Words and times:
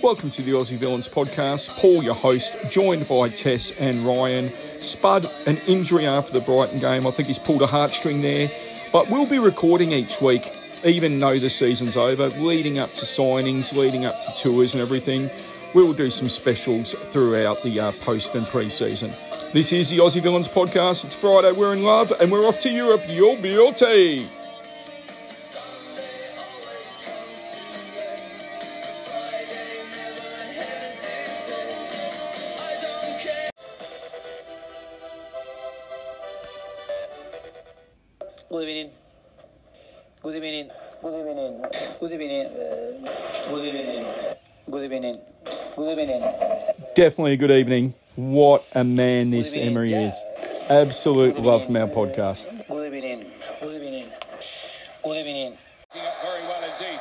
Welcome 0.00 0.30
to 0.30 0.42
the 0.42 0.52
Aussie 0.52 0.78
Villans 0.78 1.08
podcast. 1.08 1.70
Paul, 1.70 2.04
your 2.04 2.14
host, 2.14 2.70
joined 2.70 3.08
by 3.08 3.30
Tess 3.30 3.76
and 3.80 3.98
Ryan. 3.98 4.52
Spud, 4.80 5.28
an 5.46 5.56
injury 5.66 6.06
after 6.06 6.32
the 6.32 6.40
Brighton 6.40 6.78
game. 6.78 7.04
I 7.04 7.10
think 7.10 7.26
he's 7.26 7.38
pulled 7.38 7.62
a 7.62 7.66
heartstring 7.66 8.22
there. 8.22 8.48
But 8.92 9.10
we'll 9.10 9.28
be 9.28 9.40
recording 9.40 9.92
each 9.92 10.20
week, 10.20 10.52
even 10.84 11.18
though 11.18 11.36
the 11.36 11.50
season's 11.50 11.96
over, 11.96 12.28
leading 12.28 12.78
up 12.78 12.94
to 12.94 13.04
signings, 13.04 13.74
leading 13.74 14.04
up 14.04 14.24
to 14.24 14.40
tours 14.40 14.72
and 14.72 14.80
everything. 14.80 15.30
We'll 15.74 15.92
do 15.92 16.10
some 16.10 16.28
specials 16.28 16.92
throughout 16.92 17.60
the 17.64 17.80
uh, 17.80 17.92
post 18.00 18.36
and 18.36 18.46
pre 18.46 18.68
season. 18.68 19.10
This 19.52 19.72
is 19.72 19.90
the 19.90 19.98
Aussie 19.98 20.22
Villans 20.22 20.48
podcast. 20.48 21.06
It's 21.06 21.16
Friday, 21.16 21.50
we're 21.50 21.72
in 21.72 21.82
love, 21.82 22.12
and 22.20 22.30
we're 22.30 22.46
off 22.46 22.60
to 22.60 22.70
Europe. 22.70 23.02
You'll 23.08 23.36
be 23.36 23.50
your 23.50 23.74
tea. 23.74 24.28
Definitely 46.98 47.34
a 47.34 47.36
good 47.36 47.52
evening. 47.52 47.94
What 48.16 48.66
a 48.74 48.82
man 48.82 49.30
this 49.30 49.56
Emery 49.56 49.94
is. 49.94 50.20
Absolute 50.68 51.38
love 51.38 51.66
from 51.66 51.76
our 51.76 51.86
podcast. 51.86 52.50
Good 52.66 52.92
evening. 52.92 53.24
Good 53.60 53.74
evening. 53.76 54.10
Good 55.04 55.16
evening. 55.16 55.56
Picking 55.92 56.08
up 56.08 56.14
very 56.24 56.42
well 56.42 56.64
indeed. 56.64 56.98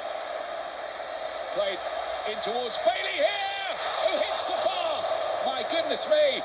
Played 1.55 1.79
in 2.29 2.39
towards 2.43 2.77
Bailey 2.77 3.15
here, 3.15 3.73
who 4.05 4.17
hits 4.19 4.45
the 4.45 4.53
bar. 4.63 5.03
My 5.47 5.65
goodness 5.67 6.07
me. 6.07 6.43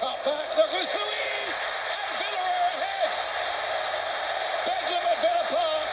Cut 0.00 0.24
back, 0.24 0.56
Douglas 0.56 0.94
Luiz, 0.94 1.54
and 1.92 2.18
Villa 2.18 2.40
are 2.40 2.70
ahead. 2.80 3.12
Bedlam 4.64 5.04
at 5.04 5.20
Villa 5.20 5.44
Park. 5.52 5.88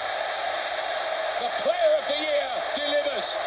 The 1.42 1.50
player 1.64 1.94
of 2.00 2.06
the 2.08 2.20
year 2.24 2.50
delivers. 2.76 3.38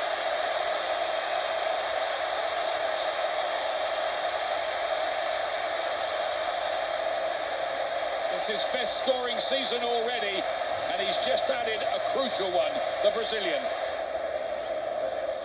It's 8.34 8.48
his 8.48 8.64
best 8.72 9.04
scoring 9.04 9.40
season 9.40 9.82
already, 9.82 10.42
and 10.92 11.00
he's 11.00 11.16
just 11.26 11.48
added 11.48 11.80
a 11.80 12.00
crucial 12.12 12.50
one, 12.52 12.72
the 13.02 13.10
Brazilian. 13.14 13.62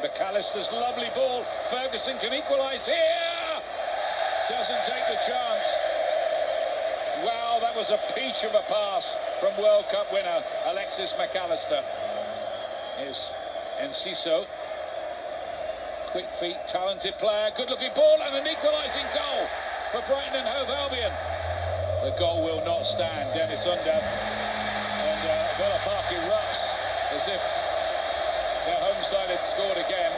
Mac 0.01 0.19
Allister's 0.19 0.71
lovely 0.73 1.09
ball. 1.15 1.45
Ferguson 1.69 2.17
can 2.19 2.33
equalise 2.33 2.85
here. 2.85 3.61
Doesn't 4.49 4.83
take 4.83 5.05
the 5.07 5.19
chance. 5.25 5.81
Wow, 7.23 7.59
that 7.61 7.75
was 7.75 7.91
a 7.91 7.99
peach 8.15 8.43
of 8.43 8.55
a 8.55 8.63
pass 8.67 9.19
from 9.39 9.55
World 9.61 9.85
Cup 9.89 10.11
winner 10.11 10.43
Alexis 10.65 11.13
McAllister. 11.13 11.83
Here's 12.97 13.33
Enciso. 13.79 14.47
Quick 16.07 16.25
feet, 16.39 16.58
talented 16.69 17.17
player, 17.17 17.49
good 17.57 17.69
looking 17.69 17.89
ball, 17.95 18.21
and 18.21 18.35
an 18.37 18.45
equalising 18.45 19.05
goal 19.17 19.49
for 19.89 20.05
Brighton 20.05 20.37
and 20.37 20.45
Hove 20.45 20.69
Albion. 20.69 21.09
The 22.05 22.13
goal 22.13 22.45
will 22.45 22.61
not 22.61 22.85
stand, 22.85 23.33
Deniz 23.33 23.65
Undav. 23.65 24.05
And 24.05 25.21
uh, 25.25 25.49
Villa 25.57 25.81
Park 25.81 26.05
erupts 26.13 26.77
as 27.17 27.25
if 27.25 27.41
their 28.69 28.77
home 28.85 29.01
side 29.01 29.33
had 29.33 29.41
scored 29.41 29.81
again. 29.81 30.13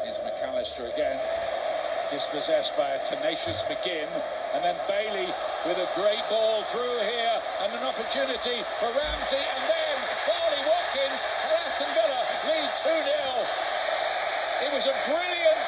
Here's 0.00 0.16
Mac 0.24 0.40
Allister 0.40 0.88
again, 0.88 1.20
dispossessed 2.08 2.74
by 2.80 2.96
a 2.96 3.04
tenacious 3.04 3.60
McGinn. 3.68 4.08
And 4.56 4.64
then 4.64 4.80
Bailey 4.88 5.28
with 5.68 5.76
a 5.76 5.88
great 5.92 6.24
ball 6.32 6.64
through 6.72 7.04
here 7.04 7.36
and 7.60 7.76
an 7.76 7.84
opportunity 7.84 8.64
for 8.80 8.88
Ramsey. 8.96 9.44
And 9.44 9.64
then 9.68 9.96
Barney 10.24 10.64
Watkins 10.64 11.20
and 11.44 11.52
Aston 11.68 11.90
Villa 11.92 12.20
lead 12.48 12.70
2 12.80 12.88
0. 12.88 13.70
It 14.60 14.72
was 14.74 14.86
a 14.86 14.96
brilliant 15.08 15.59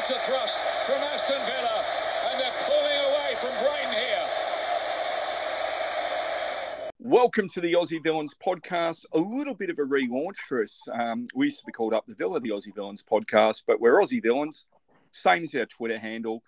counter 0.00 0.20
thrust 0.20 0.58
from 0.86 0.96
Aston 0.96 1.36
Villa, 1.44 1.84
and 2.30 2.40
they're 2.40 2.52
pulling 2.60 3.00
away 3.12 3.34
from 3.38 3.50
Brighton 3.62 3.92
here. 3.92 4.26
Welcome 7.00 7.48
to 7.50 7.60
the 7.60 7.74
Aussie 7.74 8.02
Villans 8.02 8.30
podcast. 8.42 9.04
A 9.12 9.18
little 9.18 9.52
bit 9.52 9.68
of 9.68 9.78
a 9.78 9.82
relaunch 9.82 10.38
for 10.38 10.62
us. 10.62 10.88
Um, 10.90 11.26
we 11.34 11.46
used 11.46 11.58
to 11.58 11.66
be 11.66 11.72
called 11.72 11.92
Up 11.92 12.06
the 12.06 12.14
Villa, 12.14 12.40
the 12.40 12.48
Aussie 12.48 12.74
Villans 12.74 13.04
podcast, 13.04 13.64
but 13.66 13.78
we're 13.78 14.00
Aussie 14.00 14.24
Villans, 14.24 14.64
same 15.12 15.42
as 15.42 15.54
our 15.54 15.66
Twitter 15.66 15.98
handle. 15.98 16.42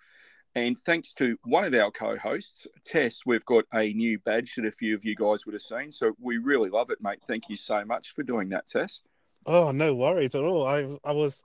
And 0.55 0.75
thanks 0.75 1.13
to 1.15 1.37
one 1.43 1.63
of 1.63 1.75
our 1.75 1.91
co 1.91 2.17
hosts, 2.17 2.65
Tess, 2.83 3.21
we've 3.23 3.45
got 3.45 3.65
a 3.71 3.93
new 3.93 4.17
badge 4.17 4.55
that 4.55 4.65
a 4.65 4.71
few 4.71 4.95
of 4.95 5.05
you 5.05 5.15
guys 5.15 5.45
would 5.45 5.53
have 5.53 5.61
seen. 5.61 5.91
So 5.91 6.13
we 6.19 6.37
really 6.37 6.71
love 6.71 6.89
it, 6.89 7.03
mate. 7.03 7.19
Thank 7.27 7.49
you 7.49 7.55
so 7.55 7.85
much 7.85 8.15
for 8.15 8.23
doing 8.23 8.49
that, 8.49 8.65
Tess. 8.65 9.03
Oh, 9.45 9.71
no 9.71 9.93
worries 9.93 10.33
at 10.33 10.41
all. 10.41 10.65
I 10.65 10.87
I 11.03 11.11
was 11.11 11.43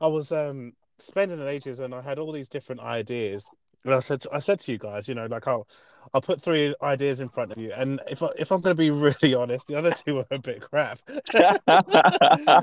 I 0.00 0.06
was 0.06 0.30
um 0.30 0.74
spending 1.02 1.40
ages 1.46 1.80
and 1.80 1.94
I 1.94 2.02
had 2.02 2.18
all 2.18 2.32
these 2.32 2.48
different 2.48 2.80
ideas. 2.82 3.52
And 3.84 3.94
I 3.94 4.00
said 4.00 4.22
I 4.32 4.38
said 4.38 4.60
to 4.60 4.72
you 4.72 4.78
guys, 4.78 5.08
you 5.08 5.14
know, 5.14 5.26
like 5.26 5.46
I'll 5.48 5.66
I'll 6.14 6.20
put 6.22 6.40
three 6.42 6.74
ideas 6.82 7.20
in 7.20 7.28
front 7.28 7.52
of 7.52 7.58
you, 7.58 7.72
and 7.72 8.00
if 8.10 8.22
I, 8.22 8.28
if 8.38 8.50
I'm 8.52 8.60
going 8.60 8.76
to 8.76 8.80
be 8.80 8.90
really 9.22 9.34
honest, 9.34 9.66
the 9.68 9.76
other 9.76 9.92
two 9.92 10.16
were 10.16 10.26
a 10.30 10.38
bit 10.38 10.60
crap. 10.60 11.00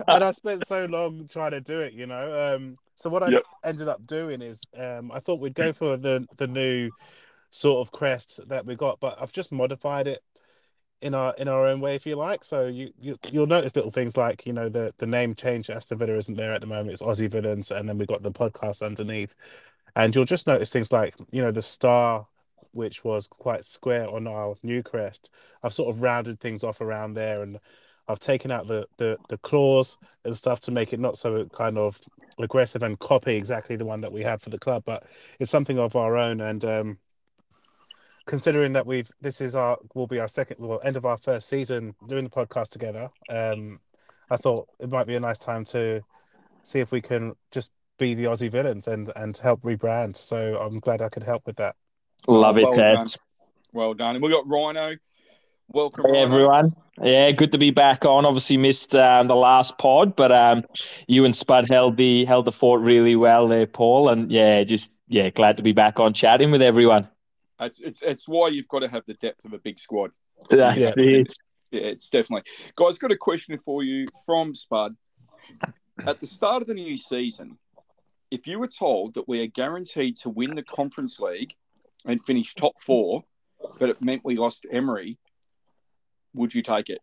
and 0.10 0.24
I 0.24 0.32
spent 0.32 0.64
so 0.66 0.86
long 0.86 1.28
trying 1.28 1.52
to 1.52 1.62
do 1.62 1.80
it, 1.82 1.94
you 1.94 2.06
know. 2.06 2.56
Um, 2.56 2.78
so 2.96 3.10
what 3.10 3.24
I 3.24 3.32
Yep. 3.32 3.44
ended 3.64 3.88
up 3.88 4.06
doing 4.06 4.42
is 4.42 4.68
um, 4.78 5.12
I 5.12 5.20
thought 5.20 5.40
we'd 5.40 5.56
go 5.56 5.74
for 5.74 5.98
the 5.98 6.28
the 6.38 6.48
new 6.48 6.92
sort 7.52 7.86
of 7.88 7.92
crest 7.92 8.48
that 8.50 8.66
we 8.66 8.76
got, 8.76 9.00
but 9.00 9.18
I've 9.22 9.34
just 9.34 9.52
modified 9.52 10.08
it 10.08 10.22
in 11.02 11.14
our 11.14 11.34
in 11.38 11.48
our 11.48 11.66
own 11.68 11.80
way, 11.82 11.96
if 11.96 12.06
you 12.06 12.16
like. 12.16 12.44
So 12.44 12.68
you, 12.68 12.92
you 13.00 13.18
you'll 13.32 13.48
notice 13.48 13.76
little 13.76 13.92
things 13.92 14.18
like 14.18 14.46
you 14.46 14.54
know 14.54 14.70
the 14.70 14.94
the 14.98 15.08
name 15.08 15.36
change 15.36 15.70
Aston 15.70 15.98
Villa 15.98 16.16
isn't 16.16 16.36
there 16.36 16.54
at 16.54 16.62
the 16.62 16.68
moment. 16.68 16.92
It's 16.92 17.02
Aussie 17.02 17.30
Villans, 17.30 17.72
and 17.76 17.88
then 17.88 17.98
we've 17.98 18.08
got 18.08 18.22
the 18.22 18.32
podcast 18.32 18.86
underneath, 18.86 19.36
and 19.96 20.14
you'll 20.16 20.26
just 20.26 20.48
notice 20.48 20.70
things 20.70 20.92
like 20.92 21.16
you 21.32 21.42
know 21.42 21.52
the 21.52 21.62
star, 21.62 22.28
which 22.72 23.04
was 23.04 23.28
quite 23.28 23.66
square 23.66 24.10
on 24.10 24.28
our 24.28 24.56
new 24.64 24.84
crest. 24.84 25.32
I've 25.64 25.74
sort 25.74 25.90
of 25.94 26.02
rounded 26.02 26.40
things 26.40 26.64
off 26.64 26.82
around 26.82 27.14
there, 27.14 27.42
and 27.44 27.60
I've 28.08 28.20
taken 28.20 28.52
out 28.52 28.68
the 28.68 28.88
the 28.98 29.18
the 29.30 29.38
claws 29.40 29.98
and 30.26 30.36
stuff 30.36 30.60
to 30.62 30.72
make 30.72 30.94
it 30.94 31.00
not 31.00 31.18
so 31.18 31.46
kind 31.48 31.78
of 31.78 32.00
aggressive 32.40 32.84
and 32.84 33.00
copy 33.00 33.36
exactly 33.36 33.76
the 33.76 33.86
one 33.86 34.02
that 34.02 34.12
we 34.12 34.22
had 34.24 34.42
for 34.42 34.50
the 34.50 34.60
club, 34.60 34.84
but 34.86 35.06
it's 35.40 35.52
something 35.52 35.80
of 35.80 35.96
our 35.96 36.18
own 36.18 36.42
and. 36.42 36.66
um 36.66 37.00
considering 38.30 38.72
that 38.74 38.86
we've 38.86 39.10
this 39.22 39.42
is 39.42 39.56
our 39.56 39.76
will 39.96 40.08
be 40.08 40.20
our 40.20 40.28
second 40.28 40.56
well 40.60 40.80
end 40.84 40.96
of 40.96 41.04
our 41.04 41.18
first 41.18 41.50
season 41.50 41.96
doing 42.08 42.24
the 42.24 42.30
podcast 42.30 42.70
together 42.70 43.10
um 43.30 43.80
i 44.30 44.38
thought 44.38 44.68
it 44.80 44.92
might 44.92 45.08
be 45.08 45.16
a 45.16 45.20
nice 45.20 45.40
time 45.40 45.66
to 45.66 46.00
see 46.62 46.80
if 46.80 46.92
we 46.92 47.02
can 47.02 47.34
just 47.52 47.72
be 47.98 48.14
the 48.14 48.26
aussie 48.26 48.52
villans 48.52 48.88
and 48.88 49.12
and 49.16 49.36
help 49.38 49.62
rebrand 49.62 50.16
so 50.16 50.60
i'm 50.60 50.80
glad 50.80 51.02
i 51.02 51.10
could 51.10 51.24
help 51.24 51.42
with 51.48 51.56
that 51.56 51.76
Love 52.28 52.58
it, 52.58 52.64
Well 52.64 52.74
Tess. 52.74 53.18
Well 53.74 53.94
done. 53.94 54.16
And 54.16 54.24
we've 54.24 54.32
got 54.32 54.48
Rhino. 54.48 54.96
Welcome, 55.70 56.06
Hey, 56.06 56.24
Rhino. 56.24 56.26
everyone. 56.26 56.76
Yeah, 57.02 57.32
good 57.32 57.52
to 57.54 57.58
be 57.58 57.72
back 57.72 58.04
on. 58.04 58.26
Obviously 58.26 58.58
missed 58.58 58.94
um, 58.96 59.28
the 59.28 59.36
last 59.36 59.78
pod, 59.78 60.16
but 60.16 60.32
um, 60.32 60.64
you 61.08 61.24
and 61.24 61.36
Spud 61.36 61.70
held 61.70 61.96
the 61.96 62.26
held 62.26 62.46
the 62.46 62.52
fort 62.52 62.82
really 62.82 63.16
well 63.16 63.48
there, 63.48 63.66
Paul. 63.68 64.10
And 64.10 64.30
yeah, 64.32 64.64
just 64.64 64.92
yeah, 65.08 65.30
glad 65.30 65.58
to 65.58 65.64
be 65.64 65.72
back 65.72 66.00
on 66.00 66.14
chatting 66.14 66.52
with 66.52 66.62
everyone. 66.62 67.08
It's, 67.60 67.80
it's, 67.80 68.02
it's 68.02 68.28
why 68.28 68.50
you've 68.50 68.68
got 68.68 68.80
to 68.80 68.88
have 68.90 69.06
the 69.06 69.16
depth 69.16 69.46
of 69.46 69.54
a 69.54 69.60
big 69.60 69.80
squad. 69.80 70.12
That's 70.50 70.80
Yeah. 70.80 70.94
it. 70.96 71.34
Yeah, 71.72 71.82
it's 71.82 72.10
definitely. 72.10 72.50
Guys, 72.76 72.98
got 72.98 73.12
a 73.12 73.18
question 73.18 73.58
for 73.58 73.84
you 73.84 74.08
from 74.26 74.56
Spud. 74.56 74.96
At 76.08 76.20
the 76.20 76.26
start 76.26 76.62
of 76.62 76.68
the 76.68 76.74
new 76.74 76.98
season, 76.98 77.58
if 78.32 78.48
you 78.48 78.60
were 78.60 78.68
told 78.68 79.14
that 79.16 79.28
we 79.28 79.42
are 79.42 79.48
guaranteed 79.48 80.16
to 80.18 80.30
win 80.30 80.56
the 80.56 80.64
Conference 80.64 81.20
League 81.20 81.54
and 82.06 82.24
finish 82.26 82.56
top 82.56 82.80
four, 82.80 83.24
but 83.80 83.90
it 83.90 84.02
meant 84.04 84.24
we 84.24 84.38
lost 84.38 84.66
Emery, 84.72 85.20
would 86.34 86.56
you 86.56 86.62
take 86.64 86.90
it? 86.90 87.02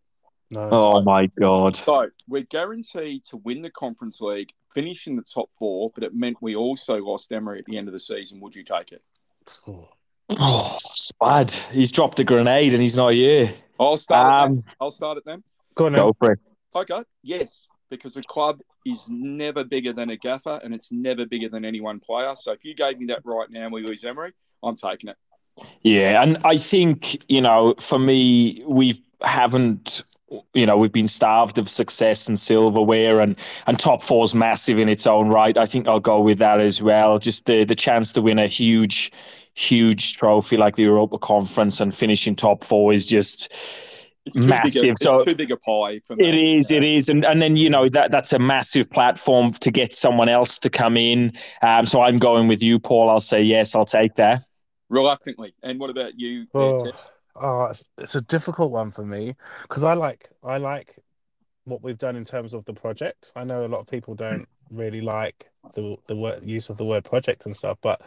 no 0.49 0.69
Oh 0.71 1.01
my 1.01 1.27
god. 1.39 1.75
So 1.75 2.09
we're 2.27 2.43
guaranteed 2.43 3.23
to 3.25 3.37
win 3.37 3.61
the 3.61 3.69
Conference 3.69 4.19
League, 4.19 4.51
finish 4.73 5.07
in 5.07 5.15
the 5.15 5.21
top 5.21 5.49
four, 5.57 5.91
but 5.93 6.03
it 6.03 6.13
meant 6.15 6.37
we 6.41 6.55
also 6.55 6.97
lost 6.97 7.31
Emery 7.31 7.59
at 7.59 7.65
the 7.65 7.77
end 7.77 7.87
of 7.87 7.93
the 7.93 7.99
season. 7.99 8.39
Would 8.41 8.55
you 8.55 8.63
take 8.63 8.91
it? 8.91 9.03
Oh, 9.67 9.87
Oh 10.29 10.77
spud. 10.81 11.51
He's 11.71 11.91
dropped 11.91 12.19
a 12.19 12.23
grenade 12.23 12.73
and 12.73 12.81
he's 12.81 12.95
not 12.95 13.13
here. 13.13 13.53
I'll 13.79 13.97
start. 13.97 14.27
it 14.27 14.49
then. 14.49 14.57
Um, 14.57 14.63
I'll 14.81 14.91
start 14.91 15.17
it 15.17 15.23
then. 15.25 15.43
go 15.75 15.85
on 15.85 15.93
go 15.93 16.13
for 16.17 16.33
it. 16.33 16.39
Okay. 16.75 17.01
Yes, 17.23 17.67
because 17.89 18.13
the 18.13 18.23
club 18.23 18.59
is 18.85 19.05
never 19.09 19.63
bigger 19.63 19.93
than 19.93 20.09
a 20.09 20.17
gaffer 20.17 20.59
and 20.63 20.73
it's 20.73 20.91
never 20.91 21.25
bigger 21.25 21.49
than 21.49 21.65
any 21.65 21.81
one 21.81 21.99
player. 21.99 22.33
So 22.35 22.51
if 22.51 22.63
you 22.63 22.75
gave 22.75 22.99
me 22.99 23.07
that 23.07 23.21
right 23.23 23.49
now 23.49 23.63
and 23.63 23.73
we 23.73 23.81
lose 23.81 24.03
Emery, 24.03 24.33
I'm 24.63 24.75
taking 24.75 25.09
it. 25.09 25.17
Yeah, 25.81 26.21
and 26.21 26.37
I 26.45 26.57
think 26.57 27.23
you 27.29 27.41
know, 27.41 27.75
for 27.79 27.99
me, 27.99 28.63
we 28.67 29.03
haven't. 29.21 30.03
You 30.53 30.65
know, 30.65 30.75
we've 30.77 30.91
been 30.91 31.07
starved 31.07 31.57
of 31.57 31.69
success 31.69 32.27
and 32.27 32.37
silverware, 32.37 33.21
and 33.21 33.37
and 33.65 33.79
top 33.79 34.03
four 34.03 34.25
is 34.25 34.35
massive 34.35 34.77
in 34.77 34.89
its 34.89 35.07
own 35.07 35.29
right. 35.29 35.57
I 35.57 35.65
think 35.65 35.87
I'll 35.87 36.01
go 36.01 36.19
with 36.19 36.37
that 36.39 36.59
as 36.59 36.81
well. 36.81 37.17
Just 37.17 37.45
the 37.45 37.63
the 37.63 37.75
chance 37.75 38.11
to 38.13 38.21
win 38.21 38.37
a 38.37 38.47
huge, 38.47 39.11
huge 39.53 40.17
trophy 40.17 40.57
like 40.57 40.75
the 40.75 40.83
Europa 40.83 41.17
Conference 41.17 41.79
and 41.79 41.95
finishing 41.95 42.35
top 42.35 42.63
four 42.63 42.91
is 42.91 43.05
just 43.05 43.53
it's 44.27 44.35
massive. 44.35 44.83
A, 44.91 44.95
so 44.97 45.15
it's 45.15 45.25
too 45.25 45.35
big 45.35 45.51
a 45.51 45.57
pie 45.57 45.99
for 46.05 46.13
it 46.13 46.35
me. 46.35 46.57
is, 46.57 46.71
it 46.71 46.83
is, 46.83 47.07
and 47.07 47.25
and 47.25 47.41
then 47.41 47.55
you 47.55 47.69
know 47.69 47.87
that 47.89 48.11
that's 48.11 48.33
a 48.33 48.39
massive 48.39 48.89
platform 48.89 49.51
to 49.51 49.71
get 49.71 49.95
someone 49.95 50.27
else 50.27 50.59
to 50.59 50.69
come 50.69 50.97
in. 50.97 51.31
Um, 51.61 51.85
so 51.85 52.01
I'm 52.01 52.17
going 52.17 52.47
with 52.47 52.61
you, 52.61 52.79
Paul. 52.79 53.09
I'll 53.09 53.19
say 53.21 53.41
yes. 53.41 53.75
I'll 53.75 53.85
take 53.85 54.15
that. 54.15 54.41
Reluctantly. 54.89 55.53
And 55.63 55.79
what 55.79 55.89
about 55.89 56.19
you? 56.19 56.47
Oh, 56.53 56.85
Tess? 56.85 57.11
Oh, 57.41 57.73
it's 57.97 58.15
a 58.15 58.21
difficult 58.21 58.71
one 58.71 58.91
for 58.91 59.05
me 59.05 59.35
because 59.63 59.83
I 59.83 59.93
like 59.93 60.29
I 60.43 60.57
like 60.57 60.95
what 61.65 61.83
we've 61.83 61.97
done 61.97 62.15
in 62.15 62.23
terms 62.23 62.53
of 62.53 62.63
the 62.65 62.73
project. 62.73 63.31
I 63.35 63.43
know 63.43 63.65
a 63.65 63.67
lot 63.67 63.79
of 63.79 63.87
people 63.87 64.15
don't 64.15 64.47
really 64.71 65.01
like 65.01 65.49
the 65.75 65.97
the 66.07 66.15
word, 66.15 66.43
use 66.43 66.69
of 66.69 66.77
the 66.77 66.85
word 66.85 67.03
project 67.03 67.45
and 67.45 67.55
stuff, 67.55 67.77
but 67.81 68.01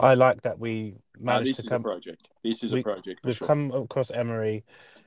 I 0.00 0.14
like 0.14 0.42
that 0.42 0.58
we 0.58 0.94
managed 1.18 1.50
this 1.50 1.56
to 1.56 1.62
is 1.62 1.66
a 1.66 1.70
come. 1.70 1.82
project. 1.82 2.28
This 2.44 2.62
is 2.62 2.72
we- 2.72 2.80
a 2.80 2.82
project 2.82 3.20
We've 3.24 3.36
sure. 3.36 3.46
come 3.46 3.72
across 3.72 4.10
Emery, 4.10 4.64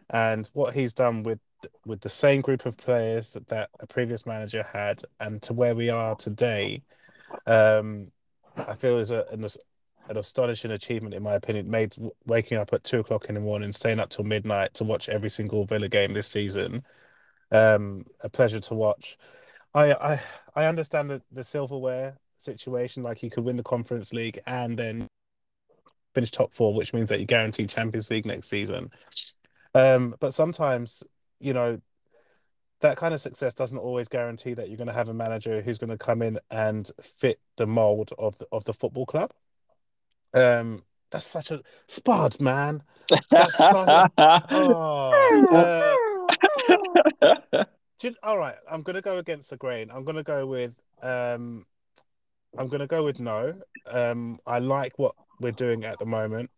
and 0.10 0.50
what 0.54 0.74
he's 0.74 0.94
done 0.94 1.24
with 1.24 1.40
with 1.86 2.02
the 2.02 2.10
same 2.10 2.42
group 2.42 2.66
of 2.66 2.76
players 2.76 3.38
that 3.48 3.70
a 3.80 3.88
previous 3.88 4.26
manager 4.26 4.64
had, 4.64 5.02
and 5.20 5.42
to 5.44 5.54
where 5.54 5.76
we 5.76 5.90
are 5.90 6.16
today, 6.16 6.82
um, 7.46 8.12
I 8.58 8.74
feel 8.76 8.98
is 8.98 9.12
a, 9.12 9.26
an, 9.32 9.46
an 10.10 10.18
astonishing 10.18 10.72
achievement 10.72 11.14
in 11.14 11.24
my 11.24 11.34
opinion. 11.34 11.70
Made 11.70 11.96
waking 12.26 12.58
up 12.58 12.74
at 12.74 12.84
two 12.84 13.00
o'clock 13.00 13.26
in 13.30 13.36
the 13.36 13.42
morning, 13.42 13.72
staying 13.72 14.00
up 14.00 14.10
till 14.10 14.26
midnight 14.26 14.74
to 14.76 14.84
watch 14.84 15.10
every 15.10 15.30
single 15.30 15.66
Villa 15.66 15.88
game 15.88 16.14
this 16.14 16.28
season. 16.28 16.84
Um, 17.52 18.06
a 18.22 18.30
pleasure 18.30 18.60
to 18.60 18.74
watch. 18.74 19.18
I 19.74 19.94
I 19.94 20.22
I 20.56 20.66
understand 20.66 21.10
the 21.10 21.22
the 21.32 21.44
silverware 21.44 22.18
situation. 22.38 23.04
Like 23.04 23.24
you 23.24 23.30
could 23.30 23.44
win 23.44 23.58
the 23.58 23.64
Conference 23.64 24.14
League 24.14 24.40
and 24.48 24.78
then 24.78 25.08
finish 26.14 26.32
top 26.32 26.54
four, 26.54 26.74
which 26.74 26.94
means 26.94 27.10
that 27.10 27.20
you 27.20 27.26
guarantee 27.26 27.68
Champions 27.68 28.10
League 28.10 28.26
next 28.26 28.50
season. 28.50 28.92
Um, 29.74 30.16
but 30.20 30.34
sometimes, 30.34 31.04
you 31.40 31.54
know, 31.54 31.80
that 32.82 32.98
kind 32.98 33.14
of 33.14 33.22
success 33.22 33.54
doesn't 33.54 33.78
always 33.78 34.10
guarantee 34.10 34.54
that 34.54 34.68
you're 34.68 34.78
going 34.78 34.88
to 34.88 34.94
have 34.94 35.10
a 35.10 35.14
manager 35.14 35.62
who's 35.62 35.78
going 35.78 35.92
to 35.92 35.98
come 35.98 36.22
in 36.22 36.40
and 36.50 36.90
fit 37.02 37.40
the 37.58 37.68
mold 37.68 38.12
of 38.18 38.38
the, 38.40 38.48
of 38.52 38.66
the 38.66 38.74
football 38.74 39.06
club. 39.06 39.32
Um, 40.34 40.84
that's 41.12 41.26
such 41.26 41.52
a 41.52 41.62
spud, 41.88 42.40
man. 42.42 42.84
That's 43.30 43.58
such 43.58 44.10
a, 44.18 44.18
oh, 44.52 45.46
uh, 45.52 45.96
you- 48.02 48.16
all 48.24 48.38
right, 48.38 48.56
I'm 48.70 48.82
gonna 48.82 49.02
go 49.02 49.18
against 49.18 49.50
the 49.50 49.58
grain. 49.58 49.90
I'm 49.94 50.04
gonna 50.04 50.24
go 50.24 50.46
with 50.48 50.76
um 51.04 51.66
I'm 52.58 52.68
gonna 52.68 52.88
go 52.88 53.04
with 53.04 53.20
no. 53.20 53.54
Um 53.90 54.40
I 54.46 54.60
like 54.60 54.98
what 54.98 55.16
we're 55.40 55.52
doing 55.52 55.84
at 55.84 56.00
the 56.00 56.06
moment. 56.06 56.50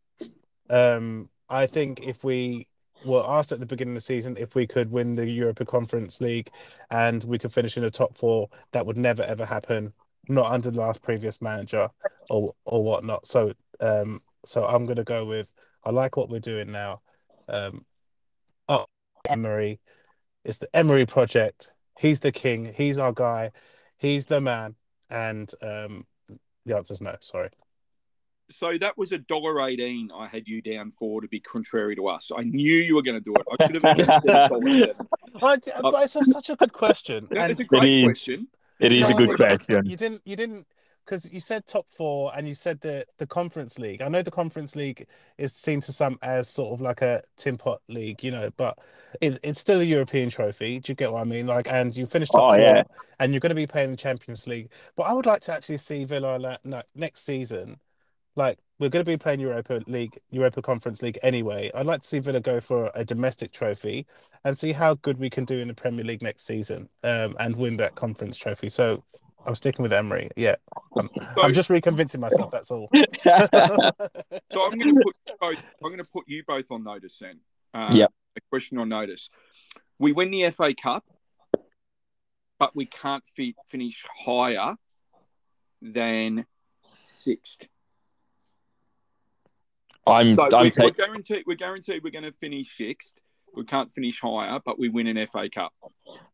Um 0.70 1.30
I 1.50 1.66
think 1.66 2.06
if 2.08 2.24
we 2.24 2.68
were 3.06 3.24
asked 3.28 3.52
at 3.52 3.60
the 3.60 3.66
beginning 3.66 3.94
of 3.94 3.98
the 3.98 4.02
season 4.02 4.38
if 4.40 4.56
we 4.56 4.66
could 4.66 4.90
win 4.92 5.16
the 5.16 5.28
Europa 5.30 5.66
Conference 5.66 6.22
League 6.22 6.50
and 6.92 7.24
we 7.26 7.38
could 7.38 7.52
finish 7.52 7.76
in 7.76 7.84
the 7.84 7.92
top 7.92 8.16
four, 8.16 8.48
that 8.72 8.86
would 8.86 8.98
never 8.98 9.24
ever 9.24 9.46
happen. 9.46 9.92
Not 10.30 10.50
under 10.52 10.72
the 10.72 10.80
last 10.80 11.02
previous 11.02 11.42
manager 11.42 11.90
or 12.30 12.54
or 12.66 12.84
whatnot. 12.84 13.28
So 13.28 13.54
um 13.84 14.22
so 14.46 14.66
I'm 14.66 14.86
gonna 14.86 15.04
go 15.04 15.26
with 15.26 15.52
I 15.84 15.92
like 15.92 16.18
what 16.18 16.30
we're 16.30 16.40
doing 16.40 16.72
now. 16.72 17.02
Um 17.48 17.86
oh 18.70 18.86
Emery. 19.30 19.80
It's 20.46 20.58
the 20.58 20.68
Emery 20.76 21.06
project. 21.06 21.72
He's 22.00 22.20
the 22.20 22.32
king. 22.32 22.74
He's 22.76 22.98
our 22.98 23.14
guy. 23.14 23.52
He's 23.98 24.26
the 24.26 24.42
man. 24.42 24.76
And 25.10 25.50
um, 25.62 26.06
the 26.66 26.76
answer's 26.76 27.00
no. 27.02 27.16
Sorry. 27.22 27.50
So 28.50 28.78
that 28.80 28.98
was 28.98 29.12
a 29.14 29.20
dollar 29.20 29.62
eighteen. 29.62 30.10
I 30.14 30.28
had 30.28 30.48
you 30.48 30.62
down 30.62 30.92
for 30.92 31.22
to 31.22 31.28
be 31.28 31.40
contrary 31.40 31.96
to 31.96 32.08
us. 32.08 32.32
I 32.36 32.44
knew 32.44 32.76
you 32.76 32.96
were 32.96 33.02
going 33.02 33.18
to 33.18 33.24
do 33.24 33.34
it. 33.34 33.46
I 33.60 33.66
should 33.68 33.82
have 33.82 34.00
even 34.00 34.22
said 34.22 34.50
dollar. 34.50 34.94
But, 35.40 35.70
but 35.82 36.04
it's 36.04 36.16
a, 36.18 36.24
such 36.26 36.50
a 36.50 36.56
good 36.56 36.74
question. 36.74 37.28
Yeah, 37.32 37.44
And 37.44 37.52
it's 37.52 37.62
a 37.62 37.64
great 37.64 38.00
is. 38.00 38.06
question. 38.06 38.48
It 38.80 38.92
is 38.92 39.10
a 39.10 39.14
good 39.14 39.30
you- 39.30 39.36
question. 39.36 39.86
You 39.86 39.96
didn't. 39.96 40.22
You 40.26 40.36
didn't. 40.36 40.68
Because 41.06 41.30
you 41.32 41.40
said 41.40 41.68
top 41.68 41.86
four, 41.90 42.32
and 42.36 42.48
you 42.48 42.54
said 42.54 42.80
the 42.80 43.06
the 43.18 43.28
conference 43.28 43.78
league. 43.78 44.02
I 44.02 44.08
know 44.08 44.22
the 44.22 44.32
conference 44.32 44.76
league 44.76 45.06
is 45.38 45.54
seen 45.54 45.82
to 45.82 45.92
some 45.92 46.18
as 46.22 46.48
sort 46.48 46.74
of 46.74 46.80
like 46.82 47.02
a 47.02 47.22
tin 47.36 47.58
pot 47.58 47.82
league, 47.90 48.24
you 48.24 48.32
know, 48.32 48.50
but 48.56 48.78
it, 49.22 49.38
it's 49.44 49.60
still 49.60 49.82
a 49.82 49.84
European 49.84 50.30
trophy. 50.30 50.80
Do 50.80 50.92
you 50.92 50.96
get 50.96 51.12
what 51.12 51.22
I 51.22 51.26
mean? 51.26 51.46
Like, 51.46 51.68
and 51.70 51.96
you 51.96 52.06
finished 52.06 52.32
top 52.32 52.42
Oh, 52.44 52.56
four, 52.56 52.60
yeah. 52.60 52.84
and 53.20 53.34
you're 53.34 53.42
going 53.42 53.50
to 53.50 53.56
be 53.56 53.68
playing 53.68 53.92
the 53.92 53.98
Champions 53.98 54.48
League. 54.48 54.70
But 54.96 55.04
I 55.04 55.14
would 55.14 55.26
like 55.26 55.42
to 55.42 55.54
actually 55.54 55.78
see 55.78 56.06
Villa 56.06 56.38
la- 56.38 56.58
na- 56.64 56.84
next 56.96 57.26
season. 57.26 57.78
Like, 58.36 58.58
we're 58.80 58.90
going 58.90 59.06
to 59.06 59.12
be 59.12 59.18
playing 59.18 59.42
Europa 59.42 59.82
League, 59.86 60.18
Europa 60.32 60.62
Conference 60.62 61.02
League 61.04 61.20
anyway. 61.22 61.70
I'd 61.76 61.86
like 61.86 62.02
to 62.02 62.08
see 62.08 62.20
Villa 62.20 62.40
go 62.40 62.60
for 62.60 62.90
a 62.96 63.06
domestic 63.06 63.52
trophy 63.52 64.08
and 64.46 64.58
see 64.58 64.72
how 64.72 64.96
good 64.96 65.20
we 65.20 65.30
can 65.30 65.46
do 65.46 65.60
in 65.60 65.68
the 65.68 65.74
Premier 65.74 66.04
League 66.06 66.22
next 66.24 66.46
season, 66.48 66.90
um, 67.04 67.36
and 67.40 67.56
win 67.56 67.78
that 67.78 67.96
conference 67.96 68.38
trophy. 68.38 68.70
So. 68.70 69.04
I'm 69.46 69.56
sticking 69.56 69.84
with 69.84 69.94
Emery. 69.94 70.30
Yeah, 70.36 70.56
I'm, 70.98 71.10
I'm 71.42 71.54
just 71.54 71.70
reconvincing 71.70 72.22
myself. 72.22 72.52
That's 72.52 72.72
all. 72.72 72.90
So 74.52 74.64
I'm 74.66 74.78
going 74.78 74.96
to 74.96 75.02
put 75.04 75.16
you 75.28 75.36
both, 75.40 75.58
I'm 75.84 75.90
going 75.90 75.98
to 75.98 76.04
put 76.04 76.24
you 76.28 76.44
both 76.48 76.66
on 76.72 76.84
notice 76.84 77.18
then. 77.20 77.40
Uh, 77.74 77.90
Yep. 77.94 78.12
A 78.36 78.42
question 78.50 78.78
on 78.80 78.90
notice. 78.90 79.30
We 80.00 80.12
win 80.12 80.32
the 80.32 80.50
FA 80.50 80.74
Cup, 80.74 81.04
but 82.60 82.76
we 82.76 82.86
can't 82.86 83.24
fi- 83.36 83.56
finish 83.68 84.04
higher 84.26 84.76
than 85.82 86.46
sixth. 87.04 87.68
I'm 90.06 90.36
So 90.36 90.50
I'm 90.52 90.64
we, 90.66 90.72
ta- 90.72 90.84
we're 90.84 90.92
guaranteed 90.92 91.44
we're 91.48 91.56
guaranteed 91.56 92.04
we're 92.04 92.12
going 92.12 92.24
to 92.26 92.32
finish 92.32 92.76
sixth. 92.76 93.16
We 93.56 93.66
can't 93.66 93.92
finish 93.92 94.20
higher, 94.20 94.60
but 94.66 94.80
we 94.80 94.90
win 94.90 95.08
an 95.08 95.18
FA 95.18 95.50
Cup. 95.50 95.74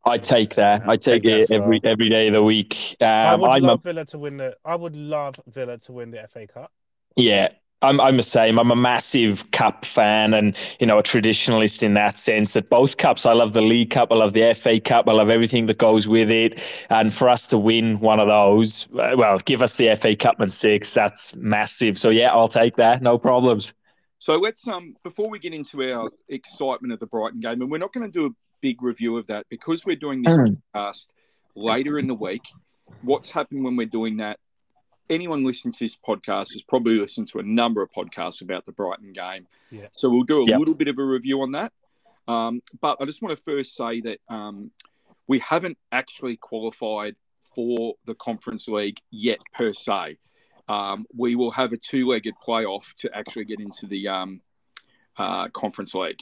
I 0.05 0.17
take 0.17 0.55
that. 0.55 0.83
I 0.87 0.97
take, 0.97 1.23
Take 1.23 1.25
it 1.25 1.51
every 1.51 1.79
well. 1.83 1.83
every 1.83 2.09
day 2.09 2.27
of 2.27 2.33
the 2.33 2.43
week. 2.43 2.95
I 3.23 3.33
Um, 3.33 3.41
would 3.41 3.53
I'm 3.53 3.67
a, 3.69 3.77
love 3.77 3.83
Villa 3.83 4.05
to 4.05 4.19
win 4.19 4.37
the. 4.37 4.57
I 4.65 4.75
would 4.75 4.95
love 4.95 5.39
Villa 5.47 5.77
to 5.79 5.91
win 5.93 6.11
the 6.11 6.21
FA 6.23 6.47
Cup. 6.47 6.71
yeah. 7.15 7.49
I'm 7.81 8.01
I'm 8.01 8.17
the 8.17 8.23
same. 8.23 8.59
I'm 8.59 8.71
a 8.71 8.75
massive 8.75 9.49
cup 9.51 9.85
fan 9.85 10.33
and 10.33 10.57
you 10.81 10.85
know 10.85 10.97
a 10.99 11.03
traditionalist 11.03 11.81
in 11.81 11.93
that 11.93 12.19
sense 12.19 12.51
that 12.51 12.69
both 12.69 12.97
cups 12.97 13.25
I 13.25 13.31
love 13.31 13.53
the 13.53 13.61
League 13.61 13.89
Cup, 13.89 14.11
I 14.11 14.15
love 14.15 14.33
the 14.33 14.51
FA 14.53 14.81
Cup, 14.81 15.07
I 15.07 15.13
love 15.13 15.29
everything 15.29 15.65
that 15.67 15.77
goes 15.77 16.05
with 16.05 16.29
it. 16.29 16.59
And 16.89 17.13
for 17.13 17.29
us 17.29 17.47
to 17.47 17.57
win 17.57 17.97
one 18.01 18.19
of 18.19 18.27
those, 18.27 18.89
uh, 18.99 19.15
well, 19.17 19.37
give 19.39 19.61
us 19.61 19.77
the 19.77 19.87
FA 19.95 20.13
Cup 20.13 20.41
and 20.41 20.53
six, 20.53 20.93
that's 20.93 21.37
massive. 21.37 21.97
So 21.97 22.09
yeah, 22.09 22.33
I'll 22.33 22.49
take 22.49 22.75
that. 22.75 23.01
No 23.01 23.17
problems. 23.17 23.73
So 24.19 24.35
let's 24.37 24.67
um 24.67 24.95
before 25.03 25.29
we 25.29 25.39
get 25.39 25.53
into 25.53 25.81
our 25.91 26.09
excitement 26.27 26.93
of 26.93 26.99
the 26.99 27.07
Brighton 27.07 27.39
game, 27.39 27.61
and 27.61 27.71
we're 27.71 27.77
not 27.77 27.93
going 27.93 28.05
to 28.05 28.11
do 28.11 28.25
a 28.27 28.29
big 28.61 28.81
review 28.83 29.17
of 29.17 29.27
that 29.27 29.45
because 29.49 29.85
we're 29.85 29.95
doing 29.95 30.21
this 30.21 30.33
Mm. 30.35 30.57
podcast 30.75 31.07
later 31.55 31.97
in 31.97 32.07
the 32.07 32.13
week. 32.13 32.43
What's 33.01 33.31
happened 33.31 33.63
when 33.63 33.77
we're 33.77 33.87
doing 33.87 34.17
that? 34.17 34.39
Anyone 35.09 35.43
listening 35.43 35.71
to 35.73 35.85
this 35.85 35.95
podcast 35.95 36.51
has 36.53 36.61
probably 36.67 36.95
listened 36.99 37.29
to 37.29 37.39
a 37.39 37.43
number 37.43 37.81
of 37.81 37.89
podcasts 37.91 38.41
about 38.41 38.65
the 38.65 38.73
Brighton 38.73 39.13
game. 39.13 39.47
Yeah. 39.71 39.87
So 39.93 40.09
we'll 40.09 40.23
do 40.23 40.43
a 40.43 40.45
Yep. 40.47 40.59
little 40.59 40.75
bit 40.75 40.89
of 40.89 40.97
a 40.99 41.03
review 41.03 41.41
on 41.41 41.53
that. 41.53 41.71
Um, 42.27 42.61
but 42.79 42.97
I 42.99 43.05
just 43.05 43.21
want 43.21 43.35
to 43.35 43.41
first 43.41 43.75
say 43.75 44.01
that 44.01 44.19
um, 44.29 44.71
we 45.27 45.39
haven't 45.39 45.77
actually 45.91 46.35
qualified 46.37 47.15
for 47.55 47.95
the 48.05 48.13
Conference 48.15 48.67
League 48.67 48.99
yet, 49.09 49.39
per 49.53 49.73
se. 49.73 50.17
Um, 50.69 51.05
we 51.17 51.35
will 51.35 51.51
have 51.51 51.73
a 51.73 51.77
two-legged 51.77 52.35
playoff 52.45 52.93
to 52.99 53.09
actually 53.15 53.45
get 53.45 53.59
into 53.59 53.87
the 53.87 54.07
um, 54.07 54.41
uh, 55.17 55.49
Conference 55.49 55.93
League. 55.95 56.21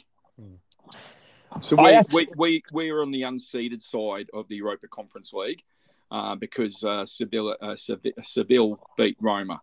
So 1.60 1.76
we, 1.76 1.90
actually- 1.90 2.28
we, 2.36 2.62
we, 2.72 2.86
we 2.86 2.90
are 2.90 3.02
on 3.02 3.10
the 3.10 3.22
unseeded 3.22 3.82
side 3.82 4.28
of 4.32 4.48
the 4.48 4.56
Europa 4.56 4.88
Conference 4.88 5.32
League 5.32 5.62
uh, 6.10 6.34
because 6.34 6.82
uh, 6.82 7.04
Seville, 7.04 7.56
uh, 7.60 7.76
Seville, 7.76 8.12
Seville 8.22 8.80
beat 8.96 9.16
Roma. 9.20 9.60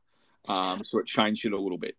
Um, 0.48 0.84
so 0.84 1.00
it 1.00 1.08
changed 1.08 1.46
it 1.46 1.54
a 1.54 1.60
little 1.60 1.78
bit. 1.80 1.96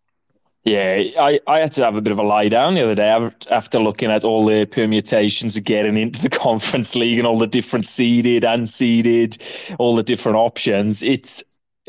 Yeah, 0.63 1.01
I, 1.17 1.39
I 1.47 1.59
had 1.59 1.71
to 1.73 1.85
have 1.85 1.95
a 1.95 2.01
bit 2.01 2.11
of 2.11 2.19
a 2.19 2.23
lie 2.23 2.49
down 2.49 2.75
the 2.75 2.83
other 2.83 2.95
day 2.95 3.29
after 3.49 3.79
looking 3.79 4.11
at 4.11 4.25
all 4.25 4.45
the 4.45 4.65
permutations 4.65 5.55
of 5.55 5.63
getting 5.63 5.95
into 5.95 6.21
the 6.21 6.29
conference 6.37 6.93
league 6.93 7.19
and 7.19 7.27
all 7.27 7.39
the 7.39 7.47
different 7.47 7.87
seeded, 7.87 8.43
unseeded, 8.43 9.37
all 9.79 9.95
the 9.95 10.03
different 10.03 10.37
options. 10.37 11.03
It's 11.03 11.41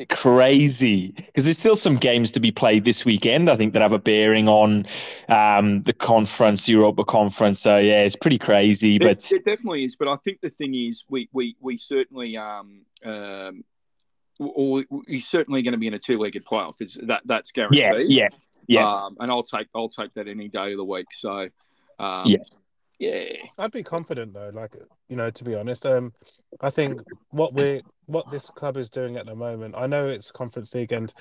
crazy 0.07 1.13
because 1.13 1.45
there's 1.45 1.59
still 1.59 1.77
some 1.77 1.97
games 1.97 2.31
to 2.33 2.41
be 2.41 2.51
played 2.51 2.85
this 2.85 3.05
weekend. 3.05 3.51
I 3.51 3.57
think 3.57 3.73
that 3.73 3.83
have 3.83 3.93
a 3.93 3.99
bearing 3.99 4.49
on 4.49 4.87
um, 5.29 5.83
the 5.83 5.93
conference, 5.93 6.69
Europa 6.69 7.05
Conference. 7.05 7.61
So 7.61 7.79
yeah, 7.79 8.03
it's 8.03 8.17
pretty 8.17 8.39
crazy. 8.39 8.97
It, 8.97 9.03
But 9.03 9.33
it 9.33 9.45
definitely 9.45 9.85
is. 9.85 9.97
But 9.97 10.09
I 10.09 10.17
think 10.17 10.41
the 10.41 10.51
thing 10.51 10.75
is, 10.75 11.05
we 11.09 11.29
we 11.33 11.57
we 11.61 11.77
certainly 11.77 12.37
um 12.37 12.83
um 13.05 13.65
or 14.39 14.85
we're 14.89 15.19
certainly 15.19 15.63
going 15.63 15.73
to 15.73 15.79
be 15.79 15.89
in 15.89 15.95
a 15.95 15.99
two-legged 15.99 16.45
playoff. 16.45 16.81
Is 16.81 16.99
that 17.03 17.23
that's 17.25 17.53
yeah, 17.57 17.69
guaranteed? 17.69 18.11
yeah, 18.11 18.29
Yeah. 18.69 18.89
Um, 18.89 19.17
and 19.21 19.31
I'll 19.31 19.43
take 19.43 19.69
I'll 19.75 19.89
take 19.89 20.15
that 20.15 20.29
any 20.29 20.49
day 20.49 20.73
of 20.73 20.79
the 20.79 20.85
week. 20.85 21.09
So, 21.13 21.49
um, 21.99 22.25
Yeah. 22.27 22.39
Yeah, 22.99 23.33
I'd 23.59 23.73
be 23.73 23.83
confident 23.83 24.35
though. 24.35 24.51
Like 24.53 24.75
you 25.09 25.17
know, 25.17 25.31
to 25.31 25.45
be 25.45 25.55
honest, 25.55 25.87
um, 25.87 26.13
I 26.61 26.71
think 26.71 27.01
what 27.31 27.55
we 27.55 27.83
what 28.07 28.31
this 28.31 28.51
club 28.51 28.77
is 28.77 28.91
doing 28.91 29.17
at 29.17 29.27
the 29.27 29.35
moment. 29.35 29.75
I 29.77 29.87
know 29.87 30.07
it's 30.07 30.31
Conference 30.31 30.75
League, 30.75 30.93
and 30.93 31.13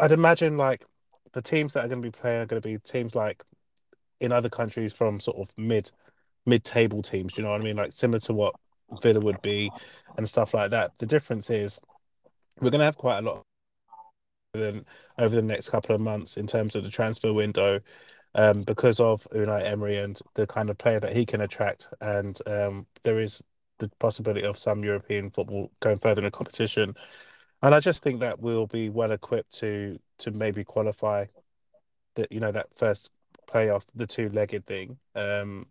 I'd 0.00 0.12
imagine 0.12 0.56
like 0.56 0.84
the 1.32 1.42
teams 1.42 1.72
that 1.72 1.84
are 1.84 1.88
going 1.88 2.02
to 2.02 2.06
be 2.06 2.12
playing 2.12 2.42
are 2.42 2.46
going 2.46 2.60
to 2.60 2.68
be 2.68 2.78
teams 2.78 3.14
like 3.14 3.42
in 4.20 4.32
other 4.32 4.48
countries 4.48 4.92
from 4.92 5.20
sort 5.20 5.38
of 5.38 5.56
mid 5.56 5.90
mid 6.44 6.64
table 6.64 7.02
teams. 7.02 7.34
Do 7.34 7.40
you 7.40 7.46
know 7.46 7.52
what 7.52 7.60
I 7.60 7.64
mean? 7.64 7.76
Like 7.76 7.92
similar 7.92 8.20
to 8.20 8.34
what 8.34 8.54
Villa 9.02 9.20
would 9.20 9.40
be 9.42 9.70
and 10.16 10.28
stuff 10.28 10.54
like 10.54 10.70
that. 10.70 10.98
The 10.98 11.06
difference 11.06 11.50
is 11.50 11.80
we're 12.60 12.70
going 12.70 12.80
to 12.80 12.84
have 12.84 12.96
quite 12.96 13.18
a 13.18 13.22
lot 13.22 13.42
over 14.54 15.34
the 15.34 15.42
next 15.42 15.68
couple 15.68 15.94
of 15.94 16.00
months 16.00 16.36
in 16.36 16.46
terms 16.46 16.74
of 16.74 16.82
the 16.82 16.90
transfer 16.90 17.32
window 17.32 17.80
um, 18.36 18.62
because 18.62 19.00
of 19.00 19.26
Unai 19.34 19.64
Emery 19.64 19.96
and 19.96 20.20
the 20.34 20.46
kind 20.46 20.70
of 20.70 20.78
player 20.78 21.00
that 21.00 21.16
he 21.16 21.26
can 21.26 21.40
attract. 21.40 21.88
And 22.00 22.38
um, 22.46 22.86
there 23.02 23.18
is 23.18 23.42
the 23.78 23.90
possibility 23.98 24.44
of 24.44 24.58
some 24.58 24.84
European 24.84 25.30
football 25.30 25.72
going 25.80 25.98
further 25.98 26.20
in 26.20 26.26
the 26.26 26.30
competition. 26.30 26.94
And 27.62 27.74
I 27.74 27.80
just 27.80 28.02
think 28.02 28.20
that 28.20 28.38
we'll 28.38 28.66
be 28.66 28.90
well 28.90 29.10
equipped 29.10 29.52
to 29.58 29.98
to 30.18 30.30
maybe 30.30 30.64
qualify 30.64 31.24
that 32.14 32.30
you 32.30 32.40
know 32.40 32.52
that 32.52 32.68
first 32.76 33.10
playoff, 33.48 33.82
the 33.94 34.06
two 34.06 34.28
legged 34.28 34.66
thing. 34.66 34.98
Um, 35.14 35.66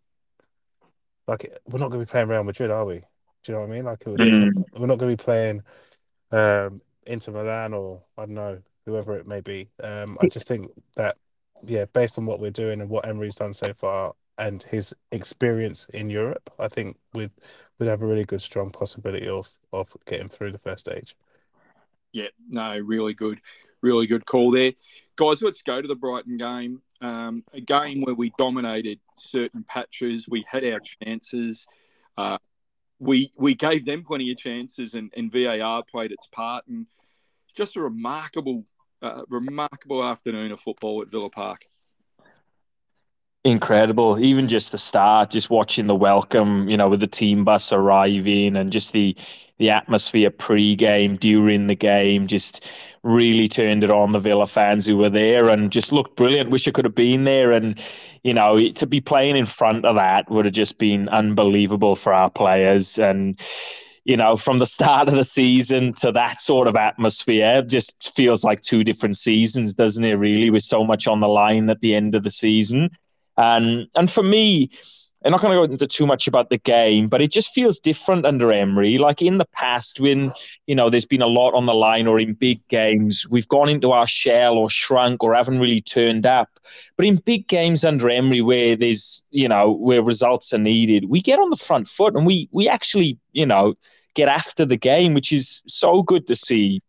like 1.28 1.52
we're 1.68 1.80
not 1.80 1.90
going 1.90 2.00
to 2.02 2.06
be 2.06 2.10
playing 2.10 2.28
Real 2.28 2.44
Madrid, 2.44 2.72
are 2.72 2.86
we? 2.86 2.96
Do 2.96 3.52
you 3.52 3.54
know 3.54 3.62
what 3.62 3.70
I 3.70 3.74
mean? 3.74 3.86
Like 3.86 4.04
we're, 4.06 4.18
Mm. 4.18 4.64
we're 4.74 4.88
not 4.88 4.98
going 4.98 5.16
to 5.16 5.18
be 5.18 5.24
playing 5.24 5.64
um, 6.32 6.82
Inter 7.06 7.32
Milan 7.32 7.74
or 7.74 8.02
I 8.18 8.26
don't 8.26 8.36
know 8.36 8.62
whoever 8.86 9.18
it 9.18 9.28
may 9.28 9.42
be. 9.42 9.70
Um, 9.82 10.18
I 10.20 10.28
just 10.28 10.48
think 10.48 10.70
that 10.96 11.18
yeah, 11.64 11.86
based 11.94 12.18
on 12.18 12.26
what 12.26 12.40
we're 12.40 12.52
doing 12.52 12.82
and 12.82 12.90
what 12.90 13.08
Emery's 13.08 13.36
done 13.36 13.54
so 13.54 13.74
far 13.74 14.14
and 14.38 14.62
his 14.64 14.94
experience 15.12 15.86
in 15.94 16.10
Europe, 16.10 16.50
I 16.60 16.68
think 16.68 16.98
we'd 17.14 17.32
we'd 17.80 17.88
have 17.88 18.02
a 18.02 18.08
really 18.08 18.26
good, 18.26 18.42
strong 18.42 18.72
possibility 18.72 19.28
of 19.28 19.50
of 19.74 19.96
getting 20.06 20.28
through 20.28 20.52
the 20.52 20.60
first 20.60 20.82
stage. 20.88 21.16
yeah, 22.16 22.28
no, 22.50 22.78
really 22.80 23.14
good, 23.14 23.42
really 23.82 24.08
good 24.08 24.26
call 24.26 24.52
there, 24.52 24.72
guys. 25.18 25.42
Let's 25.42 25.62
go 25.62 25.82
to 25.82 25.88
the 25.88 25.96
Brighton 25.96 26.38
game. 26.38 26.82
Um, 27.02 27.44
a 27.54 27.60
game 27.60 28.02
where 28.02 28.16
we 28.16 28.32
dominated 28.38 29.00
certain 29.18 29.66
patches. 29.68 30.28
We 30.30 30.46
had 30.48 30.64
our 30.64 30.80
chances. 30.80 31.68
Uh, 32.18 32.38
we 33.00 33.32
we 33.38 33.54
gave 33.54 33.86
them 33.86 34.04
plenty 34.04 34.32
of 34.32 34.38
chances, 34.38 34.94
and, 34.94 35.12
and 35.18 35.32
VAR 35.32 35.84
played 35.84 36.14
its 36.14 36.28
part. 36.28 36.66
And 36.68 36.88
just 37.54 37.76
a 37.76 37.82
remarkable, 37.82 38.66
uh, 39.06 39.24
remarkable 39.30 40.04
afternoon 40.04 40.52
of 40.52 40.60
football 40.60 41.02
at 41.02 41.10
Villa 41.10 41.30
Park. 41.30 41.66
incredible. 43.46 44.20
Even 44.20 44.48
just 44.48 44.72
the 44.72 44.78
start, 44.78 45.30
just 45.30 45.50
watching 45.50 45.88
the 45.88 45.96
welcome, 45.96 46.68
you 46.68 46.76
know, 46.76 46.90
with 46.90 47.00
the 47.00 47.08
team 47.08 47.44
bus 47.46 47.72
arriving 47.72 48.58
and 48.58 48.72
just 48.72 48.92
the 48.92 49.16
the 49.58 49.70
atmosphere 49.70 50.30
pre-game, 50.32 51.16
during 51.16 51.68
the 51.68 51.76
game, 51.76 52.28
just 52.28 52.70
really 53.04 53.48
turned 53.48 53.86
it 53.86 53.92
on 53.92 54.12
the 54.12 54.20
Villa 54.20 54.48
fans 54.48 54.86
who 54.86 54.98
were 54.98 55.10
there 55.10 55.48
and 55.48 55.72
just 55.72 55.94
looked 55.94 56.18
brilliant. 56.18 56.50
Wish 56.50 56.68
I 56.68 56.72
could 56.72 56.84
have 56.84 56.96
been 56.96 57.24
there 57.24 57.54
and 57.54 57.80
you 58.24 58.34
know, 58.34 58.70
to 58.72 58.88
be 58.88 59.00
playing 59.00 59.38
in 59.38 59.46
front 59.46 59.86
of 59.86 59.96
that 59.96 60.30
would 60.32 60.46
have 60.46 60.54
just 60.54 60.80
been 60.80 61.08
unbelievable 61.10 61.96
for 61.96 62.12
our 62.12 62.30
players 62.30 62.98
and 62.98 63.40
you 64.06 64.16
know, 64.16 64.38
from 64.38 64.60
the 64.60 64.66
start 64.68 65.08
of 65.08 65.16
the 65.16 65.24
season 65.24 65.92
to 65.94 66.12
that 66.12 66.40
sort 66.40 66.68
of 66.68 66.76
atmosphere, 66.76 67.64
just 67.64 68.16
feels 68.16 68.44
like 68.44 68.62
two 68.62 68.84
different 68.84 69.18
seasons, 69.18 69.74
doesn't 69.74 70.04
it? 70.06 70.14
Really, 70.14 70.52
with 70.52 70.64
so 70.64 70.84
much 70.84 71.08
on 71.08 71.20
the 71.20 71.28
line 71.28 71.70
at 71.70 71.82
the 71.82 71.96
end 71.96 72.14
of 72.14 72.24
the 72.24 72.30
season. 72.30 72.92
And 73.36 73.88
and 73.96 74.10
for 74.10 74.24
me, 74.24 74.70
I'm 75.26 75.32
not 75.32 75.42
going 75.42 75.60
to 75.60 75.68
go 75.68 75.74
into 75.74 75.88
too 75.88 76.06
much 76.06 76.28
about 76.28 76.52
the 76.52 76.60
game, 76.60 77.08
but 77.08 77.20
it 77.20 77.32
just 77.32 77.52
feels 77.52 77.80
different 77.80 78.26
under 78.28 78.52
Emery. 78.52 79.00
Like 79.00 79.24
in 79.24 79.40
the 79.40 79.46
past, 79.46 80.00
when 80.00 80.32
you 80.68 80.76
know 80.76 80.90
there's 80.90 81.06
been 81.06 81.24
a 81.24 81.28
lot 81.28 81.56
on 81.56 81.66
the 81.66 81.74
line, 81.74 82.06
or 82.06 82.20
in 82.20 82.34
big 82.34 82.66
games, 82.68 83.26
we've 83.30 83.48
gone 83.48 83.68
into 83.68 83.92
our 83.92 84.06
shell 84.06 84.56
or 84.56 84.70
shrunk 84.70 85.24
or 85.24 85.34
haven't 85.34 85.60
really 85.60 85.82
turned 85.82 86.28
up. 86.28 86.50
But 86.96 87.08
in 87.08 87.16
big 87.18 87.48
games 87.48 87.84
under 87.84 88.10
Emery, 88.10 88.42
where 88.42 88.76
there's 88.76 89.24
you 89.32 89.48
know 89.48 89.72
where 89.72 90.04
results 90.04 90.54
are 90.54 90.60
needed, 90.60 91.10
we 91.10 91.22
get 91.22 91.40
on 91.40 91.50
the 91.50 91.56
front 91.56 91.88
foot 91.88 92.16
and 92.16 92.26
we 92.26 92.48
we 92.52 92.70
actually 92.70 93.18
you 93.34 93.48
know 93.48 93.74
get 94.14 94.30
after 94.30 94.64
the 94.64 94.78
game, 94.78 95.16
which 95.16 95.34
is 95.34 95.64
so 95.66 96.04
good 96.04 96.28
to 96.28 96.36
see 96.36 96.82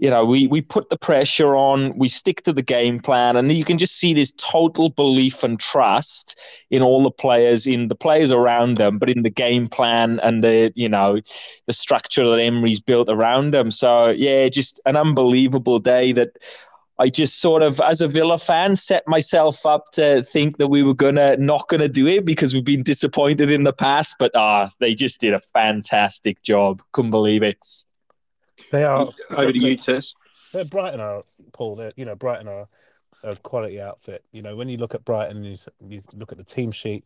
you 0.00 0.08
know, 0.08 0.24
we 0.24 0.46
we 0.46 0.62
put 0.62 0.88
the 0.88 0.96
pressure 0.96 1.54
on, 1.54 1.96
we 1.98 2.08
stick 2.08 2.42
to 2.44 2.54
the 2.54 2.62
game 2.62 3.00
plan, 3.00 3.36
and 3.36 3.52
you 3.52 3.66
can 3.66 3.76
just 3.76 3.98
see 3.98 4.14
this 4.14 4.32
total 4.38 4.88
belief 4.88 5.42
and 5.42 5.60
trust 5.60 6.40
in 6.70 6.80
all 6.80 7.02
the 7.02 7.10
players, 7.10 7.66
in 7.66 7.88
the 7.88 7.94
players 7.94 8.30
around 8.30 8.78
them, 8.78 8.98
but 8.98 9.10
in 9.10 9.22
the 9.24 9.30
game 9.30 9.68
plan 9.68 10.18
and 10.20 10.42
the 10.42 10.72
you 10.74 10.88
know 10.88 11.20
the 11.66 11.74
structure 11.74 12.24
that 12.24 12.40
Emery's 12.40 12.80
built 12.80 13.10
around 13.10 13.50
them. 13.50 13.70
So 13.70 14.08
yeah, 14.08 14.48
just 14.48 14.80
an 14.86 14.96
unbelievable 14.96 15.78
day 15.78 16.12
that. 16.12 16.30
I 16.98 17.08
just 17.08 17.40
sort 17.40 17.62
of, 17.62 17.80
as 17.80 18.02
a 18.02 18.08
Villa 18.08 18.36
fan, 18.36 18.76
set 18.76 19.08
myself 19.08 19.64
up 19.64 19.90
to 19.92 20.22
think 20.22 20.58
that 20.58 20.68
we 20.68 20.82
were 20.82 20.92
gonna 20.92 21.34
not 21.38 21.66
gonna 21.68 21.88
do 21.88 22.06
it 22.06 22.26
because 22.26 22.52
we've 22.52 22.62
been 22.62 22.82
disappointed 22.82 23.50
in 23.50 23.64
the 23.64 23.72
past. 23.72 24.16
But 24.18 24.32
ah, 24.34 24.70
they 24.80 24.94
just 24.94 25.18
did 25.18 25.32
a 25.32 25.40
fantastic 25.40 26.42
job. 26.42 26.82
Couldn't 26.92 27.10
believe 27.10 27.42
it. 27.42 27.56
They 28.70 28.84
are 28.84 29.08
Over 29.30 29.52
to 29.52 29.58
you, 29.58 29.76
Tess. 29.76 30.14
They're 30.52 30.64
Brighton 30.64 31.00
are 31.00 31.22
Paul. 31.52 31.76
They're 31.76 31.92
you 31.96 32.04
know 32.04 32.14
Brighton 32.14 32.48
are 32.48 32.68
a 33.22 33.36
quality 33.36 33.80
outfit. 33.80 34.24
You 34.32 34.42
know 34.42 34.56
when 34.56 34.68
you 34.68 34.76
look 34.76 34.94
at 34.94 35.04
Brighton, 35.04 35.38
and 35.38 35.46
you, 35.46 35.56
you 35.88 36.00
look 36.14 36.32
at 36.32 36.38
the 36.38 36.44
team 36.44 36.70
sheet. 36.70 37.04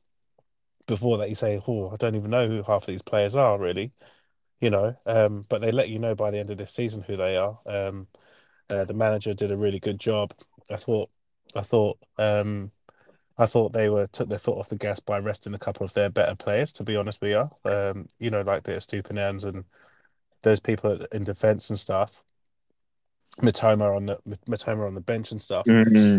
Before 0.87 1.17
that, 1.19 1.31
you 1.31 1.35
say, 1.35 1.63
"Oh, 1.67 1.91
I 1.91 1.97
don't 1.97 2.15
even 2.15 2.31
know 2.31 2.47
who 2.47 2.63
half 2.63 2.83
of 2.83 2.87
these 2.87 3.03
players 3.03 3.35
are 3.35 3.59
really." 3.59 3.93
You 4.61 4.71
know, 4.71 4.95
um, 5.07 5.47
but 5.49 5.61
they 5.61 5.73
let 5.73 5.89
you 5.89 5.99
know 5.99 6.15
by 6.15 6.31
the 6.31 6.39
end 6.39 6.51
of 6.51 6.59
this 6.59 6.73
season 6.73 7.03
who 7.03 7.17
they 7.17 7.37
are. 7.37 7.59
Um, 7.67 8.07
uh, 8.71 8.85
the 8.85 8.95
manager 8.95 9.35
did 9.35 9.51
a 9.51 9.57
really 9.57 9.81
good 9.81 9.99
job. 9.99 10.35
I 10.71 10.77
thought. 10.77 11.11
I 11.57 11.63
thought. 11.63 11.99
Um, 12.19 12.71
I 13.37 13.47
thought 13.47 13.73
they 13.73 13.89
were 13.89 14.07
took 14.09 14.29
their 14.29 14.39
foot 14.39 14.59
off 14.59 14.69
the 14.69 14.77
gas 14.77 15.01
by 15.01 15.19
resting 15.19 15.55
a 15.55 15.59
couple 15.59 15.85
of 15.85 15.93
their 15.95 16.11
better 16.11 16.35
players. 16.35 16.73
To 16.75 16.85
be 16.85 16.97
honest 16.97 17.21
with 17.21 17.33
you, 17.33 17.71
um, 17.71 18.07
you 18.19 18.31
know, 18.31 18.43
like 18.43 18.63
the 18.63 18.73
Stupinans 18.73 19.45
and 19.45 19.65
those 20.45 20.61
people 20.61 21.05
in 21.13 21.25
defence 21.25 21.71
and 21.71 21.79
stuff. 21.79 22.23
Mitoma 23.39 23.97
on 23.97 24.07
the 24.07 24.19
Mitoma 24.49 24.87
on 24.87 24.95
the 24.95 25.01
bench 25.01 25.33
and 25.33 25.43
stuff. 25.43 25.67
Mm-hmm. 25.67 26.19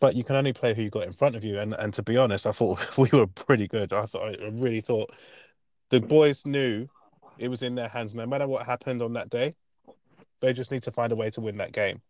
But 0.00 0.14
you 0.14 0.24
can 0.24 0.36
only 0.36 0.52
play 0.52 0.74
who 0.74 0.82
you 0.82 0.90
got 0.90 1.04
in 1.04 1.12
front 1.12 1.36
of 1.36 1.44
you. 1.44 1.58
And 1.58 1.72
and 1.74 1.94
to 1.94 2.02
be 2.02 2.18
honest, 2.18 2.46
I 2.46 2.52
thought 2.52 2.98
we 2.98 3.08
were 3.12 3.26
pretty 3.26 3.66
good. 3.66 3.92
I 3.92 4.04
thought 4.04 4.34
I 4.34 4.36
really 4.52 4.82
thought 4.82 5.10
the 5.88 6.00
boys 6.00 6.44
knew 6.44 6.86
it 7.38 7.48
was 7.48 7.62
in 7.62 7.74
their 7.74 7.88
hands. 7.88 8.14
No 8.14 8.26
matter 8.26 8.46
what 8.46 8.66
happened 8.66 9.00
on 9.00 9.14
that 9.14 9.30
day, 9.30 9.54
they 10.40 10.52
just 10.52 10.70
need 10.70 10.82
to 10.82 10.92
find 10.92 11.12
a 11.12 11.16
way 11.16 11.30
to 11.30 11.40
win 11.40 11.56
that 11.58 11.72
game, 11.72 12.02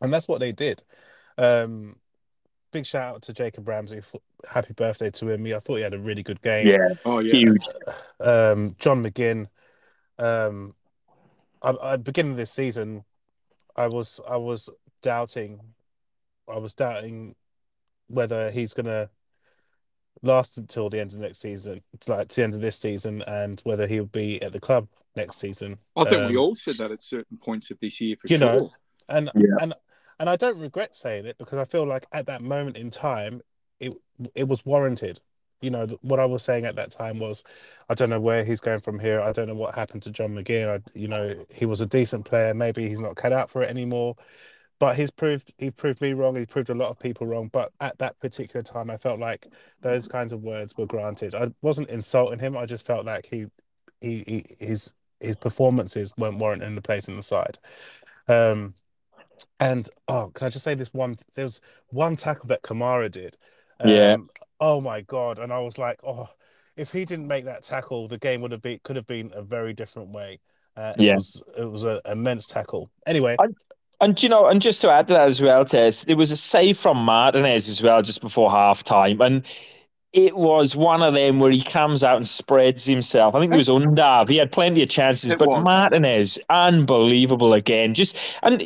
and 0.00 0.12
that's 0.12 0.28
what 0.28 0.40
they 0.40 0.52
did. 0.52 0.82
Um, 1.36 1.96
big 2.72 2.86
shout 2.86 3.16
out 3.16 3.22
to 3.22 3.32
Jacob 3.32 3.68
Ramsey. 3.68 4.00
Happy 4.48 4.72
birthday 4.72 5.10
to 5.10 5.28
him. 5.28 5.46
I 5.46 5.58
thought 5.58 5.76
he 5.76 5.82
had 5.82 5.94
a 5.94 5.98
really 5.98 6.22
good 6.22 6.40
game. 6.40 6.66
Yeah, 6.66 6.88
Oh 7.04 7.18
yeah, 7.18 7.32
huge. 7.32 7.66
Um, 8.20 8.74
John 8.78 9.02
McGinn. 9.02 9.48
Um, 10.22 10.74
I, 11.62 11.74
I 11.82 11.96
beginning 11.96 12.32
of 12.32 12.38
this 12.38 12.52
season, 12.52 13.04
I 13.76 13.88
was 13.88 14.20
I 14.28 14.36
was 14.36 14.68
doubting, 15.02 15.60
I 16.48 16.58
was 16.58 16.74
doubting 16.74 17.34
whether 18.08 18.50
he's 18.50 18.74
gonna 18.74 19.10
last 20.22 20.58
until 20.58 20.88
the 20.88 21.00
end 21.00 21.12
of 21.12 21.18
next 21.18 21.38
season, 21.40 21.82
like 22.06 22.28
to 22.28 22.36
the 22.36 22.44
end 22.44 22.54
of 22.54 22.60
this 22.60 22.78
season, 22.78 23.22
and 23.22 23.60
whether 23.64 23.86
he'll 23.86 24.06
be 24.06 24.40
at 24.42 24.52
the 24.52 24.60
club 24.60 24.86
next 25.16 25.38
season. 25.38 25.76
I 25.96 26.04
think 26.04 26.28
we 26.28 26.36
Um, 26.36 26.38
all 26.38 26.54
said 26.54 26.76
that 26.76 26.92
at 26.92 27.02
certain 27.02 27.36
points 27.38 27.70
of 27.70 27.78
this 27.80 28.00
year 28.00 28.16
for 28.16 28.28
you 28.28 28.38
sure. 28.38 28.46
know, 28.46 28.72
and 29.08 29.30
Yeah. 29.34 29.56
and 29.60 29.74
and 30.20 30.30
I 30.30 30.36
don't 30.36 30.58
regret 30.60 30.96
saying 30.96 31.26
it 31.26 31.36
because 31.38 31.58
I 31.58 31.64
feel 31.64 31.84
like 31.84 32.06
at 32.12 32.26
that 32.26 32.42
moment 32.42 32.76
in 32.76 32.90
time, 32.90 33.42
it 33.80 33.92
it 34.36 34.46
was 34.46 34.64
warranted. 34.64 35.20
You 35.62 35.70
know, 35.70 35.86
what 36.02 36.20
I 36.20 36.26
was 36.26 36.42
saying 36.42 36.66
at 36.66 36.76
that 36.76 36.90
time 36.90 37.18
was, 37.18 37.44
I 37.88 37.94
don't 37.94 38.10
know 38.10 38.20
where 38.20 38.44
he's 38.44 38.60
going 38.60 38.80
from 38.80 38.98
here. 38.98 39.20
I 39.20 39.32
don't 39.32 39.48
know 39.48 39.54
what 39.54 39.74
happened 39.74 40.02
to 40.04 40.10
John 40.10 40.30
McGinn. 40.34 40.68
I, 40.68 40.82
you 40.98 41.08
know, 41.08 41.44
he 41.50 41.66
was 41.66 41.80
a 41.80 41.86
decent 41.86 42.24
player. 42.26 42.54
Maybe 42.54 42.88
he's 42.88 42.98
not 43.00 43.16
cut 43.16 43.32
out 43.32 43.50
for 43.50 43.62
it 43.62 43.70
anymore. 43.70 44.16
But 44.78 44.96
he's 44.96 45.10
proved 45.12 45.52
he 45.58 45.70
proved 45.70 46.00
me 46.00 46.12
wrong. 46.12 46.34
He 46.36 46.46
proved 46.46 46.70
a 46.70 46.74
lot 46.74 46.90
of 46.90 46.98
people 46.98 47.26
wrong. 47.26 47.48
But 47.52 47.72
at 47.80 47.98
that 47.98 48.18
particular 48.20 48.62
time, 48.62 48.90
I 48.90 48.96
felt 48.96 49.20
like 49.20 49.46
those 49.80 50.08
kinds 50.08 50.32
of 50.32 50.42
words 50.42 50.76
were 50.76 50.86
granted. 50.86 51.34
I 51.34 51.52
wasn't 51.62 51.90
insulting 51.90 52.40
him. 52.40 52.56
I 52.56 52.66
just 52.66 52.86
felt 52.86 53.06
like 53.06 53.26
he, 53.26 53.46
he, 54.00 54.24
he 54.26 54.66
his 54.66 54.94
his 55.20 55.36
performances 55.36 56.14
weren't 56.18 56.38
warranting 56.38 56.74
the 56.74 56.82
place 56.82 57.08
in 57.08 57.16
the 57.16 57.22
side. 57.22 57.58
Um, 58.28 58.74
and 59.60 59.88
oh, 60.08 60.30
can 60.34 60.46
I 60.46 60.50
just 60.50 60.64
say 60.64 60.74
this 60.74 60.92
one? 60.92 61.16
There 61.34 61.44
was 61.44 61.60
one 61.88 62.16
tackle 62.16 62.48
that 62.48 62.62
Kamara 62.62 63.10
did. 63.10 63.36
Um, 63.80 63.90
Yeah. 63.90 64.16
Oh 64.62 64.80
my 64.80 65.00
god! 65.02 65.40
And 65.40 65.52
I 65.52 65.58
was 65.58 65.76
like, 65.76 65.98
oh, 66.04 66.28
if 66.76 66.92
he 66.92 67.04
didn't 67.04 67.26
make 67.26 67.44
that 67.46 67.64
tackle, 67.64 68.06
the 68.06 68.16
game 68.16 68.40
would 68.42 68.52
have 68.52 68.62
been 68.62 68.78
could 68.84 68.94
have 68.96 69.08
been 69.08 69.32
a 69.34 69.42
very 69.42 69.72
different 69.74 70.10
way. 70.12 70.38
Uh, 70.76 70.94
it 70.96 71.02
Yeah. 71.02 71.14
was 71.14 71.42
it 71.58 71.64
was 71.64 71.82
an 71.84 72.00
immense 72.06 72.46
tackle. 72.46 72.88
Anyway, 73.06 73.36
I- 73.40 73.48
And 74.00 74.20
you 74.22 74.28
know, 74.28 74.46
and 74.46 74.60
just 74.62 74.80
to 74.82 74.90
add 74.90 75.08
to 75.08 75.14
that 75.14 75.26
as 75.28 75.42
well, 75.42 75.64
Tess, 75.64 76.04
there 76.04 76.16
was 76.16 76.30
a 76.30 76.36
save 76.36 76.78
from 76.78 76.96
Martinez 76.96 77.68
as 77.68 77.82
well 77.82 78.02
just 78.02 78.20
before 78.20 78.50
half 78.50 78.82
time. 78.84 79.20
And 79.20 79.44
it 80.12 80.36
was 80.36 80.76
one 80.76 81.02
of 81.02 81.14
them 81.14 81.40
where 81.40 81.50
he 81.50 81.62
comes 81.62 82.04
out 82.04 82.16
and 82.16 82.28
spreads 82.28 82.84
himself. 82.84 83.34
I 83.34 83.40
think 83.40 83.52
it 83.52 83.56
was 83.56 83.68
Undav. 83.68 84.28
He 84.28 84.36
had 84.36 84.52
plenty 84.52 84.82
of 84.82 84.90
chances, 84.90 85.32
It 85.32 85.38
but 85.38 85.48
was. 85.48 85.64
Martinez, 85.64 86.38
unbelievable 86.50 87.54
again. 87.54 87.94
Just 87.94 88.16
and 88.42 88.60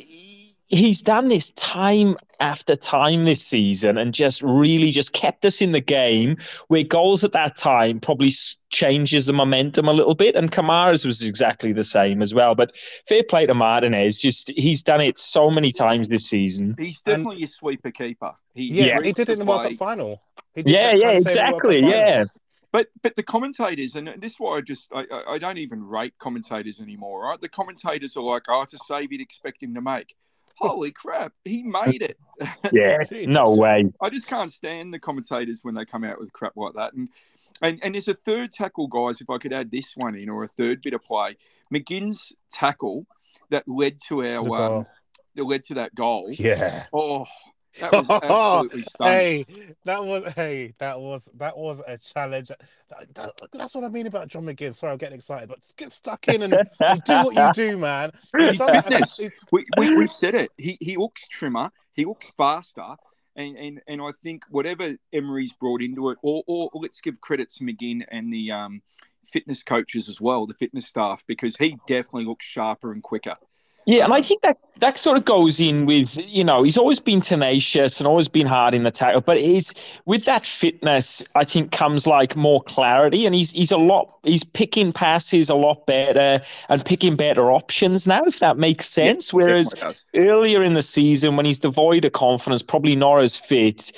he's 0.69 1.01
done 1.01 1.29
this 1.29 1.51
time 1.51 2.17
after 2.41 2.77
time 2.77 3.25
this 3.25 3.45
season 3.45 3.97
and 3.97 4.13
just 4.13 4.43
really 4.43 4.91
just 4.91 5.13
kept 5.13 5.45
us 5.45 5.63
in 5.63 5.73
the 5.73 5.81
game 5.81 6.37
where 6.69 6.83
goals 6.85 7.25
at 7.25 7.33
that 7.33 7.57
time 7.57 7.99
probably 7.99 8.31
changes 8.71 9.25
the 9.27 9.33
momentum 9.33 9.89
a 9.89 9.93
little 9.93 10.15
bit 10.15 10.35
and 10.35 10.53
Kamara's 10.53 11.05
was 11.07 11.23
exactly 11.23 11.73
the 11.73 11.85
same 11.85 12.21
as 12.21 12.35
well 12.35 12.55
but 12.55 12.73
fair 13.09 13.23
play 13.23 13.47
to 13.47 13.55
Martinez 13.55 14.19
just 14.19 14.51
he's 14.51 14.83
done 14.83 15.01
it 15.01 15.19
so 15.19 15.51
many 15.51 15.71
times 15.73 16.09
this 16.09 16.27
season 16.29 16.77
He's 16.79 17.01
definitely 17.01 17.43
a 17.43 17.47
sweeper 17.47 17.91
keeper. 17.91 18.35
He 18.55 18.71
Yeah, 18.73 18.99
reads 18.99 19.07
he 19.19 19.25
did 19.25 19.29
it 19.31 19.33
in 19.35 19.39
the 19.39 19.45
World. 19.47 19.63
Cup 19.63 19.79
final. 19.79 20.21
He 20.55 20.63
did 20.63 20.73
yeah 20.73 20.93
yeah 20.93 21.07
kind 21.07 21.17
of 21.17 21.23
save 21.23 21.39
in 21.39 21.45
the 21.47 21.51
World 21.53 21.63
Cup 21.63 21.71
exactly 21.71 21.91
yeah 21.91 22.25
But 22.73 22.89
but 23.03 23.17
the 23.17 23.23
commentators, 23.23 23.95
and 23.95 24.09
this 24.19 24.33
is 24.33 24.41
why 24.41 24.59
I 24.59 24.61
just 24.61 24.93
I, 24.93 25.05
I- 25.11 25.35
I 25.35 25.39
don't 25.39 25.59
even 25.59 25.83
rate 25.83 26.15
commentators 26.19 26.81
anymore, 26.81 27.23
right? 27.25 27.41
The 27.41 27.49
commentators 27.49 28.17
are 28.17 28.23
like, 28.23 28.43
oh, 28.49 28.63
it's 28.63 28.75
a 28.75 28.79
save 28.79 29.13
you'd 29.13 29.21
expect 29.23 29.63
him 29.63 29.75
to 29.75 29.81
make. 29.81 30.15
Holy 30.59 30.91
crap, 30.91 31.33
he 31.45 31.63
made 31.87 32.03
it. 32.03 32.19
yeah 32.71 32.99
no 33.25 33.57
way 33.57 33.91
I 34.03 34.11
just 34.11 34.27
can't 34.27 34.53
stand 34.53 34.93
the 34.93 34.99
commentators 34.99 35.61
when 35.63 35.75
they 35.75 35.87
come 35.87 36.05
out 36.05 36.21
with 36.21 36.35
crap 36.35 36.53
like 36.55 36.75
that. 36.75 36.93
And 36.93 37.09
and 37.63 37.81
and 37.83 37.95
there's 37.95 38.09
a 38.09 38.15
third 38.15 38.53
tackle, 38.53 38.89
guys. 38.89 39.21
If 39.21 39.31
I 39.31 39.39
could 39.39 39.53
add 39.53 39.71
this 39.71 39.95
one 39.97 40.15
in, 40.15 40.29
or 40.29 40.45
a 40.45 40.49
third 40.49 40.83
bit 40.83 40.93
of 40.93 41.03
play, 41.03 41.37
McGinn's 41.73 42.33
tackle 42.53 43.07
that 43.51 43.67
led 43.67 43.99
to 44.09 44.23
To 44.23 44.23
the 44.23 44.39
our 44.39 44.79
um, 44.79 44.87
that 45.35 45.45
led 45.45 45.63
to 45.65 45.75
that 45.75 45.95
goal. 45.95 46.29
Yeah. 46.31 46.87
Oh, 46.93 47.27
that 47.81 47.93
was 47.93 48.09
absolutely 48.23 48.83
stunning. 48.83 49.13
Hey, 49.13 49.47
that 49.85 50.05
was 50.05 50.33
hey, 50.35 50.75
that 50.79 51.01
was 51.01 51.31
that 51.37 51.57
was 51.57 51.83
a 51.87 51.99
challenge. 51.99 52.49
That- 52.49 53.15
that- 53.15 53.33
that's 53.53 53.75
what 53.75 53.85
I 53.85 53.89
mean 53.89 54.07
about 54.07 54.29
John 54.29 54.45
McGinn. 54.45 54.75
Sorry, 54.75 54.93
I'm 54.93 54.99
getting 54.99 55.17
excited, 55.17 55.49
but 55.49 55.59
get 55.77 55.93
stuck 55.93 56.29
in 56.29 56.43
and, 56.43 56.55
and 56.81 57.05
do 57.05 57.15
what 57.15 57.35
you 57.35 57.53
do, 57.71 57.79
man. 57.79 58.13
His 58.39 58.51
It's 58.51 58.59
not- 58.61 58.85
fitness. 58.85 59.21
we, 59.53 59.65
we, 59.77 59.95
we've 59.97 60.11
said 60.11 60.35
it. 60.35 60.51
He 60.57 60.79
he 60.81 60.97
looks 60.97 61.27
trimmer. 61.29 61.71
He 61.93 62.05
looks 62.05 62.31
faster. 62.37 62.95
And, 63.39 63.57
and 63.59 63.81
and 63.87 64.01
I 64.01 64.13
think 64.23 64.45
whatever 64.49 64.97
Emery's 65.13 65.53
brought 65.53 65.83
into 65.83 66.09
it, 66.11 66.19
or, 66.23 66.43
or 66.47 66.71
let's 66.75 67.01
give 67.03 67.21
credit 67.21 67.51
to 67.55 67.65
McGinn 67.65 68.03
and 68.11 68.33
the 68.33 68.51
um, 68.51 68.81
fitness 69.27 69.63
coaches 69.63 70.09
as 70.09 70.21
well, 70.23 70.47
the 70.47 70.55
fitness 70.55 70.87
staff, 70.87 71.23
because 71.27 71.55
he 71.57 71.77
definitely 71.87 72.25
looks 72.25 72.47
sharper 72.47 72.93
and 72.93 73.03
quicker. 73.03 73.35
Yeah, 73.87 74.05
and 74.05 74.13
I 74.13 74.21
think 74.21 74.43
that 74.43 74.59
that 74.81 74.99
sort 74.99 75.17
of 75.17 75.25
goes 75.25 75.61
in 75.61 75.87
with 75.87 76.19
you 76.19 76.43
know 76.43 76.65
he's 76.65 76.77
always 76.77 76.99
been 76.99 77.21
tenacious 77.21 78.01
and 78.01 78.07
always 78.07 78.29
been 78.29 78.47
hard 78.47 78.75
in 78.75 78.83
the 78.83 78.91
tackle, 78.91 79.21
but 79.21 79.41
he's 79.41 79.73
with 80.07 80.25
that 80.25 80.45
fitness. 80.45 81.23
I 81.37 81.45
think 81.45 81.71
comes 81.71 82.05
like 82.05 82.35
more 82.35 82.61
clarity, 82.61 83.27
and 83.27 83.35
he's 83.35 83.53
he's 83.53 83.71
a 83.71 83.77
lot 83.77 84.19
he's 84.25 84.43
picking 84.43 84.93
passes 84.93 85.49
a 85.49 85.55
lot 85.55 85.87
better 85.87 86.45
and 86.69 86.85
picking 86.85 87.15
better 87.15 87.53
options 87.53 88.09
now, 88.09 88.23
if 88.27 88.41
that 88.41 88.59
makes 88.59 88.87
sense. 88.87 89.33
Whereas 89.33 89.73
earlier 90.17 90.65
in 90.65 90.75
the 90.75 90.83
season 90.83 91.37
when 91.37 91.47
he's 91.47 91.59
devoid 91.61 92.05
of 92.05 92.13
confidence, 92.13 92.63
probably 92.63 92.97
not 92.97 93.23
as 93.23 93.37
fit. 93.37 93.93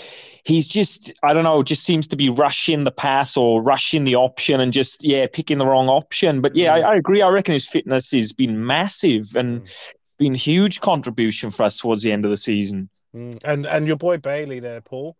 He's 0.49 0.67
just, 0.67 1.12
I 1.23 1.35
don't 1.35 1.45
know, 1.45 1.62
just 1.62 1.85
seems 1.85 2.07
to 2.07 2.17
be 2.17 2.31
rushing 2.31 2.85
the 2.85 2.90
pass 2.90 3.37
or 3.37 3.62
rushing 3.62 4.05
the 4.05 4.17
option 4.17 4.61
and 4.61 4.73
just, 4.73 5.05
yeah, 5.05 5.26
picking 5.31 5.59
the 5.59 5.67
wrong 5.67 5.90
option. 5.90 6.40
But 6.40 6.57
yeah, 6.57 6.73
I, 6.73 6.78
I 6.78 6.95
agree. 6.95 7.21
I 7.21 7.28
reckon 7.28 7.52
his 7.52 7.69
fitness 7.69 8.12
has 8.12 8.33
been 8.33 8.64
massive 8.64 9.37
and 9.37 9.71
been 10.17 10.35
huge 10.35 10.81
contribution 10.81 11.50
for 11.50 11.64
us 11.64 11.76
towards 11.76 12.02
the 12.02 12.12
end 12.12 12.25
of 12.25 12.31
the 12.31 12.37
season. 12.38 12.88
Mm, 13.14 13.38
and 13.45 13.67
and 13.67 13.87
your 13.87 13.97
boy 13.97 14.17
Bailey 14.17 14.59
there, 14.59 14.81
Paul. 14.81 15.17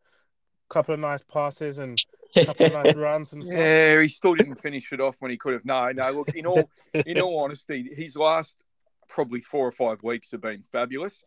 Couple 0.71 0.95
of 0.95 1.01
nice 1.01 1.25
passes 1.25 1.79
and 1.79 2.03
a 2.35 2.47
couple 2.47 2.67
of 2.67 2.73
nice 2.73 2.95
runs 2.97 3.33
and 3.35 3.45
stuff. 3.45 3.59
Yeah, 3.59 4.01
he 4.01 4.09
still 4.09 4.35
didn't 4.35 4.57
finish 4.57 4.93
it 4.93 5.01
off 5.01 5.17
when 5.21 5.31
he 5.31 5.37
could 5.37 5.53
have. 5.53 5.65
No, 5.67 5.91
no. 5.93 6.11
Look, 6.11 6.35
in 6.35 6.47
all 6.47 6.71
in 6.93 7.21
all 7.21 7.39
honesty, 7.45 7.91
his 7.95 8.17
last 8.17 8.63
probably 9.09 9.41
four 9.41 9.67
or 9.67 9.73
five 9.73 10.03
weeks 10.03 10.31
have 10.33 10.41
been 10.41 10.63
fabulous, 10.63 11.23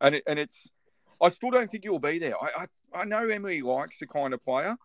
and 0.00 0.14
it, 0.14 0.22
and 0.26 0.38
it's. 0.38 0.68
I 1.22 1.28
still 1.30 1.50
don't 1.50 1.70
think 1.70 1.84
he'll 1.84 1.98
be 1.98 2.18
there. 2.18 2.34
I, 2.42 2.66
I 2.94 3.00
I 3.00 3.04
know 3.04 3.28
Emery 3.28 3.62
likes 3.62 3.98
the 3.98 4.06
kind 4.06 4.34
of 4.34 4.42
player, 4.42 4.76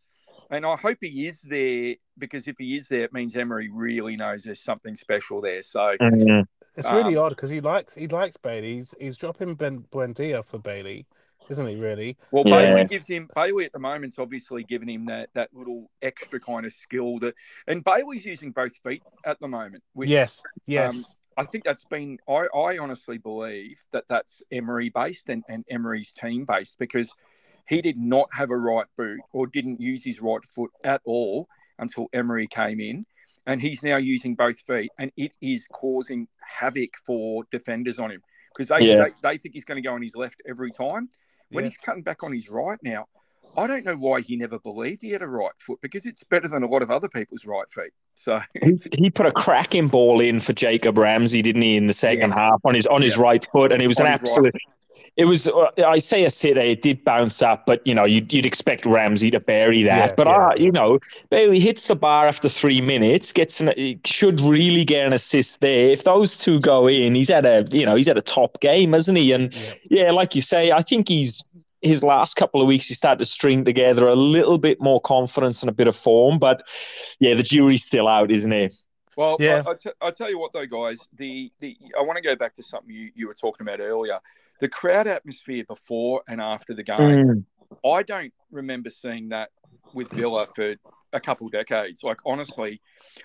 and 0.52 0.66
I 0.66 0.76
hope 0.76 1.00
he 1.02 1.26
is 1.28 1.42
there 1.42 1.96
because 2.18 2.48
if 2.48 2.56
he 2.58 2.76
is 2.78 2.88
there, 2.88 3.04
it 3.04 3.14
means 3.14 3.36
Emery 3.36 3.70
really 3.70 4.16
knows 4.16 4.44
there's 4.44 4.64
something 4.64 4.96
special 4.96 5.42
there. 5.42 5.62
So 5.62 5.96
Mm. 6.02 6.46
It's 6.76 6.92
really 6.92 7.18
Um, 7.18 7.24
odd 7.26 7.30
because 7.30 7.50
he 7.50 7.60
likes 7.60 7.96
he 7.96 8.08
likes 8.08 8.38
Bailey. 8.38 8.76
He's 8.76 8.96
he's 9.00 9.18
dropping 9.18 9.56
Ben 9.56 9.84
Buendia 9.92 10.46
for 10.46 10.60
Bailey, 10.60 11.08
isn't 11.50 11.66
he? 11.66 11.76
Really? 11.76 12.18
Well, 12.30 12.44
Yeah. 12.46 12.76
Bailey 12.76 12.86
gives 12.86 13.08
him 13.08 13.28
Bailey 13.34 13.66
at 13.66 13.72
the 13.72 13.80
moment's 13.80 14.20
obviously 14.20 14.64
giving 14.64 14.88
him 14.88 15.06
that 15.06 15.30
that 15.34 15.52
little 15.56 15.90
extra 16.04 16.40
kind 16.40 16.68
of 16.68 16.72
skill 16.72 17.18
that, 17.20 17.34
and 17.66 17.84
Bailey's 17.84 18.26
using 18.26 18.52
both 18.52 18.78
feet 18.78 19.02
at 19.26 19.40
the 19.40 19.48
moment. 19.48 19.84
Which 19.94 20.10
yes. 20.10 20.44
Yes. 20.68 21.18
I 21.38 21.46
think 21.46 21.64
that's 21.64 21.86
been. 21.86 22.18
I, 22.28 22.48
I 22.56 22.78
honestly 22.80 23.20
believe 23.20 23.80
that 23.92 24.08
that's 24.08 24.42
Emery 24.52 24.90
based 24.90 25.30
and, 25.30 25.44
and 25.48 25.64
Emery's 25.70 26.12
team 26.12 26.46
based 26.46 26.78
because 26.80 27.14
he 27.68 27.82
did 27.82 27.98
not 27.98 28.28
have 28.34 28.50
a 28.50 28.58
right 28.58 28.88
boot 28.98 29.20
or 29.34 29.46
didn't 29.46 29.80
use 29.80 30.04
his 30.04 30.22
right 30.22 30.44
foot 30.44 30.72
at 30.84 31.02
all 31.06 31.48
until 31.78 32.08
Emery 32.12 32.48
came 32.48 32.80
in, 32.80 33.06
and 33.46 33.62
he's 33.62 33.84
now 33.84 33.98
using 33.98 34.34
both 34.34 34.60
feet, 34.62 34.90
and 34.98 35.12
it 35.16 35.32
is 35.42 35.68
causing 35.72 36.28
havoc 36.44 36.98
for 37.06 37.44
defenders 37.52 38.00
on 38.00 38.10
him 38.10 38.22
because 38.56 38.70
they, 38.70 38.84
Yeah. 38.84 39.04
they 39.04 39.12
they 39.22 39.38
think 39.38 39.54
he's 39.54 39.66
going 39.66 39.82
to 39.82 39.88
go 39.88 39.94
on 39.94 40.02
his 40.02 40.16
left 40.16 40.42
every 40.48 40.72
time. 40.72 41.08
When 41.50 41.64
Yeah. 41.64 41.70
he's 41.70 41.78
cutting 41.78 42.04
back 42.04 42.24
on 42.24 42.34
his 42.34 42.50
right 42.50 42.80
now, 42.82 43.06
I 43.56 43.68
don't 43.68 43.86
know 43.86 43.96
why 43.96 44.22
he 44.22 44.36
never 44.36 44.60
believed 44.60 45.02
he 45.02 45.12
had 45.12 45.22
a 45.22 45.28
right 45.28 45.52
foot 45.60 45.80
because 45.82 46.06
it's 46.06 46.24
better 46.24 46.48
than 46.48 46.64
a 46.64 46.68
lot 46.68 46.82
of 46.82 46.92
other 46.92 47.10
people's 47.10 47.46
right 47.46 47.70
feet. 47.72 47.92
So 48.16 48.40
He, 48.64 48.80
he 48.98 49.10
put 49.10 49.26
a 49.26 49.32
cracking 49.32 49.88
ball 49.88 50.20
in 50.20 50.40
for 50.40 50.54
Jacob 50.54 50.98
Ramsey, 50.98 51.42
didn't 51.42 51.62
he, 51.62 51.76
in 51.78 51.88
the 51.88 51.94
second 51.94 52.32
Yes. 52.32 52.38
half 52.40 52.60
on 52.66 52.76
his 52.76 52.88
on 52.88 53.02
his 53.02 53.16
Yeah. 53.16 53.24
right 53.24 53.46
foot, 53.52 53.72
and 53.72 53.82
it 53.82 53.88
was 53.88 54.00
On 54.00 54.08
an 54.08 54.14
his 54.14 54.22
right. 54.22 54.30
absolute. 54.30 54.56
It 55.16 55.26
was. 55.26 55.48
Uh, 55.48 55.68
I 55.86 55.98
say 55.98 56.26
a 56.26 56.30
sitter. 56.30 56.60
It 56.60 56.84
did 56.84 57.04
bounce 57.04 57.42
up, 57.42 57.66
but 57.66 57.86
you 57.88 57.96
know 57.96 58.06
you'd, 58.06 58.32
you'd 58.32 58.46
expect 58.46 58.86
Ramsey 58.86 59.32
to 59.32 59.40
bury 59.40 59.82
that. 59.84 60.10
Yeah, 60.10 60.16
but 60.16 60.28
yeah. 60.28 60.48
uh, 60.48 60.54
you 60.58 60.72
know 60.72 61.00
Bailey 61.32 61.60
hits 61.60 61.88
the 61.88 61.96
bar 61.96 62.28
after 62.28 62.48
three 62.48 62.82
minutes, 62.82 63.34
gets 63.34 63.60
an, 63.60 63.74
should 64.06 64.40
really 64.42 64.86
get 64.86 65.08
an 65.08 65.14
assist 65.14 65.60
there. 65.62 65.90
If 65.90 66.04
those 66.04 66.36
two 66.36 66.60
go 66.60 66.88
in, 66.88 67.16
he's 67.16 67.32
at 67.32 67.46
a 67.46 67.66
you 67.72 67.84
know 67.86 67.96
he's 67.96 68.08
at 68.08 68.18
a 68.18 68.22
top 68.22 68.60
game, 68.62 68.94
hasn't 68.94 69.18
he? 69.18 69.32
And 69.32 69.54
Yeah. 69.56 69.74
yeah, 69.90 70.12
like 70.12 70.36
you 70.36 70.42
say, 70.42 70.72
I 70.72 70.84
think 70.84 71.10
he's 71.10 71.44
his 71.88 72.04
last 72.04 72.36
couple 72.36 72.62
of 72.62 72.68
weeks 72.68 72.88
he 72.88 72.94
started 72.94 73.20
to 73.20 73.26
string 73.26 73.66
together 73.66 74.08
a 74.08 74.16
little 74.16 74.58
bit 74.58 74.82
more 74.82 75.02
confidence 75.02 75.62
and 75.62 75.70
a 75.70 75.74
bit 75.74 75.88
of 75.88 75.96
form. 75.96 76.40
But 76.40 76.68
yeah, 77.20 77.34
the 77.34 77.44
jury's 77.44 77.84
still 77.84 78.08
out, 78.08 78.32
isn't 78.32 78.54
it? 78.54 78.76
Well, 79.16 79.38
Yeah. 79.40 79.64
I, 79.66 79.72
I, 79.72 79.74
t- 79.74 79.90
I 80.02 80.12
tell 80.12 80.30
you 80.30 80.38
what, 80.40 80.54
though, 80.54 80.68
guys. 80.68 81.00
The, 81.16 81.52
the 81.60 81.76
I 81.98 82.04
want 82.04 82.18
to 82.18 82.24
go 82.24 82.36
back 82.36 82.54
to 82.56 82.64
something 82.64 82.94
you, 82.94 83.12
you 83.16 83.28
were 83.28 83.34
talking 83.34 83.68
about 83.68 83.80
earlier. 83.80 84.20
The 84.60 84.70
crowd 84.70 85.08
atmosphere 85.08 85.64
before 85.68 86.22
and 86.28 86.40
after 86.40 86.74
the 86.74 86.84
game. 86.84 86.98
Mm. 87.00 87.46
I 87.84 88.04
don't 88.04 88.34
remember 88.52 88.90
seeing 88.90 89.30
that 89.30 89.50
with 89.94 90.10
Villa 90.12 90.46
for 90.56 90.76
a 91.14 91.20
couple 91.20 91.50
decades. 91.50 92.04
Like 92.04 92.20
honestly, 92.26 92.82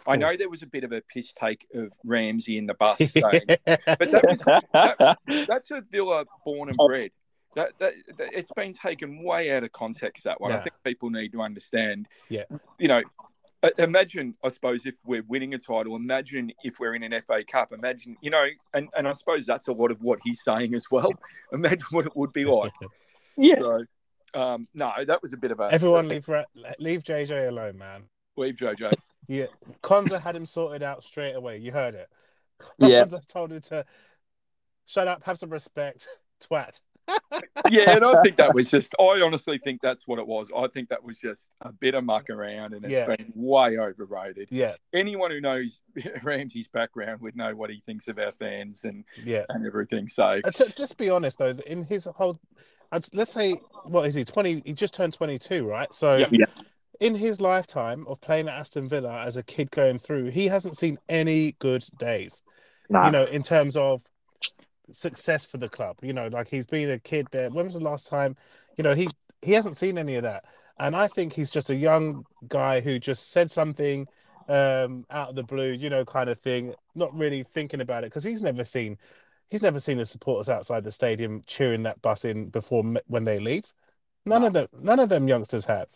I 0.07 0.17
know 0.17 0.37
there 0.37 0.49
was 0.49 0.63
a 0.63 0.67
bit 0.67 0.85
of 0.85 0.93
a 0.93 1.01
piss 1.03 1.33
take 1.33 1.67
of 1.75 1.93
Ramsey 2.05 2.59
in 2.59 2.67
the 2.67 2.75
bus 2.75 2.99
saying, 3.11 3.43
but 3.47 3.67
that 3.67 5.19
was 5.27 5.47
that's 5.47 5.71
a 5.71 5.83
Villa 5.91 6.25
born 6.45 6.71
and 6.71 6.79
bred. 6.87 7.11
That, 7.55 7.79
that, 7.79 7.93
that 8.17 8.31
it's 8.33 8.51
been 8.53 8.73
taken 8.73 9.23
way 9.23 9.51
out 9.55 9.63
of 9.63 9.73
context. 9.73 10.25
That 10.25 10.41
one, 10.41 10.53
I 10.53 10.59
think 10.59 10.75
people 10.85 11.11
need 11.11 11.33
to 11.33 11.43
understand. 11.43 12.09
Yeah. 12.29 12.45
you 12.79 12.89
know, 12.89 13.03
uh, 13.63 13.71
imagine, 13.79 14.35
I 14.43 14.49
suppose, 14.49 14.87
if 14.87 14.97
we're 15.07 15.23
winning 15.29 15.55
a 15.55 15.59
title. 15.59 15.95
Imagine 15.95 16.53
if 16.65 16.81
we're 16.81 16.95
in 16.95 17.03
an 17.05 17.21
FA 17.23 17.45
Cup. 17.45 17.73
Imagine, 17.73 18.17
you 18.21 18.31
know, 18.31 18.47
and 18.75 18.89
and 18.97 19.07
I 19.07 19.13
suppose 19.13 19.47
that's 19.47 19.69
a 19.69 19.73
lot 19.73 19.91
of 19.91 20.03
what 20.03 20.19
he's 20.25 20.43
saying 20.43 20.75
as 20.75 20.91
well. 20.91 21.13
Imagine 21.53 21.87
what 21.91 22.07
it 22.07 22.17
would 22.17 22.33
be 22.33 22.45
like. 22.45 22.73
yeah. 23.37 23.57
So, 23.57 23.85
um, 24.35 24.67
no, 24.75 24.93
that 25.07 25.23
was 25.23 25.33
a 25.33 25.37
bit 25.37 25.53
of 25.53 25.61
a 25.61 25.69
Everyone 25.71 26.09
leave 26.09 26.29
leave 26.79 27.05
JJ 27.05 27.49
alone, 27.49 27.79
man. 27.79 28.05
leave 28.37 28.57
JoJo. 28.57 28.93
Yeah, 29.29 29.47
Konsa 29.83 30.21
had 30.21 30.35
him 30.35 30.47
sorted 30.47 30.83
out 30.83 31.05
straight 31.05 31.35
away. 31.35 31.59
You 31.59 31.71
heard 31.71 31.95
it. 31.95 32.09
Yeah. 32.79 33.05
Konsa 33.05 33.25
told 33.27 33.53
him 33.53 33.61
to 33.61 33.85
shut 34.87 35.07
up, 35.07 35.23
have 35.23 35.39
some 35.39 35.51
respect, 35.51 36.09
twat. 36.43 36.81
Yeah, 37.71 37.97
and 37.97 38.05
I 38.05 38.21
think 38.23 38.37
that 38.37 38.55
was 38.55 38.71
just. 38.71 38.95
I 38.99 39.21
honestly 39.25 39.59
think 39.59 39.81
that's 39.81 40.07
what 40.07 40.19
it 40.19 40.27
was. 40.27 40.51
I 40.57 40.67
think 40.69 40.89
that 40.91 41.03
was 41.03 41.19
just 41.19 41.51
a 41.61 41.73
bit 41.73 41.95
of 41.95 42.05
muck 42.05 42.31
around, 42.31 42.75
and 42.75 42.85
it's 42.85 42.93
Yeah. 42.93 43.15
been 43.15 43.33
way 43.35 43.79
overrated. 43.79 44.49
Yeah, 44.51 44.75
Anyone 44.93 45.31
who 45.31 45.41
knows 45.41 45.81
Ramsey's 46.23 46.69
background 46.69 47.21
would 47.21 47.37
know 47.37 47.55
what 47.55 47.71
he 47.71 47.83
thinks 47.87 48.09
of 48.09 48.19
our 48.19 48.33
fans 48.33 48.85
and 48.85 49.05
yeah. 49.25 49.45
and 49.49 49.67
everything. 49.67 50.09
So 50.09 50.41
just 50.77 50.97
be 50.97 51.11
honest 51.11 51.39
though, 51.39 51.55
in 51.67 51.85
his 51.85 52.05
whole, 52.05 52.39
let's 53.13 53.33
say, 53.33 53.53
what 53.85 54.07
is 54.07 54.15
he? 54.15 54.25
Twenty? 54.25 54.63
He 54.65 54.73
just 54.73 54.95
turned 54.95 55.13
twenty-two, 55.15 55.67
right? 55.67 55.93
So, 55.93 56.17
Yeah. 56.17 56.27
Yeah. 56.31 56.47
in 57.01 57.15
his 57.15 57.41
lifetime 57.41 58.07
of 58.07 58.21
playing 58.21 58.49
at 58.49 58.55
Aston 58.55 58.89
Villa 58.89 59.23
as 59.25 59.37
a 59.37 59.43
kid 59.43 59.71
going 59.71 59.99
through, 59.99 60.31
he 60.31 60.47
hasn't 60.47 60.77
seen 60.79 60.99
any 61.09 61.53
good 61.59 61.85
days. 61.99 62.43
Nah. 62.91 63.07
You 63.07 63.13
know, 63.13 63.25
in 63.25 63.43
terms 63.43 63.77
of 63.77 64.03
success 64.95 65.45
for 65.45 65.59
the 65.59 65.69
club. 65.69 65.99
You 66.03 66.13
know, 66.13 66.29
like 66.29 66.49
he's 66.49 66.67
been 66.67 66.91
a 66.91 66.99
kid 66.99 67.29
there. 67.31 67.51
When 67.51 67.65
was 67.65 67.75
the 67.75 67.81
last 67.81 68.07
time? 68.09 68.37
You 68.77 68.85
know, 68.85 68.95
he 68.95 69.09
he 69.43 69.53
hasn't 69.53 69.77
seen 69.77 69.99
any 69.99 70.17
of 70.17 70.23
that, 70.25 70.45
and 70.79 70.97
I 70.97 71.09
think 71.09 71.33
he's 71.33 71.51
just 71.51 71.71
a 71.71 71.75
young 71.77 72.25
guy 72.49 72.81
who 72.81 72.99
just 72.99 73.31
said 73.33 73.51
something 73.51 74.07
um 74.49 75.07
out 75.11 75.31
of 75.31 75.37
the 75.37 75.43
blue, 75.45 75.73
you 75.73 75.91
know, 75.91 76.05
kind 76.05 76.29
of 76.31 76.39
thing, 76.39 76.75
not 76.95 77.15
really 77.17 77.43
thinking 77.43 77.81
about 77.81 78.05
it 78.05 78.09
because 78.09 78.25
he's 78.25 78.43
never 78.43 78.65
seen 78.65 78.99
he's 79.51 79.63
never 79.63 79.79
seen 79.79 79.99
the 79.99 80.07
supporters 80.07 80.49
outside 80.49 80.83
the 80.83 80.91
stadium 80.91 81.43
cheering 81.47 81.83
that 81.83 82.01
bus 82.03 82.25
in 82.25 82.49
before 82.49 82.83
when 83.07 83.25
they 83.25 83.39
leave. 83.39 83.73
None 84.25 84.45
of 84.45 84.53
them, 84.55 84.69
none 84.81 84.99
of 85.01 85.09
them 85.11 85.29
youngsters 85.29 85.65
have. 85.67 85.89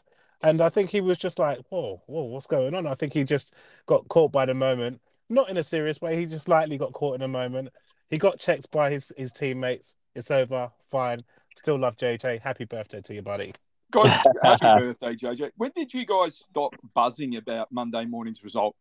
And 0.42 0.60
I 0.60 0.68
think 0.68 0.90
he 0.90 1.00
was 1.00 1.18
just 1.18 1.38
like, 1.38 1.60
whoa, 1.70 2.02
whoa, 2.06 2.24
what's 2.24 2.46
going 2.46 2.74
on? 2.74 2.86
I 2.86 2.94
think 2.94 3.14
he 3.14 3.24
just 3.24 3.54
got 3.86 4.06
caught 4.08 4.30
by 4.32 4.44
the 4.44 4.54
moment, 4.54 5.00
not 5.30 5.48
in 5.48 5.56
a 5.56 5.62
serious 5.64 6.00
way. 6.02 6.16
He 6.18 6.26
just 6.26 6.48
lightly 6.48 6.76
got 6.76 6.92
caught 6.92 7.14
in 7.14 7.22
a 7.22 7.28
moment. 7.28 7.70
He 8.10 8.18
got 8.18 8.38
checked 8.38 8.70
by 8.70 8.90
his, 8.90 9.12
his 9.16 9.32
teammates. 9.32 9.94
It's 10.14 10.30
over. 10.30 10.70
Fine. 10.90 11.20
Still 11.56 11.78
love 11.78 11.96
JJ. 11.96 12.40
Happy 12.40 12.64
birthday 12.64 13.00
to 13.02 13.14
you, 13.14 13.22
buddy. 13.22 13.52
God, 13.90 14.06
happy 14.42 14.82
birthday, 14.82 15.14
JJ. 15.14 15.50
When 15.56 15.70
did 15.74 15.92
you 15.92 16.06
guys 16.06 16.36
stop 16.36 16.74
buzzing 16.94 17.36
about 17.36 17.70
Monday 17.72 18.04
morning's 18.04 18.42
result? 18.42 18.76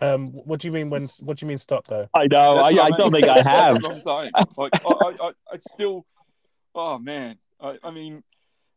Um, 0.00 0.28
what 0.28 0.60
do 0.60 0.68
you 0.68 0.72
mean 0.72 0.90
when? 0.90 1.08
What 1.22 1.38
do 1.38 1.46
you 1.46 1.48
mean 1.48 1.58
stop 1.58 1.86
though? 1.86 2.08
I 2.12 2.26
know. 2.26 2.56
I, 2.58 2.70
I, 2.70 2.84
I, 2.84 2.90
don't 2.90 3.10
think 3.10 3.28
I 3.28 3.36
have. 3.38 3.80
That's 3.80 3.82
what 3.82 3.94
I'm 3.94 4.00
saying. 4.00 4.30
Like, 4.56 4.72
I, 4.74 5.26
I, 5.28 5.30
I 5.52 5.56
still. 5.72 6.06
Oh 6.74 6.98
man. 6.98 7.38
I, 7.60 7.76
I 7.82 7.90
mean, 7.90 8.22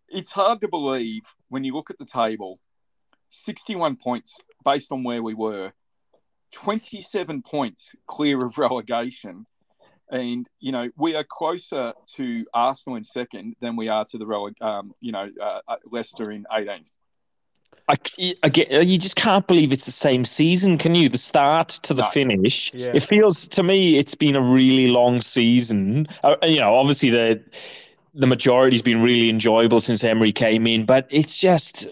it's 0.07 0.31
hard 0.31 0.61
to 0.61 0.69
believe 0.69 1.23
when 1.49 1.63
you 1.63 1.73
look 1.73 1.89
at 1.89 1.97
the 1.99 2.05
table. 2.05 2.59
Sixty-one 3.31 3.97
points 3.97 4.39
based 4.63 4.91
on 4.91 5.03
where 5.03 5.21
we 5.21 5.33
were. 5.33 5.73
Twenty-seven 6.53 7.41
points 7.41 7.95
clear 8.07 8.43
of 8.45 8.57
relegation. 8.57 9.45
And 10.11 10.47
you 10.59 10.71
know 10.71 10.89
we 10.97 11.15
are 11.15 11.23
closer 11.23 11.93
to 12.15 12.45
Arsenal 12.53 12.97
in 12.97 13.03
second 13.03 13.55
than 13.61 13.75
we 13.75 13.89
are 13.89 14.05
to 14.05 14.17
the 14.17 14.25
releg- 14.25 14.61
um, 14.61 14.93
you 15.01 15.11
know 15.11 15.29
uh, 15.41 15.75
Leicester 15.91 16.31
in 16.31 16.45
18th. 16.51 16.91
I, 17.87 17.97
I 18.43 18.49
get, 18.49 18.71
you 18.85 18.99
just 18.99 19.15
can't 19.15 19.47
believe 19.47 19.73
it's 19.73 19.85
the 19.85 19.91
same 19.91 20.23
season, 20.23 20.77
can 20.77 20.93
you? 20.93 21.09
The 21.09 21.17
start 21.17 21.69
to 21.69 21.95
the 21.95 22.03
no. 22.03 22.09
finish. 22.09 22.71
Yeah. 22.71 22.91
It 22.93 23.01
feels 23.01 23.47
to 23.47 23.63
me 23.63 23.97
it's 23.97 24.13
been 24.13 24.35
a 24.35 24.41
really 24.41 24.89
long 24.89 25.21
season. 25.21 26.07
Uh, 26.23 26.35
you 26.43 26.59
know, 26.59 26.75
obviously 26.75 27.09
the 27.09 27.43
the 28.13 28.27
majority's 28.27 28.81
been 28.81 29.01
really 29.01 29.29
enjoyable 29.29 29.81
since 29.81 30.03
Emery 30.03 30.31
came 30.31 30.67
in, 30.67 30.85
but 30.85 31.07
it's 31.09 31.37
just 31.37 31.87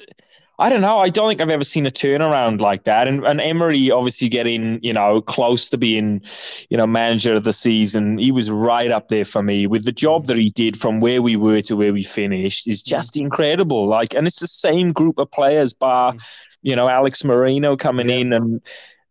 I 0.60 0.70
don't 0.70 0.82
know. 0.82 0.98
I 0.98 1.10
don't 1.10 1.30
think 1.30 1.39
I've 1.39 1.52
ever 1.52 1.63
seen 1.63 1.86
a 1.86 1.91
turnaround 1.91 2.62
like 2.62 2.86
that. 2.86 3.08
And 3.08 3.24
and 3.26 3.39
Emery 3.39 3.91
obviously 3.91 4.28
getting 4.28 4.80
you 4.82 4.91
know 4.91 5.22
close 5.22 5.70
to 5.70 5.78
being 5.78 6.22
you 6.70 6.78
know 6.78 6.88
manager 6.88 7.36
of 7.36 7.43
the 7.43 7.54
season. 7.54 8.17
He 8.17 8.32
was 8.32 8.50
right 8.50 8.89
up 8.89 9.10
there 9.10 9.26
for 9.26 9.43
me 9.43 9.67
with 9.67 9.86
the 9.86 9.91
job 9.91 10.26
that 10.28 10.38
he 10.38 10.48
did 10.48 10.80
from 10.80 11.00
where 11.00 11.22
we 11.22 11.36
were 11.36 11.62
to 11.62 11.76
where 11.76 11.93
we 11.93 12.04
finished 12.04 12.67
is 12.67 12.82
just 12.82 13.17
incredible. 13.17 13.88
Like, 13.88 14.15
and 14.15 14.26
it's 14.26 14.39
the 14.39 14.48
same 14.48 14.93
group 14.93 15.20
of 15.20 15.30
players, 15.30 15.74
bar 15.74 16.13
mm. 16.13 16.22
you 16.63 16.76
know 16.76 16.89
Alex 16.89 17.24
Moreno 17.24 17.78
coming 17.78 18.10
yeah. 18.10 18.15
in 18.15 18.34
and 18.34 18.62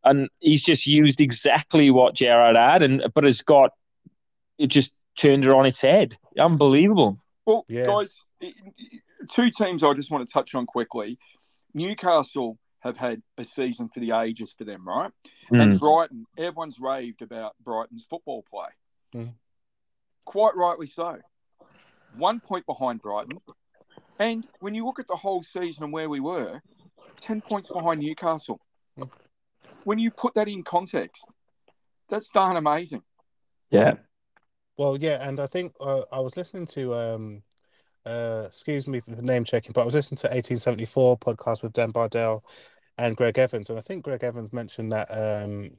and 0.06 0.28
he's 0.40 0.62
just 0.62 0.87
used 0.87 1.20
exactly 1.20 1.90
what 1.90 2.14
Gerrard 2.14 2.56
had, 2.56 2.82
and 2.82 3.04
but 3.14 3.24
has 3.24 3.40
got 3.40 3.70
it 4.59 4.68
just 4.68 4.98
turned 5.16 5.44
it 5.44 5.50
on 5.50 5.66
its 5.66 5.80
head. 5.80 6.16
Unbelievable. 6.38 7.18
Well, 7.44 7.64
yeah. 7.68 7.87
guys, 7.87 8.22
two 9.30 9.50
teams 9.50 9.82
I 9.82 9.92
just 9.94 10.11
want 10.11 10.26
to 10.26 10.32
touch 10.32 10.54
on 10.54 10.66
quickly. 10.66 11.18
Newcastle 11.76 12.58
have 12.80 12.96
had 12.96 13.22
a 13.36 13.44
season 13.44 13.88
for 13.88 14.00
the 14.00 14.12
ages 14.12 14.54
for 14.56 14.64
them, 14.64 14.88
right? 14.88 15.10
Mm. 15.52 15.62
And 15.62 15.80
Brighton, 15.80 16.24
everyone's 16.38 16.80
raved 16.80 17.20
about 17.20 17.54
Brighton's 17.62 18.04
football 18.04 18.42
play. 18.48 18.68
Mm. 19.14 19.34
Quite 20.24 20.56
rightly 20.56 20.86
so. 20.86 21.18
One 22.16 22.40
point 22.40 22.64
behind 22.66 23.02
Brighton. 23.02 23.38
And 24.18 24.46
when 24.60 24.74
you 24.74 24.86
look 24.86 24.98
at 24.98 25.06
the 25.06 25.16
whole 25.16 25.42
season 25.42 25.84
and 25.84 25.92
where 25.92 26.08
we 26.08 26.18
were, 26.18 26.62
10 27.20 27.42
points 27.42 27.68
behind 27.68 28.00
Newcastle. 28.00 28.58
Mm. 28.98 29.10
When 29.84 29.98
you 29.98 30.10
put 30.10 30.34
that 30.34 30.48
in 30.48 30.64
context, 30.64 31.28
that's 32.08 32.30
darn 32.30 32.56
amazing. 32.56 33.02
Yeah. 33.70 33.94
Well, 34.78 34.96
yeah, 34.96 35.26
and 35.28 35.40
I 35.40 35.46
think 35.46 35.74
uh, 35.80 36.02
I 36.10 36.20
was 36.20 36.36
listening 36.36 36.66
to 36.68 36.94
um, 36.94 37.42
uh, 38.07 38.45
excuse 38.47 38.87
me 38.87 39.01
for 39.01 39.11
the 39.11 39.23
name 39.23 39.45
checking, 39.45 39.73
but 39.73 39.83
I 39.83 39.85
was 39.85 39.95
listening 39.95 40.19
to 40.19 40.29
1874 40.29 41.19
podcast 41.19 41.62
with 41.62 41.73
Dan 41.73 41.90
Bardell 41.90 42.45
and 42.99 43.16
Greg 43.16 43.38
Evans, 43.38 43.69
and 43.69 43.79
I 43.79 43.83
think 43.83 44.05
Greg 44.05 44.23
Evans 44.23 44.53
mentioned 44.53 44.92
that 44.92 45.09
um, 45.11 45.73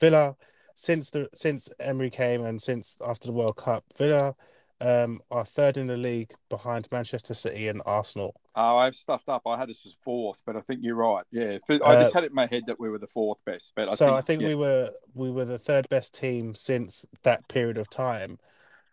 Villa, 0.00 0.36
since 0.74 1.10
the 1.10 1.28
since 1.34 1.68
Emery 1.80 2.10
came 2.10 2.44
and 2.44 2.60
since 2.60 2.96
after 3.06 3.26
the 3.26 3.32
World 3.32 3.56
Cup, 3.56 3.84
Villa 3.98 4.34
um, 4.80 5.20
are 5.30 5.44
third 5.44 5.76
in 5.76 5.86
the 5.86 5.96
league 5.96 6.32
behind 6.48 6.88
Manchester 6.90 7.34
City 7.34 7.68
and 7.68 7.82
Arsenal. 7.84 8.34
Oh, 8.54 8.76
I've 8.76 8.94
stuffed 8.94 9.28
up. 9.28 9.42
I 9.46 9.56
had 9.56 9.70
us 9.70 9.84
as 9.86 9.96
fourth, 10.02 10.42
but 10.44 10.56
I 10.56 10.60
think 10.60 10.80
you're 10.82 10.96
right. 10.96 11.24
Yeah, 11.30 11.58
I 11.68 11.94
just 11.94 12.10
uh, 12.10 12.12
had 12.14 12.24
it 12.24 12.30
in 12.30 12.34
my 12.34 12.46
head 12.46 12.64
that 12.66 12.78
we 12.78 12.90
were 12.90 12.98
the 12.98 13.06
fourth 13.06 13.44
best. 13.44 13.72
But 13.74 13.92
I 13.92 13.94
so 13.94 14.06
think, 14.06 14.18
I 14.18 14.20
think 14.20 14.42
yeah. 14.42 14.48
we 14.48 14.54
were 14.54 14.90
we 15.14 15.30
were 15.30 15.44
the 15.44 15.58
third 15.58 15.88
best 15.88 16.14
team 16.14 16.54
since 16.54 17.06
that 17.22 17.46
period 17.48 17.78
of 17.78 17.90
time, 17.90 18.38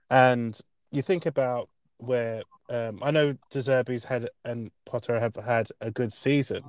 and 0.09 0.59
you 0.91 1.01
think 1.01 1.25
about 1.25 1.69
where 1.99 2.41
um, 2.69 2.99
I 3.01 3.11
know 3.11 3.33
De 3.49 3.59
Zerbi's 3.59 4.03
had 4.03 4.29
and 4.45 4.71
Potter 4.85 5.19
have 5.19 5.35
had 5.35 5.69
a 5.81 5.91
good 5.91 6.11
season, 6.11 6.63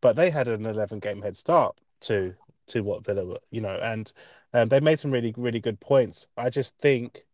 but 0.00 0.16
they 0.16 0.30
had 0.30 0.48
an 0.48 0.66
11 0.66 0.98
game 0.98 1.22
head 1.22 1.36
start 1.36 1.76
to 2.02 2.34
to 2.66 2.82
what 2.82 3.04
Villa 3.04 3.24
were, 3.24 3.40
you 3.50 3.60
know, 3.60 3.78
and 3.82 4.12
um, 4.54 4.68
they 4.68 4.80
made 4.80 4.98
some 4.98 5.10
really 5.10 5.34
really 5.36 5.60
good 5.60 5.78
points. 5.80 6.28
I 6.36 6.48
just 6.50 6.78
think, 6.78 7.24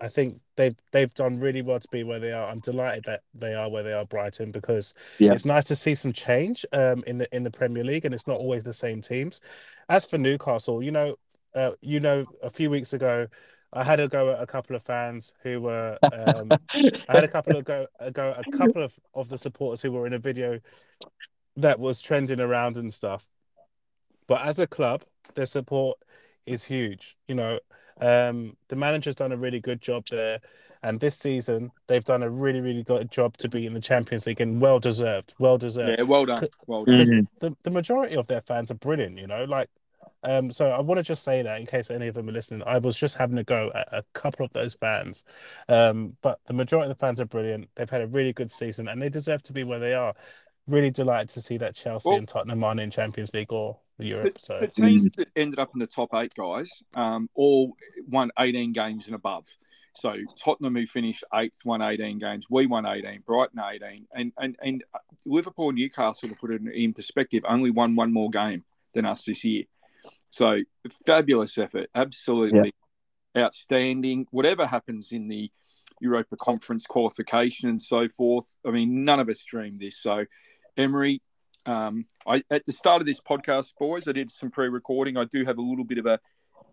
I 0.00 0.08
think 0.08 0.40
they've 0.56 0.76
they've 0.92 1.14
done 1.14 1.38
really 1.38 1.62
well 1.62 1.80
to 1.80 1.88
be 1.88 2.02
where 2.02 2.18
they 2.18 2.32
are. 2.32 2.48
I'm 2.48 2.60
delighted 2.60 3.04
that 3.04 3.20
they 3.34 3.54
are 3.54 3.70
where 3.70 3.82
they 3.82 3.92
are, 3.92 4.04
Brighton, 4.04 4.50
because 4.50 4.94
yeah. 5.18 5.32
it's 5.32 5.44
nice 5.44 5.66
to 5.66 5.76
see 5.76 5.94
some 5.94 6.12
change 6.12 6.66
um, 6.72 7.04
in 7.06 7.18
the 7.18 7.34
in 7.34 7.44
the 7.44 7.50
Premier 7.50 7.84
League, 7.84 8.04
and 8.04 8.14
it's 8.14 8.26
not 8.26 8.38
always 8.38 8.64
the 8.64 8.72
same 8.72 9.00
teams. 9.00 9.40
As 9.88 10.04
for 10.04 10.18
Newcastle, 10.18 10.82
you 10.82 10.90
know, 10.90 11.16
uh, 11.54 11.72
you 11.80 12.00
know, 12.00 12.26
a 12.42 12.50
few 12.50 12.70
weeks 12.70 12.92
ago 12.92 13.26
I 13.72 13.84
had 13.84 13.96
to 13.96 14.08
go 14.08 14.30
at 14.30 14.42
a 14.42 14.46
couple 14.46 14.74
of 14.74 14.82
fans 14.82 15.34
who 15.42 15.60
were. 15.60 15.96
Um, 16.02 16.50
I 16.72 17.14
had 17.14 17.24
a 17.24 17.28
couple 17.28 17.56
of 17.56 17.64
go, 17.64 17.86
go 18.12 18.34
a 18.36 18.56
couple 18.56 18.82
of, 18.82 18.98
of 19.14 19.28
the 19.28 19.38
supporters 19.38 19.80
who 19.80 19.92
were 19.92 20.06
in 20.06 20.14
a 20.14 20.18
video 20.18 20.58
that 21.56 21.78
was 21.78 22.00
trending 22.00 22.40
around 22.40 22.76
and 22.76 22.92
stuff. 22.92 23.26
But 24.26 24.44
as 24.44 24.58
a 24.58 24.66
club, 24.66 25.04
their 25.34 25.46
support 25.46 25.98
is 26.46 26.64
huge. 26.64 27.16
You 27.28 27.36
know, 27.36 27.58
um, 28.00 28.56
the 28.68 28.76
manager's 28.76 29.14
done 29.14 29.32
a 29.32 29.36
really 29.36 29.60
good 29.60 29.80
job 29.80 30.04
there, 30.10 30.40
and 30.82 30.98
this 30.98 31.16
season 31.16 31.70
they've 31.86 32.04
done 32.04 32.24
a 32.24 32.30
really, 32.30 32.60
really 32.60 32.82
good 32.82 33.10
job 33.10 33.36
to 33.38 33.48
be 33.48 33.66
in 33.66 33.74
the 33.74 33.80
Champions 33.80 34.26
League 34.26 34.40
and 34.40 34.60
well 34.60 34.80
deserved. 34.80 35.34
Well 35.38 35.58
deserved. 35.58 35.98
Yeah, 35.98 36.04
well 36.04 36.26
done. 36.26 36.44
Well 36.66 36.84
done. 36.84 36.98
Mm-hmm. 36.98 37.46
The, 37.46 37.56
the 37.62 37.70
majority 37.70 38.16
of 38.16 38.26
their 38.26 38.40
fans 38.40 38.72
are 38.72 38.74
brilliant. 38.74 39.18
You 39.18 39.28
know, 39.28 39.44
like 39.44 39.70
um, 40.22 40.50
so 40.50 40.70
I 40.70 40.80
want 40.80 40.98
to 40.98 41.02
just 41.02 41.22
say 41.22 41.42
that 41.42 41.60
in 41.60 41.66
case 41.66 41.90
any 41.90 42.08
of 42.08 42.14
them 42.14 42.28
are 42.28 42.32
listening, 42.32 42.62
I 42.66 42.78
was 42.78 42.96
just 42.96 43.16
having 43.16 43.38
a 43.38 43.44
go 43.44 43.70
at 43.74 43.88
a 43.92 44.04
couple 44.12 44.44
of 44.44 44.52
those 44.52 44.74
fans. 44.74 45.24
Um, 45.68 46.16
but 46.22 46.40
the 46.46 46.52
majority 46.52 46.90
of 46.90 46.96
the 46.96 47.00
fans 47.00 47.20
are 47.20 47.26
brilliant. 47.26 47.68
They've 47.74 47.88
had 47.88 48.02
a 48.02 48.06
really 48.06 48.32
good 48.32 48.50
season 48.50 48.88
and 48.88 49.00
they 49.00 49.08
deserve 49.08 49.42
to 49.44 49.52
be 49.52 49.64
where 49.64 49.78
they 49.78 49.94
are. 49.94 50.14
Really 50.66 50.90
delighted 50.90 51.30
to 51.30 51.40
see 51.40 51.56
that 51.56 51.74
Chelsea 51.74 52.10
well, 52.10 52.18
and 52.18 52.28
Tottenham 52.28 52.62
are 52.62 52.78
in 52.78 52.90
Champions 52.90 53.34
League 53.34 53.52
or 53.52 53.78
Europe. 53.98 54.34
The, 54.34 54.44
so 54.44 54.58
the 54.60 54.68
teams 54.68 55.10
that 55.16 55.28
ended 55.34 55.58
up 55.58 55.70
in 55.74 55.80
the 55.80 55.86
top 55.86 56.10
eight 56.14 56.34
guys 56.34 56.70
um, 56.94 57.28
all 57.34 57.74
won 58.08 58.30
18 58.38 58.72
games 58.72 59.06
and 59.06 59.14
above. 59.14 59.46
So 59.94 60.14
Tottenham, 60.38 60.76
who 60.76 60.86
finished 60.86 61.24
eighth, 61.34 61.64
won 61.64 61.82
18 61.82 62.18
games. 62.18 62.46
We 62.48 62.66
won 62.66 62.86
18. 62.86 63.22
Brighton 63.26 63.60
18, 63.60 64.06
and 64.12 64.32
and 64.38 64.56
and 64.62 64.84
Liverpool, 65.24 65.72
Newcastle, 65.72 66.28
to 66.28 66.34
put 66.36 66.52
it 66.52 66.62
in 66.72 66.92
perspective, 66.92 67.42
only 67.48 67.70
won 67.70 67.96
one 67.96 68.12
more 68.12 68.30
game 68.30 68.62
than 68.94 69.06
us 69.06 69.24
this 69.24 69.44
year. 69.44 69.64
So 70.30 70.60
fabulous 71.06 71.58
effort, 71.58 71.90
absolutely 71.94 72.72
yeah. 73.34 73.44
outstanding. 73.44 74.26
Whatever 74.30 74.66
happens 74.66 75.12
in 75.12 75.28
the 75.28 75.50
Europa 76.00 76.36
Conference 76.40 76.86
qualification 76.86 77.68
and 77.68 77.82
so 77.82 78.08
forth, 78.08 78.46
I 78.66 78.70
mean, 78.70 79.04
none 79.04 79.20
of 79.20 79.28
us 79.28 79.42
dreamed 79.44 79.80
this. 79.80 79.98
So, 79.98 80.24
Emery, 80.76 81.20
um, 81.66 82.06
I 82.26 82.42
at 82.50 82.64
the 82.64 82.72
start 82.72 83.02
of 83.02 83.06
this 83.06 83.20
podcast, 83.20 83.72
boys, 83.78 84.08
I 84.08 84.12
did 84.12 84.30
some 84.30 84.50
pre-recording. 84.50 85.16
I 85.16 85.24
do 85.24 85.44
have 85.44 85.58
a 85.58 85.62
little 85.62 85.84
bit 85.84 85.98
of 85.98 86.06
a, 86.06 86.18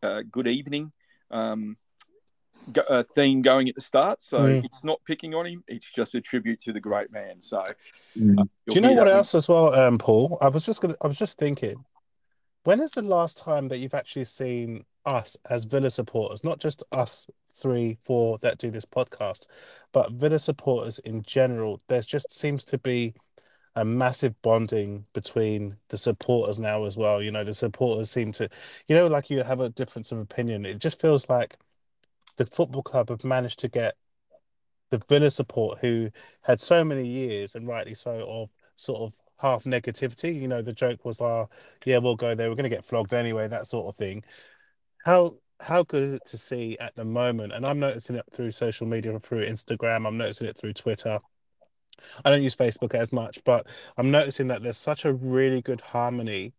a 0.02 0.24
good 0.24 0.48
evening 0.48 0.92
um, 1.32 1.78
a 2.90 3.04
theme 3.04 3.42
going 3.42 3.70
at 3.70 3.76
the 3.76 3.82
start, 3.82 4.22
so 4.22 4.40
mm. 4.40 4.64
it's 4.64 4.84
not 4.84 5.00
picking 5.06 5.34
on 5.34 5.46
him. 5.46 5.64
It's 5.68 5.92
just 5.92 6.16
a 6.16 6.22
tribute 6.22 6.60
to 6.62 6.74
the 6.74 6.80
great 6.80 7.12
man. 7.12 7.40
So, 7.40 7.64
mm. 8.18 8.40
uh, 8.40 8.44
do 8.68 8.76
you 8.76 8.82
know 8.82 8.94
what 8.94 9.08
else 9.08 9.36
as 9.36 9.48
well, 9.48 9.74
um, 9.74 9.98
Paul? 9.98 10.38
I 10.42 10.50
was 10.50 10.66
just 10.66 10.82
gonna, 10.82 10.96
I 11.02 11.08
was 11.08 11.18
just 11.18 11.38
thinking 11.38 11.84
when 12.68 12.82
is 12.82 12.92
the 12.92 13.02
last 13.02 13.38
time 13.38 13.70
that 13.70 13.78
you've 13.78 13.94
actually 13.94 14.26
seen 14.26 14.84
us 15.06 15.38
as 15.50 15.64
Villa 15.64 15.90
supporters, 15.90 16.44
not 16.44 16.60
just 16.60 16.84
us 16.92 17.26
three, 17.56 17.98
four 18.04 18.38
that 18.40 18.58
do 18.58 18.70
this 18.70 18.84
podcast, 18.84 19.48
but 19.94 20.12
Villa 20.12 20.38
supporters 20.38 21.00
in 21.00 21.22
general? 21.22 21.80
There 21.88 22.02
just 22.02 22.30
seems 22.30 22.66
to 22.66 22.78
be 22.78 23.14
a 23.78 23.86
massive 23.86 24.36
bonding 24.42 25.06
between 25.14 25.78
the 25.88 25.98
supporters 25.98 26.60
now 26.60 26.84
as 26.84 26.98
well. 26.98 27.24
You 27.24 27.32
know, 27.32 27.46
the 27.46 27.54
supporters 27.54 28.12
seem 28.12 28.34
to, 28.34 28.50
you 28.90 28.98
know, 28.98 29.08
like 29.08 29.30
you 29.30 29.44
have 29.44 29.62
a 29.62 29.70
difference 29.70 30.12
of 30.12 30.18
opinion. 30.18 30.66
It 30.66 30.80
just 30.80 31.00
feels 31.00 31.30
like 31.30 31.56
the 32.36 32.46
football 32.48 32.84
club 32.84 33.08
have 33.08 33.24
managed 33.24 33.60
to 33.60 33.70
get 33.70 33.96
the 34.90 35.02
Villa 35.08 35.30
support 35.30 35.78
who 35.80 36.10
had 36.42 36.60
so 36.60 36.84
many 36.84 37.08
years 37.08 37.56
and 37.56 37.66
rightly 37.66 37.96
so 37.96 38.28
of 38.28 38.50
sort 38.76 39.00
of 39.00 39.18
half 39.38 39.64
negativity. 39.64 40.40
You 40.40 40.48
know, 40.48 40.62
the 40.62 40.74
joke 40.74 41.06
was, 41.06 41.22
"Oh, 41.22 41.50
yeah, 41.86 41.98
we'll 42.00 42.16
go 42.16 42.36
there. 42.36 42.50
We're 42.50 42.56
going 42.56 42.70
to 42.70 42.76
get 42.76 42.86
flogged 42.86 43.14
anyway," 43.14 43.48
that 43.48 43.68
sort 43.68 43.88
of 43.88 43.96
thing. 43.96 44.24
How 45.06 45.38
how 45.60 45.84
good 45.84 46.04
is 46.04 46.14
it 46.14 46.26
to 46.28 46.38
see 46.38 46.78
at 46.80 46.96
the 46.96 47.06
moment? 47.06 47.54
And 47.54 47.66
I'm 47.66 47.80
noticing 47.80 48.16
it 48.16 48.26
through 48.32 48.52
social 48.52 48.88
media, 48.88 49.18
through 49.20 49.46
Instagram. 49.46 50.06
I'm 50.08 50.18
noticing 50.18 50.48
it 50.48 50.58
through 50.58 50.74
Twitter. 50.74 51.20
I 52.24 52.30
don't 52.30 52.44
use 52.44 52.56
Facebook 52.56 52.94
as 52.94 53.12
much, 53.12 53.44
but 53.44 53.68
I'm 53.98 54.12
noticing 54.12 54.48
that 54.50 54.62
there's 54.62 54.78
such 54.78 55.06
a 55.06 55.14
really 55.14 55.62
good 55.62 55.82
harmony 55.82 56.54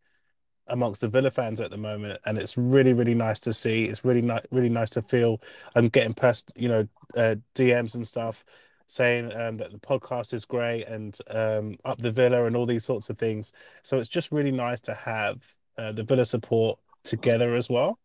amongst 0.66 1.00
the 1.00 1.08
Villa 1.08 1.30
fans 1.30 1.60
at 1.60 1.70
the 1.70 1.76
moment, 1.76 2.20
and 2.26 2.36
it's 2.38 2.56
really, 2.58 2.92
really 2.92 3.14
nice 3.14 3.40
to 3.40 3.52
see. 3.52 3.84
It's 3.84 4.04
really 4.04 4.22
nice, 4.22 4.44
really 4.50 4.68
nice 4.68 4.90
to 4.90 5.02
feel. 5.02 5.40
I'm 5.74 5.88
getting 5.88 6.14
past, 6.14 6.50
you 6.56 6.68
know, 6.68 6.88
uh, 7.16 7.36
DMs 7.54 7.94
and 7.94 8.06
stuff 8.06 8.44
saying 8.88 9.33
um, 9.37 9.57
that 9.59 9.70
the 9.70 9.79
podcast 9.79 10.33
is 10.33 10.44
great 10.44 10.85
and 10.85 11.16
um, 11.31 11.77
up 11.85 12.01
the 12.01 12.11
Villa 12.11 12.46
and 12.46 12.57
all 12.57 12.66
these 12.66 12.85
sorts 12.85 13.11
of 13.11 13.18
things. 13.18 13.53
So 13.83 13.98
it's 13.98 14.09
just 14.09 14.33
really 14.33 14.51
nice 14.51 14.81
to 14.83 14.94
have 14.94 15.42
uh, 15.77 15.92
the 15.92 16.03
Villa 16.03 16.24
support 16.24 16.79
together 17.05 17.55
as 17.55 17.70
well. 17.70 17.98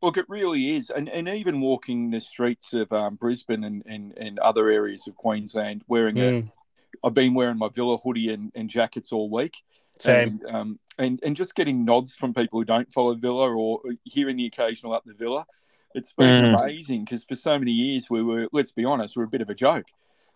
Look, 0.00 0.16
it 0.16 0.26
really 0.28 0.76
is, 0.76 0.90
and 0.90 1.08
and 1.08 1.28
even 1.28 1.60
walking 1.60 2.08
the 2.10 2.20
streets 2.20 2.72
of 2.72 2.90
um, 2.92 3.16
Brisbane 3.16 3.64
and, 3.64 3.82
and 3.84 4.16
and 4.16 4.38
other 4.38 4.68
areas 4.68 5.08
of 5.08 5.16
Queensland, 5.16 5.82
wearing 5.88 6.14
mm. 6.14 6.46
a, 6.46 7.06
I've 7.06 7.14
been 7.14 7.34
wearing 7.34 7.58
my 7.58 7.68
Villa 7.68 7.96
hoodie 7.96 8.32
and, 8.32 8.52
and 8.54 8.70
jackets 8.70 9.12
all 9.12 9.28
week. 9.28 9.56
Same. 9.98 10.40
And, 10.44 10.54
um, 10.54 10.78
and 10.98 11.20
and 11.24 11.36
just 11.36 11.56
getting 11.56 11.84
nods 11.84 12.14
from 12.14 12.32
people 12.32 12.60
who 12.60 12.64
don't 12.64 12.92
follow 12.92 13.14
Villa 13.14 13.50
or 13.50 13.80
hearing 14.04 14.36
the 14.36 14.46
occasional 14.46 14.92
up 14.92 15.04
the 15.04 15.14
Villa. 15.14 15.44
It's 15.94 16.12
been 16.12 16.44
mm. 16.44 16.62
amazing 16.62 17.04
because 17.04 17.24
for 17.24 17.34
so 17.34 17.58
many 17.58 17.72
years 17.72 18.08
we 18.08 18.22
were, 18.22 18.46
let's 18.52 18.70
be 18.70 18.84
honest, 18.84 19.16
we 19.16 19.22
are 19.22 19.26
a 19.26 19.28
bit 19.28 19.40
of 19.40 19.50
a 19.50 19.54
joke. 19.54 19.86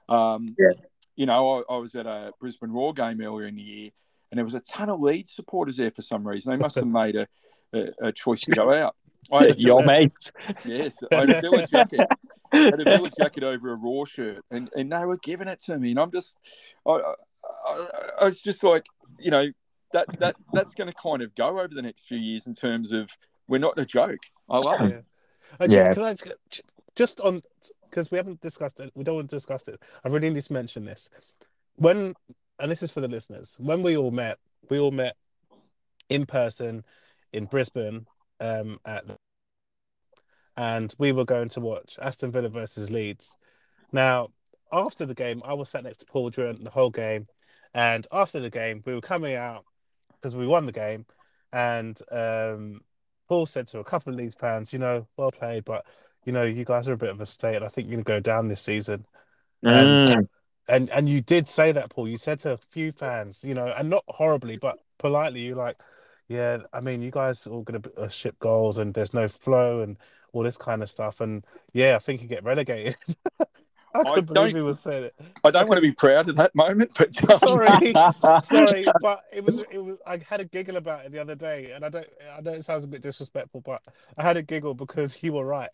Um, 0.09 0.55
yeah. 0.59 0.73
You 1.17 1.27
know, 1.27 1.65
I, 1.69 1.75
I, 1.75 1.77
was 1.79 1.95
at 1.95 2.07
a 2.07 2.33
Brisbane 2.41 2.71
Roar 2.71 2.95
game 2.95 3.21
earlier 3.21 3.47
in 3.47 3.57
the 3.57 3.63
year, 3.63 3.91
and 4.31 4.39
there 4.39 4.45
was 4.45 4.55
a 4.55 4.61
ton 4.61 4.89
of 4.89 5.01
Leeds 5.01 5.31
supporters 5.31 5.77
there 5.77 5.91
for 5.91 6.03
some 6.03 6.27
reason. 6.27 6.51
They 6.51 6.57
must 6.57 6.77
have 6.77 6.87
made 6.87 7.17
a, 7.17 7.29
a, 7.75 8.09
a 8.09 8.13
choice 8.13 8.41
to 8.43 8.51
go 8.53 8.73
out. 8.73 8.97
I 9.31 9.49
had 9.49 9.59
Your 9.59 9.85
mates. 9.85 10.33
Yes, 10.65 10.97
I 11.13 11.17
had 11.17 11.31
a 11.31 11.41
Villa 11.41 11.67
jacket. 11.67 12.07
I 12.53 12.59
had 12.59 12.81
a 12.81 12.85
Villa 12.85 13.11
jacket 13.19 13.45
over 13.45 13.73
a 13.73 13.77
Raw 13.77 14.05
shirt, 14.05 14.43
and, 14.51 14.71
and 14.75 14.91
they 14.91 15.05
were 15.05 15.19
giving 15.19 15.49
it 15.49 15.61
to 15.67 15.79
me, 15.79 15.91
and 15.91 16.01
I'm 16.01 16.11
just, 16.11 16.37
I, 16.87 16.93
I, 16.93 17.85
I 18.21 18.25
was 18.25 18.41
just 18.41 18.65
like, 18.65 18.87
you 19.19 19.31
know, 19.31 19.47
that 19.93 20.07
that 20.19 20.37
that's 20.53 20.75
going 20.75 20.89
to 20.89 20.95
kind 20.95 21.23
of 21.23 21.35
go 21.35 21.61
over 21.61 21.69
the 21.69 21.83
next 21.83 22.07
few 22.07 22.19
years 22.19 22.47
in 22.47 22.55
terms 22.55 22.93
of 22.93 23.11
we're 23.47 23.59
not 23.59 23.79
a 23.79 23.85
joke. 23.85 24.21
I 24.49 24.59
love 24.59 24.81
yeah. 24.81 25.01
it. 25.61 25.71
Yeah. 25.71 25.93
Can 25.93 26.03
I 26.03 26.15
just 26.97 27.21
on 27.21 27.43
because 27.93 28.11
we 28.11 28.17
haven't 28.17 28.41
discussed 28.41 28.81
it, 28.81 28.91
we 28.95 29.05
don't 29.05 29.17
want 29.17 29.31
to 29.31 29.37
discuss 29.37 29.69
it. 29.69 29.81
I 30.03 30.09
really 30.09 30.31
need 30.31 30.43
to 30.43 30.53
mention 30.53 30.85
this. 30.87 31.11
When 31.77 32.15
and 32.59 32.71
this 32.71 32.83
is 32.83 32.91
for 32.91 33.01
the 33.01 33.09
listeners. 33.09 33.57
When 33.61 33.83
we 33.83 33.97
all 33.97 34.11
met, 34.11 34.39
we 34.71 34.79
all 34.79 34.91
met 34.91 35.17
in 36.09 36.25
person 36.27 36.85
in 37.33 37.45
Brisbane 37.45 38.07
um, 38.41 38.79
at 38.87 39.05
and 40.57 40.95
we 40.99 41.13
were 41.13 41.25
going 41.25 41.49
to 41.51 41.61
watch 41.61 41.99
Aston 42.01 42.31
Villa 42.31 42.49
versus 42.49 42.91
Leeds. 42.91 43.37
Now, 43.91 44.29
after 44.73 45.07
the 45.07 45.15
game, 45.15 45.43
I 45.45 45.55
was 45.55 45.69
sat 45.69 45.85
next 45.85 45.99
to 45.99 46.07
Paul 46.07 46.31
during 46.31 46.63
the 46.65 46.71
whole 46.71 46.91
game, 46.91 47.27
and 47.75 48.07
after 48.13 48.41
the 48.41 48.51
game, 48.51 48.83
we 48.87 48.95
were 48.95 49.01
coming 49.01 49.35
out 49.35 49.65
because 50.15 50.37
we 50.37 50.47
won 50.47 50.67
the 50.67 50.73
game, 50.73 51.05
and 51.53 51.99
um, 52.11 52.81
Paul 53.29 53.47
said 53.47 53.67
to 53.69 53.81
a 53.81 53.85
couple 53.85 54.13
of 54.13 54.19
these 54.19 54.35
fans, 54.35 54.73
you 54.73 54.79
know, 54.79 55.07
well 55.17 55.33
played, 55.33 55.65
but 55.65 55.87
you 56.25 56.33
know, 56.33 56.43
you 56.43 56.65
guys 56.65 56.89
are 56.89 56.93
a 56.93 56.99
bit 56.99 57.11
of 57.11 57.21
a 57.21 57.27
state. 57.27 57.63
I 57.63 57.69
think 57.69 57.89
you're 57.89 57.97
gonna 57.97 58.05
go 58.05 58.21
down 58.21 58.49
this 58.49 58.61
season. 58.61 59.07
Mm. 59.65 60.17
And, 60.17 60.29
and 60.69 60.91
and 60.91 61.09
you 61.09 61.21
did 61.21 61.49
say 61.49 61.73
that, 61.73 61.91
Paul. 61.91 62.09
You 62.09 62.17
said 62.17 62.39
to 62.41 62.53
a 62.53 62.57
few 62.57 62.93
fans, 62.93 63.43
you 63.45 63.55
know, 63.55 63.67
and 63.77 63.91
not 63.91 64.05
horribly, 64.09 64.57
but 64.57 64.79
politely, 64.99 65.41
you're 65.41 65.57
like, 65.57 65.81
yeah, 66.29 66.59
I 66.73 66.81
mean, 66.81 67.03
you 67.03 67.11
guys 67.11 67.47
are 67.47 67.51
all 67.51 67.63
gonna 67.63 67.83
uh, 67.97 68.09
ship 68.09 68.39
goals, 68.39 68.79
and 68.79 68.95
there's 68.95 69.15
no 69.15 69.29
flow, 69.29 69.81
and 69.81 69.97
all 70.33 70.43
this 70.43 70.59
kind 70.59 70.83
of 70.83 70.91
stuff. 70.91 71.21
And 71.21 71.45
yeah, 71.73 71.97
I 71.97 71.99
think 71.99 72.23
you 72.23 72.29
get 72.29 72.45
relegated. 72.45 72.97
I 73.95 74.03
couldn't 74.15 74.57
he 74.57 74.63
was 74.63 74.81
saying 74.81 75.05
it. 75.05 75.15
I 75.45 75.51
don't 75.51 75.69
want 75.69 75.77
to 75.77 75.83
be 75.83 75.93
proud 75.93 76.29
of 76.29 76.37
that 76.37 76.55
moment, 76.55 76.93
but 76.97 77.15
sorry, 77.39 77.93
sorry, 78.45 78.85
but 79.01 79.25
it 79.33 79.45
was 79.45 79.61
it 79.71 79.79
was. 79.79 79.99
I 80.07 80.21
had 80.29 80.41
a 80.41 80.45
giggle 80.45 80.77
about 80.77 81.05
it 81.05 81.13
the 81.13 81.21
other 81.21 81.35
day, 81.35 81.73
and 81.73 81.85
I 81.85 81.89
don't. 81.89 82.07
I 82.37 82.41
know 82.41 82.53
it 82.53 82.65
sounds 82.65 82.85
a 82.85 82.89
bit 82.89 83.03
disrespectful, 83.03 83.61
but 83.61 83.83
I 84.17 84.23
had 84.23 84.37
a 84.37 84.43
giggle 84.43 84.75
because 84.75 85.23
you 85.23 85.35
were 85.35 85.47
right. 85.47 85.71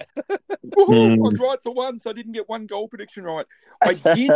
Woo, 0.63 1.13
I 1.13 1.17
was 1.17 1.39
right 1.39 1.63
for 1.63 1.73
once. 1.73 2.07
I 2.07 2.13
didn't 2.13 2.33
get 2.33 2.49
one 2.49 2.67
goal 2.67 2.89
prediction 2.89 3.25
right. 3.25 3.47
I 3.81 3.95
did. 3.95 4.31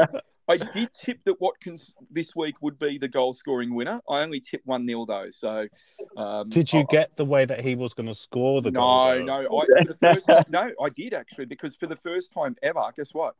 I 0.48 0.56
did 0.56 0.90
tip 0.92 1.20
that 1.24 1.40
Watkins 1.40 1.94
this 2.10 2.34
week 2.34 2.56
would 2.60 2.78
be 2.78 2.98
the 2.98 3.08
goal 3.08 3.32
scoring 3.32 3.74
winner. 3.74 4.00
I 4.08 4.20
only 4.20 4.40
tipped 4.40 4.66
1 4.66 4.86
0 4.86 5.06
though. 5.06 5.28
So, 5.30 5.66
um, 6.16 6.48
did 6.48 6.72
you 6.72 6.80
I, 6.80 6.86
get 6.90 7.16
the 7.16 7.24
way 7.24 7.44
that 7.44 7.60
he 7.60 7.76
was 7.76 7.94
going 7.94 8.08
to 8.08 8.14
score 8.14 8.60
the 8.60 8.72
no, 8.72 8.80
goal? 8.80 9.24
No, 9.24 9.42
no. 9.42 9.64
I, 10.28 10.44
no, 10.48 10.72
I 10.82 10.88
did 10.90 11.14
actually, 11.14 11.46
because 11.46 11.76
for 11.76 11.86
the 11.86 11.96
first 11.96 12.32
time 12.32 12.56
ever, 12.62 12.82
guess 12.96 13.14
what? 13.14 13.34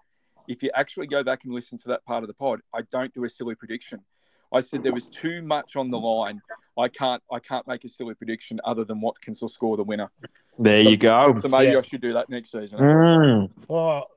If 0.48 0.62
you 0.62 0.70
actually 0.74 1.06
go 1.06 1.22
back 1.22 1.44
and 1.44 1.52
listen 1.52 1.78
to 1.78 1.88
that 1.88 2.04
part 2.04 2.22
of 2.22 2.28
the 2.28 2.34
pod, 2.34 2.60
I 2.74 2.82
don't 2.90 3.12
do 3.14 3.24
a 3.24 3.28
silly 3.28 3.54
prediction. 3.54 4.00
I 4.52 4.60
said 4.60 4.82
there 4.82 4.92
was 4.92 5.06
too 5.06 5.42
much 5.42 5.76
on 5.76 5.90
the 5.90 5.98
line. 5.98 6.40
I 6.78 6.88
can't 6.88 7.22
I 7.32 7.38
can't 7.38 7.66
make 7.66 7.84
a 7.84 7.88
silly 7.88 8.14
prediction 8.14 8.60
other 8.64 8.84
than 8.84 9.00
Watkins 9.00 9.40
will 9.40 9.48
score 9.48 9.76
the 9.76 9.84
winner. 9.84 10.10
There 10.58 10.82
so, 10.84 10.90
you 10.90 10.96
go. 10.96 11.34
So 11.40 11.48
maybe 11.48 11.72
yeah. 11.72 11.78
I 11.78 11.82
should 11.82 12.02
do 12.02 12.12
that 12.12 12.28
next 12.28 12.52
season. 12.52 12.78
Mm. 12.78 13.50
Well, 13.68 14.08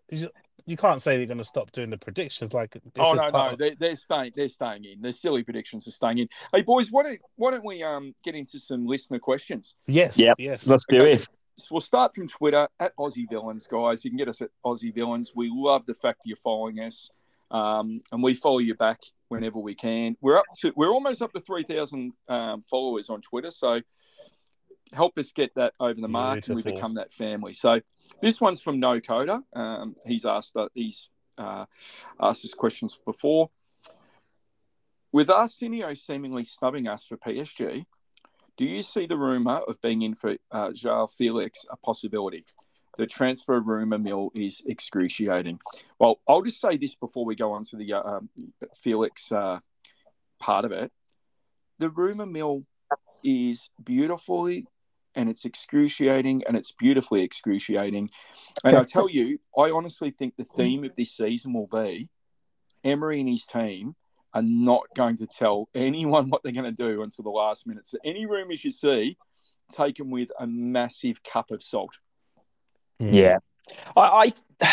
you 0.65 0.77
can't 0.77 1.01
say 1.01 1.17
they're 1.17 1.25
going 1.27 1.37
to 1.37 1.43
stop 1.43 1.71
doing 1.71 1.89
the 1.89 1.97
predictions. 1.97 2.53
Like, 2.53 2.75
oh 2.97 3.13
no, 3.13 3.29
no, 3.29 3.49
of... 3.49 3.57
they're, 3.57 3.75
they're 3.79 3.95
staying. 3.95 4.33
They're 4.35 4.49
staying 4.49 4.83
in. 4.85 5.01
The 5.01 5.13
silly 5.13 5.43
predictions 5.43 5.87
are 5.87 5.91
staying 5.91 6.17
in. 6.17 6.29
Hey 6.53 6.63
boys, 6.63 6.91
why 6.91 7.03
don't 7.03 7.19
why 7.35 7.51
don't 7.51 7.63
we 7.63 7.83
um 7.83 8.13
get 8.23 8.35
into 8.35 8.59
some 8.59 8.85
listener 8.85 9.19
questions? 9.19 9.75
Yes. 9.87 10.17
Yep. 10.17 10.35
Yes. 10.39 10.67
Let's 10.67 10.85
do 10.89 11.03
it. 11.03 11.27
So 11.57 11.67
we'll 11.71 11.81
start 11.81 12.13
from 12.13 12.27
Twitter 12.27 12.67
at 12.79 12.95
Aussie 12.97 13.27
Villans, 13.31 13.67
guys. 13.67 14.03
You 14.03 14.11
can 14.11 14.17
get 14.17 14.27
us 14.27 14.41
at 14.41 14.49
Aussie 14.65 14.93
Villans. 14.93 15.27
We 15.33 15.49
love 15.53 15.85
the 15.85 15.93
fact 15.93 16.19
that 16.19 16.27
you're 16.27 16.35
following 16.37 16.79
us, 16.81 17.09
um, 17.49 18.01
and 18.11 18.21
we 18.21 18.33
follow 18.33 18.57
you 18.57 18.75
back 18.75 18.99
whenever 19.29 19.59
we 19.59 19.73
can. 19.73 20.17
We're 20.19 20.37
up 20.37 20.45
to 20.59 20.73
we're 20.75 20.91
almost 20.91 21.21
up 21.21 21.31
to 21.31 21.39
three 21.39 21.63
thousand 21.63 22.11
um, 22.27 22.61
followers 22.61 23.09
on 23.09 23.21
Twitter, 23.21 23.51
so 23.51 23.81
help 24.91 25.17
us 25.17 25.31
get 25.31 25.55
that 25.55 25.73
over 25.79 25.99
the 25.99 26.09
mark, 26.09 26.45
Beautiful. 26.45 26.57
and 26.57 26.65
we 26.65 26.71
become 26.73 26.95
that 26.95 27.13
family. 27.13 27.53
So 27.53 27.79
this 28.21 28.41
one's 28.41 28.61
from 28.61 28.81
No 28.81 28.99
Coda. 28.99 29.41
Um, 29.53 29.95
he's 30.05 30.25
asked 30.25 30.57
uh, 30.57 30.67
he's 30.73 31.09
uh, 31.37 31.65
asked 32.19 32.43
us 32.43 32.53
questions 32.53 32.99
before. 33.05 33.49
With 35.13 35.29
Asensio 35.29 35.93
seemingly 35.93 36.43
snubbing 36.43 36.89
us 36.89 37.05
for 37.05 37.15
PSG, 37.15 37.85
do 38.57 38.65
you 38.65 38.81
see 38.81 39.05
the 39.05 39.17
rumour 39.17 39.61
of 39.67 39.81
being 39.81 40.01
in 40.01 40.13
for 40.13 40.37
uh, 40.51 41.07
Felix 41.07 41.65
a 41.69 41.77
possibility? 41.77 42.45
The 42.97 43.05
transfer 43.05 43.59
rumour 43.59 43.97
mill 43.97 44.31
is 44.33 44.61
excruciating. 44.65 45.59
Well, 45.99 46.21
I'll 46.27 46.41
just 46.41 46.61
say 46.61 46.77
this 46.77 46.95
before 46.95 47.25
we 47.25 47.35
go 47.35 47.51
on 47.51 47.65
to 47.65 47.75
the 47.75 47.93
uh, 47.93 48.01
um, 48.01 48.29
Felix 48.75 49.31
uh, 49.31 49.59
part 50.39 50.63
of 50.63 50.71
it. 50.71 50.91
The 51.79 51.89
rumour 51.89 52.25
mill 52.25 52.63
is 53.23 53.69
beautifully 53.83 54.65
and 55.15 55.29
it's 55.29 55.45
excruciating 55.45 56.43
and 56.47 56.55
it's 56.55 56.71
beautifully 56.71 57.21
excruciating. 57.23 58.09
And 58.63 58.77
I 58.77 58.83
tell 58.83 59.09
you, 59.09 59.39
I 59.57 59.71
honestly 59.71 60.11
think 60.11 60.35
the 60.37 60.43
theme 60.43 60.83
of 60.83 60.95
this 60.95 61.15
season 61.15 61.53
will 61.53 61.67
be 61.67 62.09
Emery 62.83 63.19
and 63.19 63.29
his 63.29 63.43
team 63.43 63.95
are 64.35 64.43
not 64.43 64.83
going 64.95 65.17
to 65.17 65.25
tell 65.25 65.69
anyone 65.73 66.29
what 66.29 66.43
they're 66.43 66.51
going 66.51 66.65
to 66.65 66.71
do 66.71 67.01
until 67.01 67.23
the 67.23 67.29
last 67.29 67.65
minute. 67.65 67.87
So 67.87 67.97
any 68.05 68.27
rumours 68.27 68.63
you 68.63 68.69
see, 68.69 69.17
take 69.71 69.95
them 69.95 70.11
with 70.11 70.29
a 70.39 70.45
massive 70.45 71.23
cup 71.23 71.49
of 71.49 71.63
salt. 71.63 71.97
Hmm. 72.99 73.09
Yeah, 73.09 73.37
I, 73.97 74.31
I, 74.61 74.67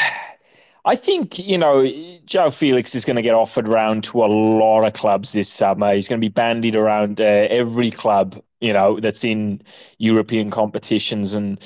I 0.85 0.96
think 0.96 1.38
you 1.38 1.59
know 1.59 1.83
João 2.27 2.53
Felix 2.53 2.94
is 2.94 3.05
going 3.05 3.16
to 3.16 3.22
get 3.22 3.35
offered 3.35 3.68
around 3.68 4.05
to 4.05 4.25
a 4.25 4.27
lot 4.27 4.85
of 4.85 4.92
clubs 4.92 5.33
this 5.33 5.48
summer. 5.48 5.94
He's 5.94 6.09
going 6.09 6.20
to 6.20 6.25
be 6.25 6.33
bandied 6.33 6.77
around 6.77 7.20
uh, 7.20 7.25
every 7.25 7.90
club 7.90 8.42
you 8.61 8.72
know 8.72 9.01
that's 9.01 9.25
in 9.25 9.62
European 9.98 10.51
competitions, 10.51 11.35
and 11.35 11.61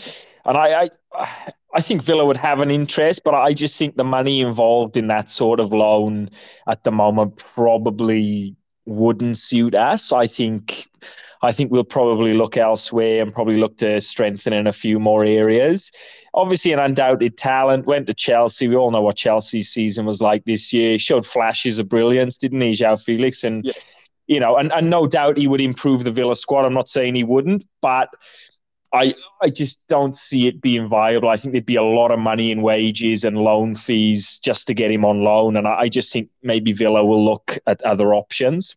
and 0.46 0.56
I, 0.56 0.88
I 1.12 1.52
I 1.76 1.82
think 1.82 2.02
Villa 2.02 2.24
would 2.24 2.38
have 2.38 2.60
an 2.60 2.70
interest, 2.70 3.22
but 3.22 3.34
I 3.34 3.52
just 3.52 3.78
think 3.78 3.96
the 3.96 4.04
money 4.04 4.40
involved 4.40 4.96
in 4.96 5.08
that 5.08 5.30
sort 5.30 5.60
of 5.60 5.72
loan 5.72 6.30
at 6.66 6.84
the 6.84 6.90
moment 6.90 7.36
probably 7.36 8.56
wouldn't 8.86 9.36
suit 9.36 9.74
us. 9.74 10.10
I 10.10 10.26
think 10.26 10.88
I 11.42 11.52
think 11.52 11.70
we'll 11.70 11.84
probably 11.84 12.32
look 12.32 12.56
elsewhere 12.56 13.22
and 13.22 13.32
probably 13.32 13.58
look 13.58 13.76
to 13.78 14.00
strengthen 14.00 14.54
in 14.54 14.66
a 14.66 14.72
few 14.72 14.98
more 14.98 15.24
areas. 15.24 15.92
Obviously, 16.32 16.72
an 16.72 16.78
undoubted 16.78 17.36
talent. 17.36 17.86
Went 17.86 18.06
to 18.06 18.14
Chelsea. 18.14 18.68
We 18.68 18.76
all 18.76 18.90
know 18.90 19.02
what 19.02 19.16
Chelsea's 19.16 19.70
season 19.70 20.06
was 20.06 20.22
like 20.22 20.44
this 20.44 20.72
year. 20.72 20.92
He 20.92 20.98
showed 20.98 21.26
flashes 21.26 21.78
of 21.78 21.88
brilliance, 21.88 22.38
didn't 22.38 22.62
he, 22.62 22.70
João 22.70 23.02
Felix? 23.02 23.44
And 23.44 23.66
yes. 23.66 23.96
you 24.26 24.40
know, 24.40 24.56
and, 24.56 24.72
and 24.72 24.88
no 24.88 25.06
doubt 25.06 25.36
he 25.36 25.46
would 25.46 25.60
improve 25.60 26.04
the 26.04 26.10
Villa 26.10 26.36
squad. 26.36 26.64
I'm 26.64 26.74
not 26.74 26.88
saying 26.88 27.14
he 27.14 27.24
wouldn't, 27.24 27.66
but 27.82 28.08
I 28.92 29.14
I 29.42 29.48
just 29.48 29.88
don't 29.88 30.16
see 30.16 30.46
it 30.46 30.60
being 30.60 30.88
viable. 30.88 31.28
I 31.28 31.36
think 31.36 31.52
there'd 31.52 31.66
be 31.66 31.76
a 31.76 31.82
lot 31.82 32.10
of 32.10 32.18
money 32.18 32.50
in 32.50 32.62
wages 32.62 33.24
and 33.24 33.38
loan 33.38 33.74
fees 33.74 34.38
just 34.38 34.66
to 34.68 34.74
get 34.74 34.90
him 34.90 35.04
on 35.04 35.22
loan, 35.22 35.56
and 35.56 35.66
I, 35.66 35.80
I 35.80 35.88
just 35.88 36.12
think 36.12 36.30
maybe 36.42 36.72
Villa 36.72 37.04
will 37.04 37.24
look 37.24 37.58
at 37.66 37.82
other 37.82 38.14
options. 38.14 38.76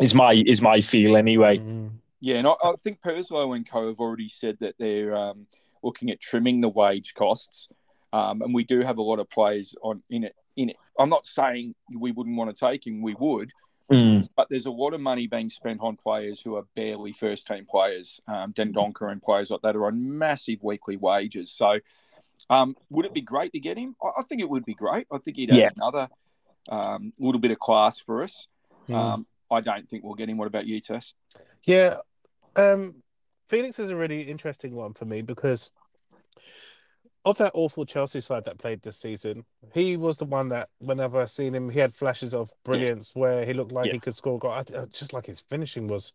Is 0.00 0.14
my 0.14 0.42
is 0.46 0.60
my 0.60 0.80
feel 0.80 1.16
anyway. 1.16 1.58
Mm. 1.58 1.90
Yeah, 2.20 2.36
and 2.36 2.46
I, 2.46 2.54
I 2.64 2.72
think 2.78 3.02
Purslow 3.02 3.52
and 3.52 3.68
Co 3.68 3.88
have 3.88 3.98
already 4.00 4.28
said 4.28 4.56
that 4.60 4.76
they're 4.78 5.14
um, 5.14 5.46
looking 5.82 6.10
at 6.10 6.20
trimming 6.20 6.60
the 6.60 6.68
wage 6.68 7.14
costs, 7.14 7.68
um, 8.12 8.42
and 8.42 8.54
we 8.54 8.64
do 8.64 8.80
have 8.80 8.98
a 8.98 9.02
lot 9.02 9.18
of 9.18 9.28
players 9.28 9.74
on 9.82 10.02
in 10.10 10.24
it. 10.24 10.34
In 10.56 10.70
it, 10.70 10.76
I'm 10.98 11.10
not 11.10 11.26
saying 11.26 11.74
we 11.98 12.12
wouldn't 12.12 12.36
want 12.36 12.54
to 12.54 12.58
take 12.58 12.86
him. 12.86 13.02
We 13.02 13.14
would, 13.14 13.50
Mm. 13.92 14.28
but 14.34 14.48
there's 14.48 14.64
a 14.64 14.70
lot 14.70 14.94
of 14.94 15.00
money 15.00 15.26
being 15.26 15.50
spent 15.50 15.80
on 15.82 15.96
players 15.96 16.40
who 16.40 16.56
are 16.56 16.64
barely 16.74 17.12
first 17.12 17.46
team 17.46 17.66
players. 17.68 18.20
Um, 18.26 18.52
Dendoncker 18.54 19.12
and 19.12 19.20
players 19.20 19.50
like 19.50 19.60
that 19.62 19.76
are 19.76 19.86
on 19.86 20.18
massive 20.18 20.62
weekly 20.62 20.96
wages. 20.96 21.50
So, 21.52 21.80
um, 22.48 22.76
would 22.88 23.04
it 23.04 23.12
be 23.12 23.20
great 23.20 23.52
to 23.52 23.60
get 23.60 23.76
him? 23.76 23.94
I, 24.02 24.20
I 24.20 24.22
think 24.22 24.40
it 24.40 24.48
would 24.48 24.64
be 24.64 24.74
great. 24.74 25.06
I 25.12 25.18
think 25.18 25.36
he'd 25.36 25.50
add 25.50 25.56
Yeah. 25.56 25.70
another 25.76 26.08
um, 26.70 27.12
little 27.18 27.40
bit 27.40 27.50
of 27.50 27.58
class 27.58 28.00
for 28.00 28.22
us. 28.22 28.48
Mm. 28.88 28.94
Um, 28.94 29.26
I 29.50 29.60
don't 29.60 29.86
think 29.88 30.02
we'll 30.02 30.14
get 30.14 30.30
him. 30.30 30.38
What 30.38 30.46
about 30.46 30.66
you, 30.66 30.80
Tess? 30.80 31.12
Yeah, 31.64 31.96
um, 32.56 33.02
Felix 33.48 33.78
is 33.78 33.90
a 33.90 33.96
really 33.96 34.22
interesting 34.22 34.74
one 34.74 34.94
for 34.94 35.04
me 35.04 35.20
because 35.20 35.70
of 37.24 37.38
that 37.38 37.52
awful 37.54 37.86
Chelsea 37.86 38.20
side 38.20 38.44
that 38.44 38.58
played 38.58 38.82
this 38.82 38.98
season, 38.98 39.44
he 39.72 39.96
was 39.96 40.16
the 40.16 40.24
one 40.26 40.48
that 40.50 40.68
whenever 40.78 41.20
I 41.20 41.24
seen 41.24 41.54
him, 41.54 41.70
he 41.70 41.78
had 41.78 41.94
flashes 41.94 42.34
of 42.34 42.50
brilliance 42.64 43.12
where 43.14 43.44
he 43.46 43.54
looked 43.54 43.72
like 43.72 43.86
Yeah. 43.86 43.92
he 43.94 44.00
could 44.00 44.14
score. 44.14 44.36
a 44.36 44.38
goal. 44.38 44.62
Just 44.92 45.12
like 45.12 45.26
his 45.26 45.40
finishing 45.40 45.86
was 45.86 46.12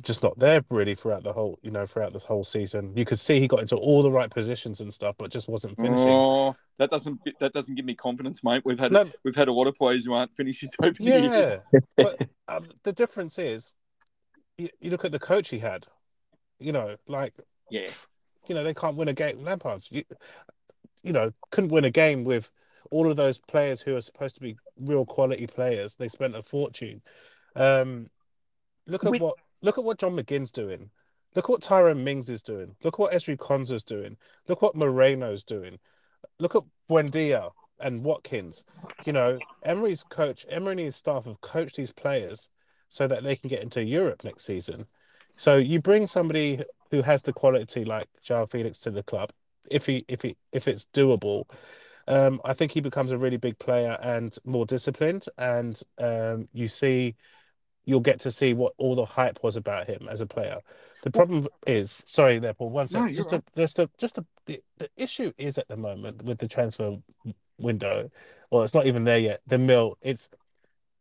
just 0.00 0.22
not 0.22 0.36
there 0.36 0.64
really 0.70 0.94
throughout 0.94 1.22
the 1.22 1.32
whole, 1.32 1.58
you 1.62 1.70
know, 1.70 1.86
throughout 1.86 2.12
this 2.12 2.24
whole 2.24 2.44
season. 2.44 2.92
You 2.96 3.04
could 3.04 3.20
see 3.20 3.40
he 3.40 3.48
got 3.48 3.60
into 3.60 3.76
all 3.76 4.02
the 4.02 4.10
right 4.10 4.30
positions 4.30 4.80
and 4.80 4.92
stuff, 4.92 5.14
but 5.18 5.30
just 5.30 5.48
wasn't 5.48 5.76
finishing. 5.76 6.08
Oh, 6.08 6.56
that 6.78 6.90
doesn't 6.90 7.20
that 7.38 7.52
doesn't 7.52 7.74
give 7.74 7.84
me 7.84 7.94
confidence, 7.94 8.42
mate. 8.42 8.62
We've 8.64 8.78
had 8.78 8.92
No. 8.92 9.08
we've 9.24 9.36
had 9.36 9.48
a 9.48 9.52
lot 9.52 9.66
of 9.68 9.74
players 9.76 10.04
who 10.04 10.12
aren't 10.12 10.36
finishes 10.36 10.74
over 10.82 10.92
the. 10.92 11.04
Yeah, 11.04 11.58
but 11.96 12.28
um, 12.48 12.68
the 12.82 12.92
difference 12.92 13.38
is, 13.38 13.72
you, 14.58 14.68
you 14.80 14.90
look 14.90 15.04
at 15.04 15.12
the 15.12 15.18
coach 15.18 15.48
he 15.48 15.58
had. 15.58 15.86
You 16.58 16.72
know, 16.72 16.96
like 17.06 17.34
Yeah, 17.70 17.86
you 18.46 18.54
know, 18.54 18.64
they 18.64 18.74
can't 18.74 18.96
win 18.96 19.08
a 19.08 19.12
game. 19.14 19.42
Lampard's, 19.42 19.88
you, 19.90 20.04
you 21.02 21.12
know, 21.12 21.32
couldn't 21.50 21.70
win 21.72 21.84
a 21.84 21.90
game 21.90 22.24
with 22.24 22.50
all 22.90 23.10
of 23.10 23.16
those 23.16 23.38
players 23.38 23.80
who 23.80 23.96
are 23.96 24.00
supposed 24.02 24.34
to 24.36 24.40
be 24.40 24.56
real 24.78 25.06
quality 25.06 25.46
players. 25.46 25.94
They 25.94 26.08
spent 26.08 26.36
a 26.36 26.42
fortune. 26.42 27.02
Um, 27.56 28.10
look 28.86 29.04
at 29.04 29.10
With- 29.10 29.20
what 29.22 29.36
look 29.62 29.78
at 29.78 29.84
what 29.84 29.98
John 29.98 30.16
McGinn's 30.16 30.52
doing. 30.52 30.90
Look 31.34 31.48
what 31.48 31.62
Tyrone 31.62 32.04
Mings 32.04 32.30
is 32.30 32.42
doing. 32.42 32.76
Look 32.84 32.98
what 32.98 33.12
Ezri 33.12 33.36
Konsa's 33.36 33.82
doing. 33.82 34.16
Look 34.46 34.62
what 34.62 34.76
Moreno's 34.76 35.42
doing. 35.42 35.78
Look 36.38 36.54
at 36.54 36.62
Buendia 36.88 37.50
and 37.80 38.04
Watkins. 38.04 38.64
You 39.04 39.14
know, 39.14 39.38
Emery's 39.64 40.04
coach, 40.04 40.46
Emery 40.48 40.72
and 40.72 40.80
his 40.80 40.96
staff 40.96 41.24
have 41.24 41.40
coached 41.40 41.76
these 41.76 41.92
players 41.92 42.50
so 42.88 43.08
that 43.08 43.24
they 43.24 43.34
can 43.34 43.48
get 43.48 43.62
into 43.62 43.82
Europe 43.82 44.22
next 44.22 44.44
season. 44.44 44.86
So 45.36 45.56
you 45.56 45.80
bring 45.80 46.06
somebody 46.06 46.60
who 46.90 47.02
has 47.02 47.22
the 47.22 47.32
quality 47.32 47.84
like 47.84 48.08
João 48.24 48.48
Felix 48.48 48.78
to 48.80 48.90
the 48.90 49.02
club, 49.02 49.30
if 49.70 49.86
he 49.86 50.04
if 50.08 50.22
he 50.22 50.36
if 50.52 50.68
it's 50.68 50.86
doable, 50.94 51.44
um, 52.08 52.40
I 52.44 52.52
think 52.52 52.72
he 52.72 52.80
becomes 52.80 53.12
a 53.12 53.18
really 53.18 53.36
big 53.38 53.58
player 53.58 53.98
and 54.02 54.36
more 54.44 54.66
disciplined, 54.66 55.26
and 55.38 55.80
um, 55.98 56.48
you 56.52 56.68
see, 56.68 57.14
you'll 57.84 58.00
get 58.00 58.20
to 58.20 58.30
see 58.30 58.54
what 58.54 58.74
all 58.78 58.94
the 58.94 59.04
hype 59.04 59.42
was 59.42 59.56
about 59.56 59.86
him 59.86 60.08
as 60.10 60.20
a 60.20 60.26
player. 60.26 60.58
The 61.02 61.10
problem 61.10 61.48
is, 61.66 62.02
sorry, 62.06 62.38
there, 62.38 62.54
Paul. 62.54 62.70
One 62.70 62.88
No, 62.88 63.00
second. 63.00 63.14
you're 63.14 63.16
just 63.16 63.30
the, 63.30 63.42
just 63.54 63.76
the 63.76 63.90
just 63.98 64.14
the, 64.16 64.26
the 64.46 64.62
the 64.78 64.88
issue 64.96 65.32
is 65.38 65.58
at 65.58 65.68
the 65.68 65.76
moment 65.76 66.22
with 66.24 66.38
the 66.38 66.48
transfer 66.48 66.96
window. 67.58 68.10
Well, 68.50 68.62
it's 68.62 68.74
not 68.74 68.86
even 68.86 69.04
there 69.04 69.18
yet. 69.18 69.40
The 69.46 69.58
mill. 69.58 69.96
It's 70.00 70.30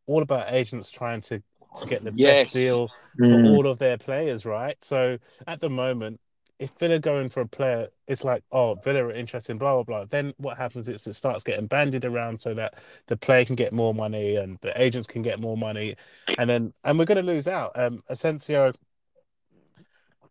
all 0.05 0.21
about 0.21 0.51
agents 0.51 0.91
trying 0.91 1.21
to 1.21 1.41
to 1.75 1.85
get 1.87 2.03
the 2.03 2.11
Yes. 2.15 2.43
best 2.43 2.53
deal 2.53 2.87
for 3.17 3.37
Mm. 3.37 3.45
all 3.45 3.67
of 3.67 3.79
their 3.79 3.97
players, 3.97 4.45
right? 4.45 4.81
So 4.83 5.17
at 5.47 5.59
the 5.59 5.69
moment, 5.69 6.19
if 6.59 6.71
Villa 6.79 6.99
going 6.99 7.29
for 7.29 7.41
a 7.41 7.47
player, 7.47 7.89
it's 8.07 8.23
like, 8.23 8.43
oh, 8.51 8.75
Villa 8.75 9.05
are 9.05 9.11
interested 9.11 9.51
in 9.53 9.57
blah 9.57 9.73
blah 9.75 9.83
blah. 9.83 10.05
Then 10.05 10.33
what 10.37 10.57
happens 10.57 10.87
is 10.87 11.05
it 11.07 11.13
starts 11.13 11.43
getting 11.43 11.67
bandied 11.67 12.05
around 12.05 12.39
so 12.39 12.53
that 12.53 12.75
the 13.07 13.17
player 13.17 13.43
can 13.45 13.55
get 13.55 13.73
more 13.73 13.93
money 13.93 14.35
and 14.37 14.57
the 14.61 14.79
agents 14.81 15.07
can 15.07 15.21
get 15.21 15.39
more 15.39 15.57
money, 15.57 15.95
and 16.37 16.49
then 16.49 16.73
and 16.83 16.97
we're 16.97 17.05
going 17.05 17.23
to 17.25 17.31
lose 17.31 17.47
out. 17.47 17.71
Um, 17.77 18.03
Asensio, 18.07 18.71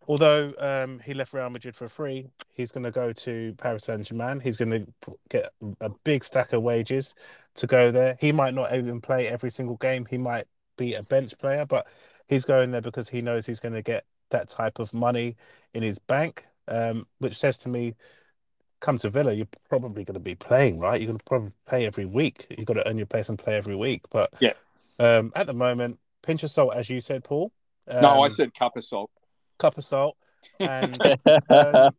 although 0.07 0.53
um, 0.59 0.99
he 0.99 1.13
left 1.13 1.33
Real 1.33 1.49
Madrid 1.49 1.75
for 1.75 1.87
free, 1.87 2.27
he's 2.53 2.71
going 2.71 2.83
to 2.83 2.91
go 2.91 3.11
to 3.13 3.53
Paris 3.57 3.85
Saint 3.85 4.05
Germain. 4.05 4.39
He's 4.39 4.57
going 4.57 4.71
to 4.71 5.15
get 5.29 5.51
a 5.81 5.89
big 6.03 6.23
stack 6.23 6.53
of 6.53 6.63
wages 6.63 7.13
to 7.55 7.67
go 7.67 7.91
there. 7.91 8.17
He 8.19 8.31
might 8.31 8.53
not 8.53 8.73
even 8.73 9.01
play 9.01 9.27
every 9.27 9.51
single 9.51 9.75
game. 9.77 10.05
He 10.05 10.17
might 10.17 10.45
be 10.77 10.93
a 10.95 11.03
bench 11.03 11.37
player, 11.37 11.65
but 11.65 11.87
he's 12.27 12.45
going 12.45 12.71
there 12.71 12.81
because 12.81 13.09
he 13.09 13.21
knows 13.21 13.45
he's 13.45 13.59
going 13.59 13.73
to 13.73 13.81
get 13.81 14.05
that 14.31 14.49
type 14.49 14.79
of 14.79 14.93
money 14.93 15.35
in 15.73 15.83
his 15.83 15.99
bank, 15.99 16.45
um, 16.67 17.05
which 17.19 17.37
says 17.37 17.57
to 17.59 17.69
me, 17.69 17.95
come 18.79 18.97
to 18.97 19.09
Villa, 19.09 19.33
you're 19.33 19.47
probably 19.69 20.03
going 20.03 20.15
to 20.15 20.19
be 20.19 20.35
playing, 20.35 20.79
right? 20.79 20.99
You're 20.99 21.07
going 21.07 21.17
to 21.17 21.25
probably 21.25 21.51
play 21.67 21.85
every 21.85 22.05
week. 22.05 22.47
You've 22.49 22.65
got 22.65 22.73
to 22.73 22.87
earn 22.87 22.97
your 22.97 23.05
place 23.05 23.29
and 23.29 23.39
play 23.39 23.55
every 23.55 23.75
week. 23.75 24.01
But 24.11 24.33
Yeah. 24.39 24.53
um, 24.99 25.31
at 25.35 25.47
the 25.47 25.53
moment, 25.53 25.99
pinch 26.21 26.43
of 26.43 26.51
salt, 26.51 26.73
as 26.75 26.89
you 26.89 26.99
said, 26.99 27.23
Paul. 27.23 27.51
no, 28.01 28.21
I 28.21 28.27
Um, 28.27 28.31
said 28.31 28.53
cup 28.53 28.75
of 28.75 28.83
salt. 28.83 29.09
cup 29.57 29.77
of 29.77 29.83
salt, 29.85 30.17
and 30.59 31.01
um, 31.49 31.95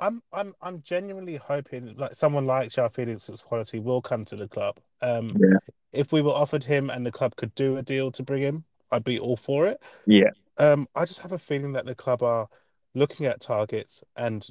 I'm 0.00 0.22
I'm 0.32 0.54
I'm 0.60 0.82
genuinely 0.82 1.36
hoping 1.36 1.94
like 1.96 2.14
someone 2.14 2.46
like 2.46 2.70
João 2.70 2.92
Felix's 2.92 3.42
quality 3.42 3.78
will 3.78 4.02
come 4.02 4.24
to 4.26 4.36
the 4.36 4.48
club. 4.48 4.78
Um, 5.02 5.36
Yeah. 5.38 5.58
If 5.96 6.12
we 6.12 6.22
were 6.22 6.30
offered 6.30 6.64
him 6.64 6.90
and 6.90 7.04
the 7.04 7.12
club 7.12 7.36
could 7.36 7.54
do 7.54 7.76
a 7.76 7.82
deal 7.82 8.10
to 8.12 8.22
bring 8.22 8.42
him, 8.42 8.64
I'd 8.90 9.04
be 9.04 9.18
all 9.18 9.36
for 9.36 9.66
it. 9.66 9.82
Yeah. 10.06 10.30
Um, 10.58 10.86
I 10.94 11.04
just 11.04 11.20
have 11.20 11.32
a 11.32 11.38
feeling 11.38 11.72
that 11.72 11.86
the 11.86 11.94
club 11.94 12.22
are 12.22 12.48
looking 12.94 13.26
at 13.26 13.40
targets 13.40 14.02
and 14.16 14.46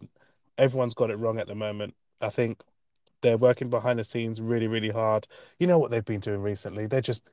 everyone's 0.57 0.93
got 0.93 1.09
it 1.09 1.17
wrong 1.17 1.39
at 1.39 1.47
the 1.47 1.55
moment. 1.55 1.95
I 2.21 2.29
think 2.29 2.61
they're 3.21 3.37
working 3.37 3.69
behind 3.69 3.97
the 3.97 4.03
scenes 4.03 4.41
really, 4.41 4.67
really 4.67 4.89
hard. 4.89 5.27
You 5.59 5.67
know 5.67 5.79
what 5.79 5.91
they've 5.91 6.05
been 6.05 6.19
doing 6.19 6.41
recently? 6.41 6.85
They're 6.87 7.01
just, 7.01 7.23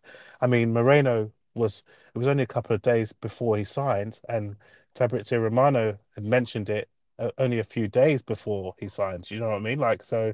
I 0.40 0.46
mean, 0.46 0.72
Moreno 0.72 1.31
was, 1.55 1.83
it 2.14 2.18
was 2.18 2.29
only 2.29 2.44
a 2.44 2.46
couple 2.46 2.75
of 2.75 2.83
days 2.83 3.12
before 3.12 3.57
he 3.57 3.64
signed, 3.64 4.20
and 4.29 4.57
Fabrizio 4.94 5.38
Romano 5.38 5.98
had 6.14 6.25
mentioned 6.25 6.70
it 6.70 6.88
uh, 7.18 7.31
only 7.38 7.59
a 7.59 7.64
few 7.64 7.88
days 7.88 8.22
before 8.22 8.75
he 8.79 8.88
signed. 8.88 9.31
You 9.31 9.40
know 9.40 9.48
what 9.48 9.57
I 9.57 9.61
mean? 9.61 9.79
Like, 9.79 10.03
so 10.03 10.33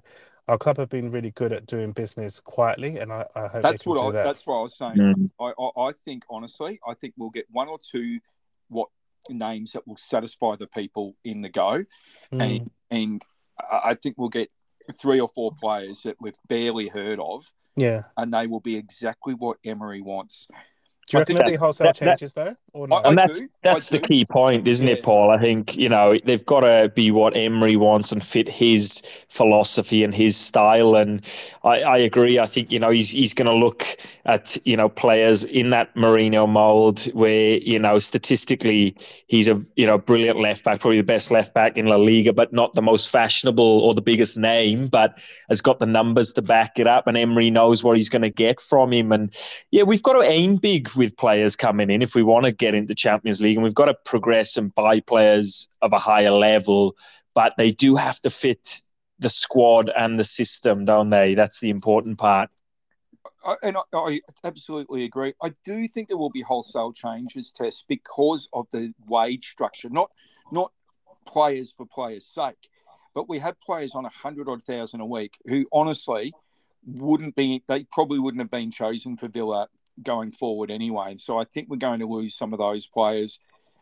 our 0.49 0.59
club 0.59 0.79
have 0.79 0.89
been 0.89 1.11
really 1.11 1.31
good 1.33 1.53
at 1.53 1.67
doing 1.67 1.93
business 1.93 2.41
quietly, 2.41 2.99
and 2.99 3.13
I, 3.13 3.27
I 3.37 3.47
hope 3.49 3.63
That's 3.63 3.81
they 3.81 3.85
can 3.85 3.91
what 3.93 3.99
do 4.01 4.07
I. 4.09 4.13
that. 4.13 4.25
That's 4.25 4.47
what 4.47 4.57
I 4.59 4.63
was 4.63 4.77
saying. 4.77 4.95
Mm. 4.97 5.31
I, 5.41 5.53
I, 5.63 5.89
I 5.89 5.93
think 6.05 6.25
honestly, 6.31 6.81
I 6.89 6.95
think 6.95 7.15
we'll 7.17 7.31
get 7.31 7.47
one 7.51 7.69
or 7.69 7.79
two 7.79 8.19
what 8.69 8.89
names 9.29 9.73
that 9.73 9.87
will 9.87 9.97
satisfy 9.97 10.57
the 10.57 10.67
people 10.67 11.15
in 11.25 11.41
the 11.43 11.49
go, 11.49 11.85
Mm. 12.33 12.41
and 12.59 12.71
and 12.91 13.25
I 13.61 13.91
I 13.91 13.95
think 13.95 14.17
we'll 14.19 14.29
get 14.31 14.51
three 14.95 15.21
or 15.21 15.29
four 15.35 15.53
players 15.61 16.03
that 16.03 16.17
we've 16.21 16.37
barely 16.49 16.89
heard 16.89 17.21
of, 17.21 17.51
yeah. 17.77 18.05
and 18.17 18.33
they 18.33 18.47
will 18.47 18.61
be 18.61 18.77
exactly 18.77 19.35
what 19.35 19.59
Emery 19.65 20.01
wants. 20.01 20.47
Do 20.49 20.55
you 20.55 21.19
I 21.19 21.21
reckon 21.21 21.27
think 21.27 21.39
there'll 21.39 21.51
be 21.53 21.57
wholesale 21.59 21.87
that- 21.89 21.97
that- 21.97 22.19
changes 22.19 22.33
though, 22.33 22.57
or 22.79 22.89
not? 22.89 23.05
I 23.07 23.11
and 23.11 23.19
that's 23.19 23.41
do, 23.41 23.49
that's 23.63 23.91
I 23.93 23.97
the 23.97 23.99
do. 23.99 24.07
key 24.07 24.25
point, 24.25 24.67
isn't 24.69 24.87
Yeah. 24.87 24.95
it, 24.95 25.03
Paul? 25.03 25.31
I 25.31 25.39
think 25.39 25.77
you 25.77 25.89
know 25.89 26.17
they've 26.25 26.45
got 26.47 26.61
to 26.61 26.93
be 26.95 27.11
what 27.11 27.37
Emery 27.37 27.77
wants 27.77 28.13
and 28.13 28.25
fit 28.25 28.49
his 28.49 29.03
philosophy 29.29 30.05
and 30.05 30.15
his 30.15 30.37
style. 30.37 30.95
And 30.97 31.23
I, 31.65 31.81
I 31.83 31.97
agree. 31.99 32.39
I 32.39 32.47
think 32.47 32.71
you 32.71 32.79
know 32.79 32.91
he's 32.91 33.11
he's 33.11 33.35
going 33.35 33.47
to 33.47 33.55
look 33.55 33.87
at 34.27 34.57
you 34.67 34.77
know 34.77 34.89
players 34.89 35.45
in 35.45 35.71
that 35.71 35.95
Moreno 35.97 36.47
mold, 36.47 37.05
where 37.15 37.59
you 37.59 37.79
know 37.79 37.99
statistically 37.99 38.97
he's 39.27 39.49
a 39.49 39.61
you 39.77 39.87
know 39.87 39.99
brilliant 39.99 40.39
left 40.41 40.65
back, 40.65 40.81
probably 40.81 40.99
the 40.99 41.03
best 41.05 41.31
left 41.31 41.55
back 41.55 41.77
in 41.77 41.87
La 41.87 41.97
Liga, 41.97 42.33
but 42.33 42.53
not 42.53 42.73
the 42.75 42.83
most 42.83 43.11
fashionable 43.11 43.81
or 43.81 43.95
the 43.95 44.01
biggest 44.03 44.37
name, 44.37 44.87
but 44.87 45.19
has 45.49 45.61
got 45.61 45.79
the 45.79 45.87
numbers 45.87 46.33
to 46.33 46.43
back 46.43 46.79
it 46.79 46.87
up. 46.87 47.07
And 47.07 47.17
Emery 47.17 47.51
knows 47.51 47.83
what 47.83 47.97
he's 47.97 48.09
going 48.09 48.23
to 48.23 48.31
get 48.31 48.61
from 48.61 48.93
him. 48.93 49.13
And 49.13 49.35
yeah, 49.71 49.83
we've 49.83 50.03
got 50.03 50.13
to 50.15 50.23
aim 50.23 50.57
big 50.57 50.89
with 50.95 51.17
players 51.17 51.57
coming 51.57 51.91
in 51.91 52.03
if 52.03 52.15
we 52.15 52.23
want 52.23 52.45
to 52.45 52.53
get 52.53 52.68
into 52.75 52.95
Champions 52.95 53.41
League, 53.41 53.57
and 53.57 53.65
we've 53.65 53.75
got 53.75 53.87
to 53.87 53.95
progress 54.05 54.57
and 54.57 54.75
buy 54.75 55.01
players 55.01 55.69
of 55.83 55.93
a 55.93 55.99
higher 55.99 56.31
level. 56.31 56.97
But 57.35 57.55
they 57.57 57.71
do 57.71 57.97
have 57.97 58.21
to 58.23 58.31
fit 58.31 58.81
the 59.19 59.29
squad 59.29 59.91
and 59.97 60.19
the 60.19 60.25
system, 60.25 60.85
don't 60.85 61.11
they? 61.11 61.35
That's 61.35 61.61
the 61.61 61.71
important 61.71 62.19
part. 62.19 62.51
I, 63.45 63.57
and 63.63 63.77
I, 63.77 63.83
I 63.95 64.21
absolutely 64.45 65.05
agree. 65.05 65.35
I 65.43 65.55
do 65.65 65.87
think 65.87 66.09
there 66.09 66.17
will 66.17 66.31
be 66.31 66.43
wholesale 66.43 66.93
changes, 66.93 67.53
Tess, 67.53 67.85
because 67.87 68.49
of 68.53 68.67
the 68.73 68.93
wage 69.07 69.49
structure, 69.49 69.89
not 69.89 70.11
not 70.51 70.73
players 71.27 71.73
for 71.77 71.87
players' 71.87 72.27
sake, 72.27 72.69
but 73.15 73.29
we 73.29 73.39
have 73.39 73.61
players 73.61 73.95
on 73.95 74.05
a 74.05 74.11
hundred 74.11 74.49
odd 74.49 74.63
thousand 74.63 75.01
a 75.01 75.07
week 75.07 75.39
who 75.47 75.67
honestly 75.73 76.33
wouldn't 76.87 77.37
be. 77.37 77.63
They 77.69 77.85
probably 77.85 78.19
wouldn't 78.19 78.41
have 78.41 78.51
been 78.51 78.71
chosen 78.71 79.17
for 79.17 79.29
Villa 79.29 79.69
going 80.03 80.33
forward 80.33 80.71
anyway. 80.71 81.11
And 81.11 81.21
so 81.21 81.39
I 81.39 81.45
think 81.45 81.69
we're 81.69 81.77
going 81.77 82.01
to 82.01 82.07
lose 82.07 82.37
some 82.37 82.53
of 82.53 82.59
those 82.59 82.87
players. 82.87 83.39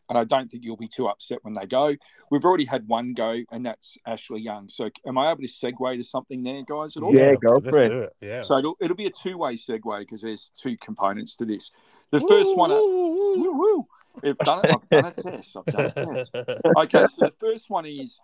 and 0.08 0.16
I 0.16 0.24
don't 0.24 0.48
think 0.50 0.64
you'll 0.64 0.76
be 0.76 0.88
too 0.88 1.08
upset 1.08 1.38
when 1.42 1.54
they 1.54 1.66
go. 1.66 1.94
We've 2.30 2.44
already 2.44 2.64
had 2.64 2.86
one 2.86 3.12
go, 3.14 3.42
and 3.50 3.66
that's 3.66 3.98
Ashley 4.06 4.40
Young. 4.40 4.68
So, 4.68 4.88
am 5.06 5.18
I 5.18 5.30
able 5.30 5.42
to 5.42 5.48
segue 5.48 5.96
to 5.96 6.04
something 6.04 6.42
there, 6.42 6.62
guys? 6.62 6.96
At 6.96 7.02
all? 7.02 7.14
Yeah, 7.14 7.34
go 7.34 7.54
let's 7.54 7.76
for 7.76 7.82
it. 7.82 7.88
do 7.88 8.00
it. 8.02 8.16
Yeah. 8.20 8.42
So 8.42 8.58
it'll, 8.58 8.76
it'll 8.80 8.96
be 8.96 9.06
a 9.06 9.10
two-way 9.10 9.54
segue 9.54 9.98
because 10.00 10.22
there's 10.22 10.50
two 10.50 10.76
components 10.78 11.36
to 11.36 11.44
this. 11.44 11.72
The 12.12 12.20
first 12.20 12.56
one, 12.56 12.70
woo, 12.70 13.52
woo. 13.52 13.86
I've 14.24 14.38
done 14.38 14.64
it. 14.64 14.70
I've 14.70 14.88
done 14.88 15.06
a 15.06 15.22
test. 15.22 15.56
I've 15.56 15.64
done 15.66 15.92
a 15.96 16.14
test. 16.24 16.30
Okay, 16.78 17.04
so 17.06 17.26
the 17.26 17.32
first 17.40 17.68
one 17.68 17.84
is 17.86 18.18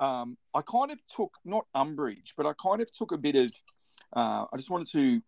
um, 0.00 0.36
I 0.54 0.62
kind 0.62 0.90
of 0.90 0.98
took 1.14 1.32
not 1.44 1.66
umbrage, 1.74 2.32
but 2.36 2.46
I 2.46 2.52
kind 2.54 2.80
of 2.80 2.90
took 2.90 3.12
a 3.12 3.18
bit 3.18 3.36
of. 3.36 3.52
Uh, 4.16 4.46
I 4.50 4.56
just 4.56 4.70
wanted 4.70 4.88
to. 4.92 5.20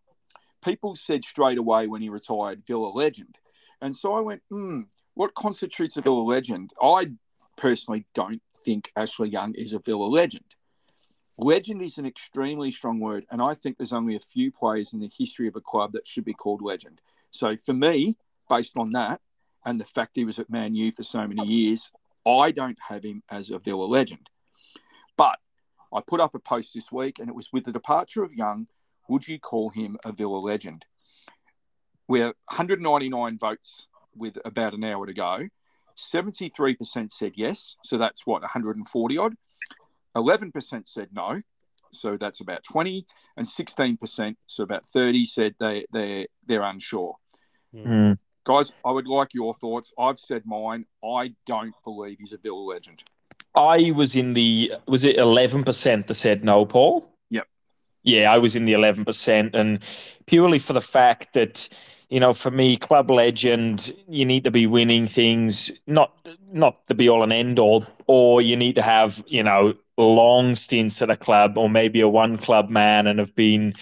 People 0.63 0.95
said 0.95 1.23
straight 1.23 1.57
away 1.57 1.87
when 1.87 2.01
he 2.01 2.09
retired, 2.09 2.65
Villa 2.65 2.89
legend, 2.89 3.37
and 3.81 3.95
so 3.95 4.13
I 4.13 4.19
went, 4.19 4.41
hmm, 4.49 4.81
what 5.15 5.33
constitutes 5.33 5.97
a 5.97 6.01
Villa 6.01 6.21
legend? 6.21 6.71
I 6.81 7.11
personally 7.57 8.05
don't 8.13 8.41
think 8.63 8.91
Ashley 8.95 9.29
Young 9.29 9.53
is 9.55 9.73
a 9.73 9.79
Villa 9.79 10.05
legend. 10.05 10.45
Legend 11.37 11.81
is 11.81 11.97
an 11.97 12.05
extremely 12.05 12.71
strong 12.71 12.99
word, 12.99 13.25
and 13.31 13.41
I 13.41 13.53
think 13.53 13.77
there's 13.77 13.93
only 13.93 14.15
a 14.15 14.19
few 14.19 14.51
players 14.51 14.93
in 14.93 14.99
the 14.99 15.11
history 15.15 15.47
of 15.47 15.55
a 15.55 15.61
club 15.61 15.93
that 15.93 16.05
should 16.05 16.25
be 16.25 16.33
called 16.33 16.61
legend. 16.61 17.01
So 17.31 17.57
for 17.57 17.73
me, 17.73 18.15
based 18.49 18.77
on 18.77 18.91
that 18.91 19.21
and 19.65 19.79
the 19.79 19.85
fact 19.85 20.15
he 20.15 20.25
was 20.25 20.39
at 20.39 20.49
Man 20.49 20.75
U 20.75 20.91
for 20.91 21.03
so 21.03 21.25
many 21.27 21.45
years, 21.45 21.91
I 22.25 22.51
don't 22.51 22.77
have 22.87 23.03
him 23.03 23.23
as 23.29 23.49
a 23.49 23.59
Villa 23.59 23.85
legend. 23.85 24.29
But 25.17 25.39
I 25.93 26.01
put 26.01 26.19
up 26.19 26.35
a 26.35 26.39
post 26.39 26.73
this 26.73 26.91
week, 26.91 27.19
and 27.19 27.29
it 27.29 27.35
was 27.35 27.51
with 27.51 27.65
the 27.65 27.71
departure 27.71 28.23
of 28.23 28.33
Young, 28.33 28.67
would 29.11 29.27
you 29.27 29.39
call 29.39 29.69
him 29.69 29.97
a 30.05 30.11
Villa 30.13 30.37
legend? 30.37 30.85
We're 32.07 32.33
199 32.47 33.37
votes 33.37 33.87
with 34.15 34.37
about 34.45 34.73
an 34.73 34.85
hour 34.85 35.05
to 35.05 35.13
go. 35.13 35.47
73% 35.97 37.11
said 37.11 37.33
yes, 37.35 37.75
so 37.83 37.97
that's 37.97 38.25
what 38.25 38.41
140 38.41 39.17
odd. 39.17 39.35
11% 40.15 40.87
said 40.87 41.09
no, 41.13 41.41
so 41.91 42.17
that's 42.17 42.39
about 42.39 42.63
20, 42.63 43.05
and 43.35 43.45
16%, 43.45 44.35
so 44.47 44.63
about 44.63 44.87
30, 44.87 45.25
said 45.25 45.55
they 45.59 45.85
they 45.91 46.27
they're 46.47 46.63
unsure. 46.63 47.15
Mm. 47.75 48.17
Guys, 48.45 48.71
I 48.85 48.91
would 48.91 49.07
like 49.07 49.33
your 49.33 49.53
thoughts. 49.53 49.91
I've 49.99 50.19
said 50.19 50.43
mine. 50.45 50.85
I 51.03 51.33
don't 51.45 51.75
believe 51.83 52.17
he's 52.19 52.33
a 52.33 52.37
Villa 52.37 52.55
legend. 52.55 53.03
I 53.55 53.91
was 53.91 54.15
in 54.15 54.33
the 54.33 54.73
was 54.87 55.03
it 55.03 55.17
eleven 55.17 55.63
percent 55.63 56.07
that 56.07 56.13
said 56.15 56.43
no, 56.43 56.65
Paul? 56.65 57.11
Yeah, 58.03 58.31
I 58.31 58.37
was 58.37 58.55
in 58.55 58.65
the 58.65 58.73
eleven 58.73 59.05
percent, 59.05 59.55
and 59.55 59.79
purely 60.25 60.59
for 60.59 60.73
the 60.73 60.81
fact 60.81 61.33
that 61.33 61.69
you 62.09 62.19
know, 62.19 62.33
for 62.33 62.51
me, 62.51 62.75
club 62.75 63.09
legend, 63.09 63.95
you 64.09 64.25
need 64.25 64.43
to 64.43 64.51
be 64.51 64.67
winning 64.67 65.07
things, 65.07 65.71
not 65.87 66.11
not 66.51 66.85
the 66.87 66.93
be 66.95 67.07
all 67.07 67.23
and 67.23 67.31
end 67.31 67.57
all, 67.59 67.85
or 68.07 68.41
you 68.41 68.57
need 68.57 68.75
to 68.75 68.81
have 68.81 69.23
you 69.27 69.43
know 69.43 69.73
long 69.97 70.55
stints 70.55 71.01
at 71.01 71.09
a 71.11 71.15
club, 71.17 71.57
or 71.57 71.69
maybe 71.69 72.01
a 72.01 72.07
one 72.07 72.37
club 72.37 72.69
man 72.69 73.05
and 73.07 73.19
have 73.19 73.35
been, 73.35 73.73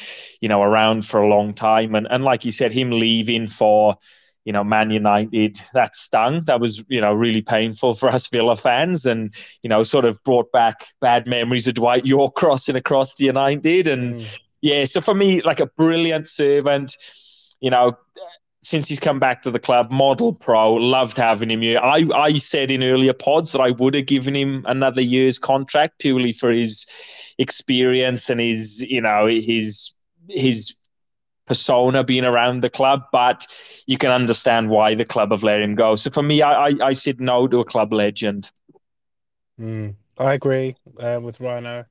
you 0.41 0.49
know, 0.49 0.61
around 0.61 1.05
for 1.05 1.21
a 1.21 1.27
long 1.29 1.53
time. 1.53 1.95
And 1.95 2.07
and 2.09 2.23
like 2.23 2.43
you 2.45 2.51
said, 2.51 2.71
him 2.71 2.91
leaving 2.91 3.47
for 3.47 3.97
you 4.45 4.53
know, 4.53 4.63
Man 4.63 4.89
United, 4.89 5.61
that 5.73 5.95
stung. 5.95 6.41
That 6.45 6.59
was, 6.59 6.83
you 6.87 7.01
know, 7.01 7.13
really 7.13 7.41
painful 7.41 7.93
for 7.93 8.09
us 8.09 8.27
Villa 8.27 8.55
fans 8.55 9.05
and, 9.05 9.33
you 9.63 9.69
know, 9.69 9.83
sort 9.83 10.05
of 10.05 10.23
brought 10.23 10.51
back 10.51 10.87
bad 11.01 11.27
memories 11.27 11.67
of 11.67 11.75
Dwight 11.75 12.05
Yorke 12.05 12.35
crossing 12.35 12.75
across 12.75 13.15
the 13.15 13.25
United. 13.25 13.87
And 13.87 14.15
Mm. 14.15 14.25
yeah, 14.61 14.85
so 14.85 15.01
for 15.01 15.13
me, 15.13 15.41
like 15.41 15.59
a 15.59 15.65
brilliant 15.67 16.27
servant, 16.27 16.95
you 17.59 17.69
know, 17.69 17.97
since 18.61 18.89
he's 18.89 18.99
come 18.99 19.19
back 19.19 19.41
to 19.43 19.51
the 19.51 19.59
club, 19.59 19.89
model 19.89 20.33
pro, 20.33 20.73
loved 20.73 21.17
having 21.17 21.49
him 21.49 21.61
here. 21.61 21.79
I, 21.79 22.05
I 22.13 22.33
said 22.37 22.71
in 22.71 22.83
earlier 22.83 23.13
pods 23.13 23.53
that 23.53 23.61
I 23.61 23.71
would 23.71 23.95
have 23.95 24.05
given 24.05 24.35
him 24.35 24.65
another 24.67 25.01
year's 25.01 25.39
contract 25.39 25.99
purely 25.99 26.33
for 26.33 26.51
his 26.51 26.85
experience 27.37 28.29
and 28.29 28.39
his, 28.41 28.81
you 28.81 29.01
know, 29.01 29.27
his 29.27 29.91
his 30.27 30.75
persona 31.49 32.03
being 32.05 32.25
around 32.25 32.63
the 32.63 32.71
club, 32.71 33.03
but 33.13 33.47
you 33.87 33.97
can 33.99 34.11
understand 34.11 34.69
why 34.69 34.95
the 34.95 35.05
club 35.05 35.31
have 35.31 35.43
let 35.43 35.61
him 35.61 35.75
go. 35.75 35.97
So 35.97 36.11
for 36.11 36.23
me, 36.23 36.43
I 36.43 36.69
I, 36.69 36.73
I 36.89 36.93
said 36.93 37.21
no 37.21 37.47
to 37.49 37.59
a 37.61 37.65
club 37.65 37.93
legend. 37.93 38.51
Mm, 39.59 39.95
I 40.17 40.33
agree 40.33 40.75
uh, 40.99 41.19
with 41.21 41.39
Rhino. 41.39 41.85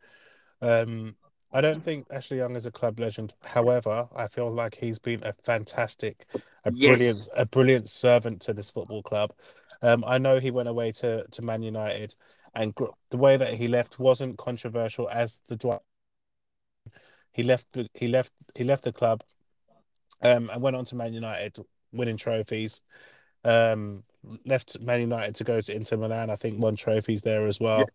Um, 0.62 1.16
I 1.52 1.60
don't 1.62 1.82
think 1.84 2.08
Ashley 2.12 2.38
Young 2.38 2.56
is 2.56 2.66
a 2.66 2.72
club 2.72 3.00
legend. 3.00 3.34
However, 3.44 4.08
I 4.16 4.28
feel 4.28 4.52
like 4.52 4.74
he's 4.76 4.98
been 5.00 5.24
a 5.24 5.34
fantastic, 5.44 6.26
a 6.64 6.70
Yes. 6.70 6.72
brilliant, 6.72 7.28
a 7.36 7.46
brilliant 7.46 7.90
servant 7.90 8.42
to 8.42 8.54
this 8.54 8.70
football 8.70 9.02
club. 9.02 9.34
Um, 9.82 10.04
I 10.06 10.18
know 10.18 10.40
he 10.40 10.52
went 10.52 10.68
away 10.70 10.92
to 10.94 11.26
to 11.28 11.42
Man 11.42 11.62
United, 11.62 12.14
and 12.54 12.74
gr- 12.74 12.86
the 13.10 13.18
way 13.18 13.36
that 13.38 13.54
he 13.54 13.68
left 13.68 13.98
wasn't 14.00 14.38
controversial 14.38 15.08
as 15.10 15.40
the 15.48 15.56
Dwight. 15.56 15.82
He 17.32 17.42
left. 17.42 17.66
He 17.94 18.08
left. 18.08 18.32
He 18.54 18.64
left 18.64 18.84
the 18.84 18.92
club, 18.92 19.24
um, 20.22 20.50
and 20.52 20.62
went 20.62 20.76
on 20.76 20.84
to 20.86 20.96
Man 20.96 21.12
United, 21.12 21.58
winning 21.92 22.16
trophies. 22.16 22.82
Um, 23.44 24.04
left 24.44 24.80
Man 24.80 25.00
United 25.00 25.34
to 25.36 25.44
go 25.44 25.60
to 25.60 25.74
Inter 25.74 25.96
Milan. 25.96 26.30
I 26.30 26.34
think 26.34 26.60
won 26.60 26.76
trophies 26.76 27.22
there 27.22 27.46
as 27.46 27.60
well. 27.60 27.86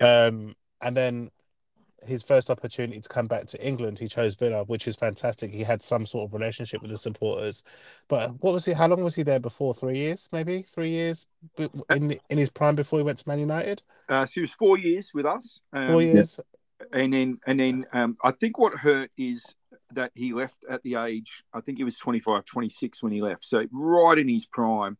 Um, 0.00 0.54
and 0.80 0.96
then 0.96 1.30
his 2.04 2.22
first 2.22 2.50
opportunity 2.50 3.00
to 3.00 3.08
come 3.08 3.26
back 3.26 3.46
to 3.46 3.66
England, 3.66 3.98
he 3.98 4.08
chose 4.08 4.34
Villa, 4.34 4.64
which 4.64 4.88
is 4.88 4.96
fantastic. 4.96 5.52
He 5.52 5.62
had 5.62 5.82
some 5.82 6.04
sort 6.04 6.28
of 6.28 6.34
relationship 6.34 6.82
with 6.82 6.90
the 6.90 6.98
supporters. 6.98 7.62
But 8.08 8.32
what 8.42 8.52
was 8.52 8.64
he? 8.64 8.72
How 8.72 8.88
long 8.88 9.02
was 9.02 9.14
he 9.14 9.22
there 9.22 9.40
before? 9.40 9.74
Three 9.74 9.98
years, 9.98 10.28
maybe 10.32 10.62
three 10.62 10.90
years 10.90 11.26
in 11.58 12.18
in 12.28 12.38
his 12.38 12.50
prime 12.50 12.74
before 12.74 12.98
he 12.98 13.04
went 13.04 13.18
to 13.18 13.28
Man 13.28 13.38
United. 13.38 13.82
Uh, 14.08 14.26
so 14.26 14.32
he 14.34 14.40
was 14.40 14.50
four 14.50 14.78
years 14.78 15.12
with 15.14 15.26
us. 15.26 15.60
Um, 15.72 15.88
Four 15.88 16.02
years. 16.02 16.40
and 16.92 17.12
then 17.12 17.38
and 17.46 17.60
then 17.60 17.86
um, 17.92 18.16
I 18.22 18.32
think 18.32 18.58
what 18.58 18.74
hurt 18.74 19.10
is 19.16 19.44
that 19.94 20.12
he 20.14 20.32
left 20.32 20.64
at 20.68 20.82
the 20.82 20.96
age 20.96 21.44
I 21.52 21.60
think 21.60 21.78
he 21.78 21.84
was 21.84 21.96
25 21.96 22.44
26 22.44 23.02
when 23.02 23.12
he 23.12 23.22
left. 23.22 23.44
So 23.44 23.64
right 23.70 24.18
in 24.18 24.28
his 24.28 24.46
prime. 24.46 24.96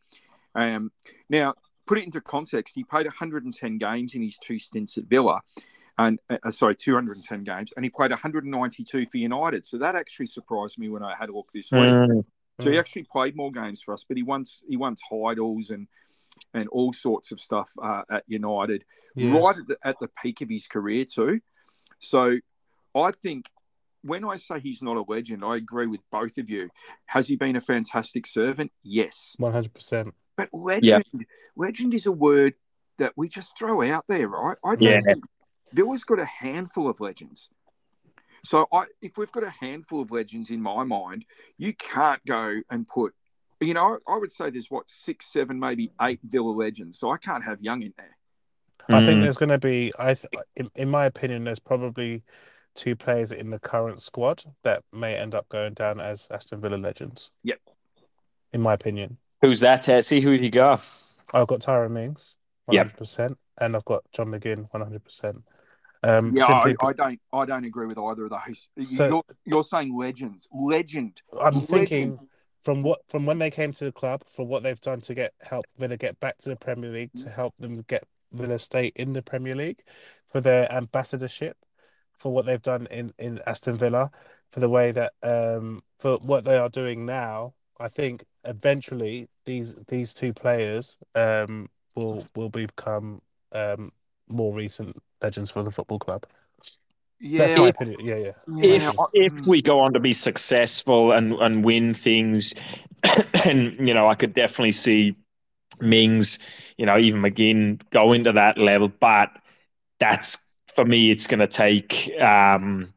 Um, 0.54 0.92
now 1.28 1.54
put 1.86 1.98
it 1.98 2.04
into 2.04 2.20
context 2.20 2.74
he 2.74 2.84
played 2.84 3.06
110 3.06 3.78
games 3.78 4.14
in 4.14 4.22
his 4.22 4.38
two 4.38 4.58
stints 4.58 4.98
at 4.98 5.04
Villa. 5.04 5.40
And 5.98 6.18
uh, 6.30 6.50
sorry 6.50 6.74
210 6.74 7.44
games. 7.44 7.72
And 7.76 7.84
he 7.84 7.90
played 7.90 8.10
192 8.10 9.06
for 9.06 9.16
United. 9.16 9.64
So 9.64 9.78
that 9.78 9.94
actually 9.94 10.26
surprised 10.26 10.78
me 10.78 10.88
when 10.88 11.02
I 11.02 11.14
had 11.18 11.28
a 11.28 11.32
look 11.32 11.50
this 11.52 11.70
week. 11.70 11.80
Mm. 11.80 12.24
so 12.60 12.70
he 12.70 12.78
actually 12.78 13.04
played 13.04 13.34
more 13.34 13.50
games 13.50 13.82
for 13.82 13.94
us 13.94 14.04
but 14.06 14.16
he 14.16 14.22
won 14.22 14.44
he 14.68 14.76
won 14.76 14.94
titles 15.10 15.70
and 15.70 15.88
and 16.54 16.68
all 16.68 16.92
sorts 16.92 17.32
of 17.32 17.40
stuff 17.40 17.70
uh, 17.82 18.02
at 18.10 18.24
United. 18.26 18.84
Yeah. 19.14 19.38
right 19.38 19.56
at 19.56 19.66
the, 19.66 19.76
at 19.84 19.98
the 20.00 20.08
peak 20.22 20.40
of 20.40 20.48
his 20.48 20.66
career 20.66 21.04
too. 21.04 21.40
So 22.00 22.38
I 22.94 23.12
think 23.12 23.46
when 24.02 24.24
I 24.24 24.36
say 24.36 24.60
he's 24.60 24.82
not 24.82 24.96
a 24.96 25.02
legend, 25.02 25.44
I 25.44 25.56
agree 25.56 25.86
with 25.86 26.00
both 26.10 26.38
of 26.38 26.50
you. 26.50 26.68
Has 27.06 27.28
he 27.28 27.36
been 27.36 27.56
a 27.56 27.60
fantastic 27.60 28.26
servant? 28.26 28.72
Yes. 28.82 29.34
One 29.38 29.52
hundred 29.52 29.74
percent. 29.74 30.14
But 30.36 30.48
legend, 30.52 31.04
legend 31.56 31.94
is 31.94 32.06
a 32.06 32.12
word 32.12 32.54
that 32.98 33.12
we 33.16 33.28
just 33.28 33.56
throw 33.56 33.82
out 33.82 34.04
there, 34.08 34.28
right? 34.28 34.56
I 34.64 34.76
don't 34.76 34.80
Yeah. 34.82 35.00
think 35.06 35.24
Villa's 35.72 36.04
got 36.04 36.18
a 36.18 36.24
handful 36.24 36.88
of 36.88 37.00
legends. 37.00 37.50
So 38.44 38.66
I, 38.72 38.84
if 39.00 39.16
we've 39.16 39.30
got 39.30 39.44
a 39.44 39.50
handful 39.50 40.00
of 40.00 40.10
legends 40.10 40.50
in 40.50 40.60
my 40.60 40.82
mind, 40.84 41.24
you 41.58 41.74
can't 41.74 42.24
go 42.26 42.60
and 42.70 42.88
put, 42.88 43.14
you 43.60 43.72
know, 43.72 43.98
I 44.08 44.16
would 44.16 44.32
say 44.32 44.50
there's 44.50 44.70
what 44.70 44.88
six, 44.88 45.32
seven, 45.32 45.60
maybe 45.60 45.92
eight 46.00 46.18
Villa 46.24 46.50
legends. 46.50 46.98
So 46.98 47.10
I 47.10 47.18
can't 47.18 47.44
have 47.44 47.60
Young 47.60 47.82
in 47.82 47.94
there. 47.96 48.16
I 48.88 49.00
think 49.00 49.20
Mm. 49.20 49.22
there's 49.22 49.36
going 49.38 49.50
to 49.50 49.58
be, 49.58 49.92
I, 49.98 50.14
th- 50.14 50.26
in, 50.56 50.68
in 50.74 50.90
my 50.90 51.04
opinion, 51.06 51.44
there's 51.44 51.60
probably 51.60 52.24
two 52.74 52.96
players 52.96 53.32
in 53.32 53.50
the 53.50 53.58
current 53.58 54.00
squad 54.00 54.42
that 54.64 54.82
may 54.92 55.16
end 55.16 55.34
up 55.34 55.48
going 55.48 55.74
down 55.74 56.00
as 56.00 56.28
Aston 56.30 56.60
Villa 56.60 56.76
legends. 56.76 57.30
Yep. 57.44 57.60
In 58.52 58.60
my 58.60 58.74
opinion, 58.74 59.16
Who's 59.42 59.60
that, 59.60 59.82
Tessie? 59.82 60.20
Who 60.20 60.30
you 60.30 60.50
got? 60.50 60.82
I've 61.34 61.48
got 61.48 61.60
Tyrone 61.60 61.92
Mings, 61.92 62.36
hundred 62.68 62.96
percent, 62.96 63.36
and 63.58 63.74
I've 63.74 63.84
got 63.84 64.04
John 64.12 64.28
McGinn, 64.28 64.68
one 64.70 64.82
hundred 64.82 65.04
percent. 65.04 65.42
Um, 66.04 66.34
Yeah, 66.36 66.46
simply 66.46 66.76
I, 66.80 66.86
I 66.86 66.92
don't. 66.92 67.20
I 67.32 67.44
don't 67.44 67.64
agree 67.64 67.86
with 67.86 67.98
either 67.98 68.26
of 68.26 68.30
those. 68.30 68.68
So- 68.96 69.08
you're, 69.08 69.22
you're 69.44 69.62
saying 69.62 69.96
legends, 69.96 70.48
legend. 70.52 71.22
I'm 71.32 71.54
legend. 71.54 71.68
thinking 71.68 72.18
from 72.62 72.82
what 72.82 73.00
from 73.08 73.26
when 73.26 73.38
they 73.38 73.50
came 73.50 73.72
to 73.72 73.84
the 73.84 73.92
club, 73.92 74.22
from 74.28 74.48
what 74.48 74.62
they've 74.62 74.80
done 74.80 75.00
to 75.02 75.14
get 75.14 75.32
help 75.40 75.66
Villa 75.78 75.96
get 75.96 76.18
back 76.20 76.38
to 76.38 76.50
the 76.50 76.56
Premier 76.56 76.90
League, 76.90 77.10
to 77.16 77.28
help 77.28 77.54
them 77.58 77.82
get 77.88 78.04
Villa 78.32 78.58
stay 78.58 78.92
in 78.96 79.12
the 79.12 79.22
Premier 79.22 79.56
League, 79.56 79.80
for 80.30 80.40
their 80.40 80.70
ambassadorship, 80.72 81.56
for 82.22 82.32
what 82.32 82.46
they've 82.46 82.62
done 82.62 82.86
in 82.90 83.12
in 83.18 83.40
Aston 83.46 83.76
Villa, 83.76 84.10
for 84.50 84.60
the 84.60 84.68
way 84.70 84.92
that 84.92 85.14
um 85.22 85.82
for 85.98 86.18
what 86.18 86.44
they 86.44 86.56
are 86.56 86.70
doing 86.70 87.04
now. 87.06 87.54
I 87.80 87.88
think 87.88 88.24
eventually 88.44 89.28
these 89.44 89.74
these 89.88 90.14
two 90.14 90.32
players 90.32 90.98
um 91.16 91.68
will 91.96 92.24
will 92.36 92.50
become 92.50 93.22
um 93.52 93.92
more 94.28 94.54
recent 94.54 94.96
legends 95.22 95.50
for 95.50 95.62
the 95.64 95.72
football 95.72 95.98
club. 95.98 96.26
Yeah, 97.20 97.42
That's 97.42 97.56
my 97.56 97.68
I- 97.68 97.70
opinion. 97.70 98.06
Yeah, 98.06 98.16
yeah. 98.16 98.32
if 98.62 98.90
yeah, 98.90 99.06
if 99.14 99.32
we 99.46 99.62
go 99.62 99.80
on 99.80 99.92
to 99.94 100.00
be 100.00 100.12
successful 100.12 101.12
and 101.12 101.34
and 101.34 101.64
win 101.64 101.94
things, 101.94 102.54
and 103.44 103.88
you 103.88 103.94
know, 103.94 104.06
I 104.06 104.14
could 104.14 104.34
definitely 104.34 104.72
see 104.72 105.16
Mings, 105.80 106.38
you 106.76 106.86
know, 106.86 106.98
even 106.98 107.22
McGinn 107.22 107.80
go 107.90 108.12
into 108.12 108.32
that 108.32 108.58
level. 108.58 108.88
But 108.88 109.30
that's 110.00 110.38
for 110.74 110.84
me, 110.84 111.10
it's 111.10 111.26
going 111.26 111.40
to 111.40 111.46
take 111.46 112.10
um, 112.20 112.92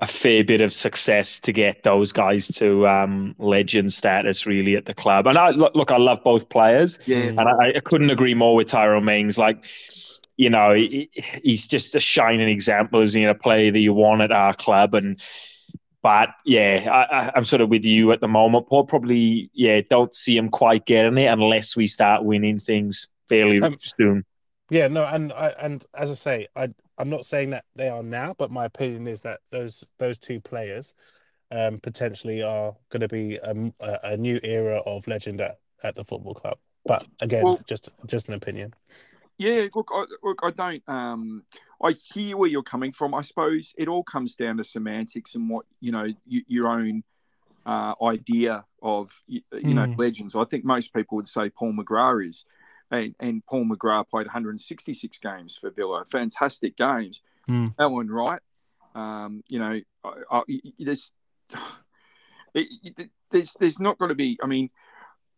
a 0.00 0.06
fair 0.06 0.42
bit 0.44 0.60
of 0.60 0.72
success 0.72 1.38
to 1.40 1.52
get 1.52 1.82
those 1.84 2.12
guys 2.12 2.48
to 2.48 2.86
um, 2.88 3.34
legend 3.38 3.92
status 3.92 4.46
really 4.46 4.76
at 4.76 4.86
the 4.86 4.94
club. 4.94 5.26
And 5.26 5.38
I 5.38 5.50
look, 5.50 5.74
look 5.74 5.90
I 5.90 5.98
love 5.98 6.22
both 6.24 6.48
players, 6.48 6.98
Yeah. 7.06 7.18
and 7.36 7.40
I, 7.40 7.74
I 7.76 7.80
couldn't 7.84 8.10
agree 8.10 8.34
more 8.34 8.54
with 8.56 8.68
Tyrone 8.68 9.04
Mings. 9.04 9.38
Like, 9.38 9.64
you 10.36 10.50
know, 10.50 10.74
he, 10.74 11.10
he's 11.42 11.66
just 11.66 11.94
a 11.94 12.00
shining 12.00 12.48
example 12.48 13.00
as 13.00 13.14
you 13.14 13.24
know, 13.24 13.30
a 13.30 13.34
player 13.34 13.70
that 13.70 13.78
you 13.78 13.92
want 13.94 14.22
at 14.22 14.32
our 14.32 14.54
club. 14.54 14.94
And 14.94 15.22
but 16.02 16.30
yeah, 16.44 16.88
I, 16.90 17.16
I, 17.16 17.32
I'm 17.36 17.44
sort 17.44 17.60
of 17.60 17.68
with 17.68 17.84
you 17.84 18.10
at 18.10 18.20
the 18.20 18.28
moment. 18.28 18.66
Paul 18.68 18.84
probably 18.86 19.50
yeah 19.52 19.82
don't 19.88 20.12
see 20.14 20.36
him 20.36 20.48
quite 20.48 20.84
getting 20.84 21.16
it 21.18 21.26
unless 21.26 21.76
we 21.76 21.86
start 21.86 22.24
winning 22.24 22.58
things 22.58 23.08
fairly 23.28 23.60
Um, 23.60 23.76
soon. 23.78 24.24
Yeah, 24.72 24.88
no, 24.88 25.04
and 25.04 25.34
I 25.34 25.48
and 25.60 25.84
as 25.94 26.10
I 26.10 26.14
say, 26.14 26.48
I 26.56 26.68
I'm 26.96 27.10
not 27.10 27.26
saying 27.26 27.50
that 27.50 27.66
they 27.76 27.90
are 27.90 28.02
now, 28.02 28.34
but 28.38 28.50
my 28.50 28.64
opinion 28.64 29.06
is 29.06 29.20
that 29.20 29.40
those 29.50 29.86
those 29.98 30.18
two 30.18 30.40
players 30.40 30.94
um 31.50 31.76
potentially 31.76 32.42
are 32.42 32.74
going 32.88 33.02
to 33.02 33.08
be 33.08 33.36
a, 33.36 33.54
a, 33.80 33.98
a 34.14 34.16
new 34.16 34.40
era 34.42 34.78
of 34.86 35.06
legend 35.06 35.42
at, 35.42 35.58
at 35.84 35.94
the 35.94 36.04
football 36.06 36.32
club. 36.32 36.56
But 36.86 37.06
again, 37.20 37.44
Well- 37.44 37.60
just 37.68 37.90
just 38.06 38.28
an 38.28 38.34
opinion. 38.34 38.72
Yeah, 39.36 39.66
look, 39.74 39.90
I, 39.92 40.04
look, 40.22 40.40
I 40.42 40.50
don't. 40.52 40.82
Um, 40.88 41.42
I 41.82 41.92
hear 41.92 42.36
where 42.38 42.48
you're 42.48 42.62
coming 42.62 42.92
from. 42.92 43.12
I 43.12 43.20
suppose 43.22 43.74
it 43.76 43.88
all 43.88 44.04
comes 44.04 44.36
down 44.36 44.56
to 44.56 44.64
semantics 44.64 45.34
and 45.34 45.50
what 45.50 45.66
you 45.80 45.92
know, 45.92 46.06
your 46.26 46.68
own 46.68 47.02
uh, 47.66 47.94
idea 48.02 48.64
of 48.82 49.10
you, 49.26 49.42
you 49.52 49.74
know 49.74 49.86
Mm. 49.86 49.98
legends. 49.98 50.34
I 50.34 50.44
think 50.44 50.64
most 50.64 50.94
people 50.94 51.16
would 51.16 51.26
say 51.26 51.50
Paul 51.50 51.72
McGrath 51.74 52.28
is, 52.28 52.44
and, 52.92 53.14
and 53.18 53.44
Paul 53.46 53.64
McGrath 53.64 54.10
played 54.10 54.26
166 54.26 55.18
games 55.18 55.56
for 55.56 55.70
Villa, 55.70 56.04
fantastic 56.04 56.76
games. 56.76 57.22
Mm. 57.50 57.74
Alan 57.78 58.10
Wright, 58.10 58.40
um, 58.94 59.42
you 59.48 59.58
know, 59.58 59.80
I, 60.04 60.12
I, 60.30 60.42
there's, 60.78 61.10
it, 62.54 62.68
it, 62.84 63.10
there's 63.30 63.54
there's 63.58 63.80
not 63.80 63.98
going 63.98 64.10
to 64.10 64.14
be. 64.14 64.38
I 64.42 64.46
mean, 64.46 64.70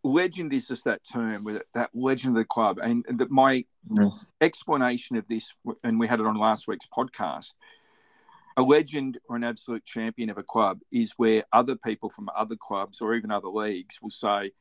legend 0.02 0.52
is 0.52 0.68
just 0.68 0.84
that 0.84 1.02
term 1.10 1.44
with 1.44 1.56
it, 1.56 1.66
that 1.72 1.90
legend 1.94 2.36
of 2.36 2.42
the 2.42 2.44
club, 2.44 2.78
and, 2.82 3.06
and 3.08 3.18
that 3.20 3.30
my 3.30 3.64
Mm. 3.90 4.18
explanation 4.40 5.16
of 5.16 5.28
this, 5.28 5.52
and 5.82 6.00
we 6.00 6.08
had 6.08 6.18
it 6.18 6.24
on 6.24 6.36
last 6.36 6.66
week's 6.66 6.86
podcast. 6.86 7.52
A 8.56 8.62
legend 8.62 9.18
or 9.28 9.36
an 9.36 9.44
absolute 9.44 9.84
champion 9.84 10.30
of 10.30 10.38
a 10.38 10.42
club 10.42 10.80
is 10.90 11.12
where 11.18 11.44
other 11.52 11.76
people 11.76 12.08
from 12.08 12.30
other 12.34 12.56
clubs 12.56 13.02
or 13.02 13.14
even 13.14 13.30
other 13.30 13.48
leagues 13.48 13.98
will 14.00 14.08
say, 14.08 14.52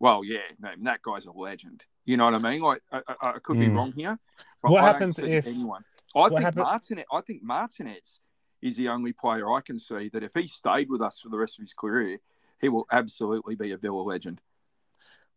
"Well, 0.00 0.24
yeah, 0.24 0.38
no, 0.58 0.70
that 0.82 1.02
guy's 1.02 1.26
a 1.26 1.32
legend." 1.32 1.84
You 2.04 2.16
know 2.16 2.26
what 2.26 2.34
I 2.34 2.50
mean? 2.50 2.60
Like, 2.60 2.82
I, 2.92 3.00
I, 3.08 3.30
I 3.30 3.38
could 3.38 3.58
be 3.58 3.66
Mm. 3.66 3.76
wrong 3.76 3.92
here. 3.92 4.18
But 4.62 4.72
What 4.72 4.82
I 4.84 4.86
happens 4.88 5.18
if- 5.18 5.46
anyone? 5.46 5.84
I 6.16 6.28
think 6.28 6.40
happen- 6.42 6.62
Martinez. 6.62 7.04
I 7.12 7.20
think 7.22 7.42
Martinez 7.42 8.20
is 8.62 8.76
the 8.76 8.88
only 8.88 9.12
player 9.12 9.52
I 9.52 9.60
can 9.60 9.78
see 9.78 10.08
that 10.10 10.22
if 10.22 10.32
he 10.34 10.46
stayed 10.46 10.88
with 10.88 11.02
us 11.02 11.20
for 11.20 11.28
the 11.28 11.36
rest 11.38 11.58
of 11.58 11.62
his 11.62 11.72
career, 11.74 12.18
he 12.60 12.68
will 12.68 12.86
absolutely 12.92 13.56
be 13.56 13.72
a 13.72 13.76
Villa 13.76 14.00
legend. 14.02 14.40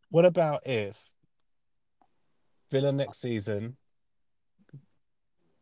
What 0.10 0.24
about 0.26 0.66
if 0.68 0.98
Villa 2.72 2.92
next 2.92 3.20
season 3.20 3.76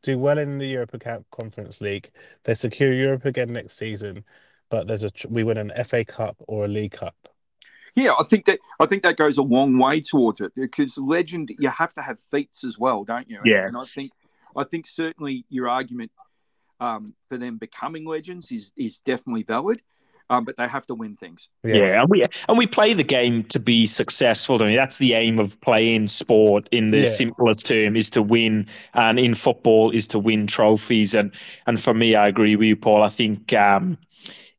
do 0.04 0.20
well 0.20 0.38
in 0.38 0.58
the 0.60 0.68
Europa 0.68 1.24
Conference 1.32 1.82
League, 1.82 2.12
they 2.44 2.54
secure 2.54 2.94
Europe 2.94 3.26
again 3.26 3.52
next 3.54 3.78
season, 3.78 4.24
but 4.70 4.86
there's 4.88 5.04
a 5.04 5.12
we 5.30 5.44
win 5.44 5.58
an 5.58 5.72
FA 5.86 6.06
Cup 6.06 6.36
or 6.48 6.66
a 6.66 6.68
League 6.68 6.92
Cup. 6.92 7.16
Yeah, 7.96 8.12
I 8.20 8.24
think 8.24 8.46
that 8.46 8.60
I 8.80 8.86
think 8.86 9.04
that 9.04 9.18
goes 9.18 9.38
a 9.38 9.42
long 9.42 9.78
way 9.78 10.02
towards 10.02 10.42
it 10.42 10.54
because 10.56 10.98
legend 10.98 11.52
you 11.60 11.70
have 11.70 11.94
to 11.94 12.02
have 12.02 12.20
feats 12.20 12.64
as 12.64 12.78
well, 12.78 13.04
don't 13.04 13.30
you? 13.30 13.40
Yeah. 13.46 13.66
and 13.66 13.78
I 13.78 13.86
think 13.86 14.12
I 14.56 14.64
think 14.64 14.86
certainly 14.88 15.46
your 15.50 15.70
argument 15.70 16.12
um, 16.80 17.14
for 17.30 17.38
them 17.38 17.58
becoming 17.58 18.06
legends 18.06 18.52
is 18.52 18.74
is 18.76 19.00
definitely 19.00 19.44
valid, 19.44 19.82
um, 20.30 20.44
but 20.44 20.58
they 20.58 20.68
have 20.68 20.86
to 20.88 20.94
win 20.96 21.16
things. 21.16 21.48
Yeah. 21.64 22.02
and 22.02 22.10
we 22.10 22.26
and 22.50 22.58
we 22.58 22.68
play 22.68 22.94
the 22.94 23.04
game 23.04 23.44
to 23.46 23.60
be 23.60 23.86
successful. 23.86 24.62
I 24.62 24.66
mean, 24.68 24.76
that's 24.76 24.98
the 24.98 25.14
aim 25.14 25.40
of 25.40 25.60
playing 25.62 26.08
sport 26.10 26.68
in 26.74 26.92
the 26.92 27.00
Yeah. 27.02 27.08
simplest 27.08 27.66
term 27.66 27.96
is 27.96 28.10
to 28.12 28.22
win, 28.22 28.68
and 28.94 29.18
in 29.20 29.36
football 29.36 29.92
is 29.92 30.06
to 30.08 30.20
win 30.20 30.48
trophies. 30.48 31.14
And 31.14 31.32
and 31.66 31.82
for 31.82 31.94
me, 31.94 32.16
I 32.16 32.28
agree 32.28 32.58
with 32.58 32.68
you, 32.68 32.76
Paul. 32.76 33.04
I 33.04 33.10
think 33.10 33.54
um, 33.54 33.98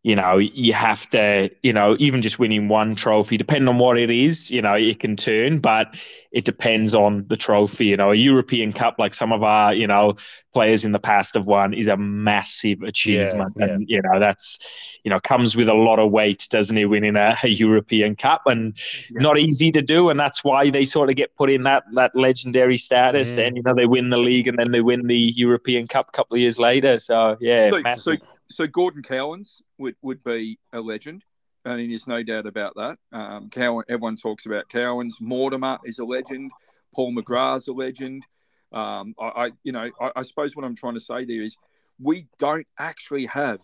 you 0.07 0.15
know 0.15 0.37
you 0.39 0.73
have 0.73 1.11
to, 1.11 1.51
you 1.65 1.73
know, 1.73 1.97
even 1.99 2.23
just 2.23 2.39
winning 2.39 2.69
one 2.69 2.95
trophy, 2.95 3.37
depending 3.37 3.69
on 3.69 3.79
what 3.79 3.99
it 3.99 4.09
is, 4.09 4.53
you 4.53 4.63
know, 4.63 4.75
it 4.75 5.01
can 5.01 5.17
turn, 5.17 5.59
but 5.59 5.89
it 6.31 6.45
depends 6.45 6.95
on 6.95 7.27
the 7.27 7.37
trophy. 7.37 7.87
You 7.87 7.97
know, 7.97 8.13
a 8.13 8.15
European 8.15 8.73
Cup, 8.73 9.01
like 9.01 9.15
some 9.15 9.33
of 9.33 9.43
our, 9.43 9.75
you 9.75 9.89
know, 9.89 10.15
players 10.53 10.85
in 10.85 10.93
the 10.93 11.01
past 11.01 11.35
have 11.35 11.47
won, 11.47 11.75
is 11.75 11.89
a 11.89 11.97
massive 11.97 12.83
achievement, 12.83 13.55
yeah. 13.57 13.65
and 13.65 13.85
you 13.89 14.01
know 14.01 14.21
that's 14.21 14.61
you 15.03 15.11
know 15.11 15.19
comes 15.19 15.57
with 15.57 15.69
a 15.69 15.75
lot 15.75 15.99
of 15.99 16.13
weight, 16.13 16.47
doesn't 16.51 16.79
it? 16.79 16.85
Winning 16.85 17.17
a, 17.17 17.37
a 17.43 17.49
European 17.49 18.15
Cup 18.15 18.43
and 18.47 18.77
Yeah. 19.11 19.23
not 19.23 19.39
easy 19.39 19.73
to 19.73 19.83
do, 19.83 20.09
and 20.11 20.21
that's 20.21 20.45
why 20.45 20.71
they 20.71 20.85
sort 20.85 21.11
of 21.11 21.17
get 21.17 21.35
put 21.35 21.51
in 21.51 21.65
that 21.65 21.83
that 21.95 22.15
legendary 22.15 22.79
status. 22.79 23.35
Mm. 23.35 23.47
And 23.47 23.57
you 23.57 23.63
know 23.65 23.75
they 23.75 23.87
win 23.87 24.11
the 24.11 24.19
league 24.19 24.47
and 24.47 24.57
then 24.57 24.71
they 24.71 24.83
win 24.83 25.09
the 25.09 25.19
European 25.35 25.89
Cup 25.89 26.11
a 26.11 26.13
couple 26.13 26.37
of 26.37 26.41
years 26.41 26.61
later. 26.61 27.01
So 27.01 27.37
yeah, 27.41 27.71
So, 27.71 27.83
so, 27.97 28.13
massive. 28.13 28.21
So 28.51 28.67
Gordon 28.67 29.03
Cowans 29.03 29.63
would, 29.79 29.97
would 30.03 30.23
be 30.25 30.59
a 30.73 30.81
legend. 30.81 31.25
I 31.65 31.77
mean, 31.77 31.89
there's 31.89 32.07
no 32.07 32.23
doubt 32.23 32.47
about 32.47 32.75
that. 32.77 32.99
Um, 33.13 33.51
Cowan, 33.51 33.85
everyone 33.89 34.17
talks 34.17 34.47
about 34.47 34.69
Cowans. 34.69 35.19
Mortimer 35.21 35.79
is 35.85 35.99
a 35.99 36.05
legend. 36.05 36.53
Paul 36.95 37.15
McGrath's 37.15 37.69
a 37.69 37.73
legend. 37.73 38.25
Um, 38.73 39.15
I, 39.21 39.25
I, 39.27 39.51
you 39.65 39.73
know, 39.73 39.91
I, 40.01 40.11
I 40.17 40.23
suppose 40.23 40.55
what 40.55 40.65
I'm 40.65 40.77
trying 40.77 40.95
to 40.95 41.01
say 41.01 41.25
there 41.25 41.43
is 41.43 41.57
we 42.01 42.29
don't 42.39 42.67
actually 42.79 43.27
have 43.27 43.61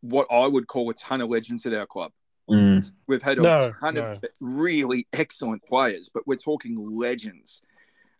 what 0.00 0.26
I 0.30 0.46
would 0.46 0.66
call 0.66 0.88
a 0.90 0.94
ton 0.94 1.20
of 1.20 1.28
legends 1.28 1.66
at 1.66 1.74
our 1.74 1.86
club. 1.86 2.12
Mm. 2.48 2.90
We've 3.06 3.22
had 3.22 3.38
a 3.38 3.42
No, 3.42 3.72
ton 3.78 3.94
no. 3.94 4.02
of 4.04 4.24
really 4.40 5.06
excellent 5.12 5.62
players, 5.64 6.08
but 6.12 6.26
we're 6.26 6.36
talking 6.36 6.98
legends. 6.98 7.62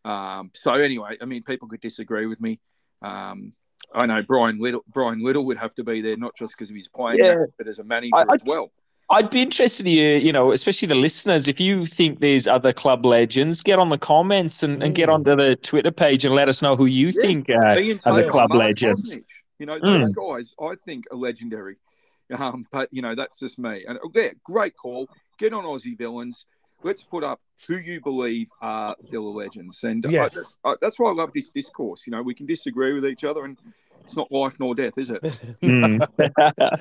Um, 0.05 0.51
so 0.55 0.75
anyway, 0.75 1.17
I 1.21 1.25
mean, 1.25 1.43
people 1.43 1.69
could 1.69 1.81
disagree 1.81 2.27
with 2.27 2.41
me. 2.41 2.61
Um, 3.03 3.55
I 3.95 4.07
know 4.07 4.23
Brian 4.23 4.59
Little. 4.61 4.85
Brian 4.93 5.23
Little 5.23 5.45
would 5.47 5.59
have 5.59 5.75
to 5.77 5.85
be 5.85 6.01
there, 6.01 6.17
not 6.17 6.33
just 6.37 6.55
because 6.57 6.71
of 6.71 6.77
his 6.77 6.89
playing, 6.89 7.19
Yeah. 7.23 7.45
but 7.59 7.67
as 7.67 7.79
a 7.79 7.85
manager 7.85 8.13
I- 8.15 8.35
as 8.35 8.43
well. 8.45 8.71
I'd 9.13 9.29
be 9.31 9.43
interested 9.43 9.83
to 9.83 9.91
hear, 9.91 10.19
you 10.19 10.33
know, 10.33 10.53
especially 10.53 10.87
the 10.87 10.95
listeners, 10.95 11.49
if 11.49 11.59
you 11.59 11.85
think 11.85 12.21
there's 12.21 12.47
other 12.47 12.73
club 12.73 13.05
legends, 13.05 13.61
get 13.61 13.81
on 13.81 13.89
the 13.89 13.99
comments 13.99 14.63
and, 14.63 14.81
and 14.85 14.95
get 14.95 15.09
Mm. 15.09 15.15
onto 15.15 15.35
the 15.35 15.57
Twitter 15.57 15.91
page 15.91 16.25
and 16.25 16.33
let 16.33 16.49
us 16.49 16.63
know 16.63 16.77
who 16.77 16.87
you 16.87 17.07
Yeah. 17.09 17.21
think 17.21 17.51
uh, 17.51 17.55
are 18.07 18.23
the 18.23 18.29
club 18.31 18.51
Mark 18.51 18.53
legends. 18.61 19.17
Bosnich, 19.17 19.25
you 19.59 19.67
know, 19.67 19.81
those 19.81 20.11
Mm. 20.11 20.15
guys 20.15 20.55
I 20.61 20.77
think 20.85 21.07
are 21.11 21.17
legendary. 21.17 21.75
Um, 22.33 22.65
but 22.71 22.89
you 22.93 23.03
know, 23.03 23.17
that's 23.17 23.41
just 23.41 23.59
me. 23.59 23.85
And 23.89 23.99
yeah, 24.15 24.29
great 24.45 24.77
call. 24.77 25.09
Get 25.41 25.53
on 25.53 25.65
Aussie 25.65 25.99
Villans. 25.99 26.45
Let's 26.83 27.03
put 27.03 27.23
up 27.25 27.41
who 27.69 27.77
you 27.77 28.01
believe 28.01 28.49
are 28.63 28.97
Villa 29.11 29.29
legends, 29.29 29.85
and 29.85 30.05
Yes. 30.09 30.35
that's, 30.35 30.59
I, 30.65 30.75
that's 30.81 30.99
why 30.99 31.11
I 31.11 31.15
love 31.15 31.33
this 31.35 31.51
discourse. 31.51 32.07
You 32.07 32.13
know, 32.13 32.23
we 32.23 32.35
can 32.35 32.47
disagree 32.47 32.95
with 32.95 33.05
each 33.05 33.25
other, 33.25 33.45
and 33.45 33.59
it's 34.03 34.17
not 34.17 34.33
life 34.33 34.59
nor 34.59 34.75
death, 34.75 34.97
is 34.97 35.11
it? 35.11 35.21
Mm. 35.63 36.01
and, 36.19 36.81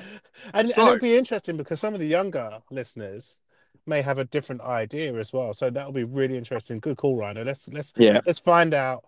and 0.54 0.70
it'll 0.70 0.98
be 0.98 1.16
interesting 1.18 1.56
because 1.56 1.80
some 1.80 1.92
of 1.94 2.00
the 2.00 2.06
younger 2.06 2.60
listeners 2.70 3.40
may 3.86 4.00
have 4.02 4.18
a 4.18 4.24
different 4.24 4.60
idea 4.62 5.14
as 5.16 5.32
well. 5.32 5.52
So 5.52 5.68
that'll 5.70 5.92
be 5.92 6.04
really 6.04 6.36
interesting. 6.38 6.78
Good 6.80 6.96
call, 6.96 7.16
Rhino. 7.16 7.44
Let's 7.44 7.68
let's 7.68 7.92
Yeah. 7.96 8.20
let's 8.26 8.38
find 8.38 8.72
out 8.74 9.04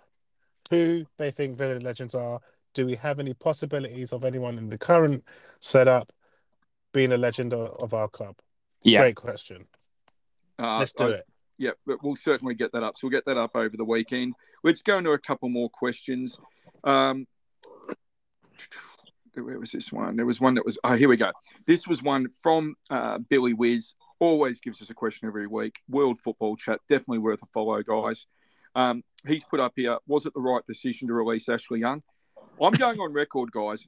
who 0.70 1.04
they 1.18 1.30
think 1.30 1.56
Villa 1.56 1.78
legends 1.80 2.14
are. 2.14 2.40
Do 2.74 2.86
we 2.86 2.94
have 2.96 3.18
any 3.20 3.34
possibilities 3.34 4.12
of 4.12 4.24
anyone 4.24 4.56
in 4.58 4.68
the 4.70 4.78
current 4.78 5.24
setup 5.60 6.10
being 6.92 7.12
a 7.12 7.16
legend 7.18 7.52
of, 7.52 7.76
of 7.82 7.92
our 7.94 8.08
club? 8.08 8.36
Yeah. 8.82 9.00
Great 9.00 9.16
question. 9.16 9.66
Uh, 10.62 10.78
Let's 10.78 10.92
do 10.92 11.04
I- 11.08 11.10
it. 11.16 11.26
Yeah, 11.58 11.72
but 11.86 12.02
we'll 12.02 12.16
certainly 12.16 12.54
get 12.54 12.72
that 12.72 12.82
up. 12.82 12.96
So 12.96 13.06
we'll 13.06 13.12
get 13.12 13.24
that 13.26 13.36
up 13.36 13.54
over 13.54 13.76
the 13.76 13.84
weekend. 13.84 14.34
Let's 14.64 14.82
go 14.82 14.98
into 14.98 15.10
a 15.10 15.18
couple 15.18 15.48
more 15.48 15.68
questions. 15.70 16.38
Um, 16.82 17.26
where 19.34 19.58
was 19.58 19.70
this 19.72 19.92
one? 19.92 20.16
There 20.16 20.26
was 20.26 20.40
one 20.40 20.54
that 20.54 20.64
was. 20.64 20.78
Oh, 20.84 20.94
here 20.94 21.08
we 21.08 21.16
go. 21.16 21.30
This 21.66 21.86
was 21.86 22.02
one 22.02 22.28
from 22.28 22.74
uh, 22.90 23.18
Billy 23.18 23.54
Wiz. 23.54 23.94
Always 24.18 24.60
gives 24.60 24.80
us 24.82 24.90
a 24.90 24.94
question 24.94 25.28
every 25.28 25.46
week. 25.46 25.76
World 25.88 26.18
Football 26.18 26.56
Chat. 26.56 26.80
Definitely 26.88 27.18
worth 27.18 27.42
a 27.42 27.46
follow, 27.52 27.82
guys. 27.82 28.26
Um, 28.74 29.02
he's 29.26 29.44
put 29.44 29.60
up 29.60 29.72
here. 29.76 29.98
Was 30.06 30.26
it 30.26 30.34
the 30.34 30.40
right 30.40 30.62
decision 30.66 31.08
to 31.08 31.14
release 31.14 31.48
Ashley 31.48 31.80
Young? 31.80 32.02
I'm 32.60 32.72
going 32.72 32.98
on 32.98 33.12
record, 33.12 33.52
guys. 33.52 33.86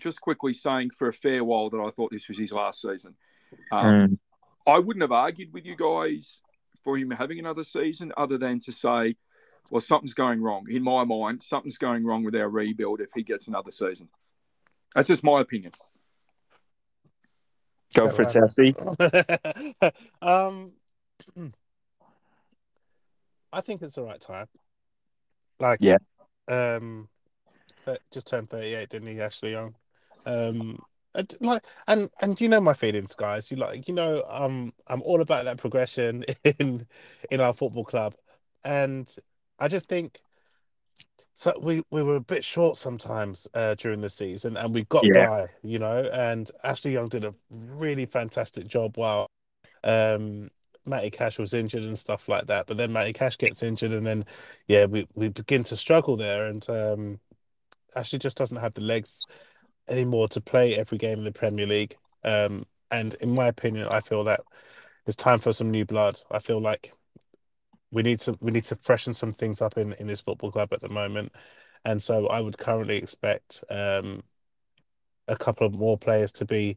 Just 0.00 0.20
quickly 0.20 0.52
saying 0.52 0.90
for 0.90 1.08
a 1.08 1.12
fair 1.12 1.44
while 1.44 1.70
that 1.70 1.80
I 1.80 1.90
thought 1.90 2.10
this 2.12 2.28
was 2.28 2.38
his 2.38 2.52
last 2.52 2.80
season. 2.82 3.14
Um, 3.72 3.84
Mm. 3.84 4.18
I 4.68 4.78
wouldn't 4.78 5.02
have 5.02 5.12
argued 5.12 5.52
with 5.52 5.64
you 5.64 5.74
guys 5.76 6.42
for 6.84 6.96
him 6.98 7.10
having 7.10 7.38
another 7.38 7.64
season, 7.64 8.12
other 8.16 8.36
than 8.38 8.58
to 8.60 8.72
say, 8.72 9.16
well, 9.70 9.80
something's 9.80 10.14
going 10.14 10.42
wrong. 10.42 10.66
In 10.70 10.82
my 10.82 11.04
mind, 11.04 11.42
something's 11.42 11.78
going 11.78 12.04
wrong 12.04 12.22
with 12.22 12.36
our 12.36 12.48
rebuild 12.48 13.00
if 13.00 13.10
he 13.14 13.22
gets 13.22 13.48
another 13.48 13.70
season. 13.70 14.08
That's 14.94 15.08
just 15.08 15.24
my 15.24 15.40
opinion. 15.40 15.72
Go 17.94 18.10
for 18.10 18.22
it, 18.22 18.30
Sassy. 18.30 18.74
um, 20.22 20.72
I 23.52 23.60
think 23.62 23.80
it's 23.82 23.94
the 23.94 24.02
right 24.02 24.20
time. 24.20 24.46
Like, 25.58 25.80
Yeah. 25.80 25.96
um, 26.46 27.08
just 28.12 28.26
turned 28.26 28.50
thirty-eight, 28.50 28.90
didn't 28.90 29.08
he, 29.08 29.20
Ashley 29.20 29.52
Young? 29.52 29.74
Um, 30.26 30.34
and 30.34 30.78
like, 31.40 31.62
and 31.86 32.10
and 32.20 32.40
you 32.40 32.48
know 32.48 32.60
my 32.60 32.74
feelings, 32.74 33.14
guys. 33.14 33.50
You 33.50 33.56
like, 33.56 33.88
you 33.88 33.94
know, 33.94 34.24
um, 34.28 34.72
I'm 34.86 35.02
all 35.02 35.20
about 35.20 35.44
that 35.44 35.58
progression 35.58 36.24
in 36.58 36.86
in 37.30 37.40
our 37.40 37.52
football 37.52 37.84
club, 37.84 38.14
and 38.64 39.12
I 39.58 39.68
just 39.68 39.88
think. 39.88 40.20
So 41.34 41.56
we, 41.62 41.82
we 41.92 42.02
were 42.02 42.16
a 42.16 42.20
bit 42.20 42.42
short 42.42 42.76
sometimes 42.76 43.46
uh, 43.54 43.76
during 43.76 44.00
the 44.00 44.08
season, 44.08 44.56
and 44.56 44.74
we 44.74 44.82
got 44.86 45.04
Yeah. 45.04 45.28
by, 45.28 45.46
you 45.62 45.78
know. 45.78 46.02
And 46.12 46.50
Ashley 46.64 46.92
Young 46.92 47.08
did 47.08 47.24
a 47.24 47.32
really 47.50 48.06
fantastic 48.06 48.66
job 48.66 48.96
while 48.96 49.28
um, 49.84 50.50
Matty 50.84 51.10
Cash 51.10 51.38
was 51.38 51.54
injured 51.54 51.84
and 51.84 51.96
stuff 51.96 52.28
like 52.28 52.46
that. 52.46 52.66
But 52.66 52.76
then 52.76 52.92
Matty 52.92 53.12
Cash 53.12 53.38
gets 53.38 53.62
injured, 53.62 53.92
and 53.92 54.04
then 54.04 54.24
yeah, 54.66 54.86
we, 54.86 55.06
we 55.14 55.28
begin 55.28 55.62
to 55.64 55.76
struggle 55.76 56.16
there. 56.16 56.46
And 56.46 56.68
um, 56.70 57.20
Ashley 57.94 58.18
just 58.18 58.36
doesn't 58.36 58.56
have 58.56 58.74
the 58.74 58.80
legs 58.80 59.24
anymore 59.88 60.28
to 60.28 60.40
play 60.40 60.76
every 60.76 60.98
game 60.98 61.18
in 61.18 61.24
the 61.24 61.32
Premier 61.32 61.66
League. 61.66 61.96
Um, 62.24 62.64
and 62.90 63.14
in 63.14 63.34
my 63.34 63.48
opinion, 63.48 63.88
I 63.88 64.00
feel 64.00 64.24
that 64.24 64.40
it's 65.06 65.16
time 65.16 65.38
for 65.38 65.52
some 65.52 65.70
new 65.70 65.84
blood. 65.84 66.20
I 66.30 66.38
feel 66.38 66.60
like 66.60 66.92
we 67.90 68.02
need 68.02 68.20
to 68.20 68.36
we 68.40 68.52
need 68.52 68.64
to 68.64 68.76
freshen 68.76 69.12
some 69.14 69.32
things 69.32 69.62
up 69.62 69.78
in 69.78 69.94
in 69.94 70.06
this 70.06 70.20
football 70.20 70.52
club 70.52 70.72
at 70.72 70.80
the 70.80 70.88
moment. 70.88 71.32
And 71.84 72.02
so 72.02 72.26
I 72.26 72.40
would 72.40 72.58
currently 72.58 72.96
expect 72.96 73.64
um, 73.70 74.22
a 75.28 75.36
couple 75.36 75.66
of 75.66 75.74
more 75.74 75.96
players 75.96 76.32
to 76.32 76.44
be 76.44 76.76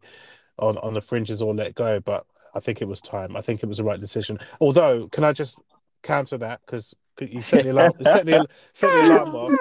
on 0.60 0.78
on 0.80 0.94
the 0.94 1.02
fringes 1.02 1.42
or 1.42 1.54
let 1.54 1.76
go. 1.76 2.00
But 2.00 2.26
I 2.54 2.60
think 2.60 2.82
it 2.82 2.88
was 2.88 3.02
time. 3.02 3.36
I 3.36 3.42
think 3.42 3.64
it 3.64 3.68
was 3.68 3.78
the 3.78 3.84
right 3.84 4.00
decision. 4.00 4.38
Although, 4.60 5.08
can 5.10 5.24
I 5.24 5.34
just 5.34 5.58
counter 6.04 6.38
that 6.38 6.62
because 6.66 6.96
you 7.20 7.42
set 7.42 7.64
the 7.64 7.72
alarm, 7.72 7.94
set 8.02 8.26
the 8.26 8.48
set 8.74 8.90
the 8.90 9.02
alarm 9.08 9.36
off. 9.36 9.52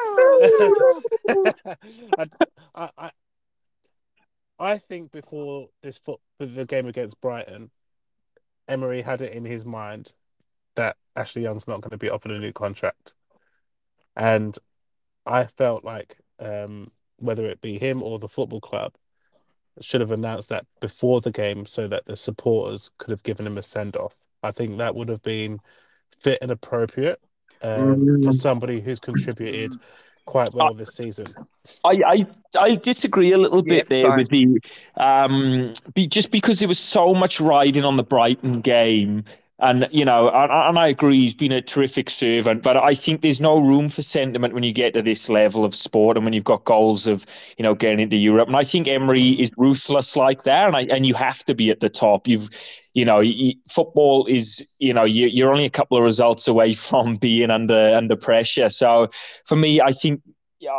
I, 2.75 2.91
I, 2.97 3.11
I 4.61 4.79
think 4.79 5.11
before 5.11 5.69
this 5.83 5.99
foot 5.99 6.21
the 6.39 6.67
game 6.67 6.87
against 6.87 7.21
Brighton, 7.21 7.71
Emery 8.69 9.01
had 9.03 9.23
it 9.23 9.33
in 9.33 9.45
his 9.45 9.65
mind 9.67 10.13
that 10.77 10.97
Ashley 11.17 11.43
Young's 11.43 11.67
not 11.67 11.81
going 11.81 11.91
to 11.91 11.97
be 11.97 12.11
offered 12.11 12.31
a 12.33 12.39
new 12.39 12.53
contract, 12.53 13.15
and 14.17 14.57
I 15.27 15.45
felt 15.47 15.83
like 15.85 16.17
um, 16.39 16.89
whether 17.17 17.47
it 17.47 17.61
be 17.61 17.79
him 17.79 18.03
or 18.03 18.19
the 18.19 18.29
football 18.29 18.61
club 18.61 18.95
should 19.81 20.01
have 20.03 20.13
announced 20.13 20.51
that 20.51 20.67
before 20.81 21.21
the 21.21 21.31
game 21.31 21.65
so 21.65 21.89
that 21.89 22.05
the 22.05 22.17
supporters 22.17 22.91
could 22.99 23.11
have 23.11 23.23
given 23.23 23.47
him 23.47 23.57
a 23.59 23.63
send 23.63 23.97
off. 23.97 24.15
I 24.43 24.51
think 24.51 24.79
that 24.79 24.95
would 24.95 25.09
have 25.09 25.23
been 25.23 25.59
fit 26.21 26.39
and 26.43 26.51
appropriate 26.51 27.21
um, 27.63 28.05
for 28.23 28.31
Mm. 28.31 28.35
somebody 28.35 28.81
who's 28.81 29.01
contributed 29.01 29.75
quite 30.31 30.55
well 30.55 30.75
this 30.75 30.95
season. 30.95 31.27
I, 31.85 32.01
I 32.07 32.27
I 32.59 32.75
disagree 32.77 33.33
a 33.33 33.39
little 33.39 33.63
Yeah, 33.65 33.83
bit 33.83 33.89
there 33.89 34.11
same. 34.11 34.17
with 34.17 34.29
the 34.31 34.47
um 34.97 35.75
be, 35.95 36.07
just 36.07 36.31
because 36.31 36.59
there 36.59 36.69
was 36.69 36.79
so 36.79 37.15
much 37.15 37.41
riding 37.41 37.85
on 37.85 37.97
the 37.97 38.03
Brighton 38.03 38.61
game 38.61 39.25
and 39.61 39.89
you 39.91 40.05
know 40.05 40.29
and, 40.31 40.51
and 40.51 40.79
I 40.79 40.89
agree 40.89 41.21
he's 41.21 41.35
been 41.35 41.53
a 41.53 41.61
terrific 41.63 42.11
servant 42.11 42.63
but 42.63 42.77
I 42.77 42.95
think 42.95 43.21
there's 43.21 43.41
no 43.41 43.59
room 43.59 43.89
for 43.89 44.03
sentiment 44.03 44.55
when 44.55 44.63
you 44.63 44.73
get 44.73 44.95
to 44.95 45.03
this 45.03 45.29
level 45.29 45.65
of 45.65 45.75
sport 45.75 46.17
and 46.17 46.25
when 46.25 46.33
you've 46.33 46.45
got 46.45 46.65
goals 46.65 47.07
of 47.07 47.27
you 47.57 47.63
know 47.63 47.75
getting 47.75 48.01
into 48.01 48.17
Europe. 48.17 48.49
And 48.49 48.57
I 48.57 48.63
think 48.63 48.89
Emery 48.89 49.31
is 49.41 49.51
ruthless 49.57 50.17
like 50.17 50.45
that 50.45 50.67
and 50.69 50.77
I, 50.77 50.83
and 50.83 51.07
you 51.07 51.15
have 51.15 51.45
to 51.45 51.55
be 51.55 51.71
at 51.71 51.81
the 51.81 51.89
top. 51.89 52.27
You've 52.27 52.49
you 52.95 53.05
know 53.05 53.19
y- 53.19 53.55
football 53.69 54.27
is 54.27 54.67
you 54.79 54.93
know 54.95 55.05
you, 55.05 55.27
you're 55.27 55.53
only 55.53 55.67
a 55.67 55.71
couple 55.71 55.99
of 55.99 56.05
results 56.05 56.49
away 56.49 56.73
from 56.89 57.17
being 57.17 57.51
under 57.51 57.95
under 57.97 58.17
pressure. 58.17 58.69
So 58.69 59.09
for 59.47 59.57
me 59.57 59.81
I 59.81 59.93
think 59.93 60.23
yeah 60.59 60.71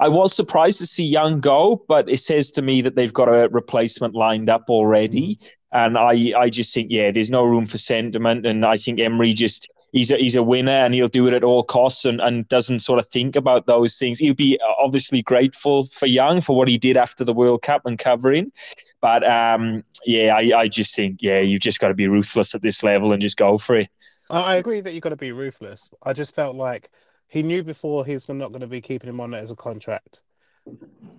I 0.00 0.08
was 0.08 0.34
surprised 0.34 0.78
to 0.78 0.86
see 0.86 1.04
Young 1.04 1.40
go, 1.40 1.84
but 1.86 2.08
it 2.08 2.18
says 2.18 2.50
to 2.52 2.62
me 2.62 2.82
that 2.82 2.96
they've 2.96 3.12
got 3.12 3.28
a 3.28 3.48
replacement 3.50 4.14
lined 4.14 4.50
up 4.50 4.64
already. 4.68 5.36
Mm-hmm. 5.36 5.61
And 5.72 5.96
I, 5.96 6.32
I 6.36 6.50
just 6.50 6.74
think, 6.74 6.90
yeah, 6.90 7.10
there's 7.10 7.30
no 7.30 7.44
room 7.44 7.66
for 7.66 7.78
sentiment. 7.78 8.46
And 8.46 8.64
I 8.64 8.76
think 8.76 9.00
Emery 9.00 9.32
just 9.32 9.72
he's 9.92 10.10
a 10.10 10.16
he's 10.16 10.36
a 10.36 10.42
winner 10.42 10.72
and 10.72 10.92
he'll 10.92 11.08
do 11.08 11.26
it 11.26 11.34
at 11.34 11.44
all 11.44 11.64
costs 11.64 12.04
and, 12.04 12.20
and 12.20 12.48
doesn't 12.48 12.80
sort 12.80 12.98
of 12.98 13.06
think 13.08 13.36
about 13.36 13.66
those 13.66 13.96
things. 13.98 14.18
He'll 14.18 14.34
be 14.34 14.58
obviously 14.78 15.22
grateful 15.22 15.86
for 15.86 16.06
Young 16.06 16.40
for 16.40 16.56
what 16.56 16.68
he 16.68 16.78
did 16.78 16.96
after 16.96 17.24
the 17.24 17.32
World 17.32 17.62
Cup 17.62 17.86
and 17.86 17.98
covering. 17.98 18.52
But 19.00 19.28
um, 19.28 19.84
yeah, 20.04 20.34
I, 20.34 20.60
I 20.60 20.68
just 20.68 20.94
think, 20.94 21.22
yeah, 21.22 21.40
you've 21.40 21.60
just 21.60 21.78
got 21.78 21.88
to 21.88 21.94
be 21.94 22.08
ruthless 22.08 22.54
at 22.54 22.62
this 22.62 22.82
level 22.82 23.12
and 23.12 23.22
just 23.22 23.36
go 23.36 23.58
for 23.58 23.76
it. 23.76 23.88
I 24.30 24.56
agree 24.56 24.80
that 24.80 24.94
you've 24.94 25.02
got 25.02 25.10
to 25.10 25.16
be 25.16 25.32
ruthless. 25.32 25.90
I 26.02 26.12
just 26.12 26.34
felt 26.34 26.56
like 26.56 26.90
he 27.28 27.42
knew 27.42 27.62
before 27.62 28.04
he's 28.04 28.28
not 28.28 28.48
going 28.48 28.60
to 28.60 28.66
be 28.66 28.80
keeping 28.80 29.08
him 29.08 29.20
on 29.20 29.34
as 29.34 29.50
a 29.50 29.56
contract. 29.56 30.22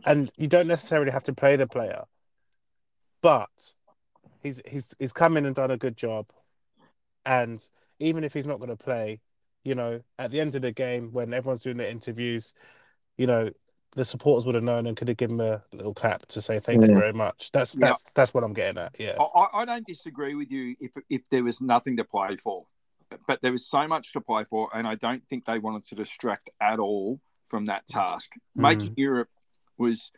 And 0.06 0.32
you 0.38 0.48
don't 0.48 0.68
necessarily 0.68 1.12
have 1.12 1.24
to 1.24 1.34
play 1.34 1.56
the 1.56 1.68
player, 1.68 2.04
but 3.22 3.50
he's 4.44 4.62
he's 4.68 4.94
he's 5.00 5.14
come 5.14 5.38
in 5.38 5.46
and 5.46 5.56
done 5.56 5.72
a 5.72 5.78
good 5.78 5.98
job. 5.98 6.28
And 7.26 7.68
even 8.00 8.24
if 8.24 8.34
he's 8.34 8.46
not 8.46 8.58
going 8.58 8.70
to 8.70 8.76
play, 8.76 9.22
you 9.64 9.76
know, 9.76 10.02
at 10.20 10.30
the 10.30 10.42
end 10.42 10.56
of 10.56 10.62
the 10.62 10.72
game 10.72 11.12
when 11.12 11.34
everyone's 11.34 11.62
doing 11.62 11.78
their 11.78 11.90
interviews, 11.90 12.54
you 13.18 13.26
know, 13.26 13.50
the 13.96 14.04
supporters 14.04 14.46
would 14.46 14.56
have 14.56 14.64
known 14.64 14.88
and 14.88 14.98
could 14.98 15.08
have 15.08 15.18
given 15.18 15.40
him 15.40 15.48
a 15.48 15.64
little 15.76 15.94
clap 15.94 16.26
to 16.28 16.42
say 16.42 16.60
thank 16.60 16.82
you 16.82 16.94
very 16.94 17.14
much. 17.14 17.52
That's 17.52 17.74
Yeah. 17.74 17.88
that's 17.88 18.06
that's 18.14 18.34
what 18.34 18.44
I'm 18.44 18.54
getting 18.54 18.82
at. 18.82 19.00
Yeah. 19.00 19.16
I, 19.20 19.24
I- 19.24 19.62
I 19.62 19.66
don't 19.66 19.88
disagree 19.88 20.36
with 20.36 20.52
you 20.52 20.76
if 20.80 20.92
if 21.10 21.28
there 21.30 21.44
was 21.44 21.62
nothing 21.62 21.98
to 21.98 22.04
play 22.04 22.36
for, 22.36 22.66
but 23.28 23.42
there 23.42 23.52
was 23.52 23.66
so 23.66 23.88
much 23.88 24.12
to 24.14 24.22
play 24.22 24.44
for, 24.44 24.70
and 24.74 24.88
I 24.88 24.96
don't 24.96 25.26
think 25.28 25.46
they 25.46 25.60
wanted 25.60 25.86
to 25.86 25.96
distract 25.96 26.50
at 26.60 26.80
all 26.80 27.22
from 27.48 27.66
that 27.68 27.88
task. 27.88 28.32
Making 28.56 28.90
mm. 28.90 28.98
Europe 28.98 29.30
was 29.78 30.12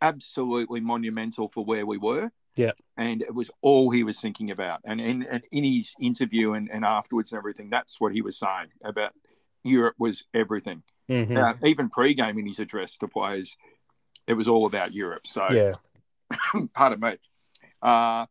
absolutely 0.00 0.80
monumental 0.80 1.48
for 1.48 1.64
where 1.64 1.86
we 1.86 1.98
were. 1.98 2.30
Yeah. 2.56 2.72
And 2.96 3.22
it 3.22 3.34
was 3.34 3.50
all 3.60 3.90
he 3.90 4.02
was 4.02 4.18
thinking 4.18 4.50
about. 4.50 4.80
And 4.84 5.00
in, 5.00 5.22
and 5.24 5.42
in 5.52 5.62
his 5.64 5.94
interview 6.00 6.54
and, 6.54 6.70
and 6.70 6.84
afterwards 6.84 7.32
and 7.32 7.38
everything, 7.38 7.68
that's 7.70 8.00
what 8.00 8.12
he 8.12 8.22
was 8.22 8.38
saying 8.38 8.68
about 8.82 9.12
Europe 9.62 9.94
was 9.98 10.24
everything. 10.34 10.82
Mhm. 11.08 11.30
Now, 11.30 11.54
even 11.64 11.88
pre-game 11.90 12.38
in 12.38 12.46
his 12.46 12.58
address 12.58 12.96
to 12.98 13.08
players, 13.08 13.56
it 14.26 14.32
was 14.34 14.48
all 14.48 14.66
about 14.66 14.92
Europe. 14.92 15.26
So 15.26 15.46
Yeah. 15.50 15.74
pardon 16.74 17.00
me. 17.00 17.16
Uh, 17.82 18.26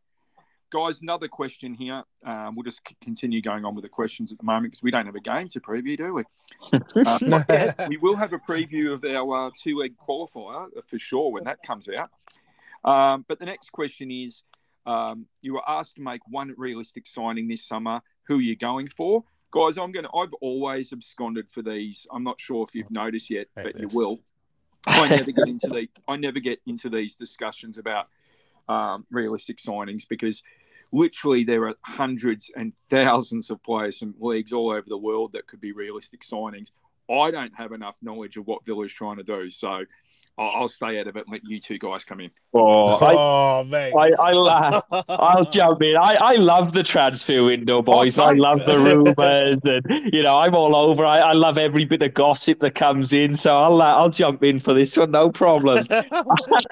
guys, 0.70 1.00
another 1.00 1.28
question 1.28 1.72
here. 1.72 2.02
Um, 2.24 2.54
we'll 2.56 2.64
just 2.64 2.80
c- 2.86 2.96
continue 3.00 3.40
going 3.40 3.64
on 3.64 3.74
with 3.74 3.82
the 3.84 3.88
questions 3.88 4.32
at 4.32 4.38
the 4.38 4.44
moment 4.44 4.72
because 4.72 4.82
we 4.82 4.90
don't 4.90 5.06
have 5.06 5.14
a 5.14 5.20
game 5.20 5.48
to 5.48 5.60
preview, 5.60 5.96
do 5.96 6.14
we? 6.14 6.24
Uh, 7.06 7.18
not 7.22 7.44
yet. 7.48 7.88
we 7.88 7.96
will 7.96 8.16
have 8.16 8.32
a 8.32 8.38
preview 8.38 8.92
of 8.92 9.04
our 9.04 9.46
uh, 9.46 9.50
two-leg 9.62 9.94
qualifier 9.96 10.68
for 10.86 10.98
sure 10.98 11.30
when 11.32 11.44
that 11.44 11.62
comes 11.62 11.88
out. 11.88 12.10
Um, 12.86 13.24
but 13.28 13.38
the 13.38 13.46
next 13.46 13.72
question 13.72 14.10
is: 14.10 14.44
um, 14.86 15.26
You 15.42 15.54
were 15.54 15.68
asked 15.68 15.96
to 15.96 16.02
make 16.02 16.20
one 16.28 16.54
realistic 16.56 17.06
signing 17.06 17.48
this 17.48 17.64
summer. 17.64 18.00
Who 18.24 18.38
are 18.38 18.42
you 18.42 18.56
going 18.56 18.86
for, 18.86 19.24
guys? 19.50 19.76
I'm 19.76 19.92
going. 19.92 20.04
to 20.04 20.16
I've 20.16 20.32
always 20.40 20.92
absconded 20.92 21.48
for 21.48 21.62
these. 21.62 22.06
I'm 22.10 22.24
not 22.24 22.40
sure 22.40 22.64
if 22.66 22.74
you've 22.74 22.90
noticed 22.90 23.28
yet, 23.30 23.48
but 23.54 23.78
you 23.78 23.88
will. 23.92 24.20
I 24.86 25.08
never 25.08 25.32
get 25.32 25.48
into 25.48 25.68
the. 25.68 25.88
I 26.08 26.16
never 26.16 26.38
get 26.38 26.60
into 26.66 26.88
these 26.88 27.16
discussions 27.16 27.76
about 27.76 28.06
um, 28.68 29.04
realistic 29.10 29.58
signings 29.58 30.06
because 30.08 30.42
literally 30.92 31.44
there 31.44 31.66
are 31.66 31.74
hundreds 31.82 32.50
and 32.56 32.72
thousands 32.72 33.50
of 33.50 33.62
players 33.62 33.98
from 33.98 34.14
leagues 34.20 34.52
all 34.52 34.70
over 34.70 34.86
the 34.88 34.96
world 34.96 35.32
that 35.32 35.46
could 35.46 35.60
be 35.60 35.72
realistic 35.72 36.22
signings. 36.22 36.70
I 37.10 37.30
don't 37.30 37.54
have 37.56 37.72
enough 37.72 37.96
knowledge 38.02 38.36
of 38.36 38.46
what 38.46 38.64
Villa's 38.64 38.92
trying 38.92 39.16
to 39.16 39.22
do, 39.22 39.50
so 39.50 39.84
I'll, 40.38 40.50
I'll 40.62 40.68
stay 40.68 41.00
out 41.00 41.06
of 41.06 41.16
it 41.16 41.24
and 41.26 41.32
let 41.32 41.40
you 41.44 41.58
two 41.60 41.78
guys 41.78 42.04
come 42.04 42.20
in. 42.20 42.30
Oh, 42.52 42.88
I, 43.04 43.14
oh, 43.14 43.64
mate. 43.64 43.92
I, 43.98 44.10
I, 44.18 44.32
la- 44.32 44.80
I'll 45.08 45.44
jump 45.50 45.80
in. 45.82 45.96
I, 45.96 46.14
I 46.14 46.34
love 46.34 46.72
the 46.72 46.82
transfer 46.82 47.42
window, 47.44 47.80
boys. 47.82 48.18
I 48.18 48.32
love 48.32 48.60
the 48.66 48.78
rumors, 49.16 49.58
and 49.64 50.12
you 50.12 50.22
know 50.22 50.36
I'm 50.38 50.54
all 50.54 50.76
over. 50.76 51.04
I, 51.06 51.18
I 51.20 51.32
love 51.32 51.56
every 51.58 51.84
bit 51.86 52.02
of 52.02 52.12
gossip 52.14 52.58
that 52.60 52.74
comes 52.74 53.12
in, 53.12 53.34
so 53.34 53.56
I'll 53.56 53.80
uh, 53.80 53.86
I'll 53.94 54.10
jump 54.10 54.42
in 54.44 54.60
for 54.60 54.74
this 54.74 54.96
one, 54.96 55.10
no 55.10 55.30
problem. 55.30 55.84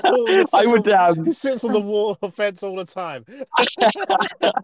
Oh, 0.06 0.26
he 0.26 0.38
sits 0.38 0.54
I 0.54 0.66
would 0.66 0.88
on- 0.88 1.18
um, 1.18 1.24
He 1.26 1.32
sits 1.32 1.64
on 1.64 1.72
the 1.72 1.80
wall 1.80 2.18
of 2.22 2.34
fence 2.34 2.62
all 2.62 2.76
the 2.76 2.84
time. 2.84 3.24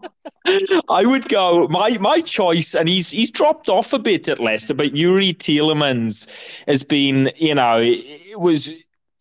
I 0.89 1.05
would 1.05 1.27
go 1.29 1.67
my 1.67 1.97
my 1.97 2.21
choice, 2.21 2.75
and 2.75 2.87
he's 2.89 3.09
he's 3.09 3.31
dropped 3.31 3.69
off 3.69 3.93
a 3.93 3.99
bit 3.99 4.27
at 4.29 4.39
Leicester, 4.39 4.73
but 4.73 4.93
Youri 4.93 5.35
Tielemans 5.35 6.27
has 6.67 6.83
been, 6.83 7.31
you 7.37 7.55
know, 7.55 7.79
it 7.81 8.39
was 8.39 8.69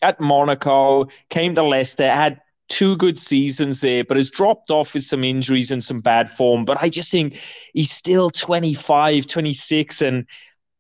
at 0.03 0.21
Monaco, 0.21 1.09
came 1.29 1.55
to 1.55 1.63
Leicester, 1.63 2.11
had 2.11 2.41
two 2.69 2.97
good 2.97 3.19
seasons 3.19 3.81
there, 3.81 4.05
but 4.05 4.17
has 4.17 4.31
dropped 4.31 4.71
off 4.71 4.95
with 4.95 5.05
some 5.05 5.25
injuries 5.25 5.71
and 5.71 5.83
some 5.83 6.01
bad 6.01 6.31
form. 6.31 6.65
But 6.65 6.79
I 6.81 6.89
just 6.89 7.11
think 7.11 7.39
he's 7.75 7.91
still 7.91 8.31
25, 8.31 9.27
26, 9.27 10.01
and 10.03 10.27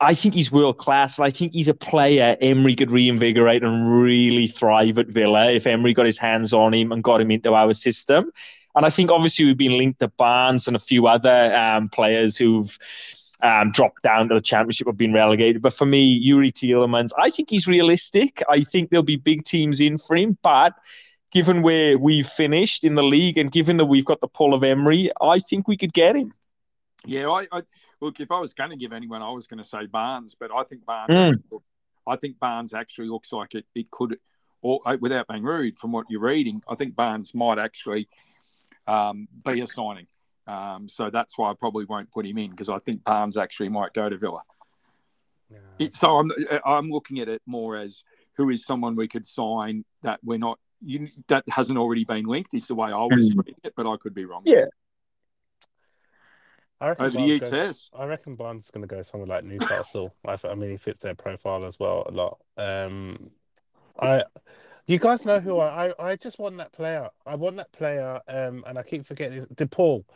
I 0.00 0.14
think 0.14 0.34
he's 0.34 0.50
world 0.50 0.78
class. 0.78 1.18
And 1.18 1.26
I 1.26 1.30
think 1.30 1.52
he's 1.52 1.68
a 1.68 1.74
player 1.74 2.36
Emery 2.40 2.76
could 2.76 2.90
reinvigorate 2.90 3.62
and 3.62 4.02
really 4.02 4.46
thrive 4.46 4.98
at 4.98 5.08
Villa 5.08 5.50
if 5.50 5.66
Emery 5.66 5.92
got 5.92 6.06
his 6.06 6.16
hands 6.18 6.54
on 6.54 6.72
him 6.72 6.92
and 6.92 7.04
got 7.04 7.20
him 7.20 7.30
into 7.30 7.52
our 7.52 7.72
system. 7.72 8.30
And 8.76 8.86
I 8.86 8.90
think 8.90 9.10
obviously 9.10 9.44
we've 9.44 9.56
been 9.56 9.76
linked 9.76 9.98
to 9.98 10.08
Barnes 10.08 10.68
and 10.68 10.76
a 10.76 10.80
few 10.80 11.08
other 11.08 11.54
um, 11.54 11.88
players 11.88 12.36
who've 12.36 12.78
um, 13.42 13.72
dropped 13.72 14.02
down 14.02 14.28
to 14.28 14.34
the 14.34 14.40
championship 14.40 14.86
or 14.86 14.92
been 14.92 15.12
relegated. 15.12 15.62
But 15.62 15.74
for 15.74 15.86
me, 15.86 16.22
Youri 16.26 16.52
Tielemans, 16.52 17.10
I 17.18 17.30
think 17.30 17.50
he's 17.50 17.66
realistic. 17.66 18.42
I 18.48 18.62
think 18.62 18.90
there'll 18.90 19.02
be 19.02 19.16
big 19.16 19.44
teams 19.44 19.80
in 19.80 19.98
for 19.98 20.16
him, 20.16 20.38
but 20.42 20.74
given 21.32 21.62
where 21.62 21.96
we've 21.96 22.26
finished 22.26 22.84
in 22.84 22.94
the 22.94 23.02
league 23.02 23.38
and 23.38 23.50
given 23.50 23.76
that 23.76 23.86
we've 23.86 24.04
got 24.04 24.20
the 24.20 24.28
pull 24.28 24.54
of 24.54 24.64
Emery, 24.64 25.10
I 25.20 25.38
think 25.38 25.68
we 25.68 25.76
could 25.76 25.92
get 25.92 26.16
him. 26.16 26.32
Yeah, 27.04 27.28
I, 27.30 27.46
I 27.52 27.62
look. 28.00 28.20
If 28.20 28.30
I 28.30 28.40
was 28.40 28.52
going 28.52 28.70
to 28.70 28.76
give 28.76 28.92
anyone, 28.92 29.22
I 29.22 29.30
was 29.30 29.46
going 29.46 29.62
to 29.62 29.68
say 29.68 29.86
Barnes, 29.86 30.36
but 30.38 30.50
I 30.54 30.64
think 30.64 30.84
Barnes. 30.84 31.16
Mm. 31.16 31.28
Actually, 31.30 31.58
I 32.06 32.16
think 32.16 32.38
Barnes 32.38 32.74
actually 32.74 33.08
looks 33.08 33.32
like 33.32 33.54
it. 33.54 33.64
It 33.74 33.90
could, 33.90 34.18
or 34.60 34.80
uh, 34.84 34.96
without 35.00 35.28
being 35.28 35.44
rude, 35.44 35.78
from 35.78 35.92
what 35.92 36.06
you're 36.10 36.20
reading, 36.20 36.62
I 36.68 36.74
think 36.74 36.94
Barnes 36.94 37.34
might 37.34 37.58
actually 37.58 38.08
um, 38.86 39.28
be 39.44 39.60
a 39.60 39.66
signing. 39.66 40.06
Um, 40.46 40.88
so 40.88 41.10
that's 41.10 41.36
why 41.38 41.50
I 41.50 41.54
probably 41.54 41.84
won't 41.84 42.10
put 42.10 42.26
him 42.26 42.38
in 42.38 42.50
because 42.50 42.68
I 42.68 42.78
think 42.78 43.04
Barnes 43.04 43.36
actually 43.36 43.68
might 43.68 43.92
go 43.92 44.08
to 44.08 44.16
Villa. 44.16 44.42
Yeah. 45.50 45.58
It, 45.78 45.92
so 45.92 46.18
I'm 46.18 46.30
I'm 46.64 46.90
looking 46.90 47.20
at 47.20 47.28
it 47.28 47.42
more 47.46 47.76
as 47.76 48.04
who 48.34 48.50
is 48.50 48.64
someone 48.64 48.96
we 48.96 49.08
could 49.08 49.26
sign 49.26 49.84
that 50.02 50.18
we're 50.24 50.38
not 50.38 50.58
you, 50.84 51.08
that 51.28 51.44
hasn't 51.48 51.78
already 51.78 52.04
been 52.04 52.24
linked. 52.24 52.54
Is 52.54 52.66
the 52.68 52.74
way 52.74 52.90
I 52.90 53.04
was 53.04 53.30
Mm. 53.30 53.38
reading 53.38 53.54
it, 53.64 53.74
but 53.76 53.86
I 53.86 53.96
could 53.96 54.14
be 54.14 54.24
wrong. 54.24 54.42
Yeah. 54.46 54.66
I 56.80 56.88
reckon 56.88 57.06
Over 57.06 57.14
Barnes 57.16 57.28
you, 57.30 57.38
goes- 57.40 57.50
Tess. 57.50 57.90
I 57.98 58.06
reckon 58.06 58.36
Barnes 58.36 58.64
is 58.64 58.70
going 58.70 58.86
to 58.88 58.94
go 58.94 59.02
somewhere 59.02 59.26
like 59.28 59.44
Newcastle. 59.44 60.14
I, 60.26 60.36
I 60.48 60.54
mean, 60.54 60.70
he 60.70 60.76
fits 60.78 60.98
their 60.98 61.14
profile 61.14 61.64
as 61.66 61.78
well 61.78 62.04
a 62.08 62.12
lot. 62.12 62.38
Um, 62.56 63.30
I, 64.00 64.24
you 64.86 64.98
guys 64.98 65.26
know 65.26 65.40
who 65.40 65.58
I, 65.58 65.88
I, 65.90 66.12
I 66.12 66.16
just 66.16 66.38
want 66.38 66.56
that 66.56 66.72
player. 66.72 67.10
I 67.26 67.34
want 67.34 67.56
that 67.58 67.70
player. 67.72 68.18
Um, 68.28 68.64
and 68.66 68.78
I 68.78 68.82
keep 68.82 69.04
forgetting 69.04 69.34
his- 69.34 69.46
De 69.48 69.66
Paul, 69.66 70.06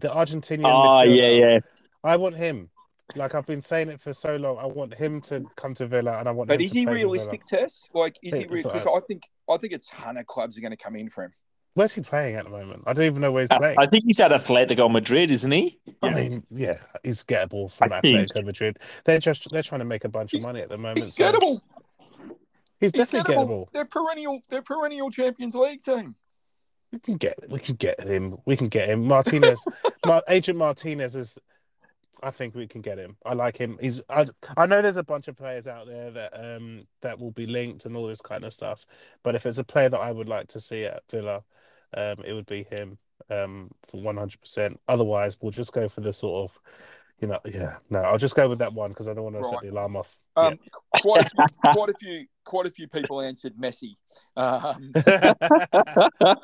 the 0.00 0.08
Argentinian. 0.08 0.62
Oh, 0.64 1.02
yeah, 1.02 1.22
midfielder. 1.22 1.38
yeah. 1.54 1.58
I 2.04 2.16
want 2.16 2.36
him. 2.36 2.70
Like 3.14 3.34
I've 3.34 3.46
been 3.46 3.60
saying 3.60 3.88
it 3.88 4.00
for 4.00 4.12
so 4.14 4.36
long. 4.36 4.56
I 4.58 4.64
want 4.66 4.94
him 4.94 5.20
to 5.22 5.44
come 5.56 5.74
to 5.74 5.86
Villa, 5.86 6.18
and 6.18 6.26
I 6.28 6.30
want. 6.32 6.48
But 6.48 6.54
him 6.60 6.64
is 6.64 6.70
to 6.70 6.78
he 6.78 6.86
play 6.86 6.94
realistic, 6.94 7.44
Tess? 7.44 7.88
Like, 7.92 8.16
is 8.22 8.32
he? 8.32 8.40
Yeah, 8.40 8.46
Re- 8.48 8.62
so- 8.62 8.70
'cause 8.70 8.86
I 8.86 9.00
think 9.06 9.24
I 9.50 9.56
think 9.58 9.74
a 9.74 9.78
ton 9.78 10.16
of 10.16 10.26
clubs 10.26 10.56
are 10.56 10.60
going 10.62 10.70
to 10.70 10.76
come 10.76 10.96
in 10.96 11.10
for 11.10 11.24
him. 11.24 11.32
Where's 11.74 11.94
he 11.94 12.00
playing 12.02 12.36
at 12.36 12.44
the 12.44 12.50
moment? 12.50 12.84
I 12.86 12.92
don't 12.92 13.06
even 13.06 13.20
know 13.22 13.32
where 13.32 13.42
he's 13.42 13.50
I, 13.50 13.58
playing. 13.58 13.76
I 13.78 13.86
think 13.86 14.04
he's 14.06 14.20
at 14.20 14.30
Atletico 14.30 14.90
Madrid, 14.90 15.30
isn't 15.30 15.50
he? 15.50 15.78
I 16.02 16.08
Yeah. 16.08 16.14
mean, 16.14 16.46
yeah, 16.50 16.78
he's 17.02 17.24
gettable 17.24 17.70
from 17.72 17.92
I 17.92 18.00
think- 18.02 18.28
Madrid. 18.44 18.78
They're 19.04 19.18
just 19.18 19.50
they're 19.50 19.62
trying 19.62 19.80
to 19.80 19.84
make 19.86 20.04
a 20.04 20.08
bunch 20.08 20.32
of 20.34 20.38
He's- 20.38 20.46
money 20.46 20.60
at 20.60 20.68
the 20.68 20.76
moment. 20.78 20.98
He's 20.98 21.14
so 21.14 21.24
gettable. 21.24 21.60
he's 22.18 22.28
He's 22.80 22.92
definitely 22.92 23.34
gettable. 23.34 23.66
gettable. 23.66 23.70
They're 23.72 23.84
perennial. 23.84 24.40
They're 24.48 24.62
perennial 24.62 25.10
Champions 25.10 25.54
League 25.54 25.82
team. 25.82 26.14
We 26.92 26.98
can 26.98 27.16
get 27.16 27.38
we 27.48 27.58
can 27.58 27.76
get 27.76 28.00
him. 28.00 28.36
We 28.44 28.56
can 28.56 28.68
get 28.68 28.88
him. 28.88 29.06
Martinez, 29.06 29.64
Mar- 30.06 30.22
Agent 30.28 30.58
Martinez 30.58 31.16
is. 31.16 31.38
I 32.24 32.30
think 32.30 32.54
we 32.54 32.68
can 32.68 32.82
get 32.82 32.98
him. 32.98 33.16
I 33.24 33.34
like 33.34 33.56
him. 33.56 33.78
He's. 33.80 34.00
I, 34.08 34.26
I 34.56 34.66
know 34.66 34.80
there's 34.80 34.98
a 34.98 35.02
bunch 35.02 35.26
of 35.26 35.36
players 35.36 35.66
out 35.66 35.86
there 35.86 36.10
that 36.12 36.32
um 36.34 36.86
that 37.00 37.18
will 37.18 37.32
be 37.32 37.46
linked 37.46 37.86
and 37.86 37.96
all 37.96 38.06
this 38.06 38.20
kind 38.20 38.44
of 38.44 38.52
stuff. 38.52 38.86
But 39.22 39.34
if 39.34 39.46
it's 39.46 39.58
a 39.58 39.64
player 39.64 39.88
that 39.88 40.00
I 40.00 40.12
would 40.12 40.28
like 40.28 40.46
to 40.48 40.60
see 40.60 40.84
at 40.84 41.02
Villa, 41.10 41.42
um, 41.94 42.16
it 42.24 42.32
would 42.32 42.46
be 42.46 42.64
him. 42.64 42.98
Um, 43.30 43.70
for 43.88 44.02
one 44.02 44.16
hundred 44.16 44.40
percent. 44.40 44.78
Otherwise, 44.88 45.38
we'll 45.40 45.52
just 45.52 45.72
go 45.72 45.88
for 45.88 46.00
the 46.00 46.12
sort 46.12 46.50
of, 46.50 46.58
you 47.20 47.28
know, 47.28 47.38
yeah. 47.46 47.76
No, 47.88 48.00
I'll 48.00 48.18
just 48.18 48.36
go 48.36 48.48
with 48.48 48.58
that 48.58 48.72
one 48.72 48.90
because 48.90 49.08
I 49.08 49.14
don't 49.14 49.24
want 49.24 49.36
to 49.36 49.44
set 49.44 49.60
the 49.62 49.70
alarm 49.70 49.96
off. 49.96 50.14
Um, 50.36 50.58
quite, 51.00 51.26
a 51.26 51.28
few, 51.30 51.72
quite 51.72 51.88
a 51.88 51.94
few, 51.94 52.26
quite 52.44 52.66
a 52.66 52.70
few 52.70 52.88
people 52.88 53.20
answered 53.20 53.54
Messi, 53.56 53.96
um, 54.36 54.92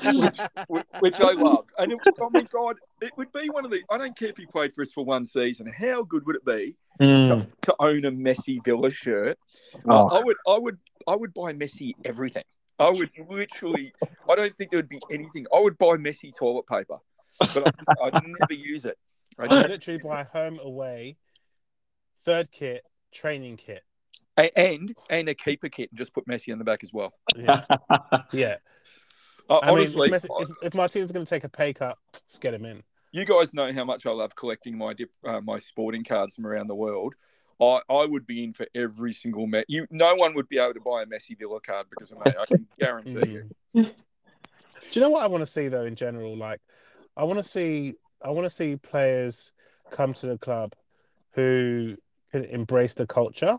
which, 0.02 0.38
which, 0.68 0.84
which 1.00 1.20
I 1.20 1.32
love. 1.32 1.66
And 1.78 1.92
it, 1.92 1.98
oh 2.20 2.30
my 2.30 2.42
God, 2.42 2.76
it 3.00 3.12
would 3.16 3.32
be 3.32 3.48
one 3.50 3.64
of 3.64 3.70
the. 3.70 3.82
I 3.90 3.98
don't 3.98 4.16
care 4.16 4.28
if 4.28 4.36
he 4.36 4.46
played 4.46 4.74
for 4.74 4.82
us 4.82 4.92
for 4.92 5.04
one 5.04 5.24
season. 5.24 5.66
How 5.66 6.02
good 6.02 6.26
would 6.26 6.36
it 6.36 6.44
be 6.44 6.76
Mm. 7.00 7.28
to, 7.28 7.48
to 7.62 7.76
own 7.78 8.04
a 8.06 8.10
Messi 8.10 8.58
Villa 8.64 8.90
shirt? 8.90 9.38
Oh. 9.88 10.08
I 10.08 10.20
would, 10.20 10.36
I 10.48 10.58
would, 10.58 10.78
I 11.06 11.14
would 11.14 11.32
buy 11.32 11.52
Messi 11.52 11.92
everything. 12.04 12.42
I 12.80 12.90
would 12.90 13.10
literally. 13.28 13.92
I 14.28 14.34
don't 14.34 14.56
think 14.56 14.70
there 14.70 14.78
would 14.78 14.88
be 14.88 14.98
anything. 15.08 15.46
I 15.54 15.60
would 15.60 15.78
buy 15.78 15.96
Messi 15.96 16.34
toilet 16.34 16.66
paper, 16.66 16.98
but 17.54 17.68
I, 17.68 18.06
I'd 18.06 18.14
never 18.14 18.52
use 18.52 18.84
it. 18.84 18.98
I'd 19.38 19.48
literally 19.52 19.98
buy 19.98 20.24
home 20.24 20.58
away, 20.60 21.18
third 22.18 22.50
kit, 22.50 22.82
training 23.12 23.58
kit. 23.58 23.84
A- 24.38 24.58
and 24.58 24.94
and 25.10 25.28
a 25.28 25.34
keeper 25.34 25.68
kit 25.68 25.90
and 25.90 25.98
just 25.98 26.12
put 26.12 26.26
Messi 26.26 26.52
in 26.52 26.58
the 26.58 26.64
back 26.64 26.82
as 26.82 26.92
well. 26.92 27.12
Yeah, 27.36 27.64
yeah. 28.32 28.56
Uh, 29.50 29.60
I 29.62 29.66
mean, 29.68 29.78
honestly, 29.78 30.08
if, 30.08 30.22
Messi, 30.22 30.42
if, 30.42 30.50
if 30.62 30.74
Martinez 30.74 31.06
is 31.06 31.12
going 31.12 31.24
to 31.24 31.30
take 31.30 31.44
a 31.44 31.48
pay 31.48 31.72
cut, 31.72 31.96
just 32.28 32.40
get 32.40 32.54
him 32.54 32.64
in. 32.64 32.82
you 33.12 33.24
guys 33.24 33.54
know 33.54 33.72
how 33.72 33.84
much 33.84 34.04
I 34.06 34.10
love 34.10 34.36
collecting 34.36 34.76
my 34.76 34.92
diff, 34.92 35.08
uh, 35.24 35.40
my 35.40 35.58
sporting 35.58 36.04
cards 36.04 36.34
from 36.34 36.46
around 36.46 36.66
the 36.66 36.74
world. 36.74 37.14
I, 37.60 37.80
I 37.88 38.06
would 38.06 38.26
be 38.26 38.44
in 38.44 38.52
for 38.52 38.66
every 38.74 39.12
single 39.12 39.46
match. 39.46 39.64
You, 39.68 39.86
no 39.90 40.14
one 40.14 40.34
would 40.34 40.48
be 40.48 40.58
able 40.58 40.74
to 40.74 40.80
buy 40.80 41.02
a 41.02 41.06
Messi 41.06 41.36
Villa 41.36 41.60
card 41.60 41.86
because 41.90 42.12
of 42.12 42.18
me. 42.18 42.26
I 42.26 42.46
can 42.46 42.66
guarantee 42.78 43.32
you. 43.32 43.50
Do 43.74 43.90
you 44.92 45.00
know 45.00 45.10
what 45.10 45.24
I 45.24 45.26
want 45.26 45.42
to 45.42 45.46
see 45.46 45.68
though? 45.68 45.84
In 45.84 45.96
general, 45.96 46.36
like 46.36 46.60
I 47.16 47.24
want 47.24 47.38
to 47.38 47.42
see, 47.42 47.94
I 48.22 48.30
want 48.30 48.44
to 48.44 48.50
see 48.50 48.76
players 48.76 49.52
come 49.90 50.14
to 50.14 50.26
the 50.26 50.38
club 50.38 50.74
who 51.32 51.96
can 52.30 52.44
embrace 52.44 52.94
the 52.94 53.06
culture. 53.06 53.58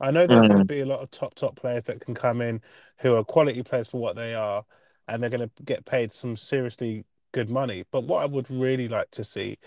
I 0.00 0.10
know 0.10 0.26
there's 0.26 0.44
Mm. 0.44 0.48
going 0.48 0.58
to 0.58 0.64
be 0.64 0.80
a 0.80 0.86
lot 0.86 1.00
of 1.00 1.10
top 1.10 1.34
top 1.34 1.56
players 1.56 1.84
that 1.84 2.00
can 2.00 2.14
come 2.14 2.40
in 2.40 2.60
who 2.98 3.14
are 3.14 3.24
quality 3.24 3.62
players 3.62 3.88
for 3.88 4.00
what 4.00 4.16
they 4.16 4.34
are, 4.34 4.64
and 5.08 5.22
they're 5.22 5.30
going 5.30 5.48
to 5.48 5.62
get 5.64 5.84
paid 5.84 6.12
some 6.12 6.36
seriously 6.36 7.04
good 7.32 7.50
money. 7.50 7.84
But 7.90 8.04
what 8.04 8.22
I 8.22 8.26
would 8.26 8.50
really 8.50 8.88
like 8.88 9.10
to 9.12 9.24
see 9.24 9.58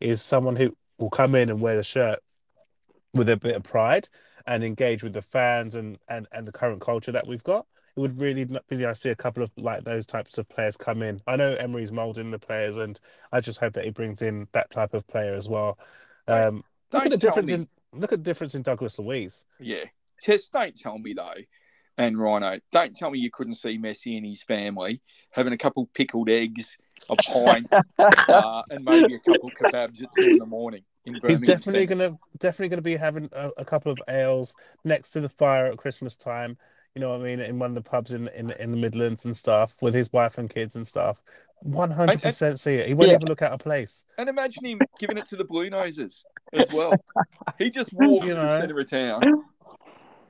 is 0.00 0.22
someone 0.22 0.56
who 0.56 0.76
will 0.98 1.10
come 1.10 1.34
in 1.34 1.50
and 1.50 1.60
wear 1.60 1.76
the 1.76 1.82
shirt 1.82 2.18
with 3.14 3.28
a 3.30 3.36
bit 3.36 3.56
of 3.56 3.62
pride 3.62 4.08
and 4.46 4.64
engage 4.64 5.02
with 5.02 5.12
the 5.12 5.22
fans 5.22 5.74
and 5.74 5.98
and 6.08 6.26
and 6.32 6.46
the 6.46 6.52
current 6.52 6.80
culture 6.80 7.12
that 7.12 7.26
we've 7.26 7.44
got. 7.44 7.66
It 7.96 8.00
would 8.00 8.20
really 8.20 8.44
be 8.44 8.54
nice 8.54 8.62
to 8.68 8.94
see 8.94 9.10
a 9.10 9.16
couple 9.16 9.42
of 9.42 9.50
like 9.56 9.82
those 9.84 10.06
types 10.06 10.38
of 10.38 10.48
players 10.48 10.76
come 10.76 11.02
in. 11.02 11.20
I 11.26 11.36
know 11.36 11.54
Emery's 11.54 11.90
molding 11.92 12.30
the 12.30 12.38
players, 12.38 12.76
and 12.76 12.98
I 13.32 13.40
just 13.40 13.58
hope 13.58 13.72
that 13.74 13.84
he 13.84 13.90
brings 13.90 14.22
in 14.22 14.46
that 14.52 14.70
type 14.70 14.94
of 14.94 15.06
player 15.08 15.34
as 15.34 15.48
well. 15.48 15.78
Um, 16.28 16.62
look 16.92 17.04
at 17.04 17.10
the 17.10 17.16
difference 17.16 17.50
me- 17.50 17.56
in 17.56 17.68
look 17.98 18.12
at 18.12 18.18
the 18.18 18.30
difference 18.30 18.54
in 18.54 18.62
Douglas 18.62 18.98
Luiz. 18.98 19.44
Yeah. 19.58 19.84
Tess, 20.20 20.48
don't 20.48 20.74
tell 20.74 20.98
me 20.98 21.14
though, 21.14 21.34
and 21.96 22.18
Rhino, 22.18 22.58
don't 22.72 22.94
tell 22.94 23.10
me 23.10 23.18
you 23.18 23.30
couldn't 23.30 23.54
see 23.54 23.78
Messi 23.78 24.16
and 24.16 24.26
his 24.26 24.42
family 24.42 25.00
having 25.30 25.52
a 25.52 25.58
couple 25.58 25.88
pickled 25.94 26.28
eggs, 26.28 26.76
a 27.10 27.16
pint, 27.16 27.72
uh, 27.98 28.62
and 28.70 28.84
maybe 28.84 29.14
a 29.14 29.18
couple 29.20 29.50
kebabs 29.50 30.02
at 30.02 30.08
two 30.16 30.30
in 30.30 30.38
the 30.38 30.46
morning 30.46 30.82
in 31.04 31.20
He's 31.26 31.40
definitely 31.40 31.86
Centre. 31.86 31.94
gonna 31.94 32.18
definitely 32.38 32.68
gonna 32.68 32.82
be 32.82 32.96
having 32.96 33.28
a, 33.32 33.50
a 33.58 33.64
couple 33.64 33.92
of 33.92 33.98
ales 34.08 34.54
next 34.84 35.12
to 35.12 35.20
the 35.20 35.28
fire 35.28 35.66
at 35.66 35.76
Christmas 35.76 36.16
time. 36.16 36.56
You 36.94 37.00
know 37.00 37.10
what 37.10 37.20
I 37.20 37.24
mean? 37.24 37.40
In 37.40 37.58
one 37.58 37.70
of 37.70 37.74
the 37.74 37.88
pubs 37.88 38.12
in 38.12 38.28
in, 38.28 38.50
in 38.52 38.70
the 38.70 38.76
Midlands 38.76 39.24
and 39.24 39.36
stuff 39.36 39.76
with 39.80 39.94
his 39.94 40.12
wife 40.12 40.38
and 40.38 40.50
kids 40.50 40.76
and 40.76 40.86
stuff. 40.86 41.22
One 41.62 41.90
hundred 41.90 42.22
percent 42.22 42.60
see 42.60 42.74
it. 42.74 42.86
He 42.88 42.94
won't 42.94 43.10
Yeah. 43.10 43.16
even 43.16 43.28
look 43.28 43.42
at 43.42 43.52
a 43.52 43.58
place. 43.58 44.04
And 44.16 44.28
imagine 44.28 44.64
him 44.64 44.80
giving 44.98 45.18
it 45.18 45.26
to 45.26 45.36
the 45.36 45.44
Blue 45.44 45.68
Noses 45.70 46.24
as 46.52 46.70
well. 46.72 46.92
He 47.58 47.70
just 47.70 47.92
walked 47.92 48.26
You 48.26 48.34
to 48.34 48.40
the 48.40 48.58
centre 48.58 48.78
of 48.78 48.88
town. 48.90 49.22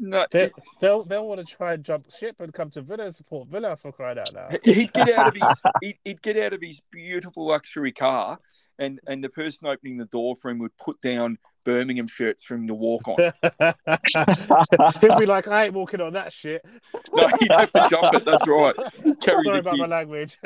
No, 0.01 0.27
They, 0.31 0.51
they'll 0.81 1.03
they'll 1.05 1.27
want 1.27 1.41
to 1.41 1.47
try 1.47 1.73
and 1.75 1.85
jump 1.85 2.11
ship 2.11 2.37
and 2.41 2.53
come 2.53 2.71
to 2.71 2.81
Villa 2.83 3.05
and 3.07 3.15
support 3.15 3.49
Villa 3.49 3.77
for 3.77 3.91
crying 3.93 4.19
out 4.19 4.33
loud. 4.33 4.59
he- 4.63 4.73
he'd 4.73 4.93
get 4.93 5.09
out 5.11 5.29
of 5.29 5.35
his 5.35 5.61
he'd, 5.83 5.99
he'd 6.05 6.23
get 6.23 6.37
out 6.39 6.53
of 6.53 6.63
his 6.63 6.81
beautiful 6.93 7.47
luxury 7.49 7.91
car, 7.93 8.39
and 8.79 9.01
and 9.09 9.23
the 9.25 9.29
person 9.29 9.67
opening 9.67 9.97
the 9.99 10.05
door 10.07 10.37
for 10.37 10.51
him 10.51 10.59
would 10.61 10.77
put 10.79 11.01
down 11.01 11.37
Birmingham 11.69 12.07
shirts 12.07 12.43
from 12.43 12.67
the 12.67 12.73
walk 12.73 13.07
on. 13.09 13.19
He'll 15.03 15.19
be 15.19 15.27
like, 15.27 15.49
I 15.49 15.67
ain't 15.67 15.75
walking 15.75 16.01
on 16.01 16.15
that 16.15 16.33
shit. 16.33 16.65
No, 17.15 17.27
he'd 17.29 17.53
have 17.53 17.73
to 17.73 17.87
jump 17.89 18.15
it. 18.15 18.25
That's 18.25 18.47
right. 18.47 18.75
Carry 19.23 19.43
Sorry 19.43 19.61
the 19.61 19.71
about 19.71 19.79
my 19.79 19.87
language. 19.87 20.37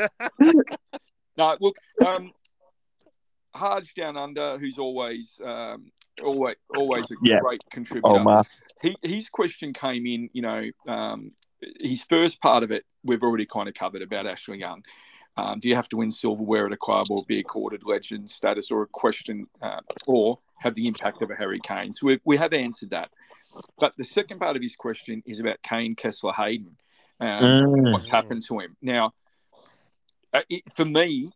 No, 1.36 1.56
look, 1.60 1.76
um, 2.04 2.32
Harge 3.54 3.94
down 3.94 4.16
under, 4.16 4.58
who's 4.58 4.78
always, 4.78 5.38
um, 5.44 5.92
always, 6.24 6.56
always 6.74 7.10
a 7.10 7.14
Yeah. 7.22 7.40
great 7.40 7.62
contributor. 7.70 8.20
Oh, 8.20 8.24
man. 8.24 8.44
He 8.80 8.96
his 9.02 9.28
question 9.28 9.72
came 9.72 10.06
in. 10.06 10.30
You 10.32 10.42
know, 10.42 10.70
um, 10.88 11.32
his 11.78 12.02
first 12.02 12.40
part 12.40 12.62
of 12.62 12.70
it 12.70 12.84
we've 13.04 13.22
already 13.22 13.46
kind 13.46 13.68
of 13.68 13.74
covered 13.74 14.02
about 14.02 14.26
Ashley 14.26 14.58
Young. 14.58 14.82
Um, 15.36 15.60
do 15.60 15.68
you 15.68 15.74
have 15.74 15.88
to 15.90 15.96
win 15.96 16.10
silverware 16.10 16.66
at 16.66 16.72
a 16.72 16.76
club 16.76 17.06
or 17.10 17.24
be 17.26 17.40
accorded 17.40 17.82
legend 17.84 18.30
status 18.30 18.70
or 18.70 18.82
a 18.82 18.86
question 18.86 19.46
uh, 19.60 19.80
or 20.06 20.38
have 20.62 20.74
the 20.74 20.86
impact 20.86 21.22
of 21.22 21.30
a 21.30 21.34
Harry 21.34 21.60
Kane? 21.60 21.92
So 21.92 22.06
we, 22.06 22.20
we 22.24 22.36
have 22.36 22.52
answered 22.52 22.90
that. 22.90 23.10
But 23.78 23.94
the 23.96 24.04
second 24.04 24.40
part 24.40 24.56
of 24.56 24.62
his 24.62 24.76
question 24.76 25.22
is 25.26 25.40
about 25.40 25.62
Kaine 25.62 25.94
Kesler-Hayden. 25.94 26.76
Um, 27.20 27.44
Mm. 27.44 27.92
what's 27.92 28.08
happened 28.08 28.42
to 28.48 28.58
him 28.58 28.76
now. 28.82 29.12
Uh, 30.32 30.42
it, 30.48 30.62
for 30.74 30.84
me, 30.84 31.30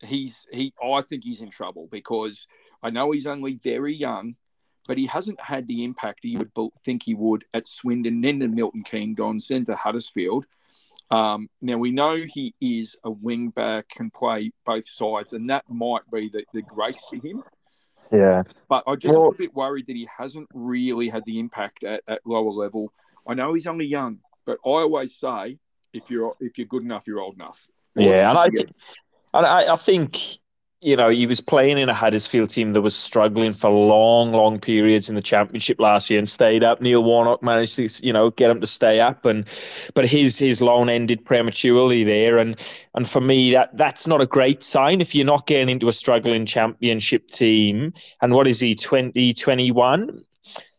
he's 0.00 0.46
he. 0.52 0.72
I 0.82 1.00
think 1.02 1.24
he's 1.24 1.40
in 1.40 1.50
trouble 1.50 1.88
because 1.90 2.46
I 2.82 2.90
know 2.90 3.10
he's 3.10 3.26
only 3.26 3.54
very 3.54 3.94
young, 3.94 4.36
but 4.86 4.98
he 4.98 5.06
hasn't 5.06 5.40
had 5.40 5.66
the 5.66 5.84
impact 5.84 6.24
you 6.24 6.38
would 6.38 6.52
think 6.84 7.02
he 7.02 7.14
would 7.14 7.44
at 7.54 7.66
Swindon, 7.66 8.20
then 8.20 8.40
to 8.40 8.48
Milton 8.48 8.84
Keynes, 8.84 9.16
gone 9.16 9.40
then 9.48 9.64
to 9.64 9.74
Huddersfield. 9.74 10.46
Um, 11.10 11.48
now 11.62 11.78
we 11.78 11.90
know 11.90 12.16
he 12.16 12.54
is 12.60 12.96
a 13.04 13.10
wing 13.10 13.50
back, 13.50 13.88
can 13.88 14.10
play 14.10 14.52
both 14.64 14.88
sides, 14.88 15.32
and 15.32 15.50
that 15.50 15.64
might 15.68 16.08
be 16.12 16.28
the, 16.28 16.44
the 16.52 16.62
grace 16.62 17.02
for 17.08 17.16
him. 17.16 17.42
Yeah. 18.12 18.42
But 18.68 18.84
I 18.86 18.96
just 18.96 19.14
Well- 19.14 19.28
a 19.28 19.34
bit 19.34 19.54
worried 19.54 19.86
that 19.86 19.96
he 19.96 20.08
hasn't 20.16 20.48
really 20.52 21.08
had 21.08 21.24
the 21.24 21.38
impact 21.38 21.84
at, 21.84 22.02
at 22.06 22.20
lower 22.24 22.50
level. 22.50 22.92
I 23.26 23.34
know 23.34 23.54
he's 23.54 23.66
only 23.66 23.86
young, 23.86 24.20
but 24.44 24.58
I 24.64 24.68
always 24.68 25.16
say 25.16 25.58
if 25.92 26.10
you're 26.10 26.34
if 26.40 26.58
you're 26.58 26.66
good 26.66 26.82
enough, 26.82 27.06
you're 27.06 27.20
old 27.20 27.34
enough. 27.34 27.66
Yeah, 27.96 28.28
and 28.30 28.38
I, 28.38 28.44
and 29.34 29.46
I, 29.46 29.72
I 29.72 29.76
think 29.76 30.38
you 30.80 30.94
know 30.96 31.08
he 31.08 31.26
was 31.26 31.40
playing 31.40 31.78
in 31.78 31.88
a 31.88 31.94
Huddersfield 31.94 32.50
team 32.50 32.72
that 32.74 32.82
was 32.82 32.94
struggling 32.94 33.52
for 33.54 33.70
long, 33.70 34.32
long 34.32 34.60
periods 34.60 35.08
in 35.08 35.14
the 35.14 35.22
championship 35.22 35.80
last 35.80 36.10
year 36.10 36.18
and 36.18 36.28
stayed 36.28 36.62
up. 36.62 36.80
Neil 36.80 37.02
Warnock 37.02 37.42
managed 37.42 37.76
to 37.76 37.88
you 38.06 38.12
know 38.12 38.30
get 38.30 38.50
him 38.50 38.60
to 38.60 38.66
stay 38.66 39.00
up, 39.00 39.24
and 39.24 39.46
but 39.94 40.06
his 40.06 40.38
his 40.38 40.60
loan 40.60 40.88
ended 40.88 41.24
prematurely 41.24 42.04
there, 42.04 42.38
and 42.38 42.56
and 42.94 43.08
for 43.08 43.20
me 43.20 43.52
that 43.52 43.76
that's 43.76 44.06
not 44.06 44.20
a 44.20 44.26
great 44.26 44.62
sign 44.62 45.00
if 45.00 45.14
you're 45.14 45.26
not 45.26 45.46
getting 45.46 45.68
into 45.68 45.88
a 45.88 45.92
struggling 45.92 46.44
championship 46.46 47.28
team. 47.30 47.92
And 48.22 48.34
what 48.34 48.46
is 48.46 48.60
he 48.60 48.74
20, 48.74 49.32
21? 49.32 50.20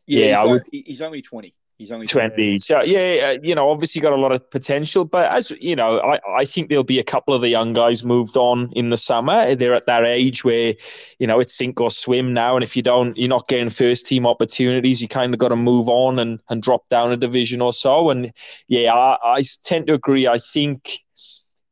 yeah, 0.08 0.26
yeah, 0.26 0.44
he's, 0.44 0.52
would- 0.52 0.64
he's 0.72 1.02
only 1.02 1.22
twenty. 1.22 1.54
He's 1.78 1.92
only 1.92 2.08
20. 2.08 2.30
20. 2.30 2.60
So 2.60 2.82
yeah, 2.82 3.28
uh, 3.28 3.38
you 3.44 3.54
know, 3.54 3.70
obviously 3.70 4.02
got 4.02 4.12
a 4.12 4.18
lot 4.18 4.32
of 4.32 4.50
potential, 4.50 5.06
but 5.06 5.32
as 5.32 5.52
you 5.52 5.76
know, 5.76 6.00
I, 6.00 6.20
I 6.40 6.44
think 6.44 6.70
there'll 6.70 6.84
be 6.84 6.98
a 6.98 7.04
couple 7.04 7.36
of 7.36 7.42
the 7.42 7.50
young 7.50 7.74
guys 7.74 8.04
moved 8.04 8.36
on 8.36 8.72
in 8.74 8.90
the 8.90 8.98
summer. 8.98 9.54
They're 9.54 9.76
at 9.76 9.86
that 9.86 10.04
age 10.04 10.44
where, 10.44 10.74
you 11.20 11.28
know, 11.28 11.40
it's 11.40 11.56
sink 11.56 11.80
or 11.80 11.92
swim 11.92 12.34
now. 12.34 12.56
And 12.56 12.64
if 12.64 12.76
you 12.76 12.82
don't, 12.82 13.16
you're 13.16 13.30
not 13.30 13.48
getting 13.48 13.70
first 13.70 14.08
team 14.08 14.26
opportunities, 14.26 15.04
you 15.04 15.08
kind 15.08 15.36
of 15.36 15.40
got 15.40 15.50
to 15.50 15.56
move 15.56 15.88
on 15.88 16.18
and, 16.18 16.40
and 16.50 16.64
drop 16.64 16.90
down 16.90 17.12
a 17.12 17.18
division 17.18 17.62
or 17.62 17.74
so. 17.74 18.10
And 18.10 18.34
yeah, 18.68 18.94
I, 18.94 19.38
I 19.38 19.44
tend 19.64 19.86
to 19.88 19.94
agree. 19.94 20.28
I 20.28 20.40
think 20.40 20.98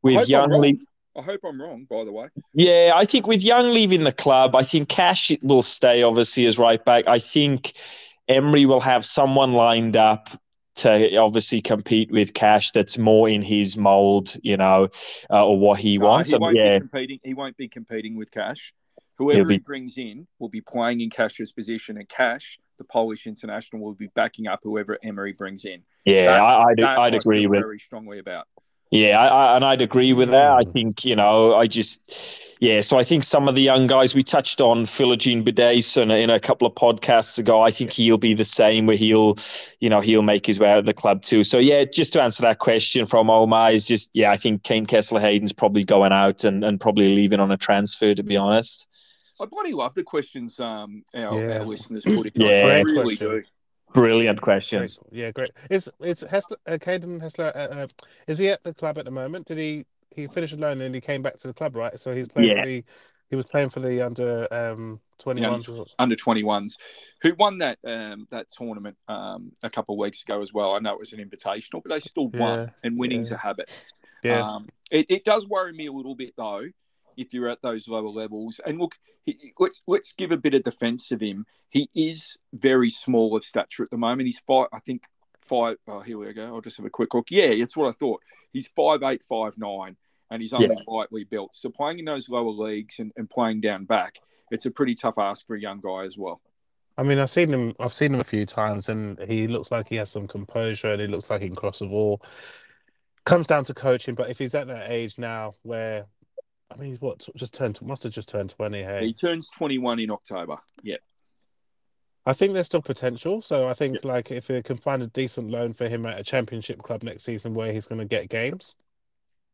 with 0.03 0.17
I'm 0.17 0.25
young 0.27 0.51
wrong. 0.51 0.61
Le- 0.61 0.85
I 1.17 1.21
hope 1.21 1.39
I'm 1.45 1.59
wrong. 1.59 1.87
By 1.89 2.03
the 2.03 2.11
way, 2.11 2.27
yeah, 2.53 2.91
I 2.93 3.05
think 3.05 3.25
with 3.25 3.41
Young 3.41 3.73
leaving 3.73 4.03
the 4.03 4.11
club, 4.11 4.53
I 4.53 4.63
think 4.63 4.89
Cash 4.89 5.31
will 5.41 5.61
stay 5.61 6.03
obviously 6.03 6.45
as 6.45 6.59
right 6.59 6.83
back. 6.83 7.07
I 7.07 7.19
think 7.19 7.73
Emery 8.27 8.65
will 8.65 8.79
have 8.79 9.05
someone 9.05 9.53
lined 9.53 9.95
up 9.95 10.29
to 10.77 11.15
obviously 11.15 11.61
compete 11.61 12.11
with 12.11 12.33
Cash 12.33 12.71
that's 12.71 12.97
more 12.97 13.29
in 13.29 13.41
his 13.41 13.77
mold, 13.77 14.35
you 14.43 14.57
know, 14.57 14.89
uh, 15.31 15.45
or 15.45 15.57
what 15.57 15.79
he 15.79 15.97
No, 15.97 16.05
wants. 16.07 16.31
he 16.31 16.37
won't 16.37 16.55
yeah, 16.57 16.73
be 16.73 16.79
competing. 16.79 17.19
He 17.23 17.33
won't 17.33 17.55
be 17.55 17.67
competing 17.69 18.17
with 18.17 18.29
Cash. 18.31 18.73
Whoever 19.17 19.45
be- 19.45 19.53
he 19.55 19.59
brings 19.59 19.97
in 19.97 20.27
will 20.39 20.49
be 20.49 20.59
playing 20.61 20.99
in 20.99 21.09
Cash's 21.09 21.53
position, 21.53 21.97
and 21.97 22.09
Cash, 22.09 22.59
the 22.77 22.83
Polish 22.83 23.25
international, 23.27 23.81
will 23.81 23.93
be 23.93 24.07
backing 24.15 24.47
up 24.47 24.59
whoever 24.63 24.97
Emery 25.01 25.31
brings 25.31 25.63
in. 25.63 25.81
yeah, 26.03 26.25
That- 26.25 26.41
I, 26.43 26.63
I'd, 26.71 26.81
I'd 26.81 27.15
agree 27.15 27.47
with. 27.47 27.61
very 27.61 27.79
strongly 27.79 28.19
about. 28.19 28.47
Yeah, 28.95 29.19
I, 29.19 29.27
I, 29.27 29.55
and 29.57 29.65
I'd 29.65 29.81
agree 29.81 30.13
with 30.13 30.29
that. 30.29 30.51
I 30.51 30.61
Mm. 30.63 30.71
think 30.73 31.05
you 31.05 31.15
know, 31.15 31.53
I 31.55 31.67
just 31.67 31.99
yeah. 32.61 32.79
So 32.81 32.97
I 32.97 33.03
think 33.03 33.23
some 33.23 33.49
of 33.49 33.55
the 33.55 33.61
young 33.61 33.87
guys 33.87 34.15
we 34.15 34.23
touched 34.23 34.61
on 34.61 34.85
Philogene 34.85 35.43
Bidason 35.43 36.09
in 36.23 36.29
a 36.29 36.39
couple 36.39 36.65
of 36.67 36.73
podcasts 36.75 37.37
ago. 37.37 37.61
I 37.61 37.71
think 37.71 37.91
he'll 37.91 38.17
be 38.17 38.33
the 38.33 38.45
same, 38.45 38.85
where 38.87 38.95
he'll, 38.95 39.37
you 39.81 39.89
know, 39.89 39.99
he'll 39.99 40.21
make 40.23 40.45
his 40.45 40.59
way 40.59 40.71
out 40.71 40.79
of 40.79 40.85
the 40.85 40.93
club 40.93 41.21
too. 41.23 41.43
So 41.43 41.57
yeah, 41.57 41.83
just 41.83 42.13
to 42.13 42.21
answer 42.21 42.41
that 42.43 42.59
question 42.59 43.05
from 43.05 43.29
Omar 43.29 43.73
is 43.73 43.83
just 43.85 44.11
yeah. 44.13 44.31
I 44.31 44.37
think 44.37 44.63
Kaine 44.63 44.85
Kesler-Hayden's 44.85 45.51
probably 45.53 45.83
going 45.83 46.13
out 46.13 46.43
and, 46.45 46.63
and 46.63 46.79
probably 46.79 47.15
leaving 47.15 47.39
on 47.41 47.51
a 47.51 47.57
transfer. 47.57 48.15
To 48.15 48.23
be 48.23 48.37
honest, 48.37 48.87
I 49.41 49.45
bloody 49.51 49.73
love 49.73 49.93
the 49.93 50.03
questions 50.03 50.57
um, 50.59 51.03
our, 51.13 51.37
Yeah. 51.41 51.57
our 51.59 51.65
listeners 51.65 52.05
put 52.05 52.27
in. 52.27 52.41
Yeah. 52.41 52.47
I 52.67 52.79
really 52.81 53.03
question. 53.17 53.27
do. 53.29 53.43
Brilliant 53.93 54.39
Great. 54.39 54.43
questions. 54.43 54.99
Yeah, 55.11 55.31
great. 55.31 55.51
Is 55.69 55.89
is 56.01 56.23
Hessler, 56.23 56.57
uh, 56.67 56.77
Caden 56.77 57.21
Hessler? 57.21 57.51
Uh, 57.55 57.59
uh, 57.83 57.87
is 58.27 58.39
he 58.39 58.49
at 58.49 58.63
the 58.63 58.73
club 58.73 58.97
at 58.97 59.05
the 59.05 59.11
moment? 59.11 59.47
Did 59.47 59.57
he 59.57 59.85
he 60.15 60.27
finished 60.27 60.53
a 60.53 60.57
loan 60.57 60.81
and 60.81 60.95
he 60.95 61.01
came 61.01 61.21
back 61.21 61.37
to 61.37 61.47
the 61.47 61.53
club, 61.53 61.75
right? 61.75 61.97
So 61.99 62.13
he's 62.13 62.27
playing 62.27 62.49
Yeah. 62.49 62.61
for 62.61 62.67
the 62.67 62.83
he 63.29 63.35
was 63.35 63.45
playing 63.45 63.69
for 63.69 63.79
the 63.79 64.05
under 64.05 64.47
um 64.51 64.99
twenty 65.17 65.41
ones. 65.41 65.69
under 65.97 66.15
21s 66.15 66.73
who 67.21 67.33
won 67.35 67.57
that 67.57 67.77
um, 67.85 68.27
that 68.31 68.47
tournament 68.49 68.97
um, 69.07 69.51
a 69.63 69.69
couple 69.69 69.95
of 69.95 69.99
weeks 69.99 70.21
ago 70.23 70.41
as 70.41 70.53
well. 70.53 70.73
I 70.73 70.79
know 70.79 70.93
it 70.93 70.99
was 70.99 71.13
an 71.13 71.19
invitational, 71.19 71.81
but 71.83 71.89
they 71.89 71.99
still 71.99 72.27
won, 72.27 72.59
Yeah, 72.59 72.69
and 72.83 72.97
winning's 72.97 73.29
yeah. 73.29 73.35
a 73.35 73.39
habit. 73.39 73.91
Yeah, 74.23 74.41
Um, 74.41 74.67
it, 74.91 75.05
it 75.09 75.23
does 75.25 75.47
worry 75.47 75.73
me 75.73 75.87
a 75.87 75.91
little 75.91 76.15
bit 76.15 76.33
though 76.35 76.65
if 77.17 77.33
you're 77.33 77.49
at 77.49 77.61
those 77.61 77.87
lower 77.87 78.09
levels. 78.09 78.59
And 78.65 78.79
look, 78.79 78.95
he, 79.23 79.53
let's 79.59 79.83
let's 79.87 80.13
give 80.13 80.31
a 80.31 80.37
bit 80.37 80.53
of 80.53 80.63
defence 80.63 81.11
of 81.11 81.21
him. 81.21 81.45
He 81.69 81.89
is 81.95 82.37
very 82.53 82.89
small 82.89 83.35
of 83.35 83.43
stature 83.43 83.83
at 83.83 83.89
the 83.89 83.97
moment. 83.97 84.27
He's 84.27 84.39
five, 84.39 84.67
I 84.73 84.79
think 84.79 85.03
five. 85.41 85.77
Oh, 85.87 85.99
here 85.99 86.17
we 86.17 86.31
go. 86.33 86.45
I'll 86.47 86.61
just 86.61 86.77
have 86.77 86.85
a 86.85 86.89
quick 86.89 87.13
look. 87.13 87.31
Yeah, 87.31 87.55
that's 87.55 87.77
what 87.77 87.89
I 87.89 87.91
thought. 87.91 88.21
He's 88.51 88.67
five 88.67 89.03
eight, 89.03 89.23
five 89.23 89.57
nine, 89.57 89.97
and 90.31 90.41
he's 90.41 90.53
only 90.53 90.77
lightly 90.87 91.23
built. 91.23 91.55
So 91.55 91.69
playing 91.69 91.99
in 91.99 92.05
those 92.05 92.29
lower 92.29 92.51
leagues 92.51 92.99
and, 92.99 93.11
and 93.15 93.29
playing 93.29 93.61
down 93.61 93.85
back, 93.85 94.19
it's 94.51 94.65
a 94.65 94.71
pretty 94.71 94.95
tough 94.95 95.17
ask 95.17 95.45
for 95.45 95.55
a 95.55 95.61
young 95.61 95.81
guy 95.81 96.05
as 96.05 96.17
well. 96.17 96.41
I 96.97 97.03
mean, 97.03 97.19
I've 97.19 97.29
seen 97.29 97.53
him. 97.53 97.73
I've 97.79 97.93
seen 97.93 98.13
him 98.13 98.21
a 98.21 98.25
few 98.25 98.45
times, 98.45 98.89
and 98.89 99.19
he 99.19 99.47
looks 99.47 99.71
like 99.71 99.89
he 99.89 99.97
has 99.97 100.09
some 100.09 100.27
composure, 100.27 100.93
and 100.93 101.01
he 101.01 101.07
looks 101.07 101.29
like 101.29 101.41
he 101.41 101.47
can 101.47 101.55
cross 101.55 101.79
the 101.79 101.87
ball. 101.87 102.21
Comes 103.25 103.47
down 103.47 103.65
to 103.65 103.73
coaching, 103.73 104.15
but 104.15 104.29
if 104.29 104.37
he's 104.37 104.55
at 104.55 104.67
that 104.67 104.91
age 104.91 105.17
now, 105.17 105.53
where 105.63 106.05
I 106.75 106.81
mean, 106.81 106.89
he's 106.89 107.01
what 107.01 107.27
just 107.35 107.53
turned 107.53 107.81
must 107.81 108.03
have 108.03 108.11
just 108.11 108.29
turned 108.29 108.49
twenty. 108.49 108.83
Hey, 108.83 109.07
He 109.07 109.13
turns 109.13 109.49
21 109.49 109.99
in 109.99 110.11
October. 110.11 110.57
Yeah. 110.83 110.97
I 112.25 112.33
think 112.33 112.53
there's 112.53 112.65
still 112.65 112.81
potential. 112.81 113.41
So 113.41 113.67
I 113.67 113.73
think 113.73 114.03
like 114.03 114.31
if 114.31 114.47
they 114.47 114.61
can 114.61 114.77
find 114.77 115.03
a 115.03 115.07
decent 115.07 115.51
loan 115.51 115.73
for 115.73 115.87
him 115.87 116.05
at 116.05 116.19
a 116.19 116.23
championship 116.23 116.81
club 116.81 117.03
next 117.03 117.23
season 117.23 117.53
where 117.53 117.71
he's 117.71 117.85
going 117.85 117.99
to 117.99 118.05
get 118.05 118.29
games, 118.29 118.73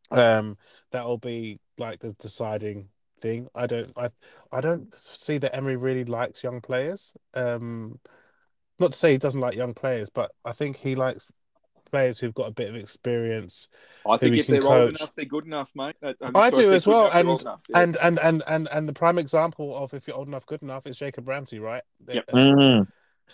um, 0.09 0.57
that'll 0.91 1.17
be 1.17 1.59
like 1.77 1.99
the 1.99 2.13
deciding 2.13 2.87
thing. 3.19 3.47
I 3.53 3.67
don't 3.67 3.91
I 3.97 4.09
I 4.51 4.61
don't 4.61 4.93
see 4.95 5.37
that 5.39 5.55
Emery 5.55 5.75
really 5.75 6.05
likes 6.05 6.43
young 6.43 6.61
players. 6.61 7.13
Um, 7.33 7.99
not 8.79 8.93
to 8.93 8.97
say 8.97 9.11
he 9.11 9.17
doesn't 9.17 9.41
like 9.41 9.55
young 9.55 9.73
players, 9.73 10.09
but 10.09 10.31
I 10.43 10.53
think 10.53 10.75
he 10.75 10.95
likes 10.95 11.29
players 11.91 12.19
who've 12.19 12.33
got 12.33 12.47
a 12.47 12.51
bit 12.51 12.69
of 12.69 12.75
experience. 12.75 13.67
I 14.09 14.17
think 14.17 14.37
if 14.37 14.47
they're 14.47 14.65
old 14.65 14.89
enough, 14.89 15.13
they're 15.15 15.25
good 15.25 15.45
enough, 15.45 15.71
mate. 15.75 15.95
I, 16.01 16.15
I'm 16.21 16.35
I 16.35 16.49
just 16.49 16.61
do 16.61 16.71
as 16.71 16.87
well, 16.87 17.05
enough, 17.07 17.15
and- 17.19 17.41
enough, 17.41 17.61
yeah. 17.69 17.79
And 17.81 17.97
and 18.01 18.19
and 18.19 18.43
and 18.47 18.67
and 18.71 18.89
the 18.89 18.93
prime 18.93 19.17
example 19.19 19.75
of 19.77 19.93
if 19.93 20.07
you're 20.07 20.15
old 20.17 20.27
enough, 20.27 20.45
good 20.45 20.61
enough 20.63 20.87
is 20.87 20.97
Jacob 20.97 21.27
Ramsey, 21.27 21.59
right? 21.59 21.83
Yep. 22.07 22.25
Uh, 22.31 22.35
Mm. 22.37 22.87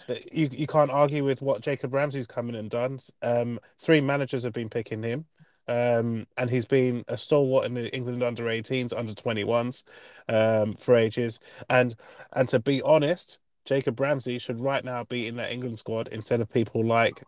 that 0.08 0.34
you 0.34 0.50
you 0.52 0.68
can't 0.68 0.92
argue 0.92 1.24
with 1.24 1.42
what 1.42 1.62
Jacob 1.62 1.94
Ramsey's 1.94 2.28
come 2.28 2.50
in 2.50 2.56
and 2.56 2.70
done. 2.70 3.00
Um, 3.22 3.60
three 3.80 4.02
managers 4.02 4.44
have 4.44 4.54
been 4.54 4.70
picking 4.70 5.02
him, 5.02 5.26
um, 5.68 6.28
and 6.38 6.50
he's 6.50 6.66
been 6.66 7.04
a 7.08 7.18
stalwart 7.18 7.66
in 7.66 7.74
the 7.74 7.94
England 7.96 8.22
under 8.24 8.44
18s, 8.44 8.94
under 8.94 9.14
21s, 9.14 9.84
um, 10.30 10.74
for 10.76 10.96
ages. 10.96 11.40
And 11.70 11.96
and 12.34 12.48
to 12.50 12.60
be 12.60 12.82
honest, 12.84 13.40
Jacob 13.66 14.00
Ramsey 14.00 14.38
should 14.38 14.62
right 14.62 14.86
now 14.86 15.04
be 15.06 15.28
in 15.28 15.36
that 15.38 15.52
England 15.52 15.80
squad 15.80 16.10
instead 16.10 16.42
of 16.42 16.50
people 16.50 16.86
like 16.86 17.24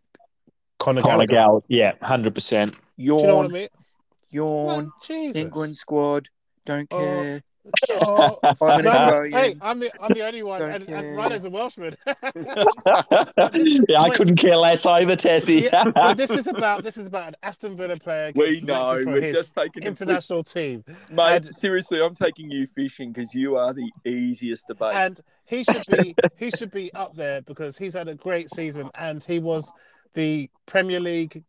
Conor, 0.79 1.01
Conor 1.01 1.25
Gallagher. 1.25 1.27
Gal, 1.33 1.63
yeah, 1.67 1.93
hundred 2.01 2.33
percent. 2.33 2.71
Do 2.73 2.77
you 2.97 3.17
know 3.23 3.37
what 3.37 3.45
I 3.45 3.49
mean? 3.49 3.67
yawn, 4.31 4.67
Like, 4.85 4.87
Jesus. 5.03 5.77
squad. 5.79 6.27
Don't 6.65 6.87
Oh. 6.91 6.97
care. 6.99 7.41
Oh, 8.01 8.39
I'm 8.61 8.83
no, 8.83 9.27
hey, 9.31 9.55
I'm 9.61 9.79
the 9.79 9.91
I'm 10.01 10.11
the 10.13 10.25
only 10.25 10.41
one, 10.43 10.59
Don't 10.59 10.71
and, 10.71 10.87
care. 10.87 10.97
and 10.97 11.15
Rhino's 11.17 11.45
a 11.45 11.49
Welshman. 11.51 11.95
yeah, 12.07 13.99
I 13.99 14.09
wait. 14.09 14.13
couldn't 14.15 14.37
care 14.37 14.55
less 14.57 14.85
either, 14.85 15.15
Tessie. 15.15 15.67
yeah, 15.71 15.83
but 15.93 16.15
this 16.17 16.31
is 16.31 16.47
about 16.47 16.83
this 16.83 16.97
is 16.97 17.05
about 17.07 17.27
an 17.29 17.35
Aston 17.43 17.75
Villa 17.77 17.97
player 17.97 18.31
we 18.33 18.61
know. 18.61 18.87
for 19.03 19.11
We're 19.11 19.21
his 19.21 19.35
just 19.35 19.55
taking 19.55 19.83
a 19.83 19.87
international 19.87 20.43
team. 20.43 20.83
Mate, 21.11 21.45
and- 21.45 21.55
seriously, 21.55 22.01
I'm 22.01 22.15
taking 22.15 22.49
you 22.49 22.65
fishing 22.65 23.11
because 23.11 23.33
you 23.35 23.55
are 23.57 23.73
the 23.73 23.89
easiest 24.05 24.65
to 24.67 24.75
bait. 24.75 24.93
and 24.95 25.19
he 25.45 25.63
should 25.63 25.85
be 25.91 26.15
he 26.37 26.49
should 26.51 26.71
be 26.71 26.91
up 26.93 27.15
there 27.15 27.41
because 27.43 27.77
he's 27.77 27.93
had 27.93 28.07
a 28.07 28.15
great 28.15 28.49
season 28.53 28.89
and 28.95 29.23
he 29.23 29.39
was 29.39 29.71
the 30.13 30.49
Premier 30.65 30.99
League 30.99 31.43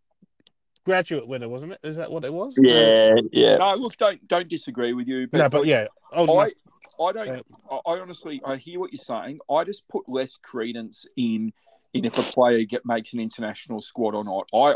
graduate 0.84 1.26
winner, 1.26 1.48
wasn't 1.48 1.72
it? 1.72 1.80
Is 1.82 1.96
that 1.96 2.10
what 2.10 2.24
it 2.24 2.32
was? 2.32 2.58
yeah, 2.60 3.14
yeah. 3.32 3.56
no, 3.56 3.74
look, 3.74 3.96
don't 3.96 4.26
don't 4.28 4.48
disagree 4.48 4.92
with 4.92 5.08
you. 5.08 5.28
Uh, 5.32 5.38
no, 5.38 5.48
but 5.48 5.66
yeah, 5.66 5.86
old 6.12 6.30
I, 6.30 6.32
enough. 6.32 6.52
I 7.00 7.12
don't. 7.12 7.28
Uh, 7.70 7.78
I 7.86 7.92
I 7.92 8.00
honestly, 8.00 8.42
I 8.44 8.56
hear 8.56 8.80
what 8.80 8.92
you're 8.92 8.98
saying. 8.98 9.40
I 9.50 9.64
just 9.64 9.88
put 9.88 10.08
less 10.08 10.36
credence 10.36 11.06
in 11.16 11.52
in 11.94 12.04
if 12.04 12.18
a 12.18 12.22
player 12.22 12.64
get 12.64 12.86
makes 12.86 13.12
an 13.12 13.20
international 13.20 13.80
squad 13.80 14.14
or 14.14 14.24
not. 14.24 14.48
I, 14.54 14.72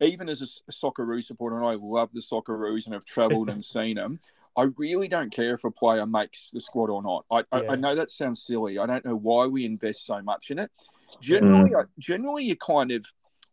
I 0.00 0.04
even 0.04 0.28
as 0.28 0.40
a, 0.40 0.44
s- 0.44 0.62
a 0.68 0.72
Socceroo 0.72 1.22
supporter, 1.22 1.56
and 1.56 1.66
I 1.66 1.74
love 1.74 2.10
the 2.12 2.20
Socceroos 2.20 2.86
and 2.86 2.94
have 2.94 3.04
travelled 3.04 3.50
and 3.50 3.62
seen 3.64 3.96
them. 3.96 4.20
I 4.56 4.68
really 4.76 5.08
don't 5.08 5.32
care 5.32 5.54
if 5.54 5.64
a 5.64 5.70
player 5.70 6.06
makes 6.06 6.50
the 6.50 6.60
squad 6.60 6.88
or 6.88 7.02
not. 7.02 7.24
I, 7.30 7.56
I, 7.56 7.62
Yeah. 7.62 7.72
I 7.72 7.76
know 7.76 7.94
that 7.96 8.08
sounds 8.08 8.44
silly. 8.44 8.78
I 8.78 8.86
don't 8.86 9.04
know 9.04 9.16
why 9.16 9.46
we 9.46 9.64
invest 9.64 10.06
so 10.06 10.22
much 10.22 10.50
in 10.50 10.58
it. 10.60 10.70
Generally, 11.20 11.74
I, 11.74 11.82
generally, 11.98 12.44
you 12.44 12.56
kind 12.56 12.90
of. 12.92 13.04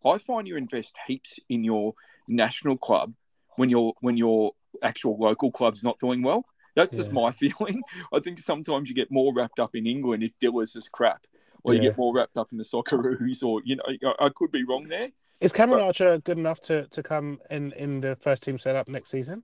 I 0.05 0.17
find 0.17 0.47
you 0.47 0.57
invest 0.57 0.95
heaps 1.07 1.39
in 1.49 1.63
your 1.63 1.93
national 2.27 2.77
club 2.77 3.13
when 3.55 3.69
your 3.69 3.93
when 4.01 4.17
your 4.17 4.53
actual 4.83 5.17
local 5.19 5.51
club's 5.51 5.83
not 5.83 5.99
doing 5.99 6.21
well. 6.21 6.45
That's 6.75 6.91
just 6.91 7.11
my 7.11 7.31
feeling. 7.41 7.81
I 8.13 8.19
think 8.19 8.39
sometimes 8.39 8.89
you 8.89 8.95
get 8.95 9.11
more 9.11 9.33
wrapped 9.33 9.59
up 9.59 9.75
in 9.75 9.85
England 9.85 10.23
if 10.23 10.31
Villa's 10.39 10.75
is 10.75 10.87
crap, 10.87 11.25
or 11.63 11.73
you 11.73 11.81
get 11.81 11.97
more 11.97 12.13
wrapped 12.15 12.37
up 12.37 12.51
in 12.51 12.57
the 12.57 12.63
Socceroos, 12.63 13.43
or 13.43 13.61
you 13.65 13.75
know, 13.75 13.83
I, 14.19 14.25
I 14.25 14.29
could 14.35 14.51
be 14.51 14.63
wrong 14.63 14.85
there. 14.85 15.09
Is 15.41 15.51
Cameron 15.51 15.81
Archer 15.81 16.19
good 16.19 16.37
enough 16.37 16.61
to, 16.61 16.87
to 16.89 17.01
come 17.01 17.39
in, 17.49 17.71
in 17.71 17.99
the 17.99 18.15
first 18.17 18.43
team 18.43 18.59
setup 18.59 18.87
next 18.87 19.09
season? 19.09 19.43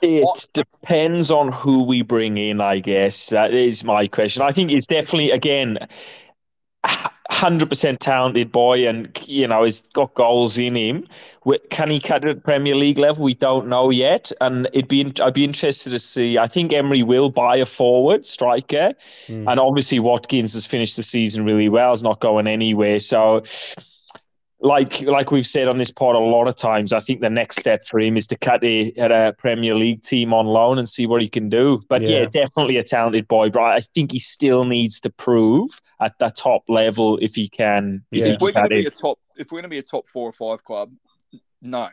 It 0.00 0.22
what? 0.22 0.46
depends 0.54 1.32
on 1.32 1.50
who 1.50 1.82
we 1.82 2.02
bring 2.02 2.38
in, 2.38 2.60
I 2.60 2.78
guess. 2.78 3.30
That 3.30 3.54
is 3.54 3.82
my 3.82 4.06
question. 4.06 4.42
I 4.42 4.52
think 4.52 4.70
he's 4.70 4.86
definitely, 4.86 5.32
again, 5.32 5.78
100% 7.32 7.98
talented 7.98 8.52
boy 8.52 8.86
and, 8.86 9.18
you 9.26 9.48
know, 9.48 9.64
he's 9.64 9.80
got 9.94 10.12
goals 10.14 10.58
in 10.58 10.76
him. 10.76 11.06
Can 11.70 11.90
he 11.90 11.98
cut 11.98 12.24
it 12.24 12.36
at 12.36 12.44
Premier 12.44 12.74
League 12.74 12.98
level? 12.98 13.24
We 13.24 13.34
don't 13.34 13.66
know 13.66 13.90
yet. 13.90 14.30
And 14.40 14.68
it'd 14.72 14.88
be 14.88 15.12
I'd 15.20 15.34
be 15.34 15.44
interested 15.44 15.90
to 15.90 15.98
see. 15.98 16.38
I 16.38 16.46
think 16.46 16.72
Emery 16.72 17.02
will 17.02 17.30
buy 17.30 17.56
a 17.56 17.66
forward 17.66 18.26
striker. 18.26 18.92
Mm. 19.26 19.50
And 19.50 19.58
obviously 19.58 19.98
Watkins 19.98 20.52
has 20.52 20.66
finished 20.66 20.96
the 20.96 21.02
season 21.02 21.44
really 21.44 21.68
well, 21.68 21.92
is 21.92 22.02
not 22.02 22.20
going 22.20 22.46
anywhere. 22.46 23.00
So 23.00 23.42
like 24.62 25.00
like 25.02 25.32
we've 25.32 25.46
said 25.46 25.66
on 25.66 25.76
this 25.76 25.90
pod 25.90 26.14
a 26.14 26.18
lot 26.18 26.46
of 26.46 26.54
times, 26.54 26.92
I 26.92 27.00
think 27.00 27.20
the 27.20 27.28
next 27.28 27.58
step 27.58 27.84
for 27.84 27.98
him 27.98 28.16
is 28.16 28.28
to 28.28 28.38
cut 28.38 28.62
a, 28.62 28.92
at 28.92 29.10
a 29.10 29.34
Premier 29.36 29.74
League 29.74 30.02
team 30.02 30.32
on 30.32 30.46
loan 30.46 30.78
and 30.78 30.88
see 30.88 31.04
what 31.04 31.20
he 31.20 31.28
can 31.28 31.48
do. 31.48 31.82
But 31.88 32.00
yeah, 32.00 32.20
yeah 32.20 32.26
definitely 32.26 32.76
a 32.76 32.82
talented 32.84 33.26
boy. 33.26 33.50
But 33.50 33.62
I 33.62 33.80
think 33.94 34.12
he 34.12 34.20
still 34.20 34.62
needs 34.64 35.00
to 35.00 35.10
prove 35.10 35.80
at 36.00 36.16
the 36.20 36.30
top 36.30 36.62
level 36.68 37.18
if 37.18 37.34
he 37.34 37.48
can. 37.48 38.04
Yeah. 38.12 38.26
If, 38.26 38.40
we're 38.40 38.52
going 38.52 38.68
to 38.68 38.68
be 38.68 38.86
a 38.86 38.90
top, 38.90 39.18
if 39.36 39.50
we're 39.50 39.56
going 39.56 39.64
to 39.64 39.68
be 39.68 39.78
a 39.78 39.82
top 39.82 40.06
four 40.06 40.28
or 40.28 40.32
five 40.32 40.62
club, 40.62 40.92
no. 41.60 41.88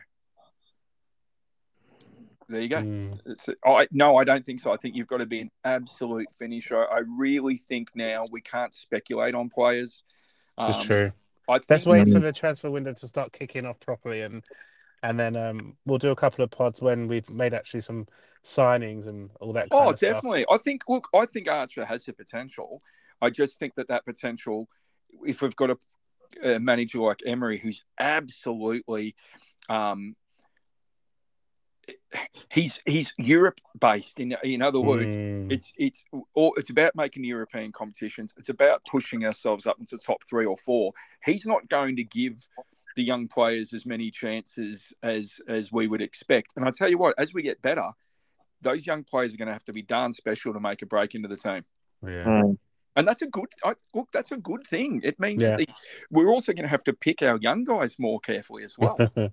There 2.48 2.60
you 2.60 2.68
go. 2.68 2.82
Mm. 2.82 3.54
I, 3.64 3.88
no, 3.90 4.16
I 4.16 4.24
don't 4.24 4.44
think 4.44 4.60
so. 4.60 4.72
I 4.72 4.76
think 4.76 4.94
you've 4.94 5.06
got 5.08 5.18
to 5.18 5.26
be 5.26 5.40
an 5.40 5.50
absolute 5.64 6.30
finisher. 6.32 6.88
I 6.88 7.00
really 7.18 7.56
think 7.56 7.88
now 7.96 8.26
we 8.30 8.40
can't 8.40 8.74
speculate 8.74 9.34
on 9.34 9.48
players. 9.48 10.04
That's 10.56 10.78
um, 10.78 10.84
true. 10.84 11.12
I 11.50 11.60
Let's 11.68 11.86
wait 11.86 12.10
for 12.10 12.20
the 12.20 12.32
transfer 12.32 12.70
window 12.70 12.92
to 12.92 13.06
start 13.08 13.32
kicking 13.32 13.66
off 13.66 13.80
properly, 13.80 14.22
and 14.22 14.44
and 15.02 15.18
then 15.18 15.36
um, 15.36 15.76
we'll 15.86 15.98
do 15.98 16.10
a 16.10 16.16
couple 16.16 16.44
of 16.44 16.50
pods 16.50 16.80
when 16.80 17.08
we've 17.08 17.28
made 17.28 17.54
actually 17.54 17.80
some 17.80 18.06
signings 18.44 19.06
and 19.06 19.30
all 19.40 19.52
that. 19.52 19.68
oh, 19.70 19.92
definitely. 19.92 20.42
Stuff. 20.42 20.54
I 20.54 20.58
think. 20.58 20.82
Look, 20.88 21.08
I 21.14 21.26
think 21.26 21.48
Archer 21.48 21.84
has 21.84 22.04
the 22.04 22.12
potential. 22.12 22.80
I 23.22 23.30
just 23.30 23.58
think 23.58 23.74
that 23.74 23.88
that 23.88 24.04
potential, 24.04 24.68
if 25.26 25.42
we've 25.42 25.56
got 25.56 25.70
a, 25.70 25.76
a 26.42 26.60
manager 26.60 26.98
like 26.98 27.20
Emery, 27.26 27.58
who's 27.58 27.82
absolutely 27.98 29.14
um, 29.68 30.16
he's 32.52 32.80
he's 32.86 33.12
Europe 33.18 33.60
based. 33.80 34.20
In 34.20 34.36
in 34.42 34.62
other 34.62 34.80
words, 34.80 35.14
mm. 35.14 35.50
it's 35.52 35.72
it's 35.76 36.04
or 36.34 36.52
it's 36.56 36.70
about 36.70 36.94
making 36.94 37.24
European 37.24 37.72
competitions. 37.72 38.34
It's 38.36 38.48
about 38.48 38.82
pushing 38.90 39.24
ourselves 39.24 39.66
up 39.66 39.78
into 39.78 39.98
top 39.98 40.22
three 40.28 40.46
or 40.46 40.56
four. 40.56 40.92
He's 41.24 41.46
not 41.46 41.68
going 41.68 41.96
to 41.96 42.04
give 42.04 42.46
the 42.96 43.02
young 43.02 43.28
players 43.28 43.72
as 43.72 43.86
many 43.86 44.10
chances 44.10 44.92
as 45.02 45.40
as 45.48 45.72
we 45.72 45.86
would 45.86 46.02
expect. 46.02 46.52
And 46.56 46.66
I 46.66 46.70
tell 46.70 46.88
you 46.88 46.98
what, 46.98 47.14
as 47.18 47.32
we 47.32 47.42
get 47.42 47.62
better, 47.62 47.90
those 48.62 48.86
young 48.86 49.04
players 49.04 49.34
are 49.34 49.36
going 49.36 49.48
to 49.48 49.52
have 49.52 49.64
to 49.64 49.72
be 49.72 49.82
darn 49.82 50.12
special 50.12 50.52
to 50.52 50.60
make 50.60 50.82
a 50.82 50.86
break 50.86 51.14
into 51.14 51.28
the 51.28 51.36
team. 51.36 51.64
Yeah. 52.02 52.24
Mm. 52.24 52.58
And 52.96 53.06
that's 53.06 53.22
a 53.22 53.28
good 53.28 53.46
I, 53.64 53.74
look. 53.94 54.08
That's 54.12 54.32
a 54.32 54.36
good 54.36 54.66
thing. 54.66 55.00
It 55.04 55.20
means 55.20 55.42
yeah. 55.42 55.56
we're 56.10 56.28
also 56.28 56.52
going 56.52 56.64
to 56.64 56.70
have 56.70 56.84
to 56.84 56.92
pick 56.92 57.22
our 57.22 57.38
young 57.40 57.64
guys 57.64 57.98
more 57.98 58.18
carefully 58.20 58.64
as 58.64 58.76
well. 58.78 58.96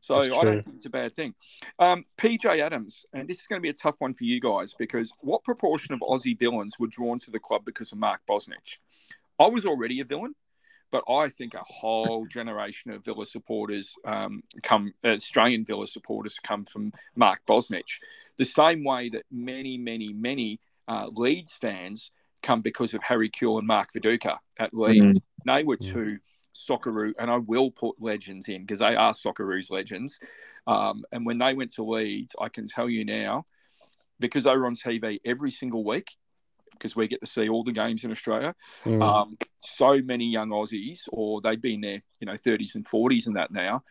So 0.00 0.16
I 0.16 0.28
don't 0.28 0.62
think 0.62 0.76
it's 0.76 0.86
a 0.86 0.90
bad 0.90 1.12
thing. 1.12 1.34
Um, 1.78 2.04
PJ 2.18 2.60
Adams, 2.60 3.04
and 3.12 3.28
this 3.28 3.40
is 3.40 3.46
going 3.46 3.60
to 3.60 3.62
be 3.62 3.68
a 3.68 3.74
tough 3.74 3.96
one 3.98 4.14
for 4.14 4.24
you 4.24 4.40
guys 4.40 4.74
because 4.78 5.12
what 5.20 5.44
proportion 5.44 5.94
of 5.94 6.00
Aussie 6.00 6.38
Villans 6.38 6.78
were 6.78 6.86
drawn 6.86 7.18
to 7.20 7.30
the 7.30 7.38
club 7.38 7.64
because 7.64 7.92
of 7.92 7.98
Mark 7.98 8.20
Bosnich? 8.28 8.78
I 9.38 9.46
was 9.46 9.64
already 9.64 10.00
a 10.00 10.04
villain, 10.04 10.34
but 10.90 11.04
I 11.08 11.28
think 11.28 11.54
a 11.54 11.62
whole 11.66 12.26
generation 12.30 12.90
of 12.92 13.04
Villa 13.04 13.26
supporters 13.26 13.94
um, 14.04 14.42
come, 14.62 14.92
Australian 15.04 15.64
Villa 15.64 15.86
supporters 15.86 16.38
come 16.42 16.62
from 16.62 16.92
Mark 17.14 17.40
Bosnich. 17.46 18.00
The 18.36 18.44
same 18.44 18.84
way 18.84 19.10
that 19.10 19.24
many, 19.30 19.76
many, 19.76 20.12
many 20.12 20.60
uh, 20.88 21.08
Leeds 21.12 21.52
fans 21.52 22.10
come 22.42 22.62
because 22.62 22.94
of 22.94 23.02
Harry 23.02 23.28
Kewell 23.28 23.58
and 23.58 23.66
Mark 23.66 23.92
Viduka 23.92 24.38
at 24.58 24.72
Leeds. 24.72 25.20
Mm-hmm. 25.20 25.56
They 25.56 25.62
were 25.62 25.76
two 25.76 26.18
Socceroo, 26.54 27.12
and 27.18 27.30
I 27.30 27.38
will 27.38 27.70
put 27.70 27.96
legends 28.00 28.48
in 28.48 28.62
because 28.62 28.80
they 28.80 28.96
are 28.96 29.12
Socceroo's 29.12 29.70
legends. 29.70 30.18
Um, 30.66 31.04
and 31.12 31.24
when 31.24 31.38
they 31.38 31.54
went 31.54 31.74
to 31.74 31.84
Leeds, 31.84 32.34
I 32.40 32.48
can 32.48 32.66
tell 32.66 32.88
you 32.88 33.04
now, 33.04 33.46
because 34.18 34.44
they 34.44 34.56
were 34.56 34.66
on 34.66 34.74
TV 34.74 35.20
every 35.24 35.50
single 35.50 35.84
week, 35.84 36.16
because 36.72 36.96
we 36.96 37.08
get 37.08 37.20
to 37.20 37.26
see 37.26 37.48
all 37.48 37.62
the 37.62 37.72
games 37.72 38.04
in 38.04 38.10
Australia. 38.10 38.54
Mm. 38.84 39.02
Um, 39.02 39.38
so 39.58 40.00
many 40.02 40.26
young 40.26 40.50
Aussies, 40.50 41.08
or 41.12 41.40
they've 41.40 41.60
been 41.60 41.80
there, 41.80 42.02
you 42.20 42.26
know, 42.26 42.34
30s 42.34 42.74
and 42.74 42.84
40s 42.84 43.26
and 43.26 43.36
that 43.36 43.50
now, 43.50 43.82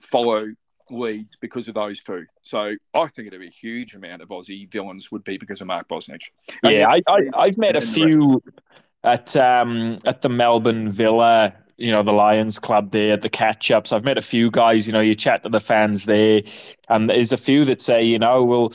follow 0.00 0.46
Leeds 0.90 1.36
because 1.40 1.68
of 1.68 1.74
those 1.74 2.02
two. 2.02 2.26
So 2.42 2.74
I 2.94 3.06
think 3.06 3.28
it'd 3.28 3.40
be 3.40 3.46
a 3.46 3.50
huge 3.50 3.94
amount 3.94 4.22
of 4.22 4.28
Aussie 4.28 4.68
Villans 4.68 5.10
would 5.10 5.24
be 5.24 5.38
because 5.38 5.60
of 5.60 5.66
Mark 5.66 5.88
Bosnich. 5.88 6.30
yeah, 6.62 6.88
I, 6.88 7.00
I, 7.34 7.46
have 7.46 7.58
met 7.58 7.76
a 7.76 7.80
few 7.80 8.42
at 9.02 9.36
um, 9.36 9.96
at 10.04 10.20
the 10.22 10.28
Melbourne 10.28 10.90
Villa 10.90 11.54
you 11.76 11.92
know 11.92 12.02
the 12.02 12.12
Lions 12.12 12.58
Club 12.58 12.90
there 12.90 13.16
the 13.16 13.28
catch 13.28 13.70
ups. 13.70 13.92
I've 13.92 14.04
met 14.04 14.18
a 14.18 14.22
few 14.22 14.50
guys. 14.50 14.86
You 14.86 14.92
know, 14.92 15.00
you 15.00 15.14
chat 15.14 15.42
to 15.42 15.48
the 15.48 15.60
fans 15.60 16.04
there, 16.04 16.42
and 16.88 17.08
there's 17.08 17.32
a 17.32 17.36
few 17.36 17.64
that 17.66 17.80
say, 17.80 18.04
you 18.04 18.18
know, 18.18 18.44
well, 18.44 18.72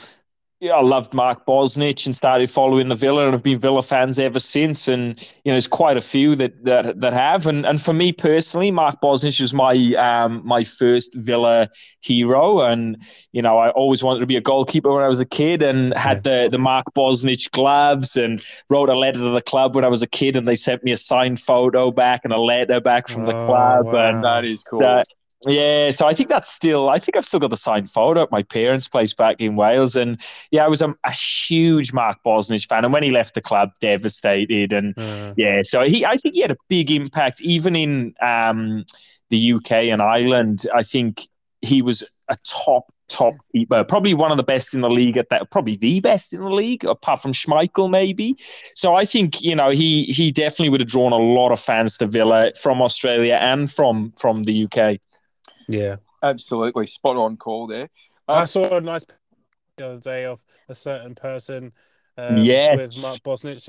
yeah, 0.60 0.74
I 0.74 0.82
loved 0.82 1.14
Mark 1.14 1.46
Bosnich 1.46 2.04
and 2.04 2.14
started 2.14 2.50
following 2.50 2.88
the 2.88 2.94
Villa 2.94 3.24
and 3.24 3.32
have 3.32 3.42
been 3.42 3.58
Villa 3.58 3.82
fans 3.82 4.18
ever 4.18 4.38
since. 4.38 4.88
And 4.88 5.18
you 5.42 5.50
know, 5.50 5.54
there's 5.54 5.66
quite 5.66 5.96
a 5.96 6.02
few 6.02 6.36
that 6.36 6.64
that 6.64 7.00
that 7.00 7.14
have. 7.14 7.46
And 7.46 7.64
and 7.64 7.80
for 7.80 7.94
me 7.94 8.12
personally, 8.12 8.70
Mark 8.70 9.00
Bosnich 9.00 9.40
was 9.40 9.54
my 9.54 9.74
um 9.94 10.42
my 10.44 10.62
first 10.62 11.14
Villa 11.14 11.70
hero. 12.02 12.60
And 12.60 12.98
you 13.32 13.40
know, 13.40 13.56
I 13.56 13.70
always 13.70 14.04
wanted 14.04 14.20
to 14.20 14.26
be 14.26 14.36
a 14.36 14.40
goalkeeper 14.42 14.92
when 14.92 15.02
I 15.02 15.08
was 15.08 15.20
a 15.20 15.24
kid, 15.24 15.62
and 15.62 15.94
had 15.94 16.24
the 16.24 16.50
the 16.50 16.58
Mark 16.58 16.84
Bosnich 16.94 17.50
gloves, 17.52 18.18
and 18.18 18.44
wrote 18.68 18.90
a 18.90 18.98
letter 18.98 19.18
to 19.18 19.30
the 19.30 19.40
club 19.40 19.74
when 19.74 19.84
I 19.84 19.88
was 19.88 20.02
a 20.02 20.06
kid, 20.06 20.36
and 20.36 20.46
they 20.46 20.56
sent 20.56 20.84
me 20.84 20.92
a 20.92 20.96
signed 20.98 21.40
photo 21.40 21.90
back 21.90 22.20
and 22.24 22.34
a 22.34 22.40
letter 22.40 22.80
back 22.80 23.08
from 23.08 23.24
the 23.24 23.34
oh, 23.34 23.46
club. 23.46 23.86
Wow. 23.86 24.10
And 24.10 24.24
that 24.24 24.44
is 24.44 24.62
cool. 24.64 24.82
So, 24.82 25.02
yeah, 25.46 25.90
so 25.90 26.06
I 26.06 26.12
think 26.12 26.28
that's 26.28 26.50
still. 26.50 26.90
I 26.90 26.98
think 26.98 27.16
I've 27.16 27.24
still 27.24 27.40
got 27.40 27.50
the 27.50 27.56
signed 27.56 27.90
photo 27.90 28.22
at 28.22 28.30
my 28.30 28.42
parents' 28.42 28.88
place 28.88 29.14
back 29.14 29.40
in 29.40 29.56
Wales, 29.56 29.96
and 29.96 30.20
yeah, 30.50 30.64
I 30.64 30.68
was 30.68 30.82
a, 30.82 30.94
a 31.04 31.12
huge 31.12 31.92
Mark 31.94 32.18
Bosnich 32.24 32.68
fan, 32.68 32.84
and 32.84 32.92
when 32.92 33.02
he 33.02 33.10
left 33.10 33.34
the 33.34 33.40
club, 33.40 33.70
devastated, 33.80 34.72
and 34.72 34.94
yeah, 35.36 35.62
so 35.62 35.82
he. 35.82 36.04
I 36.04 36.18
think 36.18 36.34
he 36.34 36.42
had 36.42 36.50
a 36.50 36.58
big 36.68 36.90
impact, 36.90 37.40
even 37.40 37.74
in 37.74 38.14
um, 38.20 38.84
the 39.30 39.54
UK 39.54 39.72
and 39.72 40.02
Ireland. 40.02 40.66
I 40.74 40.82
think 40.82 41.26
he 41.62 41.80
was 41.80 42.02
a 42.28 42.36
top 42.46 42.92
top 43.08 43.34
keeper, 43.52 43.82
probably 43.82 44.14
one 44.14 44.30
of 44.30 44.36
the 44.36 44.42
best 44.42 44.72
in 44.72 44.82
the 44.82 44.90
league 44.90 45.16
at 45.16 45.28
that, 45.30 45.50
probably 45.50 45.76
the 45.76 46.00
best 46.00 46.32
in 46.32 46.40
the 46.40 46.50
league, 46.50 46.84
apart 46.84 47.20
from 47.20 47.32
Schmeichel, 47.32 47.90
maybe. 47.90 48.36
So 48.74 48.94
I 48.94 49.04
think 49.06 49.40
you 49.40 49.56
know 49.56 49.70
he 49.70 50.04
he 50.04 50.30
definitely 50.30 50.68
would 50.68 50.80
have 50.80 50.90
drawn 50.90 51.12
a 51.12 51.16
lot 51.16 51.50
of 51.50 51.60
fans 51.60 51.96
to 51.98 52.06
Villa 52.06 52.52
from 52.60 52.82
Australia 52.82 53.38
and 53.40 53.70
from 53.70 54.12
from 54.18 54.44
the 54.44 54.66
UK. 54.66 55.00
Yeah, 55.70 55.96
absolutely 56.22 56.86
spot 56.86 57.16
on 57.16 57.36
call 57.36 57.66
there. 57.66 57.88
Um, 58.28 58.38
I 58.38 58.44
saw 58.44 58.76
a 58.76 58.80
nice 58.80 59.04
the 59.76 59.86
other 59.86 60.00
day 60.00 60.24
of 60.24 60.42
a 60.68 60.74
certain 60.74 61.14
person. 61.14 61.72
Um, 62.18 62.38
yes. 62.44 62.76
with 62.76 63.02
Mark 63.02 63.18
Bosnich, 63.20 63.66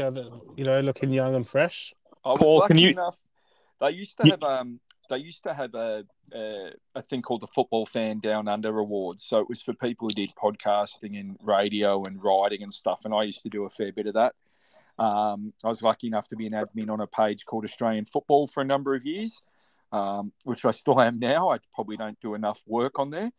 you 0.58 0.64
know, 0.64 0.80
looking 0.82 1.12
young 1.12 1.36
and 1.36 1.47
fresh. 1.47 1.93
I 2.26 2.30
was 2.30 2.39
Paul, 2.39 2.60
lucky 2.60 2.82
you... 2.82 2.89
enough. 2.89 3.22
They 3.80 3.91
used 3.91 4.18
to 4.18 4.30
have 4.30 4.43
um, 4.43 4.80
they 5.10 5.18
used 5.18 5.43
to 5.43 5.54
have 5.54 5.74
a, 5.76 6.04
a, 6.34 6.72
a 6.95 7.02
thing 7.02 7.22
called 7.22 7.41
the 7.41 7.47
Football 7.47 7.86
Fan 7.86 8.20
Down 8.20 8.47
Under 8.47 8.80
Awards. 8.80 9.24
So 9.24 9.39
it 9.39 9.47
was 9.47 9.62
for 9.62 9.74
people 9.74 10.08
who 10.08 10.16
did 10.16 10.34
podcasting 10.36 11.20
and 11.20 11.38
radio 11.41 12.04
and 12.04 12.16
writing 12.24 12.64
and 12.64 12.74
stuff. 12.74 13.06
And 13.06 13.14
I 13.14 13.24
used 13.24 13.43
to 13.43 13.49
do 13.49 13.66
a 13.66 13.70
fair 13.70 13.91
bit 13.91 14.08
of 14.08 14.16
that. 14.16 14.34
Um, 14.99 15.54
I 15.64 15.68
was 15.68 15.82
lucky 15.82 16.08
enough 16.08 16.28
to 16.30 16.36
be 16.36 16.47
an 16.47 16.54
admin 16.54 16.89
on 16.89 17.02
a 17.02 17.08
page 17.08 17.45
called 17.45 17.64
Australian 17.64 18.06
Football 18.06 18.47
for 18.47 18.62
a 18.62 18.66
number 18.66 18.95
of 18.95 19.06
years 19.06 19.41
um, 19.92 20.32
which 20.44 20.66
I 20.66 20.72
still 20.72 21.00
am 21.02 21.20
now. 21.20 21.50
I 21.50 21.60
probably 21.74 21.98
don't 21.98 22.20
do 22.20 22.36
enough 22.36 22.62
work 22.68 23.00
on 23.00 23.10
there. 23.10 23.32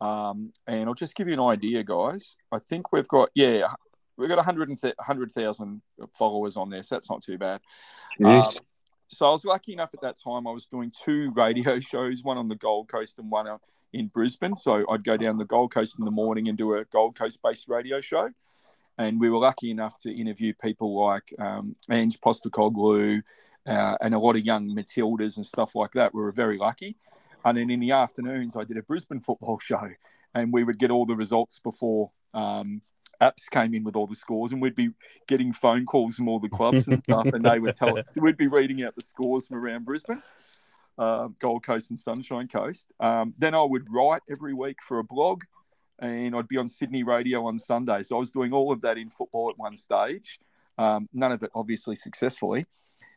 Um, 0.00 0.52
and 0.66 0.88
I'll 0.88 0.94
just 0.94 1.16
give 1.16 1.28
you 1.28 1.34
an 1.34 1.40
idea, 1.40 1.82
guys. 1.82 2.36
I 2.52 2.58
think 2.58 2.92
we've 2.92 3.08
got, 3.08 3.30
yeah, 3.34 3.66
we've 4.16 4.28
got 4.28 4.44
100,000 4.44 5.82
followers 6.16 6.56
on 6.56 6.70
there, 6.70 6.82
so 6.82 6.94
that's 6.94 7.10
not 7.10 7.22
too 7.22 7.38
bad. 7.38 7.60
Um, 8.24 8.44
so 9.08 9.26
I 9.26 9.30
was 9.30 9.44
lucky 9.44 9.72
enough 9.72 9.94
at 9.94 10.02
that 10.02 10.16
time. 10.22 10.46
I 10.46 10.52
was 10.52 10.66
doing 10.66 10.92
two 11.04 11.32
radio 11.34 11.80
shows, 11.80 12.22
one 12.22 12.38
on 12.38 12.48
the 12.48 12.56
Gold 12.56 12.88
Coast 12.88 13.18
and 13.18 13.30
one 13.30 13.46
in 13.92 14.08
Brisbane. 14.08 14.54
So 14.54 14.84
I'd 14.90 15.04
go 15.04 15.16
down 15.16 15.38
the 15.38 15.44
Gold 15.44 15.72
Coast 15.72 15.98
in 15.98 16.04
the 16.04 16.10
morning 16.10 16.48
and 16.48 16.58
do 16.58 16.74
a 16.74 16.84
Gold 16.84 17.16
Coast 17.18 17.40
based 17.42 17.68
radio 17.68 18.00
show. 18.00 18.30
And 18.98 19.20
we 19.20 19.30
were 19.30 19.38
lucky 19.38 19.70
enough 19.70 19.96
to 19.98 20.12
interview 20.12 20.52
people 20.60 21.00
like 21.00 21.32
um, 21.38 21.76
Ange 21.90 22.20
Postecoglou, 22.20 23.22
uh, 23.68 23.96
and 24.00 24.14
a 24.14 24.18
lot 24.18 24.36
of 24.36 24.44
young 24.44 24.74
Matildas 24.74 25.36
and 25.36 25.46
stuff 25.46 25.74
like 25.74 25.92
that. 25.92 26.14
We 26.14 26.22
were 26.22 26.32
very 26.32 26.56
lucky. 26.56 26.96
And 27.44 27.56
then 27.56 27.70
in 27.70 27.80
the 27.80 27.92
afternoons, 27.92 28.56
I 28.56 28.64
did 28.64 28.76
a 28.76 28.82
Brisbane 28.82 29.20
football 29.20 29.58
show, 29.62 29.88
and 30.34 30.52
we 30.52 30.64
would 30.64 30.78
get 30.78 30.90
all 30.90 31.06
the 31.06 31.16
results 31.16 31.58
before 31.58 32.10
um, 32.34 32.82
apps 33.20 33.50
came 33.50 33.74
in 33.74 33.84
with 33.84 33.96
all 33.96 34.06
the 34.06 34.14
scores, 34.14 34.52
and 34.52 34.62
we'd 34.62 34.74
be 34.74 34.90
getting 35.26 35.52
phone 35.52 35.84
calls 35.84 36.16
from 36.16 36.28
all 36.28 36.40
the 36.40 36.48
clubs 36.48 36.88
and 36.88 36.98
stuff, 36.98 37.26
and 37.26 37.42
they 37.42 37.58
would 37.58 37.74
tell 37.74 37.98
us. 37.98 38.14
So 38.14 38.20
we'd 38.22 38.36
be 38.36 38.48
reading 38.48 38.84
out 38.84 38.94
the 38.94 39.04
scores 39.04 39.46
from 39.46 39.58
around 39.58 39.84
Brisbane. 39.84 40.22
uh, 40.98 41.28
Gold 41.38 41.64
Coast 41.64 41.90
and 41.90 41.98
Sunshine 41.98 42.48
Coast. 42.48 42.88
Um, 43.00 43.34
then 43.38 43.54
I 43.54 43.62
would 43.62 43.86
write 43.90 44.22
every 44.30 44.54
week 44.54 44.78
for 44.82 44.98
a 44.98 45.04
blog, 45.04 45.44
and 46.00 46.34
I'd 46.34 46.48
be 46.48 46.56
on 46.56 46.68
Sydney 46.68 47.02
radio 47.02 47.46
on 47.46 47.58
Sunday. 47.58 48.02
So 48.02 48.16
I 48.16 48.18
was 48.18 48.30
doing 48.30 48.52
all 48.52 48.72
of 48.72 48.80
that 48.80 48.98
in 48.98 49.10
football 49.10 49.50
at 49.50 49.58
one 49.58 49.76
stage. 49.76 50.40
Um, 50.76 51.08
none 51.12 51.32
of 51.32 51.42
it 51.42 51.50
obviously 51.54 51.96
successfully. 51.96 52.64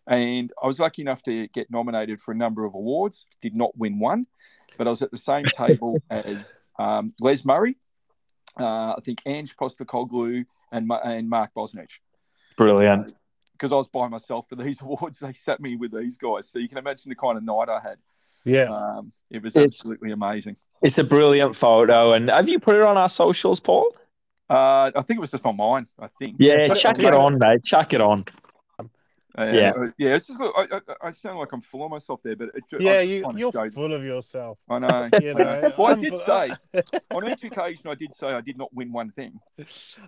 And 0.08 0.52
I 0.62 0.68
was 0.68 0.80
lucky 0.80 1.02
enough 1.02 1.24
to 1.24 1.48
get 1.50 1.70
nominated 1.72 2.20
for 2.20 2.32
a 2.32 2.36
number 2.36 2.66
of 2.66 2.74
awards. 2.74 3.28
Did 3.42 3.56
not 3.56 3.78
win 3.78 4.00
one, 4.00 4.26
but 4.78 4.88
I 4.88 4.90
was 4.90 5.02
at 5.02 5.12
the 5.12 5.18
same 5.18 5.46
table 5.56 6.02
as 6.10 6.64
um, 6.80 7.14
Les 7.20 7.46
Murray, 7.46 7.76
uh, 8.60 8.94
I 8.94 9.00
think 9.04 9.22
Ange 9.26 9.56
Postecoglou, 9.56 10.46
and, 10.72 10.92
and 11.04 11.30
Mark 11.30 11.52
Bosnich. 11.56 12.00
Brilliant. 12.58 13.14
Because 13.54 13.72
I 13.72 13.76
was 13.76 13.88
by 13.88 14.08
myself 14.08 14.50
for 14.50 14.56
these 14.56 14.82
awards, 14.82 15.20
they 15.20 15.34
sat 15.34 15.60
me 15.60 15.76
with 15.76 15.92
these 15.92 16.18
guys. 16.18 16.50
So 16.50 16.60
you 16.60 16.68
can 16.68 16.78
imagine 16.78 17.10
the 17.10 17.16
kind 17.16 17.38
of 17.38 17.44
night 17.44 17.70
I 17.70 17.80
had. 17.80 17.98
Yeah. 18.44 18.64
Um, 18.64 19.12
it 19.30 19.44
was 19.44 19.56
It's- 19.56 19.72
absolutely 19.72 20.12
amazing. 20.12 20.56
It's 20.82 20.98
a 20.98 21.04
brilliant 21.04 21.56
photo. 21.56 22.14
And 22.14 22.30
have 22.30 22.50
you 22.50 22.60
put 22.60 22.76
it 22.76 22.82
on 22.82 22.98
our 22.98 23.08
socials, 23.08 23.60
Paul? 23.60 23.96
Uh, 24.50 24.90
I 24.96 25.02
think 25.04 25.18
it 25.18 25.22
was 25.22 25.30
just 25.30 25.46
on 25.46 25.56
mine. 25.56 25.88
I 26.00 26.08
think. 26.20 26.38
Yeah, 26.40 26.68
put 26.68 26.78
it 26.78 26.82
chuck 26.82 27.00
it 27.00 27.14
on, 27.14 27.38
mate. 27.38 27.64
Chuck 27.64 27.94
it 27.94 28.02
on. 28.02 28.26
Uh, 29.38 29.44
Yeah. 29.54 29.72
uh, 29.72 29.86
yeah. 29.98 30.16
It's 30.16 30.28
just, 30.28 30.40
I, 30.42 30.46
I, 30.72 30.80
I 31.08 31.12
sound 31.12 31.40
like 31.40 31.52
I'm 31.54 31.62
full 31.62 31.84
of 31.86 31.92
myself 31.92 32.20
there, 32.24 32.36
but 32.36 32.50
it, 32.54 32.64
ju- 32.70 32.78
I 32.80 32.84
Yeah, 32.84 33.02
you, 33.02 33.26
you're 33.36 33.52
showed- 33.52 33.74
full 33.74 33.94
of 33.94 34.04
yourself. 34.04 34.58
I 34.70 34.80
know. 34.80 35.10
You 35.22 35.34
know, 35.34 35.72
Well, 35.78 35.88
I 35.92 35.96
did 35.96 36.18
say 36.18 36.52
on 37.12 37.30
each 37.32 37.44
occasion 37.44 37.88
I 37.88 37.96
did 37.96 38.14
say 38.14 38.28
I 38.28 38.42
did 38.42 38.58
not 38.58 38.74
win 38.74 38.92
one 38.92 39.12
thing. 39.12 39.40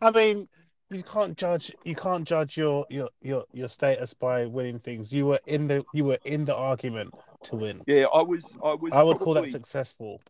I 0.01 0.11
mean, 0.11 0.47
you 0.89 1.03
can't 1.03 1.37
judge. 1.37 1.73
You 1.85 1.95
can't 1.95 2.27
judge 2.27 2.57
your 2.57 2.85
your 2.89 3.09
your 3.21 3.45
your 3.53 3.67
status 3.67 4.13
by 4.13 4.45
winning 4.45 4.79
things. 4.79 5.11
You 5.11 5.25
were 5.25 5.39
in 5.47 5.67
the 5.67 5.83
you 5.93 6.03
were 6.05 6.19
in 6.25 6.45
the 6.45 6.55
argument 6.55 7.13
to 7.43 7.55
win. 7.55 7.81
Yeah, 7.87 8.05
I 8.13 8.21
was. 8.21 8.43
I 8.63 8.73
was. 8.73 8.91
I 8.93 9.01
would 9.01 9.17
call 9.19 9.33
that 9.35 9.47
successful. 9.47 10.21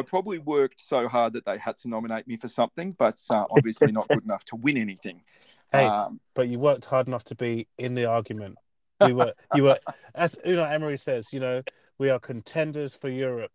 I 0.00 0.02
probably 0.02 0.38
worked 0.38 0.80
so 0.80 1.08
hard 1.08 1.34
that 1.34 1.44
they 1.44 1.58
had 1.58 1.76
to 1.78 1.88
nominate 1.88 2.26
me 2.26 2.36
for 2.36 2.48
something, 2.48 2.92
but 2.92 3.20
uh, 3.34 3.44
obviously 3.50 3.92
not 3.92 4.08
good 4.08 4.24
enough 4.24 4.44
to 4.46 4.56
win 4.56 4.76
anything. 4.76 5.22
Hey, 5.72 5.86
Um, 5.86 6.18
but 6.34 6.48
you 6.48 6.58
worked 6.58 6.84
hard 6.86 7.06
enough 7.06 7.22
to 7.26 7.36
be 7.36 7.68
in 7.78 7.94
the 7.94 8.06
argument. 8.06 8.58
We 9.00 9.12
were, 9.12 9.32
you 9.54 9.62
were, 9.62 9.78
as 10.16 10.34
Unai 10.44 10.72
Emery 10.72 10.96
says, 10.96 11.32
you 11.32 11.38
know, 11.38 11.62
we 11.98 12.10
are 12.10 12.18
contenders 12.18 12.96
for 12.96 13.08
Europe. 13.08 13.52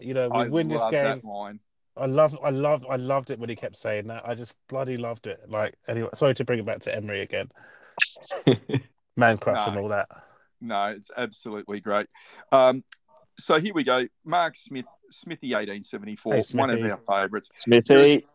You 0.00 0.14
know, 0.14 0.28
we 0.30 0.40
I 0.40 0.48
win 0.48 0.66
this 0.66 0.84
game. 0.86 1.04
that 1.04 1.24
line. 1.24 1.60
I 1.96 2.06
love, 2.06 2.36
I 2.42 2.50
love, 2.50 2.84
I 2.90 2.96
loved 2.96 3.30
it 3.30 3.38
when 3.38 3.48
he 3.48 3.54
kept 3.54 3.76
saying 3.76 4.08
that. 4.08 4.26
I 4.26 4.34
just 4.34 4.52
bloody 4.68 4.96
loved 4.96 5.28
it. 5.28 5.48
Like, 5.48 5.76
anyway, 5.86 6.08
sorry 6.12 6.34
to 6.34 6.44
bring 6.44 6.58
it 6.58 6.66
back 6.66 6.80
to 6.80 6.96
Emery 6.96 7.20
again. 7.20 7.52
Man 9.16 9.38
crush 9.38 9.64
and 9.68 9.78
all 9.78 9.90
that. 9.90 10.08
No, 10.60 10.86
it's 10.86 11.12
absolutely 11.16 11.78
great. 11.78 12.08
Um, 12.50 12.82
so 13.38 13.60
here 13.60 13.74
we 13.74 13.84
go. 13.84 14.06
Mark 14.24 14.56
Smith, 14.56 14.86
Smithy, 15.10 15.54
eighteen 15.54 15.82
seventy 15.82 16.16
four, 16.16 16.34
Hey, 16.34 16.42
one 16.52 16.70
of 16.70 16.82
our 16.82 16.96
favourites. 16.96 17.50
Smithy. 17.56 18.26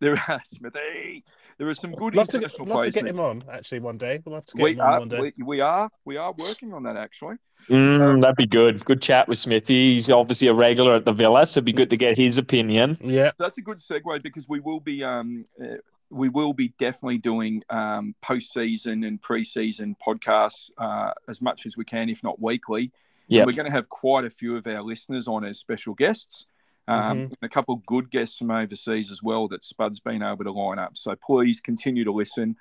There 0.00 0.20
are 0.28 0.40
Smithy. 0.44 1.24
There 1.58 1.68
are 1.68 1.74
some 1.74 1.90
good 1.90 2.14
Love 2.14 2.28
to, 2.28 2.36
international 2.36 2.66
get, 2.66 2.74
love 2.74 2.84
to 2.84 2.90
get 2.92 3.06
him 3.06 3.18
on 3.18 3.42
actually 3.50 3.80
one 3.80 3.98
day. 3.98 4.22
We'll 4.24 4.36
have 4.36 4.46
to 4.46 4.56
get 4.56 4.62
we 4.62 4.72
him 4.74 4.80
on 4.80 4.86
are, 4.86 4.98
one 5.00 5.08
day. 5.08 5.20
we, 5.20 5.32
we 5.44 5.60
are, 5.60 5.90
we 6.04 6.16
are 6.16 6.32
working 6.38 6.72
on 6.72 6.84
that 6.84 6.96
actually. 6.96 7.34
Mm, 7.68 8.20
that'd 8.20 8.36
be 8.36 8.46
good. 8.46 8.84
Good 8.84 9.02
chat 9.02 9.26
with 9.26 9.38
Smithy. 9.38 9.94
He's 9.94 10.08
obviously 10.08 10.46
a 10.46 10.54
regular 10.54 10.94
at 10.94 11.04
the 11.04 11.12
Villa, 11.12 11.44
so 11.46 11.58
it'd 11.58 11.64
be 11.64 11.72
good 11.72 11.90
to 11.90 11.96
get 11.96 12.16
his 12.16 12.38
opinion. 12.38 12.96
Yeah, 13.00 13.32
That's 13.38 13.58
a 13.58 13.60
good 13.60 13.78
segue 13.78 14.22
because 14.22 14.48
we 14.48 14.60
will 14.60 14.78
be 14.78 15.02
um, 15.02 15.44
uh, 15.60 15.78
we 16.10 16.28
will 16.28 16.52
be 16.52 16.68
definitely 16.78 17.18
doing 17.18 17.62
um, 17.70 18.14
postseason 18.24 19.06
and 19.06 19.20
preseason 19.20 19.96
podcasts 19.98 20.70
uh, 20.78 21.12
as 21.28 21.42
much 21.42 21.66
as 21.66 21.76
we 21.76 21.84
can, 21.84 22.08
if 22.08 22.22
not 22.22 22.40
weekly. 22.40 22.92
Yep. 23.28 23.42
And 23.42 23.46
We're 23.46 23.56
going 23.56 23.66
to 23.66 23.72
have 23.72 23.88
quite 23.88 24.24
a 24.24 24.30
few 24.30 24.56
of 24.56 24.66
our 24.66 24.82
listeners 24.82 25.28
on 25.28 25.44
as 25.44 25.58
special 25.58 25.94
guests. 25.94 26.46
Um, 26.88 27.18
and 27.18 27.36
a 27.42 27.48
couple 27.50 27.74
of 27.74 27.84
good 27.84 28.10
guests 28.10 28.38
from 28.38 28.50
overseas 28.50 29.10
as 29.10 29.22
well 29.22 29.46
that 29.48 29.62
Spud's 29.62 30.00
been 30.00 30.22
able 30.22 30.44
to 30.44 30.52
line 30.52 30.78
up. 30.78 30.96
So 30.96 31.14
please 31.22 31.60
continue 31.60 32.04
to 32.04 32.12
listen. 32.12 32.56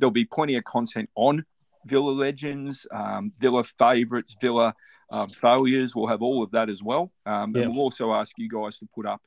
There'll 0.00 0.10
be 0.10 0.24
plenty 0.24 0.56
of 0.56 0.64
content 0.64 1.08
on 1.14 1.44
Villa 1.86 2.10
legends, 2.10 2.88
um, 2.90 3.32
Villa 3.38 3.62
favourites, 3.62 4.36
Villa 4.40 4.74
um, 5.10 5.28
failures. 5.28 5.94
We'll 5.94 6.08
have 6.08 6.22
all 6.22 6.42
of 6.42 6.50
that 6.50 6.68
as 6.68 6.82
well. 6.82 7.12
Um, 7.24 7.52
Yeah. 7.54 7.62
And 7.62 7.74
we'll 7.74 7.84
also 7.84 8.12
ask 8.12 8.36
you 8.36 8.48
guys 8.48 8.78
to 8.78 8.86
put 8.92 9.06
up, 9.06 9.22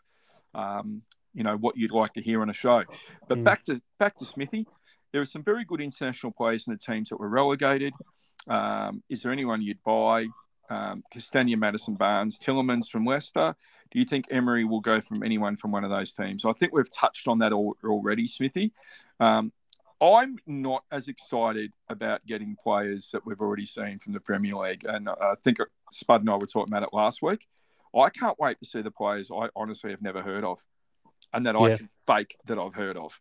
um, 0.53 1.01
you 1.33 1.43
know, 1.43 1.55
what 1.55 1.77
you'd 1.77 1.91
like 1.91 2.13
to 2.15 2.21
hear 2.21 2.41
on 2.41 2.49
a 2.49 2.53
show. 2.53 2.83
But 3.29 3.37
Mm. 3.37 3.43
back 3.45 3.63
to 3.63 3.81
back 3.99 4.15
to 4.15 4.25
Smithy. 4.25 4.67
There 5.13 5.21
are 5.21 5.25
some 5.25 5.43
very 5.43 5.63
good 5.63 5.79
international 5.79 6.33
players 6.33 6.67
in 6.67 6.73
the 6.73 6.77
teams 6.77 7.07
that 7.09 7.17
were 7.17 7.29
relegated. 7.29 7.93
Um, 8.49 9.01
is 9.07 9.21
there 9.21 9.31
anyone 9.31 9.61
you'd 9.61 9.81
buy? 9.83 10.27
Um, 10.71 11.03
Castagna, 11.11 11.57
Maddison, 11.57 11.95
Barnes, 11.95 12.39
Tielemans 12.39 12.87
from 12.87 13.05
Leicester. 13.05 13.53
Do 13.91 13.99
you 13.99 14.05
think 14.05 14.27
Emery 14.31 14.63
will 14.63 14.79
go 14.79 15.01
from 15.01 15.21
anyone 15.21 15.57
from 15.57 15.71
one 15.71 15.83
of 15.83 15.89
those 15.89 16.13
teams? 16.13 16.45
I 16.45 16.53
think 16.53 16.71
we've 16.71 16.89
touched 16.89 17.27
on 17.27 17.39
that 17.39 17.51
al- 17.51 17.75
already, 17.83 18.25
Smithy. 18.25 18.71
Um, 19.19 19.51
I'm 20.01 20.37
not 20.47 20.85
as 20.89 21.09
excited 21.09 21.73
about 21.89 22.25
getting 22.25 22.55
players 22.63 23.09
that 23.11 23.25
we've 23.25 23.41
already 23.41 23.65
seen 23.65 23.99
from 23.99 24.13
the 24.13 24.21
Premier 24.21 24.55
League, 24.55 24.85
and 24.85 25.09
I 25.09 25.35
think 25.43 25.57
Spud 25.91 26.21
and 26.21 26.29
I 26.29 26.37
were 26.37 26.47
talking 26.47 26.73
about 26.73 26.83
it 26.83 26.93
last 26.93 27.21
week. 27.21 27.45
I 27.93 28.09
can't 28.09 28.39
wait 28.39 28.57
to 28.59 28.65
see 28.65 28.81
the 28.81 28.91
players 28.91 29.29
I 29.29 29.49
honestly 29.57 29.91
have 29.91 30.01
never 30.01 30.21
heard 30.21 30.45
of, 30.45 30.59
and 31.33 31.45
that 31.45 31.57
I 31.57 31.75
can 31.75 31.89
fake 32.07 32.37
that 32.45 32.57
I've 32.57 32.73
heard 32.73 32.95
of, 32.95 33.19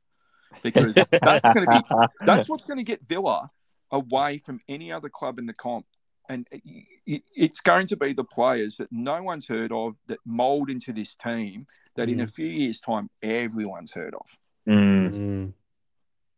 because 0.63 0.95
that's 1.11 1.53
going 1.53 1.67
to 1.67 1.83
be 1.83 1.97
that's 2.25 2.49
what's 2.49 2.65
going 2.65 2.79
to 2.79 2.85
get 2.85 3.07
Villa 3.07 3.51
away 3.91 4.39
from 4.39 4.61
any 4.69 4.93
other 4.93 5.09
club 5.09 5.41
in 5.41 5.47
the 5.47 5.53
comp. 5.53 5.85
And 6.31 6.47
it- 6.53 6.87
it- 7.07 7.25
it's 7.35 7.61
going 7.61 7.87
to 7.89 7.97
be 7.97 8.13
the 8.13 8.25
players 8.25 8.77
that 8.77 8.91
no 8.93 9.21
one's 9.23 9.49
heard 9.49 9.73
of 9.73 9.97
that 10.07 10.19
mold 10.25 10.71
into 10.71 10.93
this 10.93 11.17
team 11.17 11.67
that 11.97 12.09
in 12.09 12.21
a 12.21 12.27
few 12.27 12.47
years' 12.47 12.81
time 12.81 13.11
everyone's 13.21 13.93
heard 13.93 14.15
of. 14.15 14.39
Mm. 14.69 15.53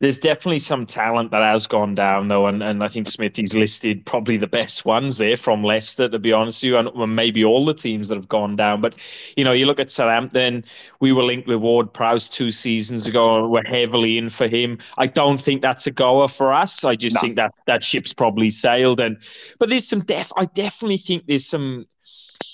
There's 0.02 0.18
definitely 0.18 0.58
some 0.58 0.84
talent 0.84 1.30
that 1.30 1.42
has 1.42 1.68
gone 1.68 1.94
down 1.94 2.26
though, 2.26 2.48
and, 2.48 2.60
and 2.60 2.82
I 2.82 2.88
think 2.88 3.06
Smithy's 3.06 3.54
listed 3.54 4.04
probably 4.04 4.36
the 4.36 4.48
best 4.48 4.84
ones 4.96 5.16
there 5.16 5.36
from 5.36 5.62
Leicester, 5.62 6.08
to 6.08 6.18
be 6.18 6.32
honest 6.32 6.60
with 6.60 6.70
you, 6.70 6.76
and 6.76 6.90
well, 6.92 7.06
maybe 7.06 7.44
all 7.44 7.64
the 7.64 7.72
teams 7.72 8.08
that 8.08 8.16
have 8.16 8.28
gone 8.28 8.56
down. 8.56 8.80
But 8.80 8.96
you 9.36 9.44
know, 9.44 9.52
you 9.52 9.64
look 9.64 9.78
at 9.78 9.92
Southampton, 9.92 10.64
we 10.98 11.12
were 11.12 11.22
linked 11.22 11.46
with 11.46 11.58
Ward 11.58 11.92
Prowse 11.92 12.28
two 12.28 12.50
seasons 12.50 13.06
ago, 13.06 13.38
and 13.44 13.50
we're 13.52 13.62
heavily 13.64 14.18
in 14.18 14.28
for 14.28 14.48
him. 14.48 14.78
I 14.98 15.06
don't 15.06 15.40
think 15.40 15.62
that's 15.62 15.86
a 15.86 15.92
goer 15.92 16.26
for 16.26 16.52
us. 16.52 16.84
I 16.84 16.96
just 16.96 17.14
No. 17.14 17.20
think 17.20 17.36
that 17.36 17.52
that 17.68 17.84
ship's 17.84 18.12
probably 18.12 18.50
sailed. 18.50 18.98
And 18.98 19.18
but 19.60 19.68
there's 19.68 19.86
some 19.86 20.00
def. 20.00 20.32
I 20.36 20.46
definitely 20.46 20.96
think 20.98 21.26
there's 21.28 21.46
some. 21.46 21.86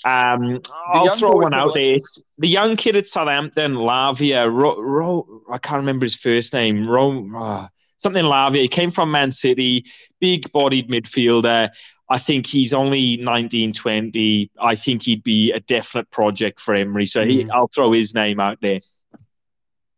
Um, 0.05 0.61
I'll 0.93 1.15
throw 1.17 1.31
one 1.31 1.53
out 1.53 1.73
there. 1.73 1.95
It's 1.95 2.23
the 2.37 2.47
young 2.47 2.77
kid 2.77 2.95
at 2.95 3.05
Southampton, 3.05 3.73
Lavia. 3.73 4.49
Ro, 4.49 4.79
Ro, 4.79 5.38
I 5.49 5.57
can't 5.57 5.77
remember 5.77 6.05
his 6.05 6.15
first 6.15 6.53
name. 6.53 6.87
Ro, 6.87 7.27
uh, 7.35 7.67
something 7.97 8.23
Lavia. 8.23 8.61
He 8.61 8.67
came 8.67 8.91
from 8.91 9.11
Man 9.11 9.31
City, 9.31 9.85
big-bodied 10.19 10.89
midfielder. 10.89 11.69
I 12.09 12.17
think 12.19 12.47
he's 12.47 12.73
only 12.73 13.17
19, 13.17 13.73
20. 13.73 14.51
I 14.59 14.75
think 14.75 15.03
he'd 15.03 15.23
be 15.23 15.51
a 15.51 15.59
definite 15.59 16.09
project 16.09 16.59
for 16.59 16.73
Emery. 16.73 17.05
So 17.05 17.23
he, 17.23 17.43
Mm. 17.43 17.51
I'll 17.51 17.67
throw 17.67 17.91
his 17.91 18.13
name 18.13 18.39
out 18.39 18.59
there. 18.61 18.79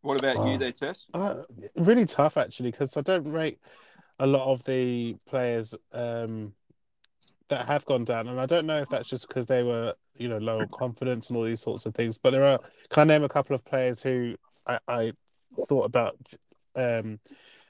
What 0.02 0.20
about 0.20 0.48
you 0.48 0.58
there, 0.58 0.72
Tess? 0.72 1.08
Uh, 1.14 1.44
really 1.76 2.06
tough 2.06 2.36
actually 2.36 2.72
because 2.72 2.98
I 2.98 3.02
don't 3.02 3.32
rate 3.32 3.60
a 4.20 4.26
lot 4.26 4.52
of 4.52 4.64
the 4.66 5.16
players 5.28 5.76
um, 5.94 6.54
that 7.50 7.68
have 7.68 7.86
gone 7.86 8.04
down, 8.04 8.28
and 8.28 8.40
I 8.40 8.46
don't 8.46 8.66
know 8.66 8.82
if 8.82 8.90
that's 8.90 9.10
just 9.10 9.28
because 9.28 9.46
they 9.46 9.64
were, 9.64 9.94
you 10.18 10.28
know, 10.28 10.38
low 10.40 10.60
on 10.60 10.68
confidence 10.70 11.30
and 11.30 11.38
all 11.38 11.44
these 11.44 11.62
sorts 11.62 11.86
of 11.86 11.94
things. 11.94 12.18
But 12.18 12.32
there 12.32 12.44
are. 12.44 12.60
Can 12.90 13.02
I 13.02 13.14
name 13.14 13.24
a 13.24 13.30
couple 13.30 13.56
of 13.56 13.64
players 13.64 14.02
who 14.02 14.36
I, 14.68 14.80
I 14.88 15.14
thought 15.68 15.86
about? 15.86 16.18
Um, 16.76 17.20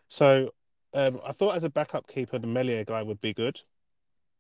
so 0.07 0.51
um, 0.93 1.19
I 1.25 1.31
thought 1.31 1.55
as 1.55 1.63
a 1.63 1.69
backup 1.69 2.07
keeper, 2.07 2.39
the 2.39 2.47
Meslier 2.47 2.83
guy 2.85 3.01
would 3.01 3.21
be 3.21 3.33
good 3.33 3.59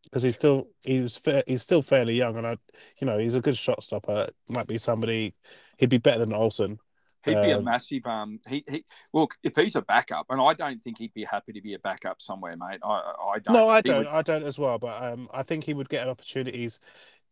because 0.03 0.23
he's 0.23 0.35
still 0.35 0.67
he 0.83 1.01
was 1.01 1.17
fa- 1.17 1.43
he's 1.47 1.61
still 1.61 1.81
fairly 1.81 2.15
young, 2.15 2.37
and 2.37 2.47
I, 2.47 2.57
you 2.99 3.07
know, 3.07 3.17
he's 3.17 3.35
a 3.35 3.41
good 3.41 3.57
shot 3.57 3.83
stopper. 3.83 4.29
Might 4.49 4.67
be 4.67 4.77
somebody. 4.77 5.33
He'd 5.77 5.89
be 5.89 5.97
better 5.97 6.19
than 6.19 6.33
Olsen. 6.33 6.79
He'd 7.23 7.41
be 7.41 7.51
a 7.51 7.57
Um, 7.59 7.65
massive. 7.65 8.05
Um, 8.07 8.39
he, 8.47 8.63
he 8.67 8.83
look 9.13 9.35
if 9.43 9.55
he's 9.55 9.75
a 9.75 9.81
backup, 9.83 10.25
and 10.29 10.41
I 10.41 10.53
don't 10.53 10.79
think 10.79 10.97
he'd 10.97 11.13
be 11.13 11.23
happy 11.23 11.53
to 11.53 11.61
be 11.61 11.75
a 11.75 11.79
backup 11.79 12.19
somewhere, 12.19 12.55
mate. 12.57 12.79
I, 12.83 12.89
I 12.89 13.39
don't. 13.39 13.53
No, 13.53 13.69
I 13.69 13.81
don't. 13.81 13.99
would- 13.99 14.07
I 14.07 14.21
don't 14.23 14.43
as 14.43 14.57
well. 14.57 14.79
But 14.79 15.01
um, 15.03 15.29
I 15.33 15.43
think 15.43 15.63
he 15.63 15.73
would 15.75 15.87
get 15.89 16.07
opportunities, 16.07 16.79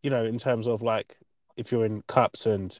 you 0.03 0.09
know, 0.11 0.25
in 0.25 0.37
terms 0.37 0.67
of 0.67 0.81
like 0.83 1.17
if 1.57 1.71
you're 1.71 1.85
in 1.85 2.01
cups 2.01 2.45
and 2.45 2.79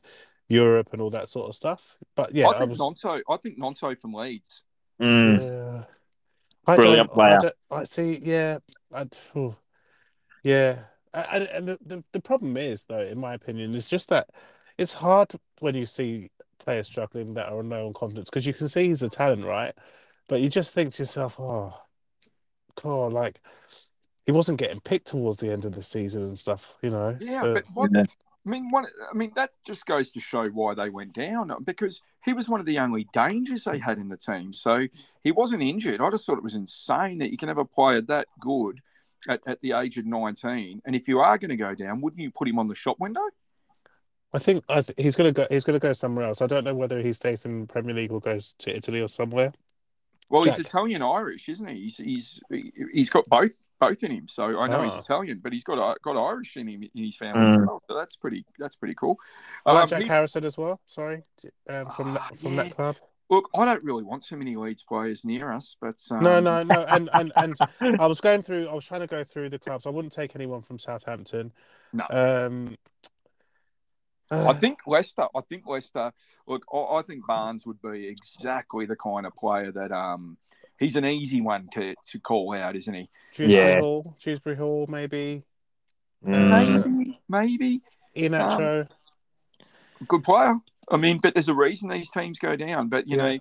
Europe 0.49 0.89
and 0.91 1.01
all 1.01 1.11
that 1.11 1.29
sort 1.29 1.47
of 1.47 1.55
stuff. 1.55 1.95
But 2.15 2.33
yeah, 2.35 2.47
I 2.47 2.51
I, 2.51 2.57
think 2.57 2.69
was. 2.71 2.79
Gnonto. 2.79 3.21
I 3.29 3.37
think 3.37 3.57
Gnonto 3.57 3.99
from 3.99 4.13
Leeds. 4.13 4.63
Mm. 5.01 5.41
Yeah. 5.41 5.83
I 6.67 6.75
Brilliant 6.75 7.11
player. 7.13 7.39
I, 7.71 7.75
I 7.75 7.83
see. 7.83 8.19
Yeah, 8.21 8.57
I, 8.93 9.05
phew. 9.05 9.55
yeah. 10.43 10.79
And, 11.13 11.43
and 11.45 11.67
the, 11.67 11.79
the 11.85 12.03
the 12.11 12.19
problem 12.19 12.57
is, 12.57 12.83
though, 12.83 12.99
in 12.99 13.19
my 13.19 13.33
opinion, 13.33 13.75
is 13.75 13.89
just 13.89 14.09
that 14.09 14.29
it's 14.77 14.93
hard 14.93 15.31
when 15.59 15.75
you 15.75 15.85
see 15.85 16.29
players 16.59 16.87
struggling 16.87 17.33
that 17.33 17.47
are 17.47 17.63
low 17.63 17.87
on 17.87 17.93
confidence 17.93 18.29
because 18.29 18.45
you 18.45 18.53
can 18.53 18.67
see 18.67 18.87
he's 18.87 19.01
a 19.01 19.09
talent, 19.09 19.45
right? 19.45 19.73
But 20.27 20.41
you 20.41 20.49
just 20.49 20.75
think 20.75 20.93
to 20.93 21.01
yourself, 21.01 21.39
oh, 21.39 21.73
God, 22.81 23.13
like 23.13 23.39
he 24.27 24.31
wasn't 24.31 24.59
getting 24.59 24.79
picked 24.79 25.07
towards 25.07 25.37
the 25.37 25.51
end 25.51 25.65
of 25.65 25.73
the 25.73 25.81
season 25.81 26.23
and 26.23 26.37
stuff. 26.37 26.75
You 26.83 26.91
know. 26.91 27.17
Yeah, 27.19 27.41
but 27.41 27.65
what? 27.73 27.89
Yeah. 27.93 28.03
I 28.45 28.49
mean, 28.49 28.71
one, 28.71 28.85
I 28.85 29.15
mean 29.15 29.31
that 29.35 29.51
just 29.65 29.85
goes 29.85 30.11
to 30.13 30.19
show 30.19 30.47
why 30.47 30.73
they 30.73 30.89
went 30.89 31.13
down 31.13 31.51
because 31.65 32.01
he 32.23 32.33
was 32.33 32.47
one 32.47 32.59
of 32.59 32.65
the 32.65 32.79
only 32.79 33.07
dangers 33.13 33.63
they 33.63 33.77
had 33.77 33.97
in 33.97 34.09
the 34.09 34.17
team. 34.17 34.53
So 34.53 34.87
he 35.23 35.31
wasn't 35.31 35.61
injured. 35.61 36.01
I 36.01 36.09
just 36.09 36.25
thought 36.25 36.37
it 36.37 36.43
was 36.43 36.55
insane 36.55 37.19
that 37.19 37.31
you 37.31 37.37
can 37.37 37.49
have 37.49 37.57
a 37.57 37.65
player 37.65 38.01
that 38.01 38.27
good 38.39 38.79
at, 39.27 39.41
at 39.45 39.61
the 39.61 39.73
age 39.73 39.97
of 39.97 40.05
19. 40.05 40.81
And 40.85 40.95
if 40.95 41.07
you 41.07 41.19
are 41.19 41.37
going 41.37 41.49
to 41.49 41.57
go 41.57 41.75
down, 41.75 42.01
wouldn't 42.01 42.21
you 42.21 42.31
put 42.31 42.47
him 42.47 42.59
on 42.59 42.67
the 42.67 42.75
shop 42.75 42.97
window? 42.99 43.27
I 44.33 44.39
think 44.39 44.63
I 44.69 44.81
th- 44.81 44.95
he's 44.97 45.15
gonna 45.15 45.31
go. 45.31 45.47
He's 45.49 45.63
gonna 45.63 45.79
go 45.79 45.91
somewhere 45.91 46.25
else. 46.25 46.43
I 46.43 46.47
don't 46.47 46.63
know 46.63 46.75
whether 46.75 47.01
he 47.01 47.13
stays 47.13 47.45
in 47.45 47.61
the 47.61 47.65
Premier 47.65 47.95
League 47.95 48.11
or 48.11 48.19
goes 48.19 48.53
to 48.59 48.75
Italy 48.75 49.01
or 49.01 49.07
somewhere. 49.07 49.51
Well, 50.29 50.43
Jack. 50.43 50.57
he's 50.57 50.67
Italian 50.67 51.01
Irish, 51.01 51.49
isn't 51.49 51.67
he? 51.67 51.81
He's 51.81 51.97
he's 51.97 52.39
he's 52.93 53.09
got 53.09 53.25
both 53.25 53.59
both 53.79 54.03
in 54.03 54.11
him. 54.11 54.27
So 54.27 54.59
I 54.59 54.67
know 54.67 54.81
he's 54.83 54.93
Ah. 54.93 54.99
Italian, 54.99 55.39
but 55.41 55.53
he's 55.53 55.63
got 55.63 56.01
got 56.01 56.17
Irish 56.17 56.57
in 56.57 56.67
him 56.67 56.83
in 56.83 57.03
his 57.03 57.15
family 57.15 57.47
as 57.49 57.57
Mm. 57.57 57.67
well. 57.67 57.81
So 57.87 57.95
that's 57.95 58.15
pretty 58.15 58.45
that's 58.57 58.75
pretty 58.75 58.95
cool. 58.95 59.17
I 59.65 59.73
like 59.73 59.83
Um, 59.83 59.89
Jack 59.89 60.01
he- 60.03 60.07
Harrison 60.07 60.43
as 60.45 60.57
well. 60.57 60.79
Sorry, 60.85 61.23
um, 61.69 61.85
from 61.91 62.17
Ah, 62.17 62.27
that 62.29 62.39
from 62.39 62.53
yeah. 62.55 62.63
that 62.63 62.75
club. 62.75 62.95
look, 63.31 63.47
I 63.55 63.63
don't 63.63 63.83
really 63.83 64.01
want 64.03 64.23
too 64.23 64.37
many 64.37 64.55
Leeds 64.55 64.81
players 64.83 65.23
near 65.23 65.51
us, 65.51 65.75
but 65.79 65.95
um, 66.11 66.23
No, 66.23 66.39
no, 66.39 66.63
no. 66.63 66.81
And 66.89 67.09
and 67.13 67.31
and 67.35 67.55
I 67.99 68.07
was 68.07 68.19
going 68.21 68.41
through. 68.41 68.67
I 68.67 68.73
was 68.73 68.85
trying 68.85 69.01
to 69.01 69.07
go 69.07 69.23
through 69.23 69.49
the 69.49 69.59
clubs. 69.59 69.85
I 69.85 69.89
wouldn't 69.91 70.13
take 70.13 70.35
anyone 70.35 70.61
from 70.63 70.79
Southampton. 70.79 71.53
No. 71.93 72.05
Um. 72.09 72.75
I 74.31 74.53
think 74.53 74.79
Leicester. 74.85 75.27
I 75.35 75.41
think 75.41 75.65
Leicester. 75.65 76.11
Look, 76.47 76.63
I, 76.71 76.77
I 76.77 77.01
think 77.01 77.25
Barnes 77.25 77.65
would 77.65 77.81
be 77.81 78.07
exactly 78.07 78.85
the 78.85 78.95
kind 78.95 79.25
of 79.25 79.35
player 79.35 79.71
that 79.71 79.91
um 79.91 80.37
he's 80.79 80.95
an 80.95 81.05
easy 81.05 81.41
one 81.41 81.67
to 81.73 81.93
to 82.11 82.19
call 82.19 82.53
out, 82.55 82.75
isn't 82.75 82.93
he? 82.93 83.09
Dewsbury 83.35 83.53
Yeah. 83.73 83.79
Hall, 83.81 84.15
Dewsbury 84.19 84.55
Hall, 84.55 84.85
maybe 84.89 85.43
Mm. 86.25 86.83
Maybe, 86.83 87.19
maybe 87.29 87.81
Ian 88.17 88.33
Um, 88.35 88.87
good 90.07 90.21
player. 90.23 90.55
I 90.91 90.97
mean, 90.97 91.19
but 91.19 91.33
there's 91.33 91.47
a 91.47 91.53
reason 91.53 91.87
these 91.87 92.09
teams 92.11 92.39
go 92.39 92.55
down. 92.57 92.89
But 92.89 93.07
you 93.07 93.15
Yeah. 93.15 93.23
know, 93.35 93.39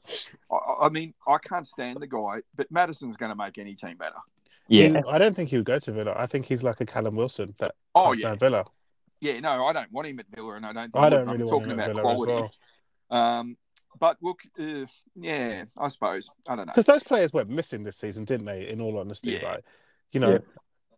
I, 0.52 0.86
I 0.86 0.88
mean, 0.88 1.12
I 1.26 1.38
can't 1.38 1.66
stand 1.66 1.98
the 2.00 2.06
guy, 2.06 2.42
but 2.54 2.70
Maddison's 2.70 3.16
going 3.16 3.30
to 3.30 3.36
make 3.36 3.58
any 3.58 3.74
team 3.74 3.96
better. 3.96 4.18
Yeah. 4.68 4.88
He- 4.90 5.08
I 5.08 5.18
don't 5.18 5.34
think 5.34 5.48
he 5.50 5.56
would 5.56 5.64
go 5.66 5.78
to 5.80 5.92
Villa. 5.92 6.14
I 6.16 6.26
think 6.26 6.46
he's 6.46 6.62
like 6.62 6.80
a 6.80 6.86
Callum 6.86 7.16
Wilson 7.16 7.52
that 7.58 7.74
Oh 7.96 8.12
yeah, 8.12 8.28
down 8.28 8.38
Villa. 8.38 8.64
yeah. 9.20 9.40
No, 9.40 9.64
I 9.66 9.72
don't 9.72 9.90
want 9.90 10.06
him 10.06 10.20
at 10.20 10.26
Villa, 10.32 10.54
and 10.54 10.64
I 10.66 10.72
don't. 10.72 10.92
Think 10.92 11.04
I 11.04 11.08
don't 11.08 11.20
I'm 11.22 11.32
really 11.36 11.50
want 11.50 11.50
talking 11.50 11.70
him 11.72 11.80
at 11.80 11.90
about 11.90 11.96
Villa 12.02 12.12
as 12.12 12.16
quality. 12.16 12.50
well. 13.10 13.18
Um, 13.20 13.56
but 13.98 14.16
look, 14.22 14.40
uh, 14.58 14.86
yeah, 15.16 15.64
I 15.76 15.88
suppose 15.88 16.28
I 16.48 16.56
don't 16.56 16.66
know. 16.66 16.72
Because 16.72 16.86
those 16.86 17.02
players 17.04 17.32
went 17.32 17.48
missing 17.48 17.84
this 17.84 17.96
season, 17.96 18.24
didn't 18.24 18.46
they? 18.46 18.68
In 18.68 18.80
all 18.80 18.98
honesty, 18.98 19.32
Yeah. 19.32 19.50
like 19.52 19.64
you 20.12 20.20
know, 20.20 20.32
Yeah. 20.32 20.38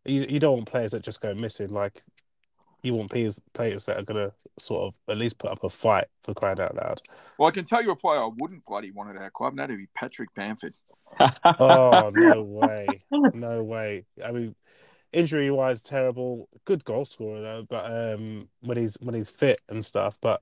you, 0.05 0.27
you 0.29 0.39
don't 0.41 0.55
want 0.55 0.71
players 0.71 0.93
that 0.93 1.03
just 1.03 1.21
go 1.21 1.35
missing. 1.35 1.69
Like 1.69 2.03
you 2.83 2.95
want 2.95 3.11
players 3.11 3.39
players 3.53 3.85
that 3.85 3.99
are 3.99 4.03
gonna 4.05 4.33
sort 4.59 4.83
of 4.83 4.95
at 5.09 5.19
least 5.19 5.39
put 5.39 5.51
up 5.51 5.65
a 5.65 5.71
fight 5.71 6.07
for 6.25 6.35
crying 6.35 6.61
out 6.61 6.75
loud. 6.77 7.01
Well, 7.39 7.49
I 7.49 7.53
can 7.53 7.65
tell 7.65 7.83
you 7.83 7.91
a 7.91 7.97
player 7.97 8.21
I 8.23 8.31
wouldn't 8.39 8.65
bloody 8.67 8.91
want 8.91 9.11
at 9.15 9.21
our 9.23 9.31
club, 9.31 9.53
and 9.53 9.59
that'd 9.59 9.77
be 9.77 9.89
Patrick 9.95 10.33
Bamford. 10.35 10.75
Oh 11.45 12.11
no 12.15 12.43
way, 12.43 12.87
no 13.35 13.63
way. 13.65 14.05
I 14.25 14.31
mean, 14.31 14.55
injury 15.13 15.51
wise, 15.51 15.83
terrible. 15.83 16.49
Good 16.65 16.85
goal 16.85 17.05
scorer 17.05 17.41
though, 17.41 17.67
but 17.69 17.85
um, 18.15 18.49
when 18.61 18.77
he's 18.79 18.97
when 19.01 19.15
he's 19.15 19.29
fit 19.29 19.61
and 19.69 19.85
stuff, 19.85 20.19
but 20.23 20.41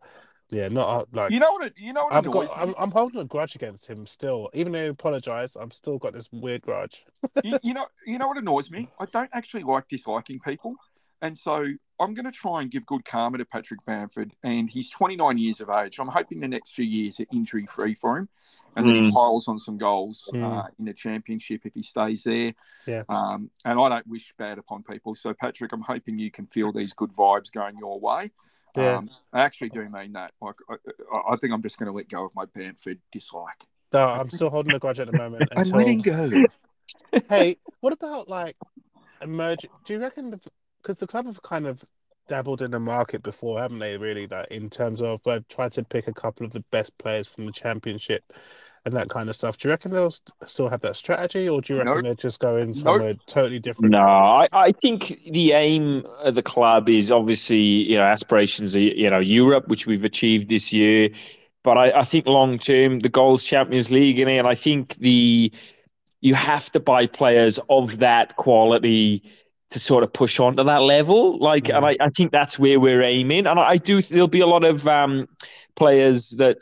yeah, 0.50 0.68
not 0.68 0.88
uh, 0.88 1.04
like 1.12 1.32
You 1.32 1.40
know 1.40 1.52
what? 1.52 1.66
It, 1.66 1.74
you 1.76 1.92
know 1.92 2.04
what 2.04 2.14
I've 2.14 2.30
got. 2.30 2.50
I'm, 2.56 2.74
I'm 2.78 2.90
holding 2.90 3.20
a 3.20 3.24
grudge 3.24 3.54
against 3.54 3.86
him 3.86 4.06
still, 4.06 4.48
even 4.54 4.72
though 4.72 4.82
he 4.82 4.88
apologized. 4.88 5.56
I'm 5.60 5.70
still 5.70 5.98
got 5.98 6.14
this 6.14 6.28
weird 6.32 6.62
grudge. 6.62 7.04
you, 7.42 7.58
you 7.62 7.74
know, 7.74 7.86
you 8.06 8.18
know 8.18 8.28
what 8.28 8.38
annoys 8.38 8.70
me? 8.70 8.88
I 8.98 9.06
don't 9.06 9.30
actually 9.32 9.64
like 9.64 9.88
disliking 9.88 10.40
people, 10.40 10.74
and 11.20 11.36
so 11.36 11.66
I'm 12.00 12.14
going 12.14 12.24
to 12.26 12.32
try 12.32 12.62
and 12.62 12.70
give 12.70 12.86
good 12.86 13.04
karma 13.04 13.38
to 13.38 13.44
Patrick 13.44 13.84
Bamford. 13.84 14.32
And 14.42 14.70
he's 14.70 14.88
29 14.90 15.36
years 15.36 15.60
of 15.60 15.68
age. 15.68 15.98
I'm 15.98 16.08
hoping 16.08 16.40
the 16.40 16.48
next 16.48 16.70
few 16.70 16.84
years 16.84 17.20
are 17.20 17.26
injury 17.32 17.66
free 17.66 17.94
for 17.94 18.16
him, 18.16 18.28
and 18.76 18.88
that 18.88 18.94
he 18.94 19.02
Mm. 19.02 19.12
piles 19.12 19.48
on 19.48 19.58
some 19.58 19.76
goals 19.76 20.28
Mm. 20.32 20.44
uh, 20.44 20.68
in 20.78 20.84
the 20.84 20.94
championship 20.94 21.66
if 21.66 21.74
he 21.74 21.82
stays 21.82 22.22
there. 22.24 22.54
Yeah. 22.86 23.02
Um, 23.08 23.50
and 23.64 23.78
I 23.80 23.88
don't 23.88 24.06
wish 24.06 24.32
bad 24.38 24.58
upon 24.58 24.82
people. 24.84 25.14
So 25.14 25.34
Patrick, 25.34 25.72
I'm 25.72 25.82
hoping 25.82 26.18
you 26.18 26.30
can 26.30 26.46
feel 26.46 26.72
these 26.72 26.94
good 26.94 27.10
vibes 27.10 27.52
going 27.52 27.76
your 27.78 27.98
way. 28.00 28.30
Yeah. 28.76 28.96
Um, 28.98 29.10
I 29.32 29.40
actually 29.40 29.70
do 29.70 29.88
mean 29.88 30.12
that. 30.12 30.32
Like, 30.40 30.56
I, 30.68 31.32
I- 31.32 31.36
think 31.36 31.52
I'm 31.52 31.62
just 31.62 31.78
going 31.78 31.90
to 31.90 31.92
let 31.92 32.08
go 32.08 32.24
of 32.24 32.34
my 32.34 32.44
Bamford 32.46 32.98
dislike. 33.12 33.64
No, 33.92 34.06
I'm 34.06 34.28
still 34.30 34.50
holding 34.50 34.74
a 34.74 34.78
grudge 34.78 35.00
at 35.00 35.10
the 35.10 35.16
moment. 35.16 35.48
I'm 35.56 35.68
letting 35.68 36.02
go. 36.02 36.30
hey, 37.28 37.56
what 37.80 37.92
about 37.92 38.28
like 38.28 38.56
emerging? 39.22 39.70
Do 39.84 39.94
you 39.94 40.00
reckon 40.00 40.30
the 40.30 40.40
because 40.82 40.96
the 40.96 41.06
club 41.06 41.26
have 41.26 41.42
kind 41.42 41.66
of 41.66 41.82
dabbled 42.28 42.60
in 42.60 42.70
the 42.70 42.80
market 42.80 43.22
before, 43.22 43.58
haven't 43.58 43.78
they? 43.78 43.96
Really, 43.96 44.26
that 44.26 44.52
in 44.52 44.68
terms 44.68 45.00
of 45.00 45.20
they've 45.24 45.46
tried 45.48 45.72
to 45.72 45.84
pick 45.84 46.06
a 46.06 46.12
couple 46.12 46.44
of 46.44 46.52
the 46.52 46.64
best 46.70 46.96
players 46.98 47.26
from 47.26 47.46
the 47.46 47.52
championship 47.52 48.22
and 48.88 48.96
that 48.96 49.08
kind 49.08 49.28
of 49.28 49.36
stuff. 49.36 49.56
Do 49.58 49.68
you 49.68 49.72
reckon 49.72 49.92
they'll 49.92 50.10
st- 50.10 50.32
still 50.46 50.68
have 50.68 50.80
that 50.80 50.96
strategy, 50.96 51.48
or 51.48 51.60
do 51.60 51.74
you 51.74 51.78
reckon 51.78 51.94
Nope. 51.94 52.04
they're 52.04 52.14
just 52.14 52.40
going 52.40 52.74
somewhere 52.74 53.14
totally 53.26 53.58
different? 53.58 53.92
No, 53.92 54.00
I, 54.00 54.48
I 54.52 54.72
think 54.72 55.20
the 55.30 55.52
aim 55.52 56.04
of 56.22 56.34
the 56.34 56.42
club 56.42 56.88
is 56.88 57.10
obviously, 57.10 57.58
you 57.58 57.96
know, 57.96 58.04
aspirations 58.04 58.74
are, 58.74 58.80
you 58.80 59.10
know, 59.10 59.18
Europe, 59.18 59.68
which 59.68 59.86
we've 59.86 60.04
achieved 60.04 60.48
this 60.48 60.72
year. 60.72 61.10
But 61.62 61.76
I, 61.76 62.00
I 62.00 62.02
think 62.02 62.26
long 62.26 62.58
term, 62.58 63.00
the 63.00 63.08
goals 63.08 63.44
Champions 63.44 63.90
League 63.90 64.18
in 64.18 64.28
it, 64.28 64.38
and 64.38 64.48
I 64.48 64.54
think 64.54 64.96
the 64.96 65.52
you 66.20 66.34
have 66.34 66.70
to 66.72 66.80
buy 66.80 67.06
players 67.06 67.60
of 67.68 67.98
that 67.98 68.36
quality 68.36 69.22
to 69.70 69.78
sort 69.78 70.02
of 70.02 70.12
push 70.12 70.40
on 70.40 70.56
to 70.56 70.64
that 70.64 70.82
level. 70.82 71.38
Like, 71.38 71.68
and 71.68 71.84
I, 71.84 71.96
I 72.00 72.08
think 72.10 72.32
that's 72.32 72.58
where 72.58 72.80
we're 72.80 73.02
aiming. 73.02 73.46
And 73.46 73.60
I, 73.60 73.70
I 73.70 73.76
do 73.76 74.00
there'll 74.02 74.28
be 74.28 74.40
a 74.40 74.46
lot 74.46 74.64
of 74.64 74.88
um, 74.88 75.28
players 75.76 76.30
that 76.38 76.58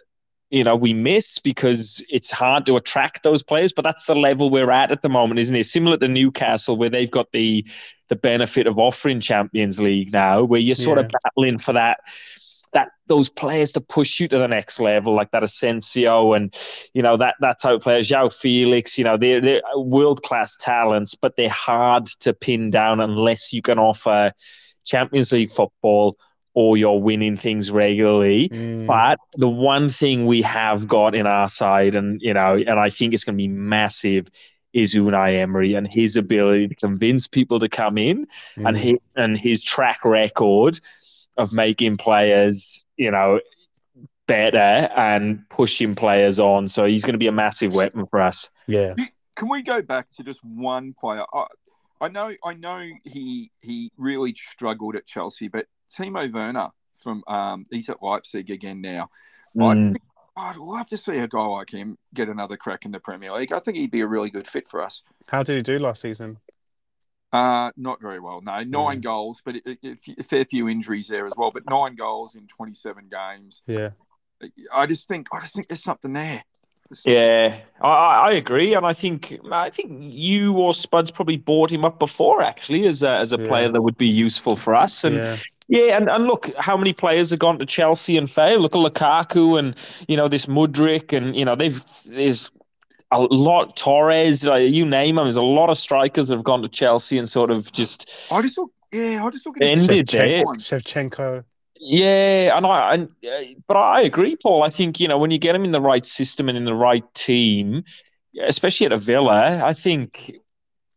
you 0.57 0.65
know 0.65 0.75
we 0.75 0.95
miss 0.95 1.39
because 1.39 2.05
it's 2.09 2.31
hard 2.31 2.65
to 2.67 2.77
attract 2.77 3.23
those 3.23 3.43
players. 3.43 3.73
But 3.73 3.83
that's 3.83 4.07
the 4.07 4.15
level 4.15 4.49
we're 4.49 4.71
at 4.71 4.91
at 4.91 5.03
the 5.03 5.09
moment, 5.09 5.39
isn't 5.39 5.55
it? 5.55 5.65
Similar 5.65 5.99
to 5.99 6.09
Newcastle, 6.09 6.79
where 6.79 6.89
they've 6.89 7.11
got 7.11 7.31
the 7.33 7.65
the 8.09 8.17
benefit 8.17 8.67
of 8.67 8.79
offering 8.79 9.21
Champions 9.21 9.81
League 9.81 10.13
now, 10.13 10.45
where 10.45 10.61
you're 10.61 10.75
sort 10.75 10.99
of 10.99 11.11
battling 11.23 11.59
for 11.59 11.75
that 11.75 11.99
that 12.73 12.89
those 13.07 13.29
players 13.29 13.73
to 13.73 13.81
push 13.81 14.19
you 14.19 14.29
to 14.29 14.39
the 14.39 14.49
next 14.49 14.81
level, 14.81 15.15
like 15.15 15.31
that 15.31 15.43
Asensio 15.43 16.33
and 16.33 16.55
you 16.95 17.03
know 17.03 17.19
that 17.19 17.35
that 17.41 17.61
type 17.61 17.75
of 17.75 17.83
players, 17.83 18.09
João 18.09 18.33
Felix. 18.33 18.97
You 18.97 19.05
know 19.05 19.19
they're 19.19 19.43
they're 19.43 19.63
world 19.77 20.23
class 20.23 20.57
talents, 20.57 21.15
but 21.15 21.37
they're 21.37 21.51
hard 21.51 22.07
to 22.21 22.33
pin 22.33 22.71
down 22.71 23.01
unless 23.01 23.53
you 23.53 23.61
can 23.61 23.79
offer 23.79 24.33
Champions 24.85 25.33
League 25.33 25.51
football 25.51 26.17
or 26.57 26.79
you're 26.79 26.99
winning 26.99 27.37
things 27.37 27.71
regularly. 27.71 28.49
Mm, 28.49 28.87
But 28.87 29.19
the 29.35 29.49
one 29.49 29.91
thing 29.91 30.25
we 30.25 30.41
have 30.41 30.89
got 30.89 31.15
in 31.15 31.27
our 31.27 31.49
side, 31.49 31.95
and 31.95 32.21
you 32.23 32.33
know, 32.33 32.57
and 32.57 32.81
I 32.81 32.89
think 32.89 33.13
it's 33.13 33.25
going 33.25 33.37
to 33.37 33.43
be 33.43 33.47
massive, 33.47 34.29
is 34.73 34.95
Unai 34.95 35.39
Emery 35.39 35.75
and 35.75 35.87
his 35.87 36.17
ability 36.17 36.69
to 36.69 36.75
convince 36.75 37.29
people 37.29 37.61
to 37.61 37.69
come 37.69 37.99
in, 37.99 38.27
and 38.57 38.75
mm. 38.75 38.79
he 38.79 38.99
and 39.15 39.37
his 39.37 39.63
track 39.63 40.03
record 40.03 40.81
of 41.37 41.53
making 41.53 41.99
players, 41.99 42.83
you 42.97 43.11
know, 43.11 43.39
better 44.27 44.89
and 44.97 45.47
pushing 45.51 45.95
players 45.95 46.41
on. 46.41 46.69
So 46.69 46.87
he's 46.87 47.05
going 47.05 47.13
to 47.13 47.19
be 47.19 47.27
a 47.27 47.33
massive 47.33 47.75
weapon 47.75 48.07
for 48.07 48.23
us. 48.23 48.51
yeah, 48.67 48.95
Can 49.35 49.51
we 49.51 49.63
go 49.63 49.83
back 49.83 50.09
to 50.17 50.25
just 50.25 50.43
one 50.43 50.95
player? 50.99 51.25
I, 51.35 51.45
I 52.01 52.09
know, 52.09 52.33
I 52.43 52.55
know 52.55 52.83
he 53.05 53.51
he 53.61 53.93
really 53.99 54.33
struggled 54.33 54.97
at 54.97 55.07
Chelsea, 55.07 55.49
but 55.49 55.67
Timo 55.95 56.33
Werner 56.33 56.69
from 56.97 57.23
um, 57.29 57.65
he's 57.71 57.89
at 57.89 58.03
Leipzig 58.03 58.51
again 58.51 58.81
now. 58.81 59.11
Mm. 59.57 59.97
I'd 60.39 60.57
love 60.57 60.87
to 60.89 60.97
see 60.99 61.17
a 61.19 61.27
guy 61.29 61.45
like 61.47 61.71
him 61.71 61.97
get 62.13 62.29
another 62.29 62.57
crack 62.59 62.85
in 62.85 62.91
the 62.93 63.01
Premier 63.01 63.33
League. 63.33 63.53
I 63.53 63.59
think 63.59 63.79
he'd 63.79 63.91
be 63.91 64.03
a 64.03 64.07
really 64.07 64.29
good 64.31 64.47
fit 64.47 64.67
for 64.69 64.83
us. 64.83 65.03
how 65.29 65.43
did 65.43 65.57
he 65.57 65.63
do 65.63 65.79
last 65.79 66.03
season? 66.03 66.39
Uh, 67.33 67.71
not 67.77 68.01
very 68.01 68.21
well. 68.21 68.41
No, 68.41 68.63
nine 68.63 68.99
Mm. 68.99 69.03
goals, 69.03 69.43
but 69.45 69.57
it, 69.57 69.79
it, 69.83 69.99
a 70.19 70.23
fair 70.23 70.45
few 70.45 70.69
injuries 70.69 71.09
there 71.09 71.27
as 71.27 71.33
well. 71.37 71.51
But 71.51 71.65
nine 71.69 71.97
goals 71.97 72.35
in 72.35 72.47
twenty-seven 72.47 73.09
games. 73.11 73.63
Yeah, 73.67 73.91
I 74.73 74.87
just 74.87 75.09
think, 75.09 75.27
I 75.33 75.41
just 75.41 75.55
think 75.55 75.69
there's 75.69 75.83
something 75.83 76.13
there. 76.13 76.45
There's- 76.89 77.05
Yeah, 77.05 77.59
I, 77.81 77.89
I 77.89 78.29
I 78.29 78.33
agree, 78.33 78.75
and 78.75 78.87
I 78.87 78.93
think 78.93 79.39
I 79.51 79.71
think 79.71 79.91
you 80.01 80.53
or 80.57 80.73
Spuds 80.73 81.11
probably 81.11 81.37
bought 81.37 81.71
him 81.73 81.85
up 81.85 81.99
before 81.99 82.43
actually 82.43 82.87
as 82.87 83.03
a 83.03 83.11
as 83.11 83.33
a 83.33 83.39
Yeah. 83.41 83.47
player 83.49 83.73
that 83.73 83.83
would 83.83 83.99
be 83.99 84.09
useful 84.09 84.55
for 84.55 84.75
us. 84.75 85.03
And 85.03 85.17
yeah, 85.17 85.37
Yeah, 85.69 85.97
and, 85.97 86.09
and 86.09 86.27
look, 86.27 86.55
how 86.57 86.77
many 86.77 86.93
players 86.93 87.31
have 87.31 87.41
gone 87.41 87.59
to 87.59 87.67
Chelsea 87.67 88.17
and 88.17 88.31
failed? 88.31 88.63
Look 88.63 88.77
at 88.77 88.79
Lukaku 88.79 89.59
and 89.59 89.77
you 90.07 90.17
know 90.17 90.29
this 90.29 90.47
Mudryk, 90.47 91.17
and 91.17 91.35
you 91.35 91.45
know 91.45 91.57
they've 91.57 91.83
there's 92.07 92.51
a 93.11 93.21
lot 93.21 93.77
Torres, 93.77 94.47
uh, 94.47 94.55
you 94.55 94.85
name 94.85 95.17
them. 95.17 95.25
There's 95.25 95.37
a 95.37 95.43
lot 95.43 95.71
of 95.71 95.79
strikers 95.79 96.29
that 96.29 96.37
have 96.37 96.45
gone 96.45 96.63
to 96.63 96.69
Chelsea 96.69 97.19
and 97.19 97.29
sort 97.29 97.51
of 97.51 97.73
just 97.73 98.11
I 98.31 98.43
just 98.43 98.59
look, 98.59 98.73
yeah, 98.93 99.25
I 99.25 99.31
just 99.31 99.47
look 99.47 99.57
at 99.57 99.67
Ended 99.67 100.09
Shevchenko. 100.09 100.11
there. 100.11 100.45
Shevchenko. 100.45 101.45
yeah, 101.81 102.57
and 102.57 102.67
I 102.67 102.95
and 102.95 103.09
uh, 103.25 103.59
but 103.67 103.77
I 103.77 104.03
agree, 104.03 104.37
Paul. 104.37 104.63
I 104.63 104.71
think 104.71 105.01
you 105.01 105.09
know 105.09 105.19
when 105.19 105.31
you 105.31 105.39
get 105.39 105.55
him 105.55 105.65
in 105.65 105.73
the 105.73 105.81
right 105.81 106.07
system 106.07 106.49
and 106.49 106.57
in 106.57 106.65
the 106.65 106.75
right 106.75 107.05
team, 107.15 107.83
especially 108.45 108.87
at 108.87 108.93
a 108.93 108.99
Villa, 108.99 109.63
I 109.65 109.73
think 109.73 110.33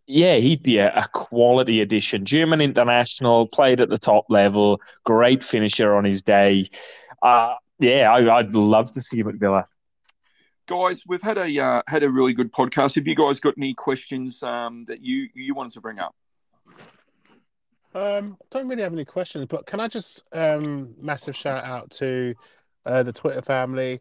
yeah, 0.10 0.38
he'd 0.38 0.64
be 0.64 0.80
a, 0.80 0.91
a, 0.91 1.07
quality 1.14 1.81
addition. 1.81 2.26
German 2.26 2.61
international, 2.61 3.48
played 3.48 3.80
at 3.80 3.90
the 3.90 3.99
top 3.99 4.26
level, 4.27 4.81
great 5.06 5.44
finisher 5.44 5.95
on 5.95 6.03
his 6.03 6.23
day. 6.23 6.65
Uh, 7.22 7.53
yeah, 7.77 8.11
I, 8.11 8.41
would 8.41 8.56
love 8.56 8.91
to 8.94 9.02
see 9.02 9.19
him 9.19 9.30
at 9.30 9.36
Villa. 9.36 9.68
Guys, 10.65 11.03
we've 11.07 11.22
had 11.22 11.38
a 11.38 11.60
uh, 11.60 11.84
had 11.88 12.02
a 12.02 12.10
really 12.10 12.34
good 12.34 12.52
podcast. 12.52 12.95
Have 12.95 13.07
you 13.07 13.15
guys 13.15 13.40
got 13.40 13.53
any 13.56 13.76
questions 13.76 14.41
um, 14.41 14.84
that 14.86 15.02
you 15.02 15.30
you 15.36 15.53
wanted 15.53 15.73
to 15.73 15.81
bring 15.81 15.99
up? 15.99 16.15
Um, 17.94 18.38
don't 18.49 18.68
really 18.68 18.84
have 18.84 18.94
any 18.94 19.06
questions, 19.06 19.45
but 19.45 19.68
can 19.68 19.80
I 19.80 19.88
just 19.88 20.23
um, 20.34 20.94
massive 20.99 21.36
shout 21.36 21.64
out 21.64 21.90
to 21.91 22.34
uh, 22.86 23.03
the 23.03 23.14
Twitter 23.14 23.41
family. 23.41 23.99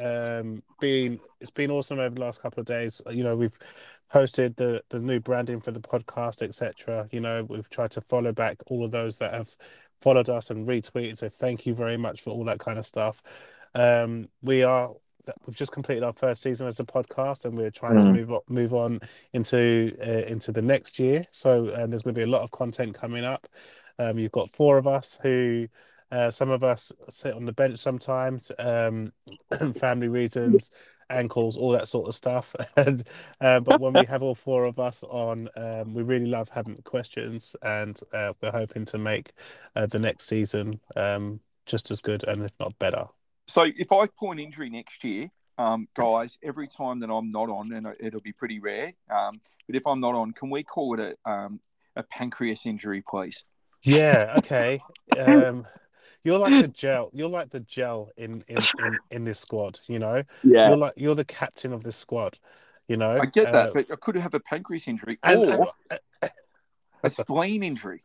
Um, 0.00 0.62
being 0.80 1.18
it's 1.40 1.50
been 1.50 1.70
awesome 1.70 1.98
over 1.98 2.14
the 2.14 2.20
last 2.20 2.42
couple 2.42 2.60
of 2.60 2.66
days. 2.66 3.00
You 3.10 3.24
know, 3.24 3.36
we've 3.36 3.58
posted 4.10 4.56
the 4.56 4.82
the 4.88 4.98
new 4.98 5.20
branding 5.20 5.60
for 5.60 5.70
the 5.70 5.80
podcast, 5.80 6.42
etc. 6.42 7.08
You 7.12 7.20
know, 7.20 7.44
we've 7.48 7.68
tried 7.70 7.90
to 7.92 8.00
follow 8.00 8.32
back 8.32 8.58
all 8.66 8.84
of 8.84 8.90
those 8.90 9.18
that 9.18 9.32
have 9.32 9.54
followed 10.00 10.28
us 10.28 10.50
and 10.50 10.66
retweeted. 10.66 11.18
So 11.18 11.28
thank 11.28 11.66
you 11.66 11.74
very 11.74 11.96
much 11.96 12.22
for 12.22 12.30
all 12.30 12.44
that 12.44 12.58
kind 12.58 12.78
of 12.78 12.86
stuff. 12.86 13.22
Um, 13.74 14.28
we 14.42 14.62
are 14.62 14.92
we've 15.46 15.56
just 15.56 15.72
completed 15.72 16.02
our 16.02 16.12
first 16.12 16.42
season 16.42 16.66
as 16.66 16.80
a 16.80 16.84
podcast, 16.84 17.44
and 17.44 17.56
we're 17.56 17.70
trying 17.70 17.98
mm. 17.98 18.02
to 18.02 18.12
move 18.12 18.32
on, 18.32 18.40
move 18.48 18.74
on 18.74 19.00
into 19.32 19.96
uh, 20.00 20.26
into 20.26 20.52
the 20.52 20.62
next 20.62 20.98
year. 20.98 21.24
So 21.30 21.68
uh, 21.68 21.86
there's 21.86 22.02
going 22.02 22.14
to 22.14 22.18
be 22.18 22.22
a 22.22 22.32
lot 22.32 22.42
of 22.42 22.50
content 22.50 22.94
coming 22.94 23.24
up. 23.24 23.46
Um, 23.98 24.18
you've 24.18 24.32
got 24.32 24.50
four 24.50 24.78
of 24.78 24.86
us 24.86 25.18
who. 25.22 25.68
Uh, 26.10 26.30
some 26.30 26.48
of 26.48 26.64
us 26.64 26.90
sit 27.10 27.34
on 27.34 27.44
the 27.44 27.52
bench 27.52 27.78
sometimes, 27.78 28.50
um, 28.58 29.12
family 29.78 30.08
reasons, 30.08 30.70
ankles, 31.10 31.56
all 31.56 31.70
that 31.72 31.88
sort 31.88 32.08
of 32.08 32.14
stuff. 32.14 32.54
and, 32.76 33.02
uh, 33.40 33.60
but 33.60 33.80
when 33.80 33.92
we 33.92 34.04
have 34.04 34.22
all 34.22 34.34
four 34.34 34.64
of 34.64 34.78
us 34.78 35.02
on, 35.04 35.48
um, 35.56 35.94
we 35.94 36.02
really 36.02 36.26
love 36.26 36.48
having 36.48 36.74
the 36.74 36.82
questions, 36.82 37.54
and 37.62 38.00
uh, 38.12 38.32
we're 38.40 38.50
hoping 38.50 38.84
to 38.86 38.98
make 38.98 39.32
uh, 39.76 39.86
the 39.86 39.98
next 39.98 40.26
season 40.26 40.80
um, 40.96 41.40
just 41.66 41.90
as 41.90 42.00
good 42.00 42.24
and 42.24 42.42
if 42.44 42.52
not 42.60 42.78
better. 42.78 43.06
So 43.46 43.66
if 43.76 43.92
I 43.92 44.06
pull 44.06 44.32
an 44.32 44.38
injury 44.38 44.70
next 44.70 45.04
year, 45.04 45.30
um, 45.56 45.88
guys, 45.94 46.38
every 46.42 46.68
time 46.68 47.00
that 47.00 47.10
I'm 47.10 47.30
not 47.30 47.48
on, 47.48 47.72
and 47.72 47.88
it'll 47.98 48.20
be 48.20 48.32
pretty 48.32 48.60
rare, 48.60 48.92
um, 49.10 49.40
but 49.66 49.74
if 49.74 49.86
I'm 49.86 50.00
not 50.00 50.14
on, 50.14 50.32
can 50.32 50.50
we 50.50 50.62
call 50.62 50.98
it 51.00 51.18
a 51.24 51.30
um, 51.30 51.60
a 51.98 52.02
pancreas 52.04 52.64
injury, 52.64 53.02
please? 53.06 53.44
Yeah. 53.82 54.34
Okay. 54.38 54.80
You're 56.28 56.38
like 56.38 56.62
the 56.62 56.68
gel. 56.74 57.10
You're 57.14 57.30
like 57.30 57.48
the 57.48 57.60
gel 57.60 58.10
in 58.18 58.44
in 58.48 58.58
in, 58.58 58.98
in 59.10 59.24
this 59.24 59.40
squad. 59.40 59.80
You 59.86 59.98
know. 59.98 60.22
Yeah. 60.44 60.68
You're 60.68 60.76
like 60.76 60.92
you're 60.96 61.14
the 61.14 61.24
captain 61.24 61.72
of 61.72 61.82
this 61.82 61.96
squad. 61.96 62.38
You 62.86 62.98
know. 62.98 63.18
I 63.18 63.24
get 63.24 63.50
that, 63.50 63.70
uh, 63.70 63.72
but 63.72 63.86
I 63.90 63.96
could 63.96 64.16
have 64.16 64.34
a 64.34 64.40
pancreas 64.40 64.86
injury 64.88 65.18
and, 65.22 65.54
or 65.54 65.72
and, 65.90 66.00
a 67.02 67.08
spleen 67.08 67.62
injury. 67.62 68.02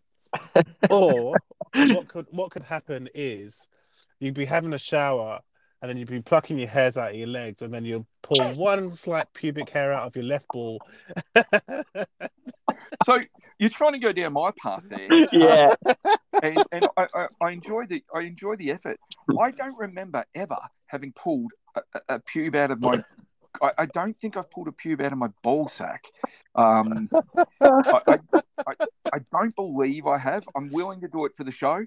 Or 0.90 1.36
what 1.74 2.08
could 2.08 2.28
what 2.32 2.52
could 2.52 2.64
happen 2.64 3.10
is 3.14 3.68
you'd 4.22 4.36
be 4.36 4.46
having 4.46 4.72
a 4.72 4.80
shower 4.80 5.42
and 5.82 5.90
then 5.90 5.98
you'd 5.98 6.08
be 6.08 6.22
plucking 6.22 6.58
your 6.58 6.70
hairs 6.70 6.96
out 6.96 7.10
of 7.10 7.18
your 7.18 7.28
legs 7.28 7.62
and 7.62 7.74
then 7.74 7.84
you'll 7.84 8.08
pull 8.22 8.40
one 8.54 8.96
slight 8.96 9.28
pubic 9.34 9.70
hair 9.70 9.92
out 9.92 10.08
of 10.08 10.16
your 10.16 10.24
left 10.24 10.48
ball. 10.48 10.80
so 13.04 13.20
you're 13.64 13.70
trying 13.70 13.94
to 13.94 13.98
go 13.98 14.12
down 14.12 14.34
my 14.34 14.52
path 14.62 14.84
there. 14.90 15.08
Yeah. 15.32 15.74
and, 16.44 16.62
and 16.74 16.88
I, 16.98 17.08
I, 17.16 17.28
I, 17.40 17.52
enjoy 17.52 17.86
the 17.86 18.04
I 18.14 18.24
enjoy 18.24 18.58
the 18.58 18.72
effort. 18.72 19.00
I 19.40 19.52
don't 19.52 19.78
remember 19.78 20.26
ever 20.36 20.58
having 20.88 21.14
pulled 21.14 21.54
a, 21.74 21.82
a 22.10 22.20
pube 22.20 22.56
out 22.56 22.72
of 22.72 22.82
my 22.82 23.02
I, 23.62 23.72
I, 23.78 23.86
don't 23.86 24.18
think 24.18 24.36
I've 24.36 24.52
pulled 24.52 24.68
a 24.68 24.72
pube 24.72 25.02
out 25.02 25.14
of 25.14 25.18
my 25.18 25.30
ball 25.44 25.70
sack. 25.70 26.04
Um, 26.56 27.10
I, 27.62 28.20
I, 28.68 28.76
I, 29.14 29.20
don't 29.32 29.56
believe 29.56 30.08
I 30.08 30.18
have. 30.18 30.44
I'm 30.56 30.70
willing 30.70 31.00
to 31.02 31.08
do 31.08 31.24
it 31.26 31.36
for 31.38 31.46
the 31.46 31.52
show. 31.52 31.86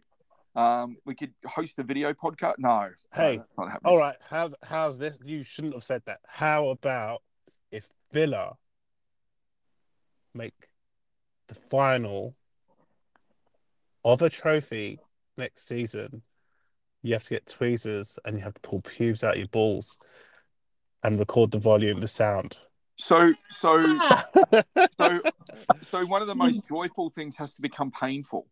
Um, 0.55 0.97
we 1.05 1.15
could 1.15 1.35
host 1.44 1.78
a 1.78 1.82
video 1.82 2.15
podcast. 2.15 2.55
No, 2.59 2.89
hey, 3.12 3.32
no, 3.32 3.39
that's 3.43 3.59
not 3.59 3.70
happening. 3.70 3.93
All 3.93 3.98
right, 3.98 4.16
how 4.31 4.51
how's 4.62 4.98
this? 4.98 5.19
You 5.23 5.43
shouldn't 5.43 5.74
have 5.74 5.85
said 5.85 6.03
that. 6.07 6.20
How 6.27 6.69
about 6.69 7.23
if 7.70 7.86
Villa 8.12 8.57
make 10.32 10.55
the 11.48 11.55
final 11.55 12.35
of 14.05 14.23
a 14.23 14.31
trophy 14.31 14.98
next 15.36 15.66
season? 15.66 16.23
You 17.02 17.12
have 17.12 17.24
to 17.24 17.31
get 17.31 17.47
tweezers 17.47 18.18
and 18.24 18.36
you 18.36 18.44
have 18.44 18.55
to 18.55 18.60
pull 18.60 18.81
pubes 18.81 19.23
out 19.23 19.35
of 19.35 19.39
your 19.39 19.48
balls 19.48 19.98
and 21.02 21.18
record 21.18 21.51
the 21.51 21.59
volume, 21.59 22.01
the 22.01 22.09
sound. 22.09 22.59
So, 22.98 23.32
so, 23.51 23.82
so, 24.98 25.20
so, 25.82 26.06
one 26.06 26.23
of 26.23 26.28
the 26.28 26.35
most 26.35 26.66
joyful 26.66 27.10
things 27.10 27.36
has 27.36 27.55
to 27.55 27.60
become 27.60 27.90
painful. 27.90 28.47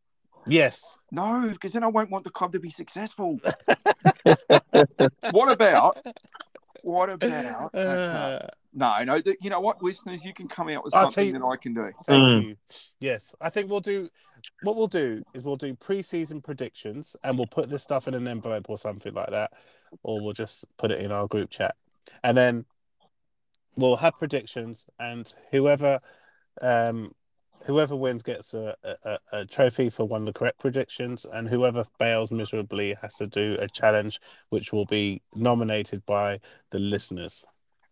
Yes. 0.46 0.98
No, 1.10 1.48
because 1.50 1.72
then 1.72 1.82
I 1.82 1.88
won't 1.88 2.10
want 2.10 2.24
the 2.24 2.30
club 2.30 2.52
to 2.52 2.60
be 2.60 2.70
successful. 2.70 3.40
what 5.30 5.50
about? 5.50 6.06
What 6.85 7.09
about? 7.09 7.74
Uh, 7.74 8.47
no, 8.74 9.02
no. 9.05 9.19
The, 9.19 9.36
you 9.40 9.48
know 9.48 9.61
what, 9.61 9.82
listeners, 9.82 10.23
you 10.23 10.35
can 10.35 10.48
come 10.48 10.69
out 10.69 10.85
with 10.85 10.93
something 10.93 11.28
you, 11.28 11.32
that 11.32 11.43
I 11.43 11.56
can 11.56 11.73
do. 11.73 11.90
Thank 12.06 12.23
mm. 12.23 12.48
you. 12.48 12.56
Yes, 13.01 13.35
I 13.40 13.48
think 13.48 13.70
we'll 13.70 13.81
do. 13.81 14.11
What 14.62 14.77
we'll 14.77 14.86
do 14.86 15.23
is 15.32 15.44
we'll 15.44 15.56
do 15.56 15.74
pre-season 15.74 16.43
predictions, 16.43 17.16
and 17.24 17.39
we'll 17.39 17.47
put 17.47 17.70
this 17.70 17.82
stuff 17.82 18.06
in 18.06 18.12
an 18.12 18.28
envelope 18.28 18.69
or 18.69 18.77
something 18.77 19.15
like 19.15 19.31
that, 19.31 19.52
or 20.02 20.20
we'll 20.23 20.35
just 20.35 20.66
put 20.77 20.90
it 20.90 21.01
in 21.01 21.11
our 21.11 21.27
group 21.27 21.48
chat, 21.48 21.74
and 22.23 22.36
then 22.36 22.66
we'll 23.77 23.97
have 23.97 24.19
predictions, 24.19 24.85
and 25.01 25.32
whoever 25.52 26.01
um, 26.61 27.15
whoever 27.64 27.96
wins 27.96 28.22
gets 28.22 28.54
a, 28.54 28.74
a, 28.84 29.18
a, 29.32 29.44
trophy 29.46 29.90
for 29.90 30.04
one 30.04 30.22
of 30.22 30.26
the 30.26 30.32
correct 30.32 30.58
predictions, 30.58 31.26
and 31.32 31.48
whoever 31.48 31.84
fails 31.98 32.30
miserably 32.30 32.94
has 33.00 33.14
to 33.16 33.26
do 33.26 33.56
a 33.58 33.68
challenge, 33.68 34.20
which 34.50 34.72
will 34.72 34.86
be 34.86 35.22
nominated 35.34 36.04
by 36.06 36.38
the 36.70 36.78
listeners. 36.78 37.44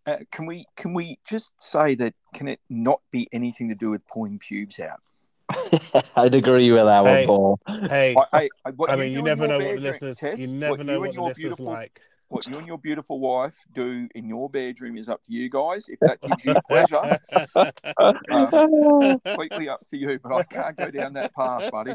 Uh, 0.06 0.16
can 0.32 0.46
we 0.46 0.66
can 0.76 0.94
we 0.94 1.16
just 1.28 1.52
say 1.62 1.94
that 1.94 2.12
can 2.34 2.48
it 2.48 2.60
not 2.68 3.00
be 3.12 3.28
anything 3.32 3.68
to 3.68 3.74
do 3.74 3.90
with 3.90 4.06
pulling 4.08 4.38
pubes 4.38 4.80
out? 4.80 5.00
I'd 6.16 6.34
agree 6.34 6.70
with 6.72 6.84
that 6.84 7.04
hey, 7.04 7.26
one, 7.26 7.26
Paul. 7.26 7.60
Hey, 7.88 8.16
I, 8.32 8.48
I, 8.64 8.72
I 8.88 8.96
mean, 8.96 9.12
you 9.12 9.22
never 9.22 9.46
know 9.46 9.58
what 9.58 9.76
the 9.76 9.80
listeners. 9.80 10.18
Tess, 10.18 10.38
you 10.38 10.48
never 10.48 10.76
what 10.76 10.86
know 10.86 11.00
what 11.00 11.14
the 11.14 11.22
listeners 11.22 11.60
like 11.60 12.00
what 12.32 12.46
you 12.46 12.56
and 12.56 12.66
your 12.66 12.78
beautiful 12.78 13.20
wife 13.20 13.54
do 13.74 14.08
in 14.14 14.26
your 14.26 14.48
bedroom 14.48 14.96
is 14.96 15.08
up 15.08 15.22
to 15.22 15.32
you 15.32 15.50
guys. 15.50 15.84
If 15.88 16.00
that 16.00 16.18
gives 16.22 16.44
you 16.44 16.54
pleasure, 16.66 17.18
uh, 17.54 18.12
completely 19.26 19.68
up 19.68 19.80
to 19.90 19.96
you. 19.98 20.18
But 20.22 20.32
I 20.32 20.42
can't 20.44 20.76
go 20.76 20.90
down 20.90 21.12
that 21.14 21.34
path, 21.34 21.70
buddy. 21.70 21.94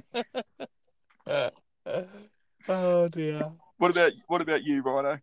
Oh 2.70 3.08
dear. 3.08 3.50
What 3.78 3.92
about 3.92 4.12
what 4.28 4.42
about 4.42 4.64
you, 4.64 4.82
Rhino? 4.82 5.20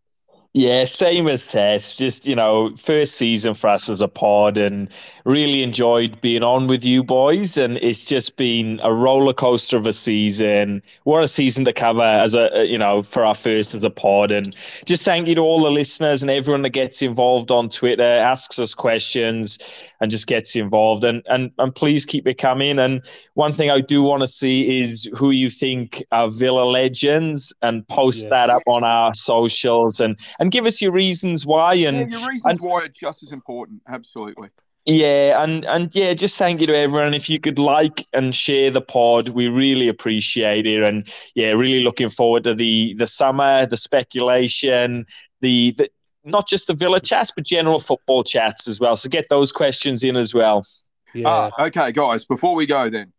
Yeah, 0.57 0.85
same 0.85 1.27
as 1.27 1.49
Tess. 1.49 1.93
Just, 1.93 2.27
you 2.27 2.37
know, 2.37 2.77
first 2.77 3.17
season 3.17 3.55
for 3.55 3.67
us 3.71 3.91
as 3.91 4.01
a 4.01 4.07
pod 4.07 4.57
and 4.57 4.89
really 5.25 5.65
enjoyed 5.65 6.21
being 6.21 6.45
on 6.45 6.69
with 6.69 6.85
you 6.85 7.03
boys. 7.03 7.57
And 7.57 7.77
it's 7.79 8.05
just 8.05 8.37
been 8.37 8.79
a 8.85 8.93
roller 8.93 9.33
coaster 9.33 9.77
of 9.77 9.85
a 9.85 9.93
season. 9.93 10.81
What 11.03 11.25
a 11.25 11.27
season 11.27 11.65
to 11.65 11.73
cover 11.73 12.05
as 12.05 12.37
a, 12.37 12.57
uh, 12.57 12.63
you 12.63 12.79
know, 12.79 13.03
for 13.03 13.25
our 13.25 13.35
first 13.35 13.75
as 13.75 13.83
a 13.83 13.91
pod. 13.91 14.31
And 14.31 14.55
just 14.85 15.05
thank 15.05 15.27
you 15.27 15.35
to 15.35 15.41
all 15.41 15.61
the 15.61 15.73
listeners 15.73 16.23
and 16.23 16.31
everyone 16.31 16.63
that 16.63 16.71
gets 16.71 17.03
involved 17.03 17.51
on 17.51 17.69
Twitter, 17.69 18.05
asks 18.05 18.61
us 18.61 18.75
questions 18.75 19.59
and 20.01 20.11
just 20.11 20.27
gets 20.27 20.55
you 20.55 20.63
involved. 20.63 21.05
And, 21.05 21.23
and, 21.29 21.51
and 21.59 21.75
please 21.75 22.05
keep 22.05 22.27
it 22.27 22.39
coming. 22.39 22.79
And 22.79 23.03
one 23.35 23.53
thing 23.53 23.71
I 23.71 23.81
do 23.81 24.03
want 24.03 24.21
to 24.23 24.27
see 24.27 24.81
is 24.81 25.09
who 25.17 25.31
you 25.31 25.51
think 25.51 26.05
are 26.13 26.29
Villa 26.29 26.65
legends 26.65 27.53
and 27.63 27.87
post 27.89 28.23
yes. 28.23 28.31
that 28.31 28.51
up 28.51 28.63
on 28.67 28.85
our 28.85 29.15
socials 29.15 30.01
and, 30.01 30.19
and 30.39 30.51
give 30.51 30.67
us 30.67 30.81
your 30.83 30.93
reasons 30.93 31.47
why. 31.47 31.75
And 31.75 32.11
yeah, 32.11 32.19
your 32.19 32.29
reasons 32.29 32.63
and, 32.63 32.71
why 32.71 32.83
are 32.83 32.89
just 32.89 33.23
as 33.23 33.33
important. 33.33 33.83
Absolutely. 33.89 34.49
Yeah, 34.87 35.43
and 35.43 35.65
and 35.65 35.91
yeah, 35.95 36.13
just 36.13 36.37
thank 36.37 36.61
you 36.61 36.67
to 36.67 36.77
everyone. 36.77 37.15
If 37.15 37.31
you 37.31 37.41
could 37.41 37.59
like 37.59 38.07
and 38.13 38.35
share 38.35 38.71
the 38.71 38.83
pod, 38.83 39.31
we 39.31 39.49
really 39.49 39.89
appreciate 39.89 40.67
it. 40.67 40.83
And 40.83 41.11
yeah, 41.35 41.53
really 41.53 41.83
looking 41.83 42.11
forward 42.11 42.45
to 42.45 42.55
the 42.55 42.95
the 42.99 43.07
summer, 43.07 43.65
the 43.65 43.79
speculation, 43.79 45.07
the, 45.41 45.75
the 45.79 45.91
not 46.25 46.49
just 46.49 46.67
the 46.67 46.75
Villa 46.75 47.01
chats, 47.01 47.31
but 47.31 47.45
general 47.45 47.79
football 47.79 48.25
chats 48.25 48.69
as 48.69 48.81
well. 48.81 48.97
So 48.97 49.09
get 49.09 49.29
those 49.29 49.53
questions 49.53 50.03
in 50.03 50.17
as 50.17 50.35
well. 50.35 50.67
Yeah. 51.15 51.29
Uh, 51.29 51.51
okay, 51.67 51.93
guys. 51.93 52.25
Before 52.25 52.55
we 52.55 52.67
go, 52.67 52.91
then, 52.91 53.13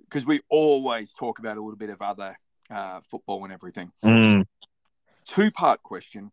because 0.00 0.26
we 0.26 0.40
always 0.48 1.12
talk 1.12 1.38
about 1.38 1.56
a 1.56 1.60
little 1.60 1.76
bit 1.76 1.90
of 1.90 2.02
other 2.02 2.36
uh, 2.70 3.00
football 3.10 3.44
and 3.44 3.52
everything. 3.52 3.92
Mm. 4.04 4.44
Two 5.24 5.50
part 5.50 5.82
question: 5.82 6.32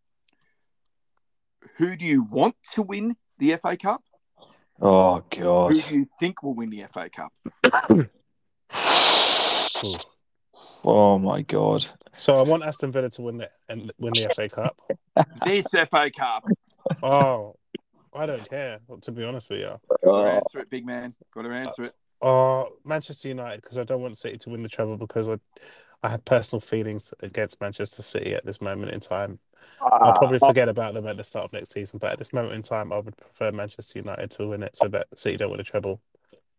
Who 1.78 1.96
do 1.96 2.06
you 2.06 2.24
want 2.24 2.56
to 2.74 2.82
win 2.82 3.16
the 3.38 3.56
FA 3.58 3.78
Cup? 3.78 4.02
Oh 4.82 5.24
God! 5.30 5.72
Who 5.72 5.82
do 5.82 5.96
you 5.96 6.08
think 6.20 6.42
will 6.42 6.56
win 6.56 6.70
the 6.70 6.86
FA 6.92 7.10
Cup? 7.10 7.34
Oh 10.86 11.18
my 11.18 11.42
God! 11.42 11.86
So 12.16 12.40
I 12.40 12.44
want 12.44 12.64
Aston 12.64 12.92
Villa 12.92 13.10
to 13.10 13.22
win 13.24 13.38
the 13.38 13.50
and 13.70 13.92
win 13.98 14.14
the 14.14 14.30
FA 14.30 14.48
Cup. 14.48 14.80
this 15.44 15.68
FA 15.72 16.12
Cup. 16.16 16.44
Oh, 17.02 17.56
I 18.14 18.26
don't 18.26 18.48
care. 18.48 18.80
To 19.02 19.12
be 19.12 19.24
honest 19.24 19.50
with 19.50 19.60
you, 19.62 19.66
Got 19.90 19.98
to 20.04 20.10
Oh, 20.10 20.26
answer 20.28 20.60
it, 20.60 20.70
big 20.70 20.86
man. 20.86 21.16
Got 21.34 21.42
to 21.44 21.50
answer 21.50 21.86
it. 21.86 21.94
uh, 22.22 22.66
Manchester 22.84 23.30
United 23.30 23.62
because 23.62 23.78
I 23.80 23.84
don't 23.84 24.02
want 24.02 24.18
City 24.18 24.38
to 24.38 24.50
win 24.52 24.62
the 24.62 24.70
treble 24.70 24.98
because 24.98 25.28
I, 25.28 25.38
I 26.04 26.10
have 26.10 26.24
personal 26.24 26.60
feelings 26.62 27.14
against 27.22 27.60
Manchester 27.60 28.04
City 28.04 28.36
at 28.36 28.46
this 28.46 28.62
moment 28.62 28.92
in 28.92 29.00
time. 29.00 29.40
I'll 29.82 30.14
probably 30.14 30.40
forget 30.40 30.70
about 30.70 30.94
them 30.94 31.08
at 31.08 31.18
the 31.18 31.24
start 31.24 31.46
of 31.46 31.54
next 31.54 31.72
season, 31.72 32.00
but 32.00 32.12
at 32.12 32.18
this 32.18 32.32
moment 32.32 32.54
in 32.54 32.62
time, 32.62 32.94
I 32.94 33.00
would 33.00 33.18
prefer 33.18 33.52
Manchester 33.52 34.00
United 34.00 34.30
to 34.32 34.48
win 34.48 34.62
it 34.64 34.76
so 34.76 34.88
that 34.90 35.08
City 35.16 35.38
don't 35.38 35.52
win 35.52 35.60
a 35.60 35.64
treble. 35.64 36.00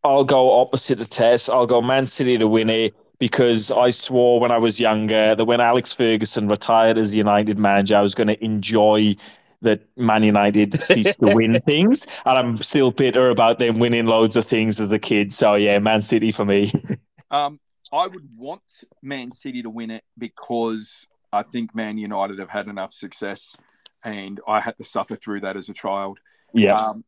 I'll 0.04 0.24
go 0.24 0.60
opposite 0.60 0.98
the 0.98 1.06
Tess. 1.06 1.48
I'll 1.48 1.66
go 1.66 1.80
Man 1.80 2.06
City 2.06 2.38
to 2.38 2.46
win 2.48 2.70
it 2.70 2.94
because 3.18 3.70
I 3.70 3.90
swore 3.90 4.40
when 4.40 4.50
I 4.50 4.58
was 4.58 4.78
younger 4.78 5.34
that 5.34 5.44
when 5.44 5.60
Alex 5.60 5.92
Ferguson 5.92 6.48
retired 6.48 6.98
as 6.98 7.14
United 7.14 7.58
manager, 7.58 7.96
I 7.96 8.02
was 8.02 8.14
going 8.14 8.28
to 8.28 8.44
enjoy 8.44 9.16
that 9.62 9.82
Man 9.96 10.22
United 10.22 10.80
ceased 10.82 11.18
to 11.20 11.34
win 11.34 11.60
things. 11.60 12.06
And 12.24 12.38
I'm 12.38 12.62
still 12.62 12.90
bitter 12.90 13.30
about 13.30 13.58
them 13.58 13.78
winning 13.78 14.06
loads 14.06 14.36
of 14.36 14.44
things 14.44 14.80
as 14.80 14.92
a 14.92 14.98
kid. 14.98 15.32
So, 15.32 15.54
yeah, 15.54 15.78
Man 15.78 16.02
City 16.02 16.32
for 16.32 16.44
me. 16.44 16.72
Um, 17.28 17.58
I 17.92 18.06
would 18.06 18.28
want 18.36 18.62
Man 19.02 19.32
City 19.32 19.60
to 19.62 19.68
win 19.68 19.90
it 19.90 20.04
because 20.16 21.08
I 21.32 21.42
think 21.42 21.74
Man 21.74 21.98
United 21.98 22.38
have 22.38 22.48
had 22.48 22.68
enough 22.68 22.92
success, 22.92 23.56
and 24.04 24.40
I 24.46 24.60
had 24.60 24.76
to 24.78 24.84
suffer 24.84 25.16
through 25.16 25.40
that 25.40 25.56
as 25.56 25.68
a 25.68 25.74
child. 25.74 26.20
yeah. 26.54 26.76
Um, 26.76 27.04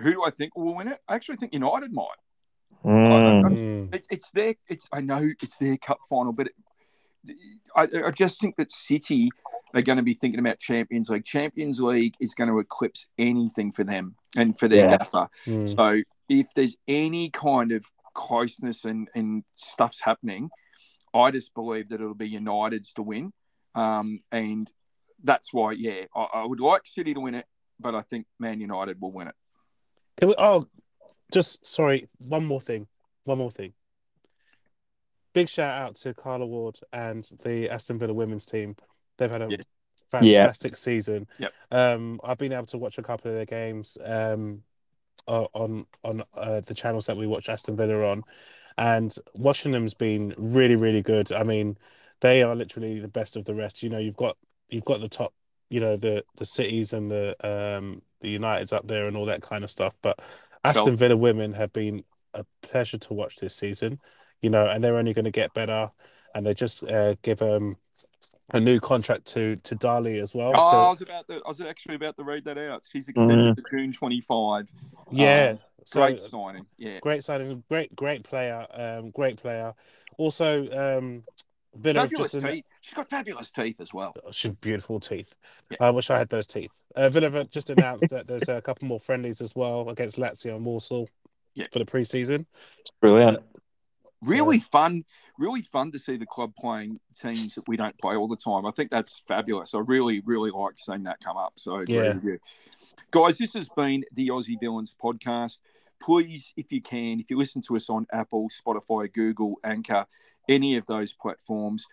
who 0.00 0.10
do 0.10 0.24
I 0.24 0.30
think 0.30 0.56
will 0.56 0.74
win 0.74 0.88
it? 0.88 0.98
I 1.08 1.14
actually 1.14 1.36
think 1.36 1.52
United 1.52 1.92
might. 1.92 2.08
Mm. 2.84 3.44
Mm. 3.44 3.94
It, 3.94 4.06
it's 4.10 4.30
their. 4.30 4.54
It's 4.68 4.88
I 4.92 5.00
know 5.00 5.22
it's 5.40 5.56
their 5.58 5.76
cup 5.76 5.98
final, 6.08 6.32
but 6.32 6.48
it, 6.48 7.36
I, 7.76 7.88
I 8.06 8.10
just 8.10 8.40
think 8.40 8.56
that 8.56 8.72
City 8.72 9.30
are 9.74 9.82
going 9.82 9.96
to 9.96 10.02
be 10.02 10.14
thinking 10.14 10.40
about 10.40 10.58
Champions 10.58 11.08
League. 11.08 11.24
Champions 11.24 11.80
League 11.80 12.14
is 12.20 12.34
going 12.34 12.50
to 12.50 12.58
eclipse 12.58 13.06
anything 13.18 13.72
for 13.72 13.84
them 13.84 14.16
and 14.36 14.58
for 14.58 14.68
their 14.68 14.84
Yeah. 14.84 14.96
gaffer. 14.98 15.28
Mm. 15.46 15.74
So 15.74 16.02
if 16.28 16.52
there's 16.54 16.76
any 16.88 17.30
kind 17.30 17.72
of 17.72 17.84
closeness 18.14 18.84
and, 18.84 19.08
and 19.14 19.44
stuff's 19.54 20.00
happening, 20.00 20.50
I 21.14 21.30
just 21.30 21.54
believe 21.54 21.88
that 21.90 22.00
it'll 22.00 22.14
be 22.14 22.28
United's 22.28 22.92
to 22.94 23.02
win. 23.02 23.32
Um, 23.74 24.18
and 24.30 24.70
that's 25.24 25.54
why, 25.54 25.72
yeah, 25.72 26.04
I, 26.14 26.26
I 26.34 26.44
would 26.44 26.60
like 26.60 26.82
City 26.84 27.14
to 27.14 27.20
win 27.20 27.34
it, 27.34 27.46
but 27.80 27.94
I 27.94 28.02
think 28.02 28.26
Man 28.38 28.60
United 28.60 29.00
will 29.00 29.12
win 29.12 29.28
it. 29.28 29.34
Can 30.18 30.28
we, 30.28 30.34
oh, 30.36 30.68
just 31.32 31.64
sorry. 31.66 32.08
One 32.18 32.44
more 32.44 32.60
thing. 32.60 32.86
One 33.24 33.38
more 33.38 33.50
thing. 33.50 33.72
Big 35.34 35.48
shout 35.48 35.80
out 35.80 35.96
to 35.96 36.12
Carla 36.12 36.46
Ward 36.46 36.78
and 36.92 37.24
the 37.42 37.70
Aston 37.70 37.98
Villa 37.98 38.12
women's 38.12 38.44
team. 38.44 38.76
They've 39.16 39.30
had 39.30 39.42
a 39.42 39.48
Yes. 39.50 39.64
fantastic 40.10 40.76
season. 40.76 41.26
Yep. 41.38 41.52
Um, 41.70 42.20
I've 42.22 42.38
been 42.38 42.52
able 42.52 42.66
to 42.66 42.78
watch 42.78 42.98
a 42.98 43.02
couple 43.02 43.30
of 43.30 43.36
their 43.36 43.46
games 43.46 43.96
um, 44.04 44.62
on 45.26 45.86
on 46.04 46.22
uh, 46.34 46.60
the 46.60 46.74
channels 46.74 47.06
that 47.06 47.16
we 47.16 47.26
watch 47.26 47.48
Aston 47.48 47.76
Villa 47.76 48.10
on, 48.10 48.22
and 48.76 49.14
watching 49.34 49.72
them's 49.72 49.94
been 49.94 50.34
really 50.36 50.76
really 50.76 51.02
good. 51.02 51.32
I 51.32 51.44
mean, 51.44 51.78
they 52.20 52.42
are 52.42 52.54
literally 52.54 53.00
the 53.00 53.08
best 53.08 53.36
of 53.36 53.44
the 53.44 53.54
rest. 53.54 53.82
You 53.82 53.88
know, 53.88 53.98
you've 53.98 54.16
got 54.16 54.36
you've 54.68 54.84
got 54.84 55.00
the 55.00 55.08
top, 55.08 55.32
you 55.70 55.80
know, 55.80 55.96
the 55.96 56.24
the 56.36 56.44
cities 56.44 56.92
and 56.92 57.10
the 57.10 57.34
um 57.42 58.02
the 58.20 58.38
Uniteds 58.38 58.72
up 58.72 58.86
there 58.86 59.06
and 59.08 59.16
all 59.16 59.26
that 59.26 59.42
kind 59.42 59.64
of 59.64 59.70
stuff, 59.70 59.94
but 60.02 60.18
Aston 60.64 60.96
Villa 60.96 61.16
women 61.16 61.52
have 61.52 61.72
been 61.72 62.04
a 62.34 62.44
pleasure 62.62 62.98
to 62.98 63.14
watch 63.14 63.36
this 63.36 63.54
season, 63.54 63.98
you 64.40 64.50
know, 64.50 64.66
and 64.66 64.82
they're 64.82 64.96
only 64.96 65.12
going 65.12 65.24
to 65.24 65.30
get 65.30 65.54
better. 65.54 65.90
And 66.34 66.46
they 66.46 66.54
just 66.54 66.82
uh, 66.84 67.14
give 67.22 67.42
um, 67.42 67.76
a 68.54 68.60
new 68.60 68.80
contract 68.80 69.26
to 69.26 69.56
to 69.56 69.74
Daly 69.74 70.18
as 70.18 70.34
well. 70.34 70.52
Oh, 70.54 70.86
I 70.86 70.90
was 70.90 71.02
about 71.02 71.26
to, 71.28 71.36
I 71.44 71.48
was 71.48 71.60
actually 71.60 71.96
about 71.96 72.16
to 72.16 72.24
read 72.24 72.44
that 72.44 72.58
out. 72.58 72.84
She's 72.90 73.08
extended 73.08 73.56
to 73.56 73.64
June 73.70 73.92
25. 73.92 74.70
yeah, 75.10 75.50
Um, 75.50 75.58
so 75.84 76.00
Great 76.06 76.20
signing. 76.20 76.66
Yeah. 76.78 77.00
great 77.00 77.24
signing, 77.24 77.62
great 77.68 77.94
great 77.94 78.24
player, 78.24 78.66
um, 78.72 79.10
great 79.10 79.36
player. 79.36 79.74
Also, 80.18 80.68
um, 80.70 81.24
Villa 81.74 82.00
have 82.00 82.10
Fabulous 82.10 82.32
just 82.32 82.46
teeth. 82.46 82.64
She's 82.82 82.94
got 82.94 83.08
fabulous 83.10 83.50
teeth 83.50 83.80
as 83.80 83.94
well. 83.94 84.14
Oh, 84.24 84.30
She's 84.30 84.52
beautiful 84.52 85.00
teeth. 85.00 85.36
Yeah. 85.70 85.78
I 85.80 85.90
wish 85.90 86.10
I 86.10 86.18
had 86.18 86.28
those 86.28 86.46
teeth. 86.46 86.70
Uh, 86.94 87.08
Villa 87.08 87.44
just 87.44 87.70
announced 87.70 88.08
that 88.10 88.26
there's 88.26 88.48
a 88.48 88.60
couple 88.60 88.86
more 88.88 89.00
friendlies 89.00 89.40
as 89.40 89.54
well 89.56 89.88
against 89.88 90.16
Lazio 90.18 90.54
and 90.56 90.64
Warsaw 90.66 91.06
Yeah. 91.54 91.66
for 91.72 91.78
the 91.78 91.86
preseason. 91.86 92.44
Brilliant. 93.00 93.38
Really 94.24 94.60
fun, 94.60 95.04
really 95.36 95.62
fun 95.62 95.90
to 95.90 95.98
see 95.98 96.16
the 96.16 96.26
club 96.26 96.52
playing 96.56 97.00
teams 97.20 97.56
that 97.56 97.66
we 97.66 97.76
don't 97.76 97.98
play 97.98 98.14
all 98.14 98.28
the 98.28 98.36
time. 98.36 98.66
I 98.66 98.70
think 98.70 98.88
that's 98.90 99.20
fabulous. 99.26 99.74
I 99.74 99.80
really, 99.80 100.20
really 100.24 100.50
like 100.52 100.74
seeing 100.76 101.02
that 101.04 101.18
come 101.24 101.36
up. 101.36 101.54
So, 101.56 101.82
Yeah. 101.88 102.14
guys, 103.10 103.38
this 103.38 103.52
has 103.54 103.68
been 103.70 104.04
the 104.12 104.28
Aussie 104.28 104.60
Villans 104.62 104.94
podcast. 105.02 105.58
Please, 106.02 106.52
if 106.56 106.72
you 106.72 106.82
can, 106.82 107.20
if 107.20 107.30
you 107.30 107.38
listen 107.38 107.62
to 107.62 107.76
us 107.76 107.88
on 107.88 108.06
Apple, 108.12 108.48
Spotify, 108.50 109.12
Google, 109.12 109.54
Anchor, 109.62 110.04
any 110.48 110.76
of 110.76 110.84
those 110.86 111.12
platforms, 111.12 111.86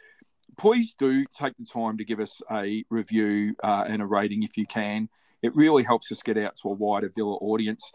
please 0.58 0.96
do 0.98 1.26
take 1.26 1.54
the 1.58 1.66
time 1.66 1.98
to 1.98 2.04
give 2.04 2.20
us 2.20 2.42
a 2.52 2.84
review 2.90 3.56
uh, 3.64 3.86
and 3.88 4.02
a 4.02 4.06
rating 4.06 4.44
if 4.44 4.58
you 4.58 4.66
can. 4.66 5.10
It 5.42 5.56
really 5.56 5.84
helps 5.84 6.12
us 6.12 6.24
get 6.24 6.38
out 6.38 6.56
to 6.62 6.70
a 6.70 6.74
wider 6.74 7.12
Villa 7.16 7.36
audience. 7.36 7.92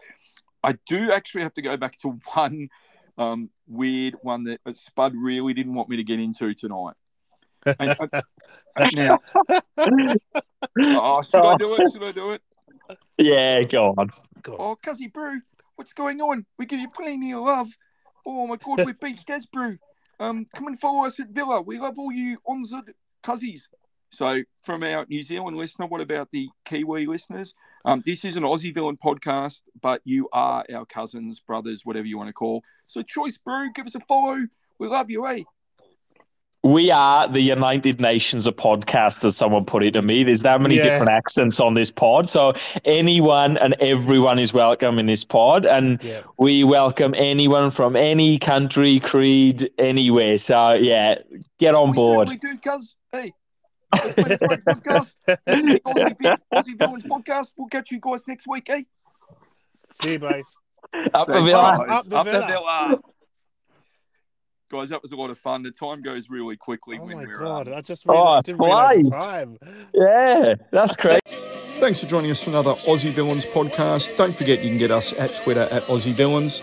I 0.63 0.77
do 0.87 1.11
actually 1.11 1.43
have 1.43 1.53
to 1.55 1.61
go 1.61 1.77
back 1.77 1.97
to 2.01 2.09
one 2.33 2.69
um, 3.17 3.49
weird 3.67 4.15
one 4.21 4.43
that 4.45 4.59
that 4.65 4.75
Spud 4.75 5.13
really 5.15 5.53
didn't 5.53 5.73
want 5.73 5.89
me 5.89 5.97
to 5.97 6.03
get 6.03 6.19
into 6.19 6.53
tonight. 6.53 6.95
And, 7.65 7.95
uh, 7.99 8.21
now, 8.93 9.19
oh, 10.79 11.21
should 11.21 11.45
I 11.45 11.55
do 11.57 11.75
it? 11.75 11.91
Should 11.91 12.03
I 12.03 12.11
do 12.11 12.31
it? 12.31 12.41
Yeah, 13.17 13.63
go 13.63 13.93
on. 13.97 14.11
God. 14.45 14.57
Oh, 14.59 14.77
Cuzzy 14.81 15.11
Brew, 15.11 15.41
what's 15.75 15.93
going 15.93 16.21
on? 16.21 16.45
We 16.57 16.65
give 16.65 16.79
you 16.79 16.89
plenty 16.89 17.33
of 17.33 17.41
love. 17.41 17.67
Oh 18.25 18.47
my 18.47 18.55
God, 18.57 18.85
we 18.85 18.93
beat 18.93 19.25
Des 19.25 19.41
Brew. 19.51 19.77
Um, 20.19 20.45
come 20.55 20.67
and 20.67 20.79
follow 20.79 21.05
us 21.05 21.19
at 21.19 21.29
Villa. 21.29 21.61
We 21.61 21.79
love 21.79 21.97
all 21.97 22.11
you 22.11 22.37
Onzard 22.47 22.93
Cuzzies. 23.23 23.67
So, 24.11 24.43
from 24.61 24.83
our 24.83 25.05
New 25.09 25.21
Zealand 25.21 25.57
listener, 25.57 25.87
what 25.87 25.99
about 25.99 26.29
the 26.31 26.47
Kiwi 26.63 27.07
listeners? 27.07 27.53
Um, 27.83 28.01
this 28.05 28.23
is 28.23 28.37
an 28.37 28.43
Aussie 28.43 28.73
Villan 28.73 28.97
podcast, 28.97 29.63
but 29.81 30.01
you 30.05 30.29
are 30.31 30.63
our 30.73 30.85
cousins, 30.85 31.39
brothers, 31.39 31.81
whatever 31.83 32.05
you 32.05 32.17
want 32.17 32.29
to 32.29 32.33
call. 32.33 32.63
So, 32.87 33.01
Choice 33.01 33.37
Brew, 33.37 33.73
give 33.73 33.87
us 33.87 33.95
a 33.95 33.99
follow. 34.01 34.47
We 34.79 34.87
love 34.87 35.09
you, 35.09 35.27
eh? 35.27 35.43
We 36.65 36.89
are 36.89 37.27
the 37.27 37.41
United 37.41 38.01
Nations 38.01 38.47
of 38.47 38.55
podcasters, 38.55 39.33
someone 39.33 39.65
put 39.65 39.83
it 39.83 39.91
to 39.91 40.01
me. 40.01 40.23
There's 40.23 40.41
that 40.41 40.59
many 40.59 40.77
Yeah. 40.77 40.85
different 40.85 41.11
accents 41.11 41.59
on 41.59 41.75
this 41.75 41.91
pod. 41.91 42.27
So 42.27 42.53
anyone 42.85 43.55
and 43.57 43.75
everyone 43.79 44.39
is 44.39 44.51
welcome 44.51 44.97
in 44.97 45.05
this 45.05 45.23
pod. 45.23 45.67
And 45.67 46.01
Yeah. 46.01 46.21
we 46.39 46.63
welcome 46.63 47.13
anyone 47.15 47.69
from 47.69 47.95
any 47.95 48.39
country, 48.39 48.99
creed, 48.99 49.69
anywhere. 49.77 50.39
So 50.39 50.73
yeah, 50.73 51.19
get 51.59 51.75
on 51.75 51.91
we 51.91 51.97
board. 51.97 52.29
certainly 52.29 52.57
do, 52.57 52.71
cuz. 52.71 52.95
Hey, 53.11 53.31
it's 53.93 54.15
been 54.15 54.31
a 54.31 54.37
great 54.39 54.65
podcast. 54.65 55.15
Aussie, 55.47 56.37
Aussie 56.51 56.77
Villans 56.79 57.03
podcast. 57.05 57.53
We'll 57.57 57.67
catch 57.67 57.91
you 57.91 57.99
guys 58.01 58.27
next 58.27 58.47
week, 58.47 58.67
eh? 58.71 58.81
See 59.91 60.13
you, 60.13 60.17
guys. 60.17 60.57
Up 61.13 61.27
the 61.27 61.43
villa. 61.43 61.85
guys. 61.87 61.89
Up 61.91 62.05
the 62.09 62.23
villa. 62.23 62.47
villa. 62.47 62.99
Guys, 64.75 64.89
that 64.89 65.01
was 65.01 65.11
a 65.11 65.15
lot 65.15 65.29
of 65.29 65.37
fun. 65.37 65.63
The 65.63 65.71
time 65.71 66.01
goes 66.01 66.29
really 66.29 66.57
quickly 66.57 66.97
Oh 66.99 67.05
when 67.05 67.17
my 67.17 67.23
we're 67.25 67.37
god! 67.37 67.67
um, 67.67 67.73
I 67.75 67.81
just 67.81 68.03
Oh, 68.07 68.13
realized, 68.13 68.45
didn't 68.45 68.61
realize 68.61 69.09
the 69.09 69.19
time. 69.19 69.57
Yeah, 69.93 70.55
that's 70.71 70.95
great. 70.97 71.21
Thanks 71.79 71.99
for 71.99 72.07
joining 72.07 72.31
us 72.31 72.43
for 72.43 72.49
another 72.49 72.71
Aussie 72.73 73.11
Villans 73.11 73.45
podcast. 73.51 74.15
Don't 74.17 74.33
forget 74.33 74.63
you 74.63 74.69
can 74.69 74.77
get 74.77 74.91
us 74.91 75.13
at 75.19 75.35
Twitter 75.43 75.67
at 75.71 75.83
Aussie 75.83 76.13
Villans. 76.13 76.61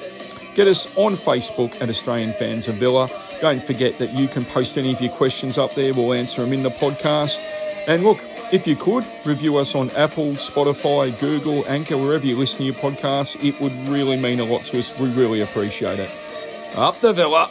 Get 0.54 0.66
us 0.66 0.98
on 0.98 1.14
Facebook 1.14 1.80
at 1.80 1.88
Australian 1.88 2.32
Fans 2.34 2.68
of 2.68 2.74
Villa. 2.76 3.08
Don't 3.40 3.62
forget 3.62 3.98
that 3.98 4.12
you 4.12 4.28
can 4.28 4.44
post 4.44 4.76
any 4.78 4.92
of 4.92 5.00
your 5.00 5.12
questions 5.12 5.56
up 5.58 5.74
there. 5.74 5.92
We'll 5.94 6.12
answer 6.12 6.42
them 6.42 6.52
in 6.52 6.62
the 6.62 6.68
podcast. 6.70 7.40
And 7.88 8.04
look, 8.04 8.20
if 8.52 8.66
you 8.66 8.76
could, 8.76 9.04
review 9.24 9.56
us 9.56 9.74
on 9.74 9.90
Apple, 9.92 10.32
Spotify, 10.32 11.18
Google, 11.20 11.64
Anchor, 11.66 11.96
wherever 11.96 12.26
you 12.26 12.36
listen 12.36 12.58
to 12.58 12.64
your 12.64 12.74
podcasts. 12.74 13.42
It 13.42 13.58
would 13.60 13.72
really 13.88 14.18
mean 14.20 14.40
a 14.40 14.44
lot 14.44 14.64
to 14.64 14.78
us. 14.78 14.96
We 14.98 15.10
really 15.14 15.40
appreciate 15.40 15.98
it. 15.98 16.10
Up 16.76 16.98
the 17.00 17.12
Villa. 17.12 17.48